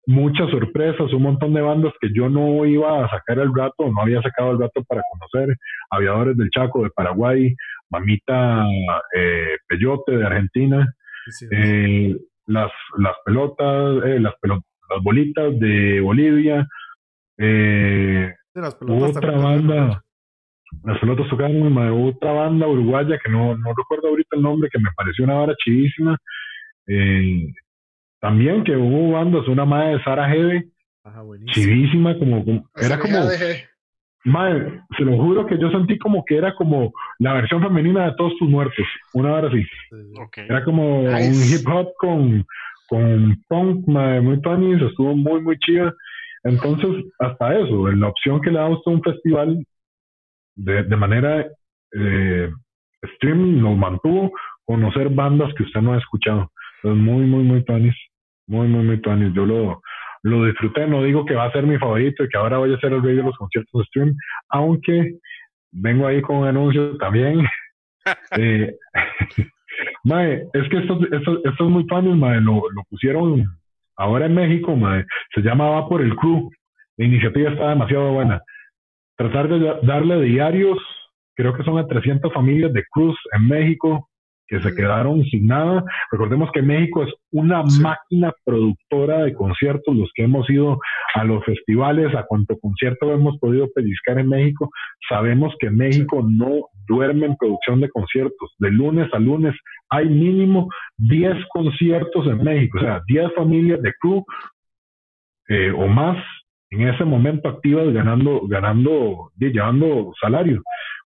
muchas 0.06 0.50
sorpresas, 0.50 1.12
un 1.12 1.22
montón 1.22 1.52
de 1.52 1.60
bandas 1.60 1.92
que 2.00 2.08
yo 2.14 2.28
no 2.28 2.64
iba 2.64 3.04
a 3.04 3.10
sacar 3.10 3.38
el 3.38 3.54
rato, 3.54 3.90
no 3.90 4.00
había 4.00 4.22
sacado 4.22 4.52
el 4.52 4.60
rato 4.60 4.82
para 4.84 5.02
conocer, 5.12 5.56
aviadores 5.90 6.36
del 6.38 6.50
Chaco 6.50 6.84
de 6.84 6.90
Paraguay, 6.90 7.54
Mamita 7.94 8.66
eh, 9.14 9.56
Peyote 9.68 10.16
de 10.16 10.26
Argentina, 10.26 10.94
eh, 11.52 12.16
las, 12.46 12.72
las 12.98 13.14
pelotas, 13.24 14.04
eh, 14.04 14.18
las, 14.20 14.34
las 14.42 15.02
bolitas 15.02 15.58
de 15.60 16.00
Bolivia, 16.00 16.66
otra 18.52 19.30
banda, 19.30 20.02
las 20.82 20.98
pelotas 20.98 21.28
tocaron 21.28 21.78
otra 22.06 22.32
banda 22.32 22.66
uruguaya 22.66 23.18
que 23.24 23.30
no, 23.30 23.56
no 23.56 23.72
recuerdo 23.76 24.08
ahorita 24.08 24.36
el 24.36 24.42
nombre, 24.42 24.68
que 24.72 24.80
me 24.80 24.90
pareció 24.96 25.24
una 25.24 25.34
vara 25.34 25.54
chivísima. 25.64 26.18
también 28.20 28.64
que 28.64 28.76
hubo 28.76 29.12
bandas, 29.12 29.46
una 29.46 29.64
madre 29.64 29.98
de 29.98 30.02
Sara 30.02 30.34
Hebe, 30.34 30.68
chivísima, 31.52 32.18
como, 32.18 32.44
era 32.74 32.98
como... 32.98 33.18
Madre, 34.24 34.80
se 34.96 35.04
lo 35.04 35.16
juro 35.18 35.46
que 35.46 35.58
yo 35.58 35.70
sentí 35.70 35.98
como 35.98 36.24
que 36.24 36.36
era 36.36 36.54
como 36.54 36.92
la 37.18 37.34
versión 37.34 37.62
femenina 37.62 38.06
de 38.06 38.16
todos 38.16 38.34
tus 38.38 38.48
muertos, 38.48 38.86
una 39.12 39.34
hora 39.34 39.48
así. 39.48 39.66
Era 40.36 40.64
como 40.64 41.02
un 41.02 41.34
hip 41.34 41.68
hop 41.68 41.88
con, 41.98 42.46
con 42.88 43.36
punk, 43.48 43.86
madre, 43.86 44.22
muy 44.22 44.40
tuanis, 44.40 44.80
estuvo 44.80 45.14
muy, 45.14 45.42
muy 45.42 45.58
chida. 45.58 45.92
Entonces, 46.42 47.04
hasta 47.18 47.58
eso, 47.58 47.88
en 47.90 48.00
la 48.00 48.08
opción 48.08 48.40
que 48.40 48.50
le 48.50 48.58
da 48.58 48.68
usted 48.68 48.92
un 48.92 49.02
festival 49.02 49.64
de, 50.56 50.82
de 50.84 50.96
manera 50.96 51.46
eh, 51.92 52.50
stream 53.16 53.60
nos 53.60 53.76
mantuvo 53.76 54.32
conocer 54.64 55.10
bandas 55.10 55.52
que 55.54 55.64
usted 55.64 55.80
no 55.80 55.92
ha 55.92 55.98
escuchado. 55.98 56.50
Entonces, 56.82 57.04
muy, 57.04 57.26
muy, 57.26 57.44
muy 57.44 57.64
tuanis. 57.64 57.94
Muy, 58.46 58.68
muy, 58.68 58.84
muy 58.84 59.00
tuanis. 59.00 59.32
Yo 59.34 59.46
lo, 59.46 59.82
lo 60.24 60.44
disfruté, 60.46 60.86
no 60.86 61.02
digo 61.02 61.26
que 61.26 61.34
va 61.34 61.44
a 61.44 61.52
ser 61.52 61.66
mi 61.66 61.78
favorito 61.78 62.24
y 62.24 62.28
que 62.28 62.38
ahora 62.38 62.56
voy 62.56 62.72
a 62.72 62.76
hacer 62.76 62.92
el 62.92 63.02
rey 63.02 63.14
de 63.14 63.22
los 63.22 63.36
conciertos 63.36 63.72
de 63.80 63.84
stream, 63.84 64.16
aunque 64.48 65.18
vengo 65.70 66.06
ahí 66.06 66.22
con 66.22 66.36
un 66.36 66.46
anuncio 66.48 66.96
también. 66.96 67.46
eh, 68.38 68.74
mae, 70.04 70.46
es 70.54 70.68
que 70.70 70.78
estos, 70.78 70.98
estos, 71.12 71.40
estos 71.44 71.68
muy 71.68 71.84
fans, 71.84 72.16
mae, 72.16 72.40
lo, 72.40 72.62
lo 72.70 72.82
pusieron 72.88 73.44
ahora 73.96 74.24
en 74.24 74.34
México, 74.34 74.74
mae, 74.74 75.04
se 75.34 75.42
llamaba 75.42 75.86
por 75.88 76.00
el 76.00 76.16
crew. 76.16 76.50
La 76.96 77.04
iniciativa 77.04 77.50
está 77.50 77.68
demasiado 77.68 78.12
buena. 78.12 78.40
Tratar 79.16 79.48
de 79.48 79.78
darle 79.82 80.22
diarios, 80.22 80.78
creo 81.34 81.54
que 81.54 81.64
son 81.64 81.76
a 81.76 81.86
300 81.86 82.32
familias 82.32 82.72
de 82.72 82.84
cruz 82.90 83.16
en 83.36 83.46
México, 83.46 84.08
que 84.46 84.60
se 84.60 84.74
quedaron 84.74 85.24
sin 85.24 85.46
nada. 85.46 85.84
Recordemos 86.10 86.50
que 86.52 86.62
México 86.62 87.02
es 87.02 87.12
una 87.32 87.62
máquina 87.62 88.32
productora 88.44 89.24
de 89.24 89.34
conciertos. 89.34 89.94
Los 89.94 90.10
que 90.14 90.24
hemos 90.24 90.48
ido 90.50 90.78
a 91.14 91.24
los 91.24 91.44
festivales, 91.44 92.14
a 92.14 92.24
cuánto 92.24 92.58
concierto 92.58 93.12
hemos 93.12 93.38
podido 93.38 93.68
pellizcar 93.74 94.18
en 94.18 94.28
México, 94.28 94.70
sabemos 95.08 95.54
que 95.58 95.70
México 95.70 96.24
no 96.28 96.68
duerme 96.86 97.26
en 97.26 97.36
producción 97.36 97.80
de 97.80 97.88
conciertos. 97.88 98.54
De 98.58 98.70
lunes 98.70 99.08
a 99.12 99.18
lunes 99.18 99.54
hay 99.90 100.08
mínimo 100.08 100.68
10 100.98 101.36
conciertos 101.52 102.26
en 102.26 102.42
México, 102.42 102.78
o 102.78 102.80
sea, 102.80 103.00
10 103.06 103.34
familias 103.34 103.80
de 103.82 103.92
crew 104.00 104.24
eh, 105.48 105.70
o 105.70 105.86
más 105.86 106.16
en 106.70 106.88
ese 106.88 107.04
momento 107.04 107.48
activas 107.48 107.92
ganando, 107.92 108.42
ganando, 108.48 109.30
llevando 109.38 110.12
salario. 110.20 110.62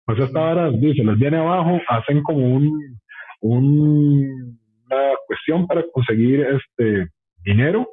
Pues 0.05 0.19
esta 0.19 0.39
hora 0.39 0.71
se 0.71 1.03
les 1.03 1.19
viene 1.19 1.37
abajo, 1.37 1.81
hacen 1.89 2.23
como 2.23 2.39
un 2.39 2.97
una 3.41 5.15
cuestión 5.27 5.67
para 5.67 5.83
conseguir 5.91 6.41
este 6.41 7.09
dinero. 7.43 7.87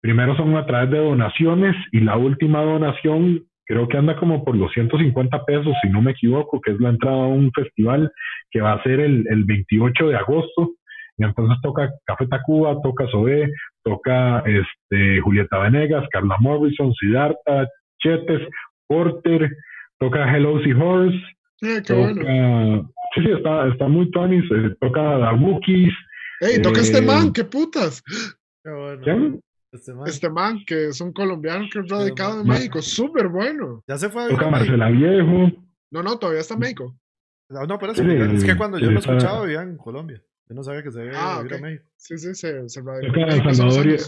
Primero 0.00 0.36
son 0.36 0.56
a 0.56 0.66
través 0.66 0.90
de 0.90 0.98
donaciones 0.98 1.74
y 1.92 2.00
la 2.00 2.16
última 2.16 2.62
donación 2.62 3.44
creo 3.66 3.88
que 3.88 3.98
anda 3.98 4.16
como 4.16 4.44
por 4.44 4.56
los 4.56 4.72
150 4.72 5.44
pesos, 5.44 5.74
si 5.82 5.90
no 5.90 6.00
me 6.00 6.12
equivoco, 6.12 6.60
que 6.60 6.72
es 6.72 6.80
la 6.80 6.90
entrada 6.90 7.24
a 7.24 7.28
un 7.28 7.50
festival 7.52 8.10
que 8.50 8.60
va 8.60 8.74
a 8.74 8.82
ser 8.82 9.00
el, 9.00 9.26
el 9.28 9.44
28 9.44 10.08
de 10.08 10.16
agosto. 10.16 10.70
Y 11.18 11.24
entonces 11.24 11.56
toca 11.62 11.90
Café 12.04 12.26
Tacuba, 12.26 12.80
toca 12.82 13.06
Sobe, 13.08 13.50
toca 13.82 14.40
este, 14.40 15.20
Julieta 15.20 15.58
Venegas, 15.58 16.06
Carla 16.10 16.36
Morrison, 16.40 16.92
Siddhartha, 16.94 17.68
Chetes, 17.98 18.42
Porter, 18.86 19.50
toca 19.98 20.36
Hello 20.36 20.54
Horse, 20.54 21.18
eh, 21.62 21.80
toca, 21.82 22.14
Sí, 23.14 23.22
sí, 23.22 23.30
está, 23.32 23.68
está 23.68 23.88
muy 23.88 24.10
Tony, 24.10 24.46
se 24.48 24.70
toca 24.80 25.28
a 25.28 25.34
Wookiees. 25.34 25.94
¡Ey, 26.40 26.60
toca 26.60 26.80
este 26.80 26.98
eh, 26.98 27.02
man! 27.02 27.32
¡Qué 27.32 27.44
putas! 27.44 28.02
Qué 28.62 28.70
bueno. 28.70 29.40
Este 29.72 29.94
man. 29.94 30.08
este 30.08 30.30
man. 30.30 30.64
que 30.66 30.88
es 30.88 31.00
un 31.00 31.12
colombiano 31.12 31.66
que 31.72 31.80
es 31.80 31.88
radicado 31.88 32.40
en 32.40 32.48
México, 32.48 32.82
súper 32.82 33.28
bueno. 33.28 33.82
Ya 33.86 33.96
se 33.96 34.08
fue. 34.08 34.28
Toca 34.28 34.50
Marcela 34.50 34.90
Viejo. 34.90 35.52
No, 35.90 36.02
no, 36.02 36.18
todavía 36.18 36.40
está 36.40 36.54
en 36.54 36.60
México. 36.60 36.96
No, 37.48 37.64
no, 37.64 37.78
pero 37.78 37.92
es, 37.92 38.44
que 38.44 38.56
cuando 38.56 38.78
yo 38.78 38.90
lo 38.90 38.98
escuchaba 38.98 39.42
vivía 39.42 39.62
en 39.62 39.76
Colombia. 39.76 40.20
Yo 40.48 40.54
no 40.54 40.62
sabía 40.62 40.82
que 40.82 40.90
se 40.90 41.00
había 41.00 41.12
ah, 41.16 41.40
a 41.40 41.58
México. 41.58 41.84
Sí, 41.96 42.18
sí, 42.18 42.34
se, 42.34 42.68
se 42.68 42.82
Toca 42.82 43.54
Salvador 43.54 43.86
y, 43.86 43.98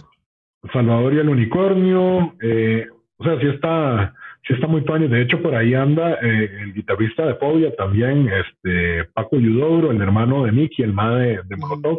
Salvador 0.73 1.15
y 1.15 1.19
el 1.19 1.29
Unicornio. 1.29 2.35
Eh, 2.41 2.87
o 3.17 3.25
sea, 3.25 3.41
sí 3.41 3.47
está 3.47 4.15
sí 4.49 4.55
está 4.55 4.67
muy 4.67 4.83
tuanis. 4.83 5.11
De 5.11 5.23
hecho, 5.23 5.41
por 5.43 5.55
ahí 5.55 5.75
anda 5.75 6.15
eh, 6.15 6.51
el 6.63 6.73
guitarrista 6.73 7.27
de 7.27 7.35
Fobia 7.35 7.75
también, 7.77 8.29
este 8.29 9.05
Paco 9.13 9.39
Yudoro, 9.39 9.91
el 9.91 10.01
hermano 10.01 10.45
de 10.45 10.53
Mickey, 10.53 10.85
el 10.85 10.95
madre 10.95 11.43
de, 11.45 11.57
de 11.57 11.99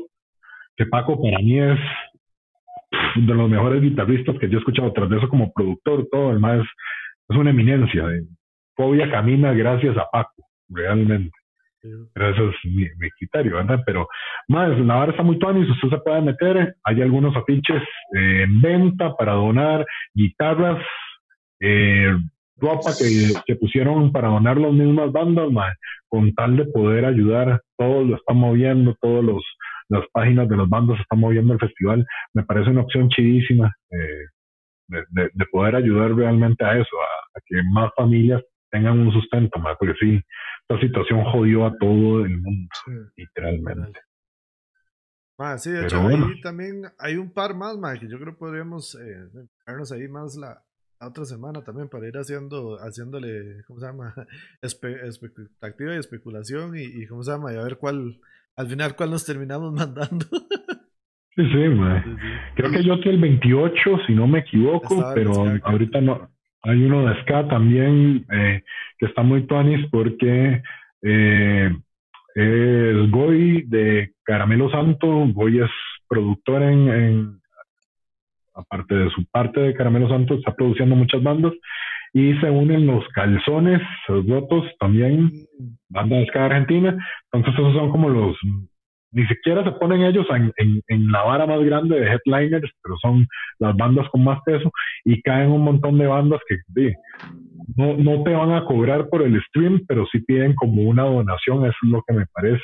Que 0.75 0.85
Paco 0.87 1.21
para 1.21 1.37
mí 1.37 1.59
es 1.59 1.79
de 3.15 3.33
los 3.35 3.49
mejores 3.49 3.81
guitarristas 3.81 4.37
que 4.39 4.49
yo 4.49 4.57
he 4.57 4.59
escuchado. 4.59 4.91
Tras 4.91 5.09
de 5.09 5.17
eso, 5.17 5.29
como 5.29 5.53
productor, 5.53 6.07
todo, 6.11 6.31
el 6.31 6.39
más 6.39 6.65
es 7.29 7.37
una 7.37 7.51
eminencia. 7.51 8.03
Fobia 8.75 9.11
camina 9.11 9.53
gracias 9.53 9.95
a 9.97 10.07
Paco, 10.11 10.43
realmente. 10.69 11.31
Pero 11.81 12.29
eso 12.29 12.49
es 12.49 12.55
mi, 12.65 12.87
criterio, 13.17 13.55
¿verdad? 13.57 13.81
Pero 13.85 14.07
más, 14.47 14.77
la 14.79 14.95
barra 14.95 15.11
está 15.11 15.23
muy 15.23 15.37
tuanis, 15.37 15.69
usted 15.69 15.89
se 15.89 15.97
puede 15.99 16.21
meter. 16.21 16.75
Hay 16.83 17.01
algunos 17.01 17.35
afiches 17.37 17.83
eh, 18.15 18.43
en 18.43 18.59
venta 18.59 19.15
para 19.15 19.33
donar 19.33 19.85
guitarras 20.13 20.83
eh, 21.61 22.17
ropa 22.59 22.91
que, 22.97 23.33
que, 23.45 23.55
pusieron 23.55 24.11
para 24.11 24.29
donar 24.29 24.57
las 24.57 24.73
mismas 24.73 25.11
bandas, 25.11 25.49
con 26.07 26.33
tal 26.33 26.57
de 26.57 26.65
poder 26.65 27.05
ayudar, 27.05 27.61
todos 27.77 28.07
lo 28.07 28.15
están 28.15 28.37
moviendo, 28.37 28.95
todos 29.01 29.23
los 29.23 29.43
las 29.89 30.05
páginas 30.11 30.47
de 30.47 30.55
las 30.55 30.69
bandas 30.69 30.99
están 30.99 31.19
moviendo 31.19 31.53
el 31.53 31.59
festival, 31.59 32.05
me 32.33 32.43
parece 32.43 32.69
una 32.69 32.81
opción 32.81 33.09
chidísima 33.09 33.75
eh, 33.91 34.25
de, 34.87 35.29
de, 35.33 35.45
poder 35.51 35.75
ayudar 35.75 36.13
realmente 36.13 36.63
a 36.63 36.73
eso, 36.73 36.95
a, 37.01 37.39
que 37.45 37.55
más 37.73 37.91
familias 37.95 38.41
tengan 38.69 38.99
un 38.99 39.11
sustento, 39.11 39.59
porque 39.79 39.95
sí, 39.99 40.21
esta 40.67 40.79
situación 40.79 41.23
jodió 41.25 41.65
a 41.65 41.75
todo 41.77 42.23
el 42.23 42.39
mundo, 42.39 42.69
literalmente. 43.15 43.99
sí, 45.57 45.71
de 45.71 45.83
hecho, 45.83 46.07
ahí 46.07 46.41
también 46.41 46.83
hay 46.99 47.15
un 47.15 47.33
par 47.33 47.55
más, 47.55 47.77
que 47.99 48.07
yo 48.07 48.19
creo 48.19 48.37
podríamos 48.37 48.95
eh, 48.95 49.47
ahí 49.65 50.07
más 50.07 50.35
la, 50.35 50.61
otra 51.07 51.25
semana 51.25 51.63
también 51.63 51.89
para 51.89 52.07
ir 52.07 52.17
haciendo, 52.17 52.77
haciéndole, 52.77 53.63
¿cómo 53.67 53.79
se 53.79 53.85
llama? 53.85 54.13
expectativa 54.61 55.95
y 55.95 55.97
especulación 55.97 56.77
y, 56.77 56.83
y, 56.83 57.07
¿cómo 57.07 57.23
se 57.23 57.31
llama? 57.31 57.53
Y 57.53 57.57
a 57.57 57.63
ver 57.63 57.77
cuál, 57.77 58.19
al 58.55 58.67
final 58.67 58.95
cuál 58.95 59.11
nos 59.11 59.25
terminamos 59.25 59.73
mandando. 59.73 60.25
sí, 61.35 61.43
sí, 61.43 61.77
Creo 62.55 62.71
que 62.71 62.83
yo 62.83 62.95
estoy 62.95 63.13
el 63.13 63.21
28, 63.21 63.79
si 64.07 64.13
no 64.13 64.27
me 64.27 64.39
equivoco, 64.39 65.11
pero 65.13 65.45
ahorita 65.63 66.01
no. 66.01 66.29
Hay 66.61 66.83
uno 66.83 67.07
de 67.07 67.21
Ska 67.21 67.47
también 67.47 68.25
eh, 68.29 68.63
que 68.97 69.05
está 69.05 69.21
muy 69.21 69.47
tuanis 69.47 69.87
porque 69.89 70.61
eh, 71.01 71.69
es 72.35 73.11
Goy 73.11 73.63
de 73.67 74.11
Caramelo 74.23 74.69
Santo. 74.69 75.07
Goy 75.33 75.61
es 75.61 75.69
productor 76.09 76.63
en 76.63 77.39
aparte 78.53 78.95
de 78.95 79.09
su 79.11 79.25
parte 79.31 79.59
de 79.59 79.73
Caramelo 79.73 80.09
Santos, 80.09 80.39
está 80.39 80.53
produciendo 80.55 80.95
muchas 80.95 81.21
bandas 81.23 81.53
y 82.13 82.33
se 82.35 82.49
unen 82.49 82.87
los 82.87 83.07
calzones, 83.09 83.81
los 84.07 84.25
votos 84.25 84.65
también, 84.79 85.31
banda 85.89 86.17
de 86.17 86.25
ska 86.27 86.45
argentina. 86.45 86.97
Entonces 87.31 87.59
esos 87.59 87.73
son 87.73 87.91
como 87.91 88.09
los, 88.09 88.35
ni 89.11 89.25
siquiera 89.27 89.63
se 89.63 89.71
ponen 89.71 90.03
ellos 90.03 90.25
en, 90.57 91.11
la 91.11 91.23
vara 91.23 91.45
más 91.45 91.63
grande 91.63 91.99
de 91.99 92.07
headliners, 92.07 92.71
pero 92.83 92.95
son 93.01 93.27
las 93.59 93.75
bandas 93.75 94.07
con 94.09 94.23
más 94.23 94.39
peso 94.45 94.71
y 95.03 95.21
caen 95.21 95.51
un 95.51 95.63
montón 95.63 95.97
de 95.97 96.07
bandas 96.07 96.39
que 96.47 96.57
no, 97.75 97.95
no 97.97 98.23
te 98.23 98.31
van 98.31 98.53
a 98.53 98.65
cobrar 98.65 99.09
por 99.09 99.21
el 99.21 99.41
stream, 99.45 99.83
pero 99.87 100.05
sí 100.11 100.19
piden 100.19 100.53
como 100.55 100.83
una 100.83 101.03
donación, 101.03 101.65
eso 101.65 101.77
es 101.83 101.89
lo 101.89 102.03
que 102.07 102.13
me 102.13 102.25
parece. 102.33 102.63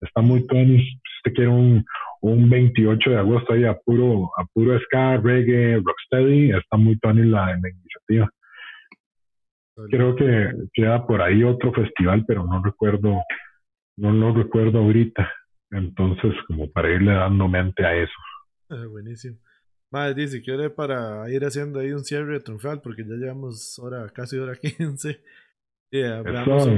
Está 0.00 0.20
muy 0.20 0.46
tenis, 0.46 0.82
si 0.82 0.98
usted 1.18 1.32
quiere 1.34 1.50
un, 1.50 1.84
un 2.22 2.48
28 2.48 3.10
de 3.10 3.18
agosto 3.18 3.52
ahí 3.52 3.64
a 3.64 3.74
puro, 3.74 4.30
a 4.36 4.44
puro 4.54 4.78
ska, 4.80 5.16
reggae, 5.16 5.80
rocksteady, 5.84 6.52
está 6.52 6.76
muy 6.76 6.96
Tony 6.98 7.24
la, 7.24 7.46
la 7.46 7.68
iniciativa. 7.68 8.30
Creo 9.90 10.14
que 10.14 10.52
queda 10.72 11.04
por 11.06 11.20
ahí 11.20 11.42
otro 11.42 11.72
festival, 11.72 12.24
pero 12.26 12.44
no 12.44 12.62
recuerdo, 12.62 13.22
no 13.96 14.12
lo 14.12 14.34
recuerdo 14.34 14.78
ahorita. 14.78 15.30
Entonces, 15.70 16.34
como 16.46 16.70
para 16.70 16.90
irle 16.90 17.12
dando 17.12 17.48
mente 17.48 17.84
a 17.84 17.96
eso. 17.96 18.12
Ah, 18.68 18.86
buenísimo. 18.88 19.38
Madre, 19.90 20.14
dice, 20.14 20.38
si 20.38 20.42
quiere 20.42 20.70
para 20.70 21.28
ir 21.30 21.44
haciendo 21.44 21.80
ahí 21.80 21.92
un 21.92 22.04
cierre 22.04 22.38
triunfal, 22.40 22.80
porque 22.82 23.04
ya 23.04 23.14
llevamos 23.14 23.78
hora, 23.78 24.08
casi 24.10 24.38
hora 24.38 24.54
15. 24.54 25.20
Y 25.90 26.02
hablamos 26.04 26.68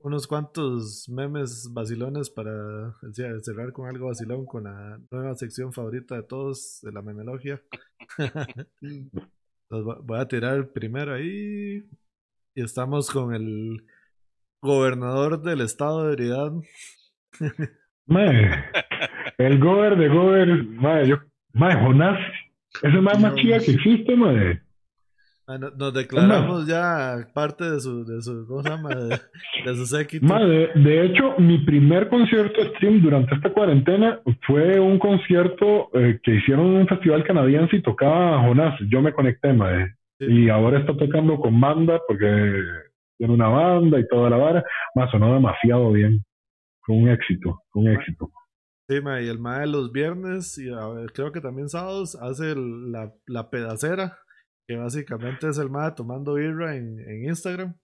unos 0.00 0.26
cuantos 0.26 1.08
memes 1.08 1.70
vacilones 1.72 2.30
para 2.30 2.94
cerrar 3.42 3.72
con 3.72 3.88
algo 3.88 4.06
vacilón 4.06 4.46
con 4.46 4.64
la 4.64 5.00
nueva 5.10 5.34
sección 5.34 5.72
favorita 5.72 6.16
de 6.16 6.22
todos 6.22 6.80
de 6.82 6.92
la 6.92 7.02
memelogia. 7.02 7.60
Los 9.68 9.84
voy 10.04 10.20
a 10.20 10.28
tirar 10.28 10.68
primero 10.68 11.14
ahí. 11.14 11.84
Y 12.54 12.62
estamos 12.62 13.10
con 13.10 13.34
el 13.34 13.84
gobernador 14.62 15.42
del 15.42 15.60
estado 15.60 16.06
de 16.06 16.12
Heredad. 16.12 16.52
el 19.38 19.58
gober 19.58 19.96
de 19.96 20.08
gober, 20.08 20.64
madre, 20.64 21.08
yo, 21.08 21.16
madre, 21.52 21.84
Jonás, 21.84 22.18
ese 22.82 23.00
más 23.00 23.20
más 23.20 23.34
chido 23.34 23.58
que 23.58 23.72
existe, 23.72 24.16
madre. 24.16 24.65
Ah, 25.48 25.58
nos 25.58 25.94
declaramos 25.94 26.66
ya 26.66 27.28
parte 27.32 27.70
de 27.70 27.78
su, 27.78 28.04
de 28.04 28.20
su, 28.20 28.44
¿cómo 28.48 28.62
se 28.64 28.68
llama? 28.68 28.90
De, 28.96 29.74
su 29.76 29.86
séquito. 29.86 30.26
de, 30.34 31.04
hecho, 31.04 31.36
mi 31.38 31.58
primer 31.58 32.08
concierto 32.08 32.64
stream 32.74 33.00
durante 33.00 33.36
esta 33.36 33.52
cuarentena 33.52 34.20
fue 34.44 34.80
un 34.80 34.98
concierto 34.98 35.88
eh, 35.94 36.18
que 36.24 36.34
hicieron 36.34 36.66
en 36.66 36.76
un 36.78 36.88
festival 36.88 37.22
canadiense 37.22 37.76
y 37.76 37.82
tocaba 37.82 38.42
Jonás. 38.42 38.74
Yo 38.90 39.00
me 39.00 39.12
conecté, 39.12 39.52
madre. 39.52 39.94
Y 40.18 40.48
ahora 40.48 40.80
está 40.80 40.96
tocando 40.96 41.38
con 41.38 41.60
banda 41.60 42.00
porque 42.08 42.60
tiene 43.16 43.32
una 43.32 43.48
banda 43.48 44.00
y 44.00 44.08
toda 44.08 44.28
la 44.28 44.38
vara. 44.38 44.64
Más 44.96 45.12
sonó 45.12 45.32
demasiado 45.32 45.92
bien. 45.92 46.24
Fue 46.80 46.96
un 46.96 47.08
éxito, 47.08 47.62
fue 47.70 47.82
un 47.82 47.88
éxito. 47.92 48.32
Sí, 48.88 49.00
ma, 49.00 49.20
y 49.20 49.28
el 49.28 49.38
ma 49.38 49.60
de 49.60 49.68
los 49.68 49.92
viernes 49.92 50.58
y 50.58 50.66
creo 51.12 51.30
que 51.30 51.40
también 51.40 51.68
sábados 51.68 52.16
hace 52.20 52.54
la, 52.56 53.12
la 53.26 53.50
pedacera 53.50 54.18
que 54.66 54.76
básicamente 54.76 55.48
es 55.48 55.58
el 55.58 55.70
mae 55.70 55.92
tomando 55.92 56.34
birra 56.34 56.76
en, 56.76 56.98
en 57.00 57.24
Instagram. 57.24 57.74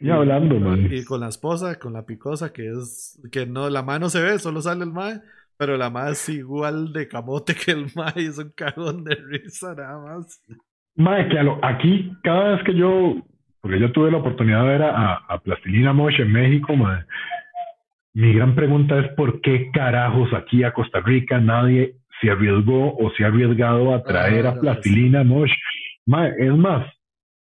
Y, 0.00 0.10
hablando, 0.10 0.58
man. 0.60 0.88
Y 0.90 1.04
con 1.04 1.20
la 1.20 1.28
esposa, 1.28 1.78
con 1.78 1.92
la 1.92 2.06
picosa, 2.06 2.52
que 2.52 2.70
es, 2.70 3.20
que 3.32 3.46
no, 3.46 3.68
la 3.68 3.82
mano 3.82 4.08
se 4.08 4.22
ve, 4.22 4.38
solo 4.38 4.60
sale 4.60 4.84
el 4.84 4.92
mae, 4.92 5.20
pero 5.56 5.76
la 5.76 5.90
mae 5.90 6.12
es 6.12 6.28
igual 6.28 6.92
de 6.92 7.08
camote 7.08 7.54
que 7.54 7.72
el 7.72 7.86
mae, 7.94 8.12
es 8.16 8.38
un 8.38 8.52
cagón 8.54 9.04
de 9.04 9.16
risa 9.16 9.74
nada 9.74 9.98
más. 9.98 10.42
Mae, 10.94 11.28
que 11.28 11.38
aquí, 11.62 12.12
cada 12.22 12.54
vez 12.54 12.64
que 12.64 12.74
yo, 12.74 13.16
porque 13.60 13.80
yo 13.80 13.90
tuve 13.92 14.10
la 14.10 14.18
oportunidad 14.18 14.62
de 14.62 14.68
ver 14.68 14.82
a, 14.82 15.14
a 15.14 15.38
Plastilina 15.40 15.92
Mosh 15.92 16.20
en 16.20 16.32
México, 16.32 16.76
mae, 16.76 17.04
mi 18.14 18.32
gran 18.32 18.54
pregunta 18.54 18.98
es 18.98 19.08
por 19.14 19.40
qué 19.40 19.70
carajos 19.72 20.32
aquí 20.32 20.64
a 20.64 20.72
Costa 20.72 21.00
Rica 21.00 21.38
nadie 21.38 21.96
se 22.20 22.30
arriesgó 22.30 22.96
o 22.96 23.12
se 23.12 23.24
ha 23.24 23.28
arriesgado 23.28 23.94
a 23.94 24.02
traer 24.02 24.46
a 24.46 24.54
Plastilina 24.58 25.22
Mosh. 25.22 25.52
Es 26.38 26.56
más, 26.56 26.86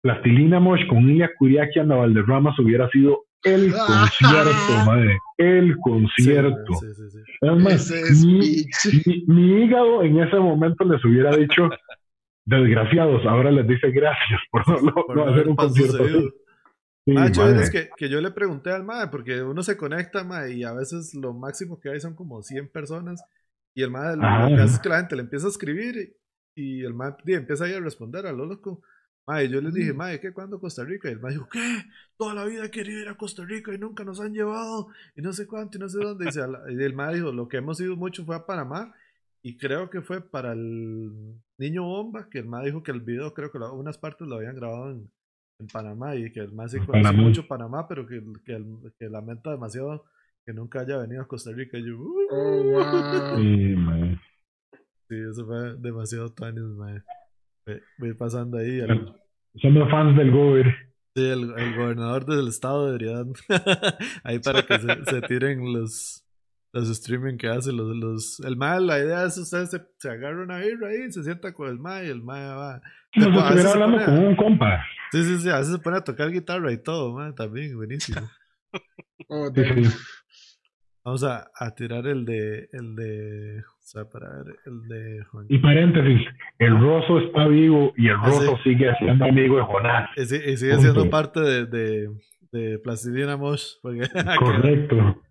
Plastilina 0.01 0.59
Mosh 0.59 0.85
con 0.87 1.09
Ilya 1.09 1.29
Kuriaki 1.37 1.79
en 1.79 1.89
la 1.89 1.95
Valderramas 1.95 2.57
hubiera 2.59 2.89
sido 2.89 3.25
el 3.43 3.71
concierto, 3.71 4.85
madre, 4.85 5.17
el 5.37 5.77
concierto. 5.77 6.73
es 7.41 7.63
más, 7.63 7.91
mi, 9.27 9.63
hígado 9.63 10.03
en 10.03 10.19
ese 10.19 10.37
momento 10.37 10.83
les 10.85 11.03
hubiera 11.05 11.35
dicho, 11.35 11.69
desgraciados, 12.45 13.25
ahora 13.25 13.51
les 13.51 13.67
dice 13.67 13.91
gracias 13.91 14.39
por 14.51 14.63
no, 15.15 15.25
hacer 15.25 15.47
un 15.49 15.55
concierto 15.55 16.03
así. 16.03 17.41
es 17.61 17.69
que, 17.69 17.89
que, 17.95 18.09
yo 18.09 18.19
le 18.21 18.31
pregunté 18.31 18.71
al 18.71 18.83
madre, 18.83 19.09
porque 19.11 19.41
uno 19.43 19.61
se 19.61 19.77
conecta, 19.77 20.23
madre, 20.23 20.53
y 20.53 20.63
a 20.63 20.73
veces 20.73 21.13
lo 21.13 21.33
máximo 21.33 21.79
que 21.79 21.89
hay 21.89 21.99
son 21.99 22.15
como 22.15 22.41
100 22.41 22.69
personas, 22.71 23.23
y 23.75 23.83
el 23.83 23.91
madre 23.91 24.17
lo 24.17 24.55
que 24.55 24.61
hace 24.61 24.75
es 24.75 24.79
que 24.79 24.89
la 24.89 24.97
gente 24.97 25.15
le 25.15 25.21
empieza 25.21 25.45
a 25.45 25.51
escribir, 25.51 26.15
y 26.57 26.83
el 26.83 26.95
madre 26.95 27.35
empieza 27.35 27.65
a 27.65 27.69
ir 27.69 27.75
a 27.75 27.79
responder 27.79 28.25
a 28.25 28.33
lo 28.33 28.45
loco. 28.47 28.81
Mae, 29.27 29.47
yo 29.47 29.61
les 29.61 29.73
dije, 29.73 29.93
mae, 29.93 30.19
¿qué? 30.19 30.33
¿Cuándo 30.33 30.59
Costa 30.59 30.83
Rica? 30.83 31.07
Y 31.07 31.11
el 31.11 31.19
mae 31.19 31.33
dijo, 31.33 31.47
¿qué? 31.51 31.83
Toda 32.17 32.33
la 32.33 32.45
vida 32.45 32.65
he 32.65 32.71
querido 32.71 32.99
ir 32.99 33.09
a 33.09 33.15
Costa 33.15 33.45
Rica 33.45 33.73
y 33.73 33.77
nunca 33.77 34.03
nos 34.03 34.19
han 34.19 34.33
llevado 34.33 34.87
y 35.15 35.21
no 35.21 35.33
sé 35.33 35.45
cuánto 35.45 35.77
y 35.77 35.81
no 35.81 35.87
sé 35.87 35.99
dónde. 35.99 36.25
Y, 36.25 36.83
el 36.83 36.93
mae 36.95 37.15
dijo, 37.15 37.31
lo 37.31 37.47
que 37.47 37.57
hemos 37.57 37.79
ido 37.79 37.95
mucho 37.95 38.25
fue 38.25 38.35
a 38.35 38.45
Panamá 38.45 38.91
y 39.43 39.57
creo 39.57 39.91
que 39.91 40.01
fue 40.01 40.21
para 40.21 40.53
el 40.53 41.39
Niño 41.59 41.83
Bomba, 41.83 42.27
que 42.27 42.39
el 42.39 42.45
mae 42.45 42.65
dijo 42.65 42.81
que 42.81 42.91
el 42.91 43.01
video, 43.01 43.35
creo 43.35 43.51
que 43.51 43.59
unas 43.59 43.99
partes 43.99 44.27
lo 44.27 44.37
habían 44.37 44.55
grabado 44.55 44.91
en, 44.91 45.11
Panamá 45.73 46.15
y 46.15 46.31
que 46.31 46.39
el 46.39 46.53
mae 46.53 46.69
sí 46.69 46.77
conoce 46.79 47.13
mucho 47.13 47.47
Panamá, 47.47 47.87
pero 47.87 48.05
que, 48.05 48.23
que, 48.45 48.63
que, 48.99 49.09
lamenta 49.09 49.49
demasiado 49.49 50.05
que 50.45 50.53
nunca 50.53 50.81
haya 50.81 50.97
venido 50.97 51.23
a 51.23 51.27
Costa 51.27 51.51
Rica. 51.51 51.79
Y 51.79 51.87
yo, 51.87 51.97
oh, 52.29 52.63
wow. 52.63 53.37
Sí, 53.39 53.75
Sí, 55.09 55.15
eso 55.15 55.45
fue 55.45 55.75
demasiado 55.77 56.29
tuanis, 56.33 56.63
mae. 56.63 57.01
Voy 57.97 58.13
pasando 58.13 58.57
ahí. 58.57 58.81
Somos 59.61 59.89
fans 59.89 60.17
del 60.17 60.31
gobernador. 60.31 60.73
Sí, 61.15 61.25
el, 61.27 61.75
gobernador 61.75 62.25
del 62.25 62.47
estado 62.47 62.85
debería. 62.85 63.23
ahí 64.23 64.39
para 64.39 64.61
que 64.61 64.77
se, 64.77 65.21
tiren 65.23 65.73
los, 65.73 66.23
los 66.73 66.89
streaming 66.89 67.37
que 67.37 67.47
hace. 67.47 67.71
Los, 67.71 67.95
los, 67.95 68.39
el 68.41 68.55
mal, 68.55 68.85
la 68.85 68.99
idea 68.99 69.23
es 69.23 69.37
ustedes 69.37 69.71
se, 69.71 69.81
se 69.97 70.09
agarran 70.09 70.51
a 70.51 70.63
ir 70.63 70.77
ahí, 70.85 71.11
se 71.11 71.23
sienta 71.23 71.53
con 71.53 71.69
el 71.69 71.79
mal 71.79 72.05
y 72.05 72.09
el 72.09 72.21
mal 72.21 72.57
va. 72.57 72.81
Como 73.15 73.39
si 73.39 73.45
estuviera 73.45 73.71
hablando 73.71 74.05
con 74.05 74.17
un 74.19 74.35
compa. 74.35 74.85
Sí, 75.11 75.23
sí, 75.23 75.39
sí. 75.39 75.49
A 75.49 75.57
veces 75.57 75.73
se 75.73 75.79
pone 75.79 75.97
a 75.97 76.03
tocar 76.03 76.31
guitarra 76.31 76.71
y 76.71 76.77
todo, 76.77 77.13
man, 77.13 77.33
también, 77.33 77.75
buenísimo. 77.75 78.29
oh, 79.29 79.49
Vamos 81.07 81.23
a, 81.23 81.49
a, 81.55 81.73
tirar 81.73 82.05
el 82.05 82.25
de, 82.25 82.67
el 82.73 82.93
de, 82.93 83.59
o 83.61 83.79
sea, 83.79 84.03
para 84.09 84.27
ver, 84.43 84.57
el 84.65 84.89
de 84.89 85.23
Juan. 85.31 85.45
Y 85.47 85.57
paréntesis, 85.59 86.27
el. 86.59 86.77
Rosso 86.81 87.19
está 87.19 87.47
vivo 87.47 87.93
y 87.95 88.09
el 88.09 88.17
ah, 88.17 88.25
Rosso 88.25 88.57
sigue 88.61 88.93
siendo 88.99 89.23
amigo 89.23 89.55
de 89.55 89.63
Jonás. 89.63 90.09
Y, 90.17 90.25
sigue 90.25 90.57
siendo 90.57 91.09
parte 91.09 91.39
de, 91.39 91.65
de, 91.65 92.09
de 92.51 92.79
Plastilina 92.79 93.37
Mosh. 93.37 93.75
Correcto. 94.39 95.21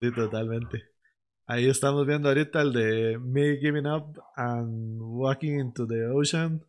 sí, 0.00 0.12
totalmente. 0.12 0.84
Ahí 1.48 1.66
estamos 1.66 2.06
viendo 2.06 2.28
ahorita 2.28 2.62
el 2.62 2.72
de 2.72 3.18
Me 3.18 3.56
Giving 3.56 3.88
Up 3.88 4.16
and 4.36 5.00
Walking 5.00 5.58
into 5.58 5.88
the 5.88 6.06
Ocean 6.06 6.62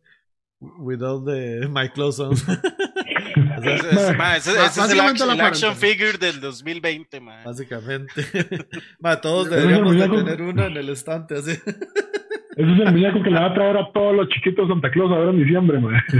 with 0.80 1.00
all 1.00 1.24
the 1.24 1.68
my 1.70 1.86
clothes 1.86 2.18
on. 2.18 2.34
ese, 4.36 4.64
es, 4.64 4.78
el, 4.90 5.40
action, 5.40 5.76
figure 5.76 6.16
del 6.18 6.40
2020, 6.40 7.20
man. 7.20 7.44
Básicamente. 7.44 8.24
todos 9.22 9.50
deberíamos 9.50 9.94
de 9.94 10.08
tener 10.08 10.42
uno 10.42 10.64
en 10.64 10.76
el 10.76 10.88
estante 10.88 11.36
así. 11.36 11.50
Ese 11.50 12.72
es 12.72 12.80
el 12.80 12.92
muñeco 12.92 13.22
que 13.22 13.30
le 13.30 13.38
va 13.38 13.46
a 13.46 13.54
traer 13.54 13.76
a 13.76 13.92
todos 13.92 14.16
los 14.16 14.28
chiquitos 14.30 14.66
Santa 14.68 14.90
Claus 14.90 15.10
ahora 15.10 15.30
en 15.30 15.44
diciembre, 15.44 15.78
man. 15.78 16.00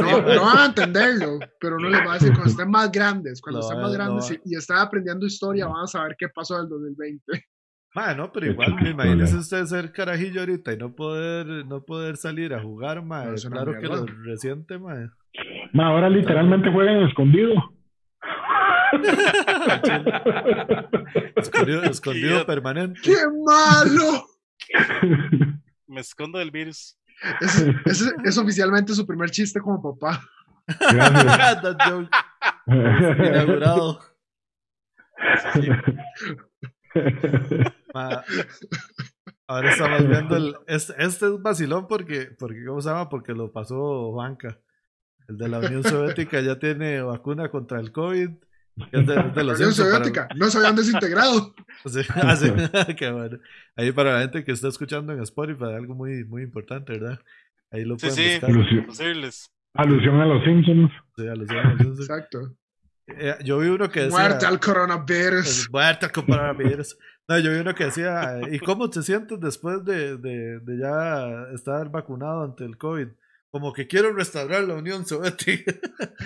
no, 0.00 0.42
van 0.42 0.58
a 0.58 0.66
entenderlo, 0.66 1.38
pero 1.60 1.78
no 1.78 1.90
les 1.90 2.00
va 2.00 2.12
a 2.12 2.14
decir 2.14 2.30
cuando 2.30 2.50
estén 2.50 2.70
más 2.70 2.90
grandes. 2.90 3.42
Cuando 3.42 3.60
estén 3.60 3.78
más 3.78 3.92
grandes 3.92 4.30
y, 4.30 4.40
y, 4.46 4.56
estén 4.56 4.78
aprendiendo 4.78 5.26
historia, 5.26 5.66
van 5.66 5.84
a 5.84 5.86
saber 5.86 6.16
qué 6.18 6.28
pasó 6.30 6.56
del 6.56 6.70
2020. 6.70 7.46
No, 8.16 8.32
pero 8.32 8.46
igual, 8.46 8.74
me 8.74 8.90
imagínese 8.90 9.36
usted 9.36 9.64
ser 9.66 9.92
carajillo 9.92 10.40
ahorita 10.40 10.72
y 10.72 10.76
no 10.76 10.94
poder, 10.94 11.46
no 11.66 11.82
poder 11.82 12.16
salir 12.16 12.54
a 12.54 12.60
jugar, 12.60 13.02
ma. 13.02 13.34
claro 13.34 13.78
que 13.78 13.86
lo 13.86 14.06
reciente, 14.24 14.78
ma. 14.78 15.12
ahora 15.84 16.08
literalmente 16.08 16.70
juegan 16.70 17.08
escondido. 17.08 17.54
escondido, 21.36 21.82
escondido 21.84 22.46
permanente. 22.46 23.00
¡Qué 23.02 23.16
malo! 23.44 24.26
Me 25.86 26.00
escondo 26.00 26.38
del 26.38 26.50
virus. 26.50 26.98
Es, 27.40 27.66
es, 28.24 28.38
oficialmente 28.38 28.94
su 28.94 29.06
primer 29.06 29.30
chiste 29.30 29.60
como 29.60 29.98
papá. 29.98 30.22
Inaugurado. 32.66 34.00
Ahora 37.94 39.70
estamos 39.70 40.08
viendo 40.08 40.36
el. 40.36 40.56
Este, 40.66 40.94
este, 40.98 41.26
es 41.26 41.42
vacilón 41.42 41.86
porque, 41.88 42.30
porque, 42.38 42.64
¿cómo 42.64 42.80
se 42.80 42.88
llama? 42.90 43.08
Porque 43.08 43.32
lo 43.32 43.52
pasó 43.52 44.12
Banca. 44.12 44.58
El 45.28 45.36
de 45.36 45.48
la 45.48 45.58
Unión 45.58 45.84
Soviética 45.84 46.40
ya 46.40 46.58
tiene 46.58 47.02
vacuna 47.02 47.50
contra 47.50 47.80
el 47.80 47.92
COVID. 47.92 48.30
de, 48.92 49.44
la 49.44 49.54
Unión 49.54 49.72
Soviética, 49.72 50.28
no 50.36 50.46
se 50.46 50.58
habían 50.58 50.76
desintegrado. 50.76 51.54
Ah, 52.14 52.36
bueno. 53.12 53.38
Ahí 53.76 53.92
para 53.92 54.14
la 54.14 54.20
gente 54.22 54.44
que 54.44 54.50
está 54.50 54.68
escuchando 54.68 55.12
en 55.12 55.20
Spotify, 55.22 55.74
algo 55.76 55.94
muy, 55.94 56.24
muy 56.24 56.42
importante, 56.42 56.92
¿verdad? 56.94 57.20
Ahí 57.70 57.84
lo 57.84 57.96
pueden 57.96 58.16
sí, 58.16 58.30
buscar. 58.32 58.50
Alusión, 59.74 60.20
a 60.20 60.26
los 60.26 60.44
Simpsons. 60.44 60.90
Sí, 61.16 61.28
alusión 61.28 61.58
a 61.58 61.70
los 61.70 61.78
Simpsons. 61.78 62.00
Exacto. 62.00 62.56
Eh, 63.06 63.36
yo 63.44 63.58
vi 63.58 63.68
uno 63.68 63.88
que 63.88 64.00
decía. 64.00 64.18
Muerte 64.18 64.46
al 64.46 64.60
coronavirus. 64.60 65.68
Muerte 65.70 66.06
al 66.06 66.12
coronavirus. 66.12 66.96
No, 67.28 67.38
yo 67.38 67.52
vi 67.52 67.58
uno 67.58 67.74
que 67.74 67.84
decía. 67.84 68.40
¿Y 68.50 68.58
cómo 68.58 68.88
te 68.88 69.02
sientes 69.02 69.38
después 69.38 69.84
de, 69.84 70.16
de, 70.16 70.60
de 70.60 70.78
ya 70.78 71.48
estar 71.54 71.90
vacunado 71.90 72.42
ante 72.42 72.64
el 72.64 72.78
COVID? 72.78 73.08
Como 73.50 73.72
que 73.72 73.86
quiero 73.86 74.12
restaurar 74.12 74.64
la 74.64 74.74
Unión 74.74 75.06
Soviética. 75.06 75.72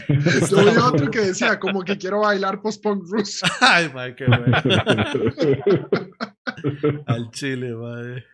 Yo 0.50 0.64
vi 0.64 0.76
otro 0.76 1.10
que 1.10 1.20
decía, 1.20 1.60
como 1.60 1.82
que 1.82 1.96
quiero 1.96 2.20
bailar 2.20 2.60
post-punk 2.60 3.04
ruso. 3.08 3.46
Ay, 3.60 3.88
madre, 3.92 4.16
qué 4.16 4.26
bueno. 4.26 4.46
Al 7.06 7.30
Chile, 7.30 7.74
madre. 7.74 8.24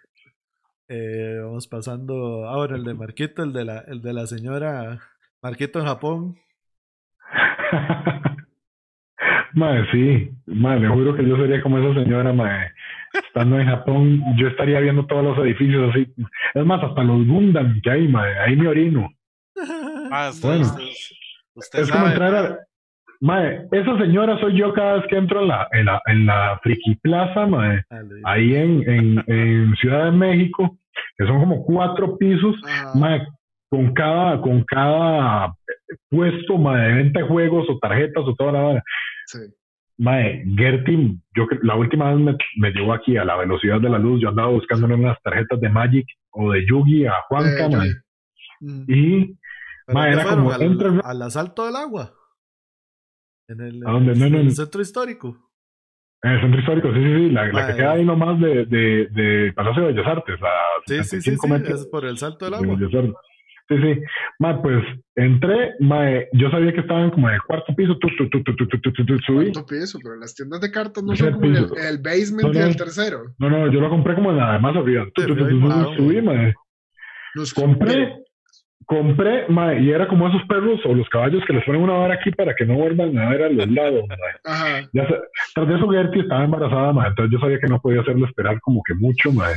Eh, 0.88 1.38
vamos 1.42 1.68
pasando 1.68 2.46
ahora 2.46 2.76
el 2.76 2.84
de 2.84 2.94
Marquito, 2.94 3.42
el 3.42 3.52
de 3.52 3.64
la, 3.66 3.80
el 3.80 4.00
de 4.00 4.12
la 4.14 4.26
señora 4.26 4.98
Marquito 5.42 5.80
en 5.80 5.84
Japón. 5.84 6.38
Madre, 9.58 9.86
sí, 9.90 10.30
madre, 10.46 10.80
me 10.80 10.88
juro 10.88 11.16
que 11.16 11.28
yo 11.28 11.36
sería 11.36 11.60
como 11.60 11.78
esa 11.78 12.00
señora, 12.00 12.32
madre. 12.32 12.70
Estando 13.12 13.58
en 13.58 13.66
Japón, 13.66 14.22
yo 14.36 14.46
estaría 14.46 14.78
viendo 14.78 15.04
todos 15.06 15.24
los 15.24 15.38
edificios 15.38 15.90
así. 15.90 16.06
Es 16.54 16.64
más, 16.64 16.80
hasta 16.84 17.02
los 17.02 17.26
Gundam 17.26 17.80
que 17.82 17.90
hay, 17.90 18.06
madre, 18.06 18.38
ahí 18.38 18.54
me 18.54 18.68
orino. 18.68 19.10
Ah, 20.12 20.30
bueno, 20.40 20.64
usted, 21.54 21.80
es 21.80 21.90
como 21.90 22.06
entrar 22.06 22.34
a... 22.34 22.58
Madre, 23.20 23.66
esa 23.72 23.98
señora 23.98 24.38
soy 24.38 24.56
yo 24.56 24.72
cada 24.72 24.98
vez 24.98 25.06
que 25.08 25.16
entro 25.16 25.42
en 25.42 25.48
la, 25.48 25.68
en 25.72 25.86
la, 25.86 26.00
en 26.06 26.26
la 26.26 26.60
Friki 26.62 26.94
Plaza, 27.02 27.46
madre, 27.46 27.84
ahí 28.22 28.54
en, 28.54 28.88
en, 28.88 29.24
en, 29.26 29.74
Ciudad 29.76 30.04
de 30.04 30.12
México, 30.12 30.78
que 31.16 31.26
son 31.26 31.40
como 31.40 31.64
cuatro 31.64 32.16
pisos, 32.16 32.54
madre, 32.94 33.26
con 33.68 33.92
cada, 33.92 34.40
con 34.40 34.62
cada 34.62 35.52
puesto 36.08 36.58
madre, 36.58 36.88
de 36.88 36.94
venta 36.94 37.20
de 37.20 37.26
juegos 37.26 37.68
o 37.68 37.78
tarjetas 37.78 38.24
o 38.24 38.34
toda 38.36 38.52
la 38.52 38.60
hora. 38.60 38.84
Sí. 39.28 39.40
Mae, 39.98 40.44
Gertin, 40.56 41.22
yo 41.36 41.46
la 41.62 41.74
última 41.76 42.14
vez 42.14 42.20
me, 42.24 42.36
me, 42.56 42.70
llevó 42.70 42.94
aquí 42.94 43.16
a 43.16 43.24
la 43.24 43.36
velocidad 43.36 43.80
de 43.80 43.90
la 43.90 43.98
luz. 43.98 44.20
Yo 44.22 44.28
andaba 44.30 44.48
buscando 44.48 44.86
unas 44.86 45.20
tarjetas 45.22 45.60
de 45.60 45.68
Magic 45.68 46.06
o 46.30 46.52
de 46.52 46.64
Yugi 46.66 47.04
a 47.06 47.14
Juanca, 47.28 47.66
eh, 47.66 47.94
Y 48.86 49.36
mae, 49.88 50.12
era 50.12 50.24
como 50.24 50.52
al, 50.52 51.00
al, 51.04 51.22
asalto 51.22 51.66
del 51.66 51.76
agua. 51.76 52.14
En 53.48 53.60
el, 53.60 53.82
en 53.86 54.34
el, 54.34 54.52
centro 54.52 54.80
histórico. 54.80 55.36
En 56.22 56.32
el 56.32 56.40
centro 56.42 56.60
histórico, 56.60 56.92
sí, 56.92 57.02
sí, 57.02 57.14
sí. 57.14 57.30
La, 57.30 57.48
la 57.48 57.66
que 57.66 57.76
queda 57.76 57.92
ahí 57.92 58.04
nomás 58.04 58.40
de, 58.40 58.66
de, 58.66 59.08
de 59.10 59.52
Palacio 59.52 59.82
de 59.82 59.92
Bellas 59.92 60.06
Artes. 60.06 60.40
A 60.42 60.48
sí, 60.86 61.04
sí, 61.04 61.20
sí, 61.22 61.36
sí, 61.36 61.72
es 61.72 61.86
por 61.86 62.04
el 62.04 62.18
salto 62.18 62.44
del 62.44 62.54
agua. 62.54 62.78
Sí, 63.68 63.76
sí. 63.76 64.02
Ma, 64.38 64.62
pues 64.62 64.82
entré, 65.14 65.74
ma, 65.80 66.08
yo 66.32 66.50
sabía 66.50 66.72
que 66.72 66.80
estaban 66.80 67.10
como 67.10 67.28
en 67.28 67.34
el 67.34 67.42
cuarto 67.42 67.74
piso, 67.76 67.98
tu, 67.98 68.08
tu, 68.16 68.30
tu, 68.30 68.42
tu, 68.42 68.56
tu, 68.56 68.66
tu, 68.66 68.92
tu, 68.92 69.04
tu, 69.04 69.18
subí. 69.18 69.52
Cuarto 69.52 69.66
piso, 69.66 69.98
pero 70.02 70.16
las 70.16 70.34
tiendas 70.34 70.60
de 70.62 70.70
cartas 70.70 71.04
no 71.04 71.14
son 71.14 71.32
como 71.32 71.44
el, 71.44 71.56
el, 71.56 71.98
basement 71.98 72.48
no, 72.48 72.52
no, 72.52 72.60
y 72.60 72.62
el 72.62 72.76
tercero. 72.76 73.24
No, 73.38 73.50
no, 73.50 73.70
yo 73.70 73.80
lo 73.80 73.90
compré 73.90 74.14
como 74.14 74.30
en 74.30 74.38
la 74.38 74.58
más 74.58 74.74
arriba. 74.74 75.06
Tu, 75.14 75.26
tu, 75.26 75.36
tu, 75.36 75.46
tu, 75.46 75.94
subí, 75.96 76.22
ma. 76.22 76.54
Nos 77.34 77.52
compré, 77.52 78.14
compré, 78.86 79.46
mae, 79.48 79.82
y 79.82 79.90
era 79.90 80.08
como 80.08 80.28
esos 80.28 80.42
perros 80.48 80.80
o 80.86 80.94
los 80.94 81.08
caballos 81.10 81.44
que 81.46 81.52
les 81.52 81.64
ponen 81.64 81.82
una 81.82 81.92
vara 81.92 82.14
aquí 82.14 82.30
para 82.30 82.54
que 82.54 82.64
no 82.64 82.74
vuelvan 82.74 83.18
a 83.18 83.28
ver 83.28 83.42
a 83.42 83.48
los 83.50 83.68
lados, 83.70 84.02
mae. 84.08 84.88
Ya 84.94 85.06
tras 85.54 85.68
de 85.68 85.76
eso 85.76 85.90
Gertie 85.90 86.22
estaba 86.22 86.44
embarazada, 86.44 86.94
mae, 86.94 87.08
entonces 87.08 87.32
yo 87.32 87.38
sabía 87.38 87.60
que 87.60 87.66
no 87.66 87.80
podía 87.82 88.00
hacerlo 88.00 88.26
esperar 88.26 88.58
como 88.62 88.82
que 88.82 88.94
mucho, 88.94 89.30
mae. 89.30 89.56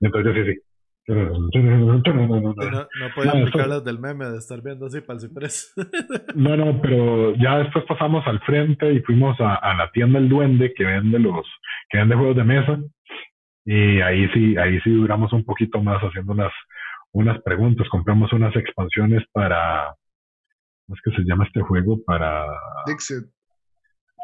Entonces 0.00 0.34
sí, 0.34 0.52
sí. 0.52 0.60
No, 1.08 1.24
no 1.24 3.14
puedo 3.14 3.32
explicar 3.32 3.68
las 3.68 3.84
del 3.84 3.98
meme 3.98 4.26
de 4.26 4.36
estar 4.36 4.60
viendo 4.62 4.86
así 4.86 5.00
para 5.00 5.14
el 5.14 5.20
ciprés. 5.20 5.74
No, 6.34 6.56
no, 6.56 6.80
pero 6.82 7.34
ya 7.36 7.58
después 7.58 7.84
pasamos 7.86 8.26
al 8.26 8.40
frente 8.40 8.92
y 8.92 9.00
fuimos 9.00 9.40
a, 9.40 9.54
a, 9.54 9.74
la 9.74 9.90
tienda 9.90 10.18
El 10.18 10.28
Duende 10.28 10.74
que 10.74 10.84
vende 10.84 11.18
los, 11.18 11.46
que 11.88 11.98
vende 11.98 12.14
juegos 12.14 12.36
de 12.36 12.44
mesa. 12.44 12.78
Y 13.64 14.00
ahí 14.00 14.28
sí, 14.34 14.56
ahí 14.58 14.78
sí 14.80 14.90
duramos 14.90 15.32
un 15.32 15.44
poquito 15.44 15.82
más 15.82 16.00
haciendo 16.02 16.32
unas, 16.32 16.52
unas 17.12 17.40
preguntas. 17.42 17.88
Compramos 17.88 18.32
unas 18.32 18.54
expansiones 18.54 19.24
para, 19.32 19.94
¿cómo 20.86 20.96
es 20.96 21.02
que 21.02 21.10
se 21.22 21.26
llama 21.26 21.46
este 21.46 21.62
juego? 21.62 21.98
Para 22.04 22.46
Dixit. 22.86 23.24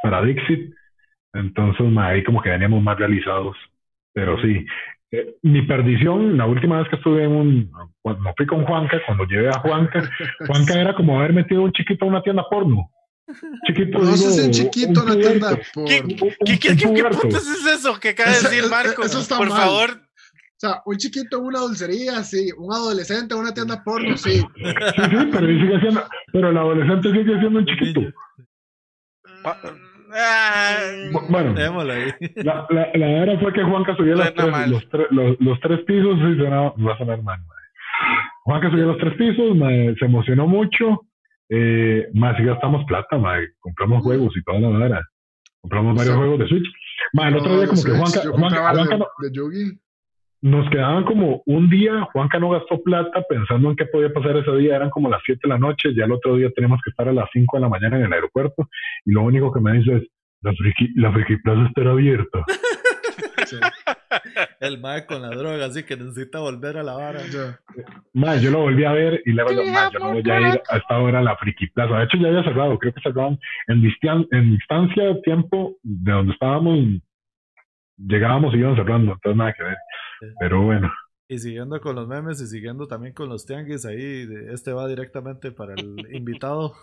Para 0.02 0.23
Dixit. 0.23 0.74
Entonces 1.32 1.86
ahí 1.98 2.23
como 2.24 2.43
que 2.43 2.51
veníamos 2.51 2.82
más 2.82 2.98
realizados. 2.98 3.56
Pero 4.15 4.41
sí, 4.41 4.65
eh, 5.11 5.36
mi 5.43 5.62
perdición, 5.62 6.36
la 6.39 6.47
última 6.47 6.78
vez 6.78 6.89
que 6.89 6.97
estuve 6.97 7.24
en 7.24 7.32
un, 7.32 7.73
cuando 8.01 8.32
fui 8.36 8.47
con 8.47 8.65
Juanca, 8.65 8.97
cuando 9.07 9.24
llevé 9.24 9.49
a 9.49 9.59
Juanca, 9.59 10.09
Juanca 10.47 10.81
era 10.81 10.95
como 10.95 11.19
haber 11.19 11.32
metido 11.32 11.62
un 11.62 11.73
chiquito 11.73 12.05
a 12.05 12.09
una 12.09 12.23
tienda 12.23 12.45
porno. 12.49 12.91
Chiquito, 13.66 13.99
no 13.99 14.16
si 14.16 14.41
un 14.41 14.51
chiquito 14.51 15.05
tienda 15.16 15.59
porno. 15.73 15.89
¿Qué, 15.89 16.03
qué, 16.03 16.77
qué, 16.77 17.28
es 17.28 17.66
eso 17.66 17.99
que 17.99 18.11
acaba 18.11 18.31
de 18.31 18.43
decir 18.43 18.65
Marco? 18.70 19.03
Eso 19.03 19.20
está 19.20 19.36
Por 19.36 19.49
favor. 19.49 19.91
O 19.91 20.57
sea, 20.57 20.82
un 20.86 20.97
chiquito 20.97 21.39
en 21.39 21.45
una 21.45 21.61
dulcería, 21.61 22.23
sí. 22.23 22.51
Un 22.57 22.73
adolescente 22.73 23.35
en 23.35 23.41
una 23.41 23.53
tienda 23.53 23.82
porno, 23.82 24.16
sí. 24.16 24.39
Sí, 24.39 24.45
sí, 24.45 25.28
pero, 25.32 25.47
sigue 25.47 25.81
siendo, 25.81 26.05
pero 26.32 26.51
el 26.51 26.57
adolescente 26.57 27.11
sigue 27.11 27.39
siendo 27.41 27.59
un 27.59 27.66
chiquito. 27.66 28.01
Bueno, 31.28 31.55
la, 32.36 32.66
la, 32.70 32.91
la 32.95 33.07
verdad 33.07 33.41
fue 33.41 33.53
que 33.53 33.62
Juanca 33.65 33.97
subió 33.97 34.15
los 34.15 34.35
tres, 34.35 34.69
los, 34.69 34.89
tres, 34.89 35.07
los, 35.11 35.61
tres 35.61 35.81
pisos 35.81 36.19
y 36.19 36.36
sonaba, 36.36 36.74
va 36.77 36.95
a 36.95 36.99
sonar 36.99 37.23
mal. 37.23 37.41
Juanca 38.45 38.70
subió 38.70 38.86
los 38.86 38.99
tres 38.99 39.15
pisos, 39.15 39.57
se 39.99 40.05
emocionó 40.05 40.47
mucho. 40.47 41.07
Eh, 41.49 42.09
más 42.15 42.36
si 42.36 42.45
gastamos 42.45 42.85
plata, 42.86 43.19
compramos 43.61 44.03
juegos 44.03 44.35
y 44.36 44.43
toda 44.45 44.61
la 44.61 44.78
verdad. 44.78 45.03
Compramos 45.61 45.97
varios 45.97 46.16
juegos 46.16 46.39
de 46.39 46.49
Switch. 46.49 46.66
el 47.15 47.36
otro 47.36 47.57
día 47.57 47.66
como 47.66 47.82
que 47.82 47.91
Juanca, 47.91 48.20
Juanca, 48.31 48.97
de, 49.19 49.31
de 49.31 49.78
nos 50.44 50.68
quedaban 50.68 51.04
como 51.04 51.42
un 51.46 51.70
día, 51.70 52.02
Juanca 52.12 52.38
no 52.38 52.50
gastó 52.50 52.82
plata 52.82 53.22
pensando 53.26 53.70
en 53.70 53.76
qué 53.76 53.86
podía 53.86 54.12
pasar 54.12 54.36
ese 54.36 54.54
día, 54.56 54.76
eran 54.76 54.90
como 54.90 55.08
las 55.08 55.22
7 55.24 55.40
de 55.42 55.48
la 55.48 55.58
noche, 55.58 55.94
ya 55.96 56.04
el 56.04 56.12
otro 56.12 56.36
día 56.36 56.50
tenemos 56.54 56.80
que 56.84 56.90
estar 56.90 57.08
a 57.08 57.14
las 57.14 57.30
5 57.32 57.56
de 57.56 57.62
la 57.62 57.70
mañana 57.70 57.96
en 57.96 58.04
el 58.04 58.12
aeropuerto 58.12 58.68
y 59.06 59.12
lo 59.12 59.22
único 59.22 59.50
que 59.50 59.60
me 59.60 59.72
dice 59.72 59.96
es, 59.96 60.02
la 60.42 60.52
friki, 60.52 60.92
la 60.96 61.10
friki 61.12 61.38
plaza 61.38 61.66
estará 61.66 61.92
abierta. 61.92 62.44
El 64.60 64.80
mae 64.80 65.06
con 65.06 65.22
la 65.22 65.30
droga, 65.30 65.64
así 65.64 65.82
que 65.82 65.96
necesita 65.96 66.40
volver 66.40 66.76
a 66.76 66.82
la 66.82 66.92
vara. 66.92 67.20
Mae, 68.12 68.40
yo 68.40 68.50
lo 68.50 68.60
volví 68.60 68.84
a 68.84 68.92
ver 68.92 69.22
y 69.24 69.32
luego 69.32 69.50
yo 69.50 69.98
no 69.98 70.12
voy 70.12 70.30
a 70.30 70.40
ir 70.40 70.60
a 70.68 70.76
esta 70.76 70.98
hora 70.98 71.20
a 71.20 71.22
la 71.22 71.36
friki 71.36 71.68
plaza. 71.68 71.98
De 71.98 72.04
hecho, 72.04 72.18
ya 72.18 72.28
había 72.28 72.44
cerrado, 72.44 72.78
creo 72.78 72.92
que 72.92 73.00
cerraban 73.00 73.38
en, 73.68 73.82
en 74.30 74.50
distancia 74.50 75.04
de 75.04 75.14
tiempo 75.22 75.76
de 75.82 76.12
donde 76.12 76.32
estábamos, 76.32 76.78
llegábamos 77.96 78.54
y 78.54 78.58
íbamos 78.58 78.78
cerrando, 78.78 79.12
entonces 79.12 79.36
nada 79.36 79.54
que 79.54 79.62
ver. 79.62 79.76
Pero 80.38 80.62
bueno. 80.62 80.92
Y 81.26 81.38
siguiendo 81.38 81.80
con 81.80 81.96
los 81.96 82.06
memes 82.06 82.40
y 82.40 82.46
siguiendo 82.46 82.86
también 82.86 83.14
con 83.14 83.28
los 83.28 83.46
tianguis, 83.46 83.86
ahí 83.86 84.28
este 84.51 84.72
va 84.72 84.86
directamente 84.86 85.52
para 85.52 85.74
el 85.74 85.96
invitado. 86.14 86.74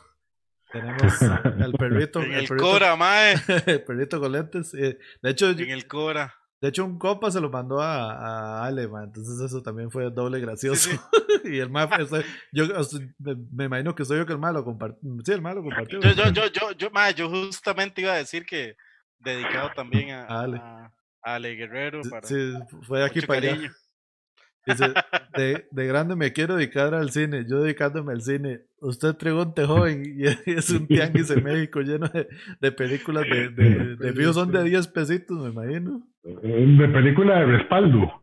Tenemos 0.71 1.21
el 1.21 1.73
perrito. 1.73 2.21
En 2.21 2.33
el, 2.33 2.47
Cora, 2.47 2.95
mae. 2.95 3.35
el 3.67 3.83
perrito 3.83 4.19
con 4.19 4.31
lentes. 4.31 4.73
Eh, 4.73 4.97
de 5.21 5.29
hecho, 5.29 5.49
en 5.49 5.69
el 5.69 5.87
Cora. 5.87 6.33
De 6.61 6.69
hecho, 6.69 6.85
un 6.85 6.99
copa 6.99 7.31
se 7.31 7.41
lo 7.41 7.49
mandó 7.49 7.81
a, 7.81 8.13
a 8.13 8.65
Ale, 8.65 8.83
Entonces 8.83 9.39
eso 9.43 9.63
también 9.63 9.89
fue 9.89 10.11
doble 10.11 10.39
gracioso. 10.39 10.91
y 11.43 11.57
el 11.57 11.71
mae, 11.71 11.89
yo 12.51 12.65
me, 13.51 13.65
imagino 13.65 13.95
que 13.95 14.05
soy 14.05 14.19
yo 14.19 14.27
que 14.27 14.33
el 14.33 14.39
mae 14.39 14.53
lo 14.53 14.63
compartió. 14.63 14.99
Sí, 15.25 15.31
el 15.31 15.41
mae 15.41 15.55
lo 15.55 15.63
compartió. 15.63 15.99
Yo, 15.99 16.11
yo, 16.11 16.29
yo, 16.29 16.47
yo, 16.51 16.71
yo, 16.73 16.91
mae, 16.91 17.15
yo 17.15 17.29
justamente 17.29 18.01
iba 18.01 18.13
a 18.13 18.17
decir 18.17 18.45
que 18.45 18.77
dedicado 19.17 19.71
también 19.75 20.11
a, 20.11 20.25
a 20.25 20.41
Ale. 20.41 20.61
Ale 21.21 21.55
Guerrero. 21.55 22.01
Para 22.09 22.27
sí, 22.27 22.53
fue 22.81 23.03
aquí 23.03 23.21
para 23.21 23.39
allá. 23.39 23.71
Dice, 24.65 24.93
de, 25.35 25.65
de, 25.71 25.87
grande 25.87 26.15
me 26.15 26.33
quiero 26.33 26.55
dedicar 26.55 26.93
al 26.93 27.11
cine, 27.11 27.45
yo 27.49 27.61
dedicándome 27.61 28.13
al 28.13 28.21
cine. 28.21 28.61
Usted 28.79 29.15
pregunte 29.15 29.65
joven 29.65 30.03
y 30.05 30.25
es 30.51 30.69
un 30.69 30.87
tianguis 30.87 31.31
en 31.31 31.43
México 31.43 31.81
lleno 31.81 32.07
de, 32.07 32.27
de 32.59 32.71
películas 32.71 33.25
de, 33.27 33.49
de, 33.49 33.95
de 33.95 34.33
son 34.33 34.51
de 34.51 34.63
10 34.63 34.87
pesitos, 34.89 35.37
me 35.39 35.49
imagino. 35.49 36.07
De 36.23 36.87
película 36.89 37.39
de 37.39 37.45
respaldo. 37.57 38.21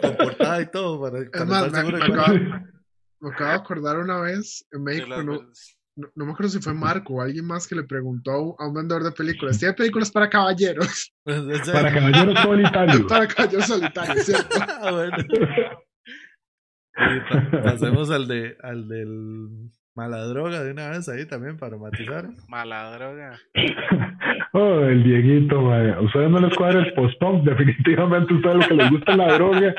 Con 0.00 0.16
portada 0.16 0.60
y 0.60 0.70
todo. 0.70 1.00
Para, 1.00 1.30
para 1.30 1.44
es 1.44 1.48
más, 1.48 1.72
me, 1.72 1.92
me, 1.92 2.04
acabo, 2.04 2.38
me, 3.20 3.30
acabo, 3.30 3.50
de 3.50 3.56
acordar 3.56 3.98
una 3.98 4.20
vez 4.20 4.66
en 4.72 4.82
México, 4.82 5.22
no, 5.22 5.40
no, 5.96 6.24
me 6.24 6.32
acuerdo 6.32 6.50
si 6.50 6.60
fue 6.60 6.72
Marco 6.72 7.14
o 7.14 7.22
alguien 7.22 7.46
más 7.46 7.66
que 7.66 7.74
le 7.74 7.82
preguntó 7.82 8.56
a 8.58 8.66
un 8.66 8.74
vendedor 8.74 9.04
de 9.04 9.12
películas, 9.12 9.58
¿tiene 9.58 9.74
películas 9.74 10.10
para 10.10 10.30
caballeros? 10.30 11.12
para 11.24 11.92
caballeros 11.92 12.38
solitarios. 12.40 13.02
para 13.08 13.26
caballeros 13.26 13.66
solitarios, 13.66 14.26
¿cierto? 14.26 14.56
Ah, 16.94 17.60
pasemos 17.64 18.10
al, 18.10 18.28
de, 18.28 18.54
al 18.62 18.86
del 18.86 19.70
mala 19.94 20.24
droga 20.26 20.62
de 20.62 20.72
una 20.72 20.90
vez 20.90 21.08
ahí 21.08 21.24
también 21.24 21.56
para 21.56 21.78
matizar. 21.78 22.28
Mala 22.48 22.94
droga. 22.94 23.40
oh, 24.52 24.80
el 24.80 25.02
Dieguito, 25.02 25.72
A 25.72 26.02
ustedes 26.02 26.28
no 26.28 26.38
les 26.38 26.54
cuadra 26.54 26.80
el 26.80 26.92
post-punk, 26.92 27.44
definitivamente 27.44 28.34
ustedes 28.34 28.56
lo 28.56 28.68
que 28.68 28.74
les 28.74 28.90
gusta 28.90 29.16
la 29.16 29.32
droga. 29.32 29.74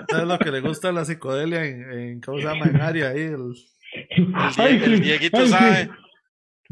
ustedes 0.00 0.26
lo 0.26 0.38
que 0.38 0.50
les 0.50 0.62
gusta 0.62 0.92
la 0.92 1.04
psicodelia 1.04 1.66
en, 1.66 1.92
en 1.92 2.20
¿cómo 2.22 2.38
se 2.38 2.44
llama? 2.44 2.64
En 2.64 2.80
área 2.80 3.08
ahí, 3.10 3.20
el 3.20 3.52
el, 4.16 5.00
Dieguito 5.00 5.46
sabe. 5.46 5.90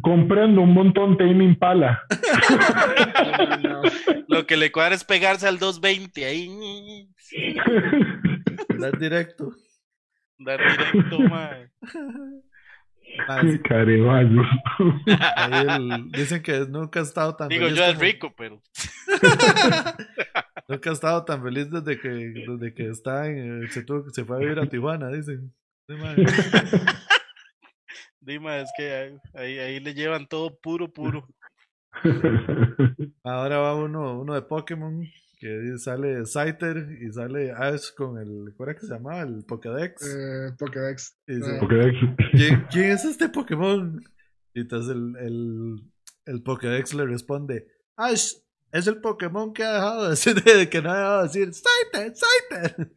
Comprendo 0.02 0.62
un 0.62 0.72
montón 0.72 1.16
de 1.16 1.26
Impala. 1.26 2.02
Lo 4.28 4.46
que 4.46 4.56
le 4.56 4.72
cuadra 4.72 4.94
es 4.94 5.04
pegarse 5.04 5.46
al 5.46 5.58
220 5.58 6.24
ahí. 6.24 7.06
Dar 8.78 8.98
directo. 8.98 9.52
Dar 10.38 10.58
directo, 10.58 11.20
mae. 11.28 11.70
dicen 16.12 16.42
que 16.42 16.66
nunca 16.68 17.00
ha 17.00 17.02
estado 17.02 17.36
tan 17.36 17.48
Digo, 17.48 17.68
yo 17.68 17.84
es 17.84 17.98
rico, 17.98 18.32
pero. 18.36 18.62
nunca 20.68 20.90
ha 20.90 20.92
estado 20.92 21.24
tan 21.24 21.42
feliz 21.42 21.68
desde 21.70 22.00
que, 22.00 22.08
desde 22.08 22.72
que 22.72 22.88
está 22.88 23.26
en, 23.26 23.68
se, 23.68 23.84
se 24.12 24.24
fue 24.24 24.36
a 24.36 24.38
vivir 24.38 24.60
a 24.60 24.66
Tijuana, 24.66 25.08
dicen. 25.08 25.52
Dime, 28.20 28.62
es 28.62 28.70
que 28.76 29.18
ahí, 29.34 29.58
ahí 29.58 29.80
le 29.80 29.94
llevan 29.94 30.26
todo 30.26 30.54
puro, 30.58 30.92
puro. 30.92 31.26
Ahora 33.24 33.58
va 33.58 33.74
uno, 33.74 34.20
uno 34.20 34.34
de 34.34 34.42
Pokémon 34.42 35.06
que 35.40 35.78
sale 35.78 36.26
Scyther 36.26 36.98
y 37.00 37.10
sale 37.12 37.50
Ash 37.52 37.94
con 37.96 38.18
el. 38.18 38.52
¿Cuál 38.56 38.68
era 38.68 38.78
que 38.78 38.86
se 38.86 38.92
llamaba? 38.92 39.22
El 39.22 39.42
Pokédex. 39.44 40.02
Eh, 40.06 40.52
Pokédex. 40.58 41.16
Ah. 41.28 41.56
Pokédex. 41.60 41.96
¿quién, 42.70 42.90
es 42.90 43.04
este 43.06 43.30
Pokémon? 43.30 44.04
Y 44.52 44.60
entonces 44.60 44.94
el, 44.94 45.16
el, 45.16 45.76
el 46.26 46.42
Pokédex 46.42 46.92
le 46.92 47.06
responde: 47.06 47.66
Ash, 47.96 48.34
es 48.70 48.86
el 48.86 49.00
Pokémon 49.00 49.54
que 49.54 49.64
ha 49.64 49.72
dejado 49.72 50.04
de 50.04 50.10
decir, 50.10 50.34
que 50.70 50.82
no 50.82 50.90
ha 50.90 50.96
dejado 50.96 51.22
de 51.22 51.28
decir 51.28 51.54
Scyther, 51.54 52.14
Scyther 52.14 52.92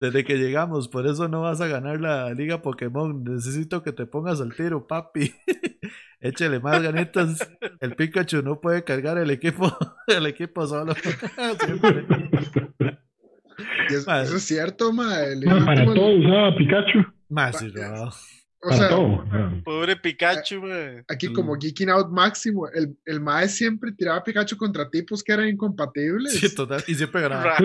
desde 0.00 0.24
que 0.24 0.36
llegamos. 0.36 0.88
Por 0.88 1.06
eso 1.06 1.28
no 1.28 1.42
vas 1.42 1.60
a 1.60 1.66
ganar 1.66 2.00
la 2.00 2.32
Liga 2.34 2.62
Pokémon. 2.62 3.22
Necesito 3.24 3.82
que 3.82 3.92
te 3.92 4.06
pongas 4.06 4.40
al 4.40 4.54
tiro, 4.54 4.86
papi. 4.86 5.34
Échale 6.20 6.60
más 6.60 6.82
ganitas. 6.82 7.38
El 7.80 7.94
Pikachu 7.94 8.42
no 8.42 8.60
puede 8.60 8.84
cargar 8.84 9.18
el 9.18 9.30
equipo, 9.30 9.76
el 10.06 10.26
equipo 10.26 10.66
solo. 10.66 10.94
eso, 13.88 14.36
es 14.36 14.42
cierto, 14.42 14.92
ma. 14.92 15.14
para 15.64 15.84
todos, 15.84 16.18
¿no? 16.20 16.54
Pikachu. 16.56 17.04
Más, 17.28 17.62
o 18.62 18.72
sea, 18.72 18.88
pobre 19.64 19.96
Pikachu, 19.96 20.62
Aquí 21.08 21.32
como 21.32 21.54
geeking 21.54 21.90
out 21.90 22.08
máximo, 22.10 22.68
el, 22.68 22.96
el 23.04 23.20
Mae 23.20 23.48
siempre 23.48 23.92
tiraba 23.92 24.18
a 24.18 24.24
Pikachu 24.24 24.56
contra 24.56 24.88
tipos 24.90 25.22
que 25.22 25.32
eran 25.32 25.48
incompatibles. 25.48 26.32
Sí, 26.32 26.54
total, 26.54 26.82
y 26.86 26.94
siempre 26.94 27.22
ganaba. 27.22 27.56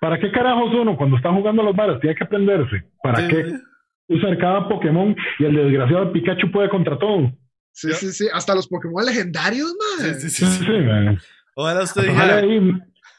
¿Para 0.00 0.18
qué 0.18 0.30
carajos 0.30 0.74
uno 0.74 0.96
cuando 0.96 1.16
está 1.16 1.32
jugando 1.32 1.62
los 1.62 1.74
bares 1.74 2.00
tiene 2.00 2.16
que 2.16 2.24
aprenderse? 2.24 2.82
¿Para 3.02 3.26
qué 3.28 3.52
usar 4.08 4.36
cada 4.38 4.68
Pokémon 4.68 5.16
y 5.38 5.44
el 5.44 5.54
desgraciado 5.54 6.12
Pikachu 6.12 6.50
puede 6.50 6.68
contra 6.68 6.98
todo? 6.98 7.32
Sí, 7.72 7.92
sí, 7.92 8.12
sí, 8.12 8.28
hasta 8.32 8.54
los 8.54 8.68
Pokémon 8.68 9.04
legendarios, 9.04 9.74
Mae. 9.98 10.14
Sí, 10.14 10.30
sí, 10.30 10.46
sí. 10.46 10.64
sí, 10.64 10.72
Ojalá 11.54 11.82
usted 11.82 12.02
dijera, 12.02 12.42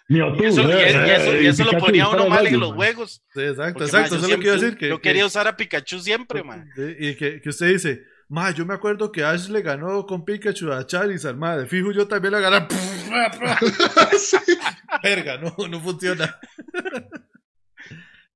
y 0.09 0.45
eso, 0.45 1.41
y 1.41 1.47
eso, 1.47 1.65
lo 1.65 1.77
ponía 1.79 2.07
uno 2.07 2.29
mal 2.29 2.47
en 2.47 2.59
los 2.59 2.73
juegos. 2.73 3.23
Sí, 3.33 3.41
exacto, 3.41 3.83
exacto. 3.83 4.15
Eso 4.15 4.25
es 4.25 4.31
lo 4.31 4.39
que 4.39 4.45
iba 4.45 4.53
a 4.53 4.57
decir. 4.57 4.77
Que, 4.77 4.89
yo 4.89 5.01
quería 5.01 5.25
usar 5.25 5.47
a 5.47 5.57
Pikachu 5.57 5.99
siempre, 5.99 6.43
man. 6.43 6.69
y 6.77 7.15
que, 7.15 7.41
que 7.41 7.49
usted 7.49 7.67
dice, 7.67 8.05
Ma, 8.29 8.51
yo 8.51 8.65
me 8.65 8.73
acuerdo 8.73 9.09
que 9.09 9.23
Ash 9.23 9.47
le 9.47 9.61
ganó 9.61 10.05
con 10.05 10.25
Pikachu 10.25 10.71
a 10.71 10.85
Charizard, 10.85 11.37
ma, 11.37 11.55
de 11.55 11.65
fijo 11.65 11.93
yo 11.93 12.07
también 12.07 12.33
le 12.33 12.41
gané. 12.41 12.67
Verga, 15.03 15.37
no, 15.37 15.55
no 15.67 15.79
funciona. 15.79 16.37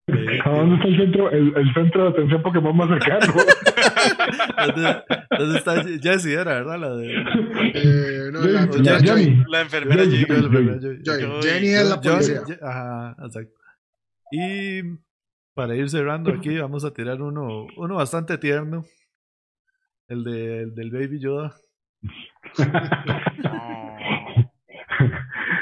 ¿Dónde 0.08 0.76
está 0.76 0.88
el 0.88 0.98
centro, 0.98 1.30
el, 1.32 1.74
centro 1.74 2.04
de 2.04 2.10
atención 2.10 2.42
Pokémon 2.42 2.76
más 2.76 2.90
cercano? 2.90 3.34
¿Dónde, 4.76 5.04
¿Dónde, 5.38 5.58
está 5.58 5.84
Jessie? 5.84 6.34
Era, 6.34 6.56
¿verdad? 6.56 6.80
La 6.80 6.96
de. 6.96 7.14
Eh, 7.74 8.30
no, 8.32 8.42
la, 8.42 8.66
la, 8.66 9.00
Jenny. 9.00 9.44
la 9.48 9.62
enfermera 9.62 10.04
Jenny. 10.04 10.26
Jenny 11.42 11.68
es 11.68 11.90
la 11.90 12.02
policía. 12.02 12.42
Ajá, 12.62 13.16
exacto. 13.24 13.54
Y 14.32 14.82
para 15.54 15.76
ir 15.76 15.90
cerrando 15.90 16.32
aquí, 16.32 16.58
vamos 16.58 16.84
a 16.86 16.94
tirar 16.94 17.22
uno, 17.22 17.68
uno 17.78 17.96
bastante 17.96 18.38
tierno. 18.38 18.86
El, 20.08 20.24
de, 20.24 20.64
el 20.64 20.76
del 20.76 20.92
Baby 20.92 21.20
Yoda. 21.20 21.56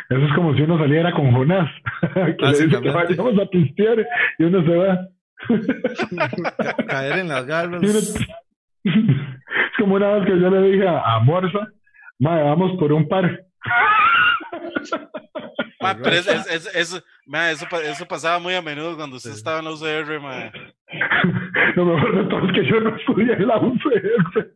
Eso 0.10 0.26
es 0.26 0.34
como 0.34 0.56
si 0.56 0.64
uno 0.64 0.80
saliera 0.80 1.11
con 1.11 1.31
Jonás, 1.31 1.69
que 2.14 2.45
le 2.45 2.52
dice 2.52 2.81
que 2.81 2.90
vayamos 2.90 3.40
a 3.40 3.45
pistear 3.45 4.06
y 4.40 4.44
uno 4.44 4.64
se 4.64 4.76
va. 4.76 5.07
caer 6.88 7.19
en 7.19 7.27
las 7.30 7.45
garras. 7.45 7.84
Es 7.84 9.77
como 9.77 9.95
una 9.95 10.14
vez 10.14 10.26
que 10.26 10.40
yo 10.40 10.49
le 10.49 10.72
dije 10.72 10.88
a 10.88 11.19
madre, 11.19 11.52
vamos 12.19 12.77
por 12.80 12.91
un 12.91 13.07
par. 13.07 13.45
Ma, 15.81 15.95
pero 15.95 16.15
es, 16.15 16.27
es, 16.27 16.76
es, 16.76 17.03
ma, 17.26 17.52
eso, 17.52 17.65
eso, 17.84 18.06
pasaba 18.06 18.38
muy 18.38 18.53
a 18.53 18.61
menudo 18.61 18.98
cuando 18.98 19.15
usted 19.15 19.31
estaba 19.31 19.60
en 19.60 19.65
la 19.65 19.72
UCR, 19.72 20.19
ma. 20.19 20.52
Lo 21.76 21.86
mejor 21.86 22.18
de 22.18 22.30
todo 22.30 22.45
es 22.48 22.53
que 22.53 22.65
yo 22.65 22.81
no 22.81 22.95
estudié 22.98 23.34
en 23.34 23.48
la 23.48 23.57
UCR. 23.57 24.52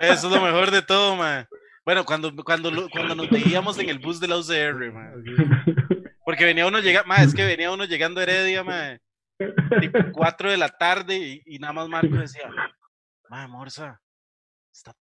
Eso 0.00 0.26
es 0.26 0.34
lo 0.34 0.42
mejor 0.42 0.70
de 0.70 0.82
todo, 0.82 1.16
ma. 1.16 1.46
Bueno, 1.84 2.04
cuando, 2.04 2.34
cuando, 2.44 2.88
cuando 2.90 3.14
nos 3.14 3.30
veíamos 3.30 3.78
en 3.78 3.88
el 3.88 3.98
bus 3.98 4.20
de 4.20 4.28
la 4.28 4.38
UCR, 4.38 4.92
ma. 4.92 5.12
Porque 6.24 6.44
venía 6.44 6.66
uno 6.66 6.80
llegando, 6.80 7.08
ma, 7.08 7.16
es 7.16 7.34
que 7.34 7.44
venía 7.44 7.72
uno 7.72 7.84
llegando 7.84 8.20
a 8.20 8.22
Heredia, 8.22 8.62
ma, 8.62 8.98
tipo 9.80 9.98
4 10.12 10.50
de 10.50 10.56
la 10.56 10.68
tarde 10.68 11.16
y, 11.16 11.42
y 11.46 11.58
nada 11.58 11.72
más 11.72 11.88
Marco 11.88 12.14
decía, 12.14 12.48
ma, 13.28 13.48
Morsa, 13.48 14.00
está 14.72 14.94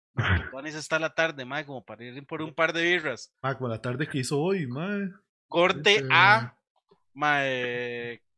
Tuanis 0.52 0.76
está 0.76 1.00
la 1.00 1.14
tarde, 1.14 1.46
ma, 1.46 1.66
como 1.66 1.84
para 1.84 2.04
ir 2.04 2.26
por 2.26 2.42
un 2.42 2.54
par 2.54 2.74
de 2.74 2.84
birras. 2.84 3.34
Ma, 3.42 3.56
como 3.56 3.70
la 3.70 3.82
tarde 3.82 4.08
que 4.08 4.20
hizo 4.20 4.40
hoy, 4.40 4.68
ma. 4.68 4.98
Corte 5.48 6.04
A, 6.10 6.56
ma, 7.14 7.42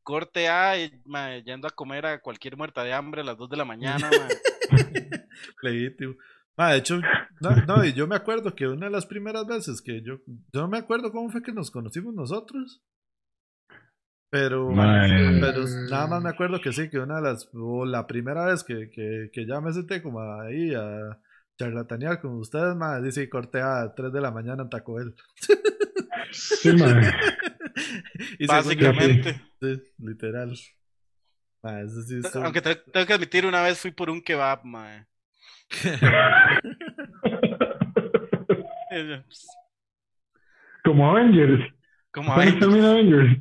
corte 0.03 0.47
A, 0.49 0.75
ma, 1.05 1.37
yendo 1.37 1.67
a 1.67 1.71
comer 1.71 2.05
a 2.05 2.19
cualquier 2.19 2.57
muerta 2.57 2.83
de 2.83 2.93
hambre 2.93 3.21
a 3.21 3.23
las 3.23 3.37
2 3.37 3.49
de 3.49 3.57
la 3.57 3.65
mañana, 3.65 4.09
ma. 4.09 4.27
Legítimo. 5.61 6.15
Ma, 6.59 6.71
de 6.73 6.79
hecho, 6.79 6.99
no, 7.39 7.55
no, 7.65 7.85
y 7.85 7.93
yo 7.93 8.05
me 8.05 8.17
acuerdo 8.17 8.53
que 8.53 8.67
una 8.67 8.87
de 8.87 8.91
las 8.91 9.05
primeras 9.05 9.47
veces 9.47 9.81
que 9.81 10.01
yo, 10.01 10.19
yo 10.27 10.61
no 10.61 10.67
me 10.67 10.77
acuerdo 10.77 11.09
cómo 11.09 11.29
fue 11.29 11.41
que 11.41 11.53
nos 11.53 11.71
conocimos 11.71 12.13
nosotros. 12.13 12.83
Pero, 14.29 14.69
pero 14.75 15.63
nada 15.89 16.07
más 16.07 16.21
me 16.21 16.29
acuerdo 16.29 16.59
que 16.59 16.73
sí, 16.73 16.89
que 16.89 16.99
una 16.99 17.15
de 17.15 17.21
las, 17.21 17.49
o 17.53 17.85
la 17.85 18.05
primera 18.07 18.45
vez 18.45 18.65
que, 18.65 18.89
que, 18.91 19.29
que 19.31 19.47
ya 19.47 19.61
me 19.61 19.71
senté 19.71 20.03
como 20.03 20.19
ahí 20.21 20.75
a, 20.75 21.17
charlatanear 21.57 22.19
con 22.19 22.35
ustedes, 22.35 22.75
más 22.75 23.01
dice 23.01 23.29
corte 23.29 23.61
a 23.61 23.93
3 23.95 24.11
de 24.11 24.21
la 24.21 24.31
mañana 24.31 24.63
en 24.63 24.69
Taco 24.69 24.95
Bell. 24.95 25.15
Sí, 26.31 26.73
madre. 26.73 27.11
Básicamente. 28.47 29.41
Sí, 29.61 29.81
literal. 29.97 30.55
sí 30.55 32.21
Aunque 32.35 32.61
tengo 32.61 33.07
que 33.07 33.13
admitir, 33.13 33.45
una 33.45 33.61
vez 33.61 33.79
fui 33.79 33.91
por 33.91 34.09
un 34.09 34.21
kebab, 34.21 34.63
mae. 34.63 35.07
Como 40.83 41.11
Avengers. 41.11 41.71
Como 42.11 42.33
Avengers. 42.33 43.37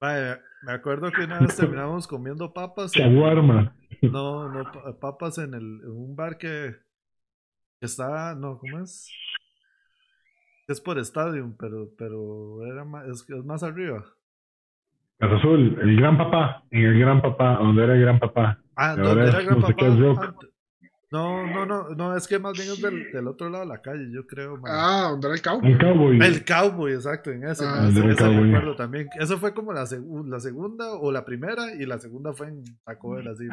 me 0.62 0.72
acuerdo 0.72 1.10
que 1.10 1.24
una 1.24 1.40
vez 1.40 1.56
terminamos 1.56 2.06
comiendo 2.06 2.52
papas. 2.52 2.92
Chaguarma. 2.92 3.74
No, 4.02 4.48
no, 4.48 4.64
papas 5.00 5.38
en, 5.38 5.54
el, 5.54 5.84
un 5.86 6.14
bar 6.14 6.38
que, 6.38 6.76
está, 7.80 8.34
no, 8.34 8.58
¿cómo 8.58 8.80
es? 8.80 9.10
Es 10.68 10.80
por 10.80 10.98
Stadium, 10.98 11.56
pero, 11.56 11.94
pero 11.96 12.66
era 12.66 12.84
más, 12.84 13.06
es, 13.08 13.24
es 13.28 13.44
más 13.44 13.62
arriba. 13.62 14.04
Casa 15.18 15.36
Azul, 15.36 15.78
el 15.80 15.96
Gran 15.96 16.18
Papá, 16.18 16.64
en 16.70 16.84
el 16.84 16.98
Gran 16.98 17.22
Papá, 17.22 17.56
donde 17.56 17.84
era 17.84 17.94
el 17.94 18.00
Gran 18.02 18.18
Papá. 18.18 18.58
Ah, 18.76 18.94
donde 18.96 19.28
era 19.28 19.38
el 19.38 19.46
Gran 19.46 19.60
Papá. 19.62 20.36
No, 21.12 21.46
no, 21.46 21.64
no, 21.64 21.88
no, 21.90 22.16
es 22.16 22.26
que 22.26 22.38
más 22.38 22.54
bien 22.54 22.68
es 22.68 22.82
del, 22.82 23.12
del 23.12 23.28
otro 23.28 23.48
lado 23.48 23.62
de 23.64 23.70
la 23.70 23.80
calle, 23.80 24.10
yo 24.12 24.26
creo. 24.26 24.60
Ah, 24.66 25.08
donde 25.12 25.28
era 25.28 25.36
el 25.36 25.42
cowboy. 25.42 25.72
El 25.72 25.78
cowboy. 25.78 26.18
El 26.20 26.44
cowboy, 26.44 26.92
exacto, 26.92 27.30
en 27.30 27.44
ese. 27.44 27.64
Ah, 27.64 27.86
ese, 27.88 28.10
ese 28.10 28.28
recuerdo 28.28 28.74
también. 28.74 29.08
Eso 29.18 29.38
fue 29.38 29.54
como 29.54 29.72
la, 29.72 29.86
la 30.26 30.40
segunda 30.40 30.94
o 30.94 31.12
la 31.12 31.24
primera 31.24 31.72
y 31.74 31.86
la 31.86 31.98
segunda 31.98 32.32
fue 32.32 32.48
en 32.48 32.64
Taco 32.84 33.12
Bell, 33.12 33.28
así. 33.28 33.46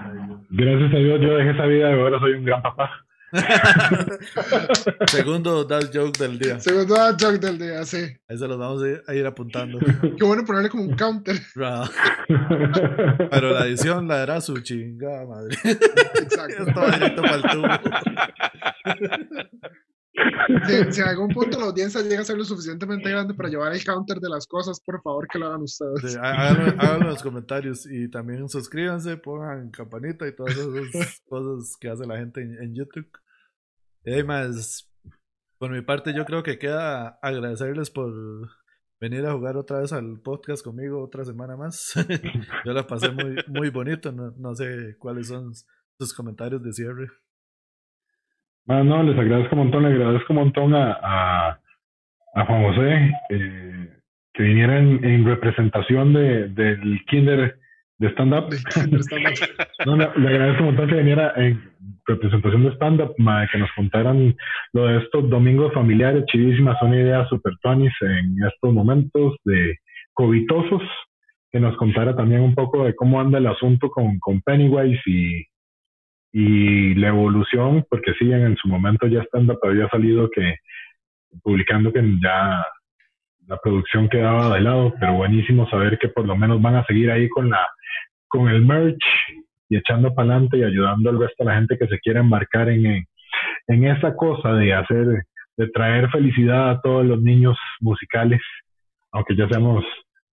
Gracias 0.49 0.93
a 0.93 0.97
Dios 0.97 1.21
yo 1.21 1.37
dejé 1.37 1.51
esa 1.51 1.65
vida 1.67 1.95
y 1.95 1.99
ahora 1.99 2.19
soy 2.19 2.33
un 2.33 2.45
gran 2.45 2.61
papá. 2.63 2.89
Segundo 5.07 5.63
dad 5.65 5.89
joke 5.91 6.17
del 6.19 6.37
día. 6.37 6.59
Segundo 6.59 6.93
dad 6.95 7.17
joke 7.19 7.39
del 7.39 7.57
día, 7.57 7.83
sí. 7.85 7.97
Ahí 8.27 8.37
se 8.37 8.47
los 8.47 8.57
vamos 8.57 8.83
a 9.07 9.15
ir, 9.15 9.25
apuntando. 9.25 9.79
Qué 9.79 10.23
bueno 10.23 10.45
ponerle 10.45 10.69
como 10.69 10.83
un 10.83 10.95
counter. 10.95 11.41
Pero 11.55 13.51
la 13.51 13.65
edición 13.65 14.07
la 14.07 14.21
era 14.21 14.39
su 14.41 14.59
chingada 14.59 15.25
madre. 15.25 15.57
Exacto. 15.63 16.67
Estaba 16.67 16.91
directo 16.91 17.21
para 17.21 17.35
el 17.35 17.41
tubo. 17.43 17.67
Si, 20.91 21.01
en 21.01 21.07
algún 21.07 21.29
punto 21.29 21.59
la 21.59 21.65
audiencia 21.65 22.01
llega 22.01 22.21
a 22.21 22.23
ser 22.23 22.37
lo 22.37 22.45
suficientemente 22.45 23.09
grande 23.09 23.33
para 23.33 23.49
llevar 23.49 23.73
el 23.73 23.83
counter 23.83 24.19
de 24.19 24.29
las 24.29 24.45
cosas, 24.45 24.79
por 24.79 25.01
favor 25.01 25.27
que 25.27 25.39
lo 25.39 25.47
hagan 25.47 25.63
ustedes. 25.63 26.15
háganlo, 26.17 27.05
en 27.05 27.07
los 27.07 27.23
comentarios 27.23 27.87
y 27.89 28.07
también 28.09 28.47
suscríbanse, 28.47 29.17
pongan 29.17 29.71
campanita 29.71 30.27
y 30.27 30.35
todas 30.35 30.55
esas 30.55 31.19
cosas 31.27 31.75
que 31.79 31.89
hace 31.89 32.05
la 32.05 32.17
gente 32.17 32.41
en 32.41 32.75
YouTube. 32.75 33.07
Y 34.05 34.11
además, 34.11 34.91
por 35.57 35.71
mi 35.71 35.81
parte, 35.81 36.13
yo 36.13 36.25
creo 36.25 36.43
que 36.43 36.59
queda 36.59 37.19
agradecerles 37.21 37.89
por 37.89 38.13
venir 38.99 39.25
a 39.25 39.33
jugar 39.33 39.57
otra 39.57 39.79
vez 39.79 39.93
al 39.93 40.19
podcast 40.23 40.63
conmigo 40.63 41.03
otra 41.03 41.25
semana 41.25 41.55
más. 41.55 41.93
yo 42.65 42.73
la 42.73 42.87
pasé 42.87 43.11
muy, 43.11 43.35
muy 43.47 43.69
bonito, 43.69 44.11
no, 44.11 44.31
no 44.37 44.55
sé 44.55 44.95
cuáles 44.99 45.27
son 45.27 45.53
sus 45.97 46.13
comentarios 46.13 46.63
de 46.63 46.73
cierre. 46.73 47.07
Ah, 48.67 48.83
no, 48.83 49.03
les 49.03 49.17
agradezco 49.17 49.55
un 49.55 49.63
montón, 49.63 49.83
le 49.83 49.95
agradezco 49.95 50.33
un 50.33 50.39
montón 50.39 50.73
a, 50.73 50.93
a, 51.01 51.61
a 52.33 52.45
Juan 52.45 52.63
José 52.63 53.11
eh, 53.29 53.99
que 54.33 54.43
viniera 54.43 54.79
en, 54.79 55.03
en 55.03 55.25
representación 55.25 56.13
de, 56.13 56.47
del 56.49 57.03
Kinder 57.07 57.59
de 58.03 58.09
stand-up. 58.11 58.49
no, 59.85 59.95
le, 59.97 60.27
agradezco 60.27 60.63
un 60.63 60.65
montón 60.67 60.89
que 60.89 60.95
viniera 60.95 61.33
en 61.37 61.61
representación 62.05 62.63
de 62.63 62.71
stand-up, 62.75 63.15
que 63.51 63.57
nos 63.57 63.71
contaran 63.75 64.35
lo 64.73 64.87
de 64.87 64.99
estos 64.99 65.29
domingos 65.29 65.73
familiares, 65.73 66.25
chidísimas, 66.25 66.77
son 66.79 66.93
ideas 66.93 67.27
super 67.29 67.53
tuanis 67.61 67.93
en 68.01 68.35
estos 68.45 68.73
momentos 68.73 69.35
de 69.45 69.77
covitosos, 70.13 70.81
que 71.51 71.59
nos 71.59 71.77
contara 71.77 72.15
también 72.15 72.41
un 72.41 72.55
poco 72.55 72.83
de 72.83 72.95
cómo 72.95 73.21
anda 73.21 73.37
el 73.37 73.47
asunto 73.47 73.89
con, 73.89 74.19
con 74.19 74.41
Pennywise 74.41 75.01
y, 75.05 75.45
y 76.33 76.95
la 76.95 77.09
evolución, 77.09 77.85
porque 77.89 78.13
sí, 78.19 78.31
en, 78.31 78.57
su 78.57 78.67
momento 78.67 79.07
ya 79.07 79.21
stand-up 79.23 79.59
había 79.63 79.87
salido 79.89 80.29
que 80.29 80.57
publicando 81.41 81.93
que 81.93 82.01
ya 82.21 82.65
la 83.47 83.57
producción 83.57 84.09
quedaba 84.09 84.53
de 84.55 84.61
lado, 84.61 84.93
pero 84.99 85.13
buenísimo 85.13 85.69
saber 85.69 85.97
que 85.99 86.09
por 86.09 86.25
lo 86.25 86.35
menos 86.35 86.61
van 86.61 86.75
a 86.75 86.85
seguir 86.85 87.11
ahí 87.11 87.29
con 87.29 87.49
la 87.49 87.67
con 88.33 88.49
el 88.49 88.65
merch 88.65 89.05
y 89.69 89.77
echando 89.77 90.13
para 90.13 90.31
adelante 90.31 90.57
y 90.57 90.63
ayudando 90.63 91.11
al 91.11 91.19
resto 91.19 91.43
de 91.43 91.45
la 91.45 91.55
gente 91.55 91.77
que 91.77 91.87
se 91.87 91.99
quiera 91.99 92.19
embarcar 92.19 92.67
en, 92.67 93.05
en 93.67 93.85
esa 93.85 94.15
cosa 94.15 94.53
de 94.53 94.73
hacer, 94.73 95.05
de 95.55 95.67
traer 95.69 96.09
felicidad 96.09 96.71
a 96.71 96.81
todos 96.81 97.05
los 97.05 97.21
niños 97.21 97.55
musicales, 97.79 98.41
aunque 99.11 99.35
ya 99.35 99.47
seamos 99.49 99.85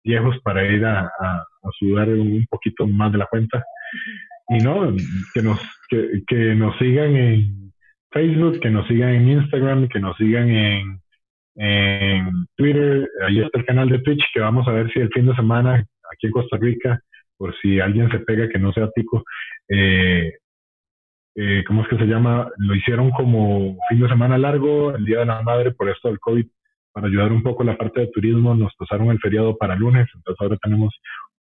viejos 0.03 0.37
para 0.43 0.67
ir 0.67 0.85
a, 0.85 1.05
a, 1.07 1.45
sudar 1.79 2.09
un 2.09 2.45
poquito 2.51 2.85
más 2.87 3.13
de 3.13 3.19
la 3.19 3.27
cuenta. 3.27 3.65
Y 4.49 4.59
no, 4.59 4.93
que 5.33 5.43
nos, 5.43 5.61
que, 5.89 6.55
nos 6.57 6.77
sigan 6.79 7.15
en 7.15 7.73
Facebook, 8.11 8.59
que 8.61 8.71
nos 8.71 8.89
sigan 8.89 9.11
en 9.11 9.29
Instagram, 9.29 9.89
que 9.89 10.01
nos 10.01 10.17
sigan 10.17 10.51
en, 10.51 11.01
en 11.55 12.29
Twitter, 12.57 13.09
ahí 13.27 13.39
está 13.39 13.61
el 13.61 13.65
canal 13.65 13.89
de 13.89 14.01
Twitch, 14.01 14.25
que 14.35 14.41
vamos 14.41 14.67
a 14.67 14.73
ver 14.73 14.91
si 14.93 14.99
el 14.99 15.11
fin 15.11 15.27
de 15.27 15.37
semana 15.37 15.87
aquí 16.13 16.27
en 16.27 16.33
Costa 16.33 16.57
Rica 16.57 17.01
por 17.37 17.55
si 17.61 17.81
alguien 17.81 18.11
se 18.11 18.21
pega 18.21 18.49
que 18.49 18.59
no 18.59 18.73
sea 18.73 18.91
tico. 18.95 19.25
Eh, 19.69 20.33
eh, 21.37 21.65
¿Cómo 21.67 21.83
es 21.83 21.89
que 21.89 21.99
se 21.99 22.07
llama? 22.07 22.49
Lo 22.59 22.75
hicieron 22.75 23.11
como 23.11 23.77
fin 23.89 24.01
de 24.01 24.09
semana 24.09 24.39
largo, 24.39 24.95
el 24.95 25.05
Día 25.05 25.21
de 25.21 25.27
la 25.27 25.43
Madre, 25.43 25.73
por 25.73 25.89
esto 25.89 26.09
del 26.09 26.21
COVID. 26.21 26.47
para 26.93 27.09
ayudar 27.09 27.33
un 27.33 27.43
poco 27.43 27.65
la 27.65 27.77
parte 27.77 28.03
de 28.03 28.07
turismo, 28.07 28.55
nos 28.55 28.73
pasaron 28.77 29.11
el 29.11 29.19
feriado 29.19 29.57
para 29.57 29.75
lunes, 29.75 30.07
entonces 30.15 30.41
ahora 30.41 30.57
tenemos 30.63 30.95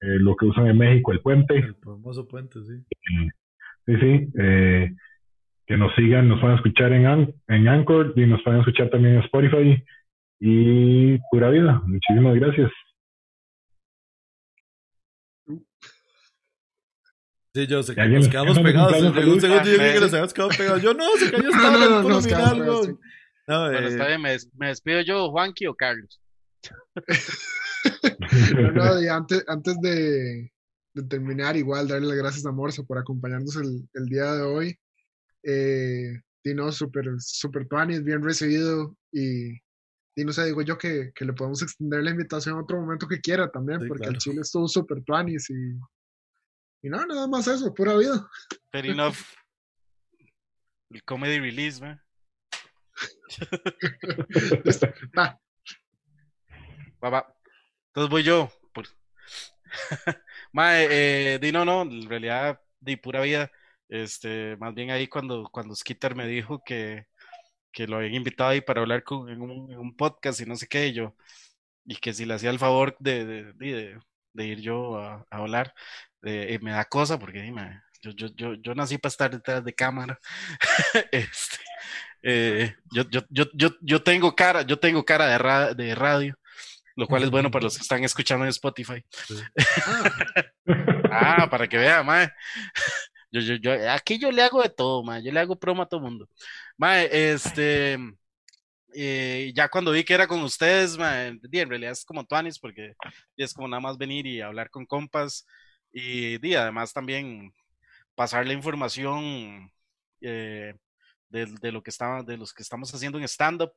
eh, 0.00 0.18
lo 0.18 0.34
que 0.34 0.46
usan 0.46 0.66
en 0.66 0.78
México, 0.78 1.12
el 1.12 1.20
puente. 1.20 1.58
El 1.58 1.76
famoso 1.76 2.26
puente, 2.26 2.58
sí. 2.60 2.82
sí, 3.86 3.96
sí. 4.00 4.28
Eh, 4.36 4.90
que 5.64 5.76
nos 5.76 5.94
sigan, 5.94 6.28
nos 6.28 6.40
van 6.40 6.52
a 6.52 6.56
escuchar 6.56 6.92
en, 6.92 7.34
en 7.46 7.68
Anchor 7.68 8.14
y 8.16 8.26
nos 8.26 8.42
van 8.42 8.56
a 8.56 8.58
escuchar 8.60 8.90
también 8.90 9.14
en 9.14 9.20
Spotify. 9.22 9.84
Y 10.40 11.18
pura 11.30 11.50
vida. 11.50 11.82
Muchísimas 11.84 12.34
gracias. 12.34 12.72
Sí, 17.54 17.66
yo 17.66 17.82
sé 17.82 17.94
que 17.94 18.06
nos 18.08 18.28
quedamos 18.28 18.58
pegados. 18.58 18.96
En 18.96 19.06
un 19.28 19.40
segundo 19.40 19.64
yo 19.64 19.78
que 19.78 20.00
nos 20.00 20.12
habíamos 20.12 20.34
quedado 20.34 20.50
pegados. 20.50 20.82
Yo 20.82 20.94
no, 20.94 21.04
se 21.16 21.30
cayó 21.30 21.48
esta 21.50 21.70
no, 21.70 21.78
no, 21.78 22.02
no, 22.02 22.20
no, 22.54 22.98
no, 23.48 23.70
bueno, 23.70 23.88
está 23.88 24.06
bien, 24.08 24.20
me, 24.20 24.66
despido 24.66 25.00
yo, 25.00 25.30
Juanqui 25.30 25.66
o 25.66 25.74
Carlos. 25.74 26.20
no, 28.74 29.02
y 29.02 29.08
antes, 29.08 29.42
antes 29.48 29.80
de, 29.80 30.52
de, 30.92 31.02
terminar, 31.04 31.56
igual 31.56 31.88
darle 31.88 32.08
las 32.08 32.18
gracias 32.18 32.44
a 32.44 32.52
Morsa 32.52 32.82
por 32.82 32.98
acompañarnos 32.98 33.56
el, 33.56 33.88
el 33.94 34.04
día 34.04 34.34
de 34.34 34.42
hoy. 34.42 34.78
Eh, 35.44 36.20
Dino, 36.44 36.70
súper, 36.72 37.06
super 37.20 37.66
es 37.88 38.04
bien 38.04 38.22
recibido 38.22 38.94
y, 39.12 39.52
y 40.18 40.24
no 40.24 40.32
sé, 40.32 40.46
digo 40.46 40.62
yo 40.62 40.76
que, 40.76 41.12
que, 41.14 41.24
le 41.24 41.32
podemos 41.32 41.62
extender 41.62 42.02
la 42.02 42.10
invitación 42.10 42.56
a 42.56 42.62
otro 42.62 42.80
momento 42.80 43.06
que 43.06 43.20
quiera 43.20 43.48
también, 43.48 43.86
porque 43.86 44.08
el 44.08 44.18
Chile 44.18 44.40
estuvo 44.40 44.66
súper 44.66 45.04
tuanis 45.04 45.48
y, 45.48 45.78
y 46.82 46.90
no, 46.90 47.06
nada 47.06 47.28
más 47.28 47.46
eso, 47.46 47.72
pura 47.72 47.96
vida. 47.96 48.28
Fair 48.72 48.86
enough. 48.86 49.14
El 50.90 51.04
comedy 51.04 51.38
release, 51.38 51.80
man. 51.80 52.02
va. 55.16 55.40
Va, 57.00 57.34
Entonces 57.86 58.10
voy 58.10 58.24
yo. 58.24 58.50
Por... 58.74 58.88
eh, 60.56 61.38
Dino, 61.40 61.64
no, 61.64 61.82
en 61.82 62.08
realidad, 62.08 62.60
de 62.80 62.98
pura 62.98 63.20
vida. 63.20 63.52
Este, 63.88 64.56
más 64.56 64.74
bien 64.74 64.90
ahí 64.90 65.06
cuando, 65.06 65.48
cuando 65.52 65.76
Skitter 65.76 66.16
me 66.16 66.26
dijo 66.26 66.60
que, 66.64 67.06
que 67.78 67.86
lo 67.86 67.98
habían 67.98 68.14
invitado 68.14 68.50
ahí 68.50 68.60
para 68.60 68.80
hablar 68.80 69.04
con, 69.04 69.28
en, 69.28 69.40
un, 69.40 69.96
podcast 69.96 70.40
y 70.40 70.46
no 70.46 70.56
sé 70.56 70.66
qué, 70.66 70.88
y 70.88 70.94
yo, 70.94 71.14
y 71.84 71.94
que 71.94 72.12
si 72.12 72.24
le 72.24 72.34
hacía 72.34 72.50
el 72.50 72.58
favor 72.58 72.96
de, 72.98 73.24
de, 73.24 74.00
de, 74.32 74.46
ir 74.46 74.60
yo 74.60 74.96
a, 74.98 75.24
a 75.30 75.36
hablar, 75.36 75.72
me 76.20 76.72
da 76.72 76.84
cosa 76.86 77.20
porque 77.20 77.40
dime, 77.40 77.80
yo, 78.02 78.10
yo, 78.10 78.26
yo, 78.34 78.54
yo 78.54 78.74
nací 78.74 78.98
para 78.98 79.10
estar 79.10 79.30
detrás 79.30 79.64
de 79.64 79.72
cámara. 79.72 80.18
este, 81.12 81.58
eh, 82.24 82.74
yo, 82.90 83.04
yo, 83.10 83.20
yo, 83.30 83.70
yo, 83.80 84.02
tengo 84.02 84.34
cara, 84.34 84.62
yo 84.62 84.76
tengo 84.80 85.04
cara 85.04 85.28
de, 85.28 85.74
de 85.84 85.94
radio 85.94 86.36
lo 86.96 87.06
cual 87.06 87.22
es 87.22 87.30
bueno 87.30 87.48
para 87.48 87.62
los 87.62 87.76
que 87.76 87.82
están 87.82 88.02
escuchando 88.02 88.44
en 88.44 88.48
Spotify. 88.48 89.04
ah, 91.12 91.46
para 91.48 91.68
que 91.68 91.78
vean, 91.78 92.04
mae. 92.04 92.28
Yo, 93.30 93.40
yo, 93.40 93.56
yo, 93.56 93.90
aquí 93.92 94.18
yo 94.18 94.30
le 94.30 94.42
hago 94.42 94.62
de 94.62 94.70
todo, 94.70 95.02
ma. 95.02 95.20
Yo 95.20 95.32
le 95.32 95.40
hago 95.40 95.58
promo 95.58 95.82
a 95.82 95.88
todo 95.88 96.00
mundo. 96.00 96.28
Ma, 96.76 97.02
este. 97.02 97.98
Eh, 98.94 99.52
ya 99.54 99.68
cuando 99.68 99.92
vi 99.92 100.02
que 100.04 100.14
era 100.14 100.26
con 100.26 100.40
ustedes, 100.42 100.96
ma, 100.96 101.26
en 101.26 101.40
realidad 101.68 101.92
es 101.92 102.04
como 102.04 102.24
Tuanis, 102.26 102.58
porque 102.58 102.94
es 103.36 103.52
como 103.54 103.68
nada 103.68 103.80
más 103.80 103.98
venir 103.98 104.26
y 104.26 104.40
hablar 104.40 104.70
con 104.70 104.86
compas. 104.86 105.46
Y, 105.92 106.46
y 106.46 106.54
además 106.54 106.92
también 106.92 107.52
pasar 108.14 108.46
la 108.46 108.52
información 108.54 109.70
eh, 110.20 110.74
de, 111.28 111.72
lo 111.72 111.82
que 111.82 111.90
está, 111.90 112.22
de 112.22 112.36
los 112.36 112.52
que 112.52 112.62
estamos 112.62 112.92
haciendo 112.94 113.18
en 113.18 113.24
stand-up. 113.24 113.72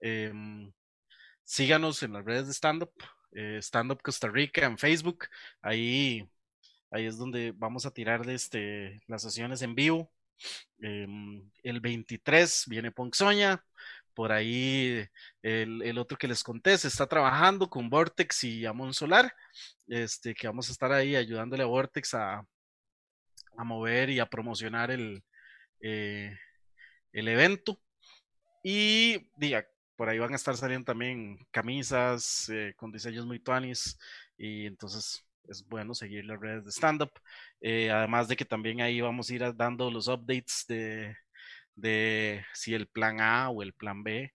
Em, 0.00 0.72
síganos 1.44 2.02
en 2.02 2.14
las 2.14 2.24
redes 2.24 2.46
de 2.46 2.54
stand-up, 2.54 2.92
eh, 3.32 3.58
stand-up 3.60 4.02
Costa 4.02 4.28
Rica 4.28 4.66
en 4.66 4.78
Facebook. 4.78 5.26
Ahí 5.62 6.28
Ahí 6.94 7.06
es 7.06 7.18
donde 7.18 7.52
vamos 7.56 7.86
a 7.86 7.90
tirar 7.90 8.30
este, 8.30 9.02
las 9.08 9.22
sesiones 9.22 9.62
en 9.62 9.74
vivo. 9.74 10.12
Em, 10.78 11.50
el 11.64 11.80
23 11.80 12.66
viene 12.68 12.92
Ponzoña. 12.92 13.64
Por 14.14 14.30
ahí 14.30 15.04
el, 15.42 15.98
otro 15.98 16.16
que 16.16 16.28
les 16.28 16.44
conté 16.44 16.78
se 16.78 16.86
está 16.86 17.08
trabajando 17.08 17.68
con 17.68 17.90
Vortex 17.90 18.44
y 18.44 18.64
Amon 18.64 18.94
Solar. 18.94 19.34
Este, 19.88 20.34
que 20.34 20.46
vamos 20.46 20.68
a 20.68 20.72
estar 20.72 20.92
ahí 20.92 21.16
ayudándole 21.16 21.64
a 21.64 21.66
Vortex 21.66 22.14
a, 22.14 22.46
a 23.56 23.64
mover 23.64 24.10
y 24.10 24.20
a 24.20 24.26
promocionar 24.26 24.92
el, 24.92 25.24
eh, 25.80 26.38
el 27.12 27.26
evento. 27.26 27.80
Y 28.62 29.28
diga, 29.36 29.66
por 29.96 30.08
ahí 30.08 30.20
van 30.20 30.32
a 30.32 30.36
estar 30.36 30.56
saliendo 30.56 30.84
también 30.84 31.44
camisas 31.50 32.48
eh, 32.50 32.72
con 32.76 32.92
diseños 32.92 33.26
muy 33.26 33.40
tuanis. 33.40 33.98
Y 34.38 34.66
entonces 34.66 35.24
es 35.48 35.66
bueno 35.68 35.94
seguir 35.94 36.24
las 36.24 36.40
redes 36.40 36.64
de 36.64 36.70
stand-up. 36.70 37.10
Eh, 37.60 37.90
además 37.90 38.28
de 38.28 38.36
que 38.36 38.44
también 38.44 38.80
ahí 38.80 39.00
vamos 39.00 39.30
a 39.30 39.34
ir 39.34 39.54
dando 39.56 39.90
los 39.90 40.08
updates 40.08 40.64
de, 40.68 41.16
de 41.74 42.44
si 42.54 42.74
el 42.74 42.86
plan 42.88 43.20
A 43.20 43.50
o 43.50 43.62
el 43.62 43.72
plan 43.74 44.02
B. 44.02 44.32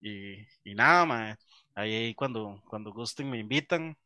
Y, 0.00 0.36
y 0.64 0.74
nada, 0.74 1.36
ahí, 1.74 2.14
cuando, 2.14 2.62
cuando 2.68 2.92
gusten 2.92 3.30
me 3.30 3.38
invitan. 3.38 3.96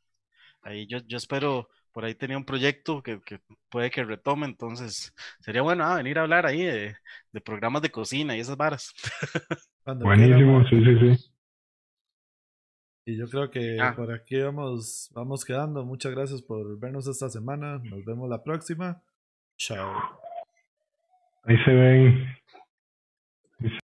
Ahí 0.62 0.86
yo, 0.86 0.98
yo 1.06 1.18
espero, 1.18 1.68
por 1.92 2.04
ahí 2.04 2.14
tenía 2.14 2.38
un 2.38 2.44
proyecto 2.44 3.02
que, 3.02 3.20
que 3.22 3.40
puede 3.68 3.90
que 3.90 4.04
retome, 4.04 4.46
entonces 4.46 5.12
sería 5.40 5.62
bueno 5.62 5.84
ah, 5.84 5.96
venir 5.96 6.18
a 6.18 6.22
hablar 6.22 6.46
ahí 6.46 6.62
de, 6.62 6.94
de, 7.32 7.40
programas 7.40 7.82
de 7.82 7.90
cocina 7.90 8.36
y 8.36 8.40
esas 8.40 8.56
varas. 8.56 8.92
Buenísimo, 9.86 10.64
sí, 10.68 10.82
sí, 10.84 11.16
sí. 11.16 11.31
Y 13.04 13.16
yo 13.16 13.28
creo 13.28 13.50
que 13.50 13.80
ah. 13.80 13.94
por 13.96 14.12
aquí 14.12 14.40
vamos, 14.40 15.10
vamos 15.12 15.44
quedando. 15.44 15.84
Muchas 15.84 16.12
gracias 16.12 16.40
por 16.40 16.78
vernos 16.78 17.06
esta 17.08 17.28
semana. 17.28 17.80
Nos 17.82 18.04
vemos 18.04 18.28
la 18.28 18.42
próxima. 18.44 19.02
Chao. 19.56 19.92
Ahí 21.44 21.56
se 21.64 21.72
ven. 21.72 22.28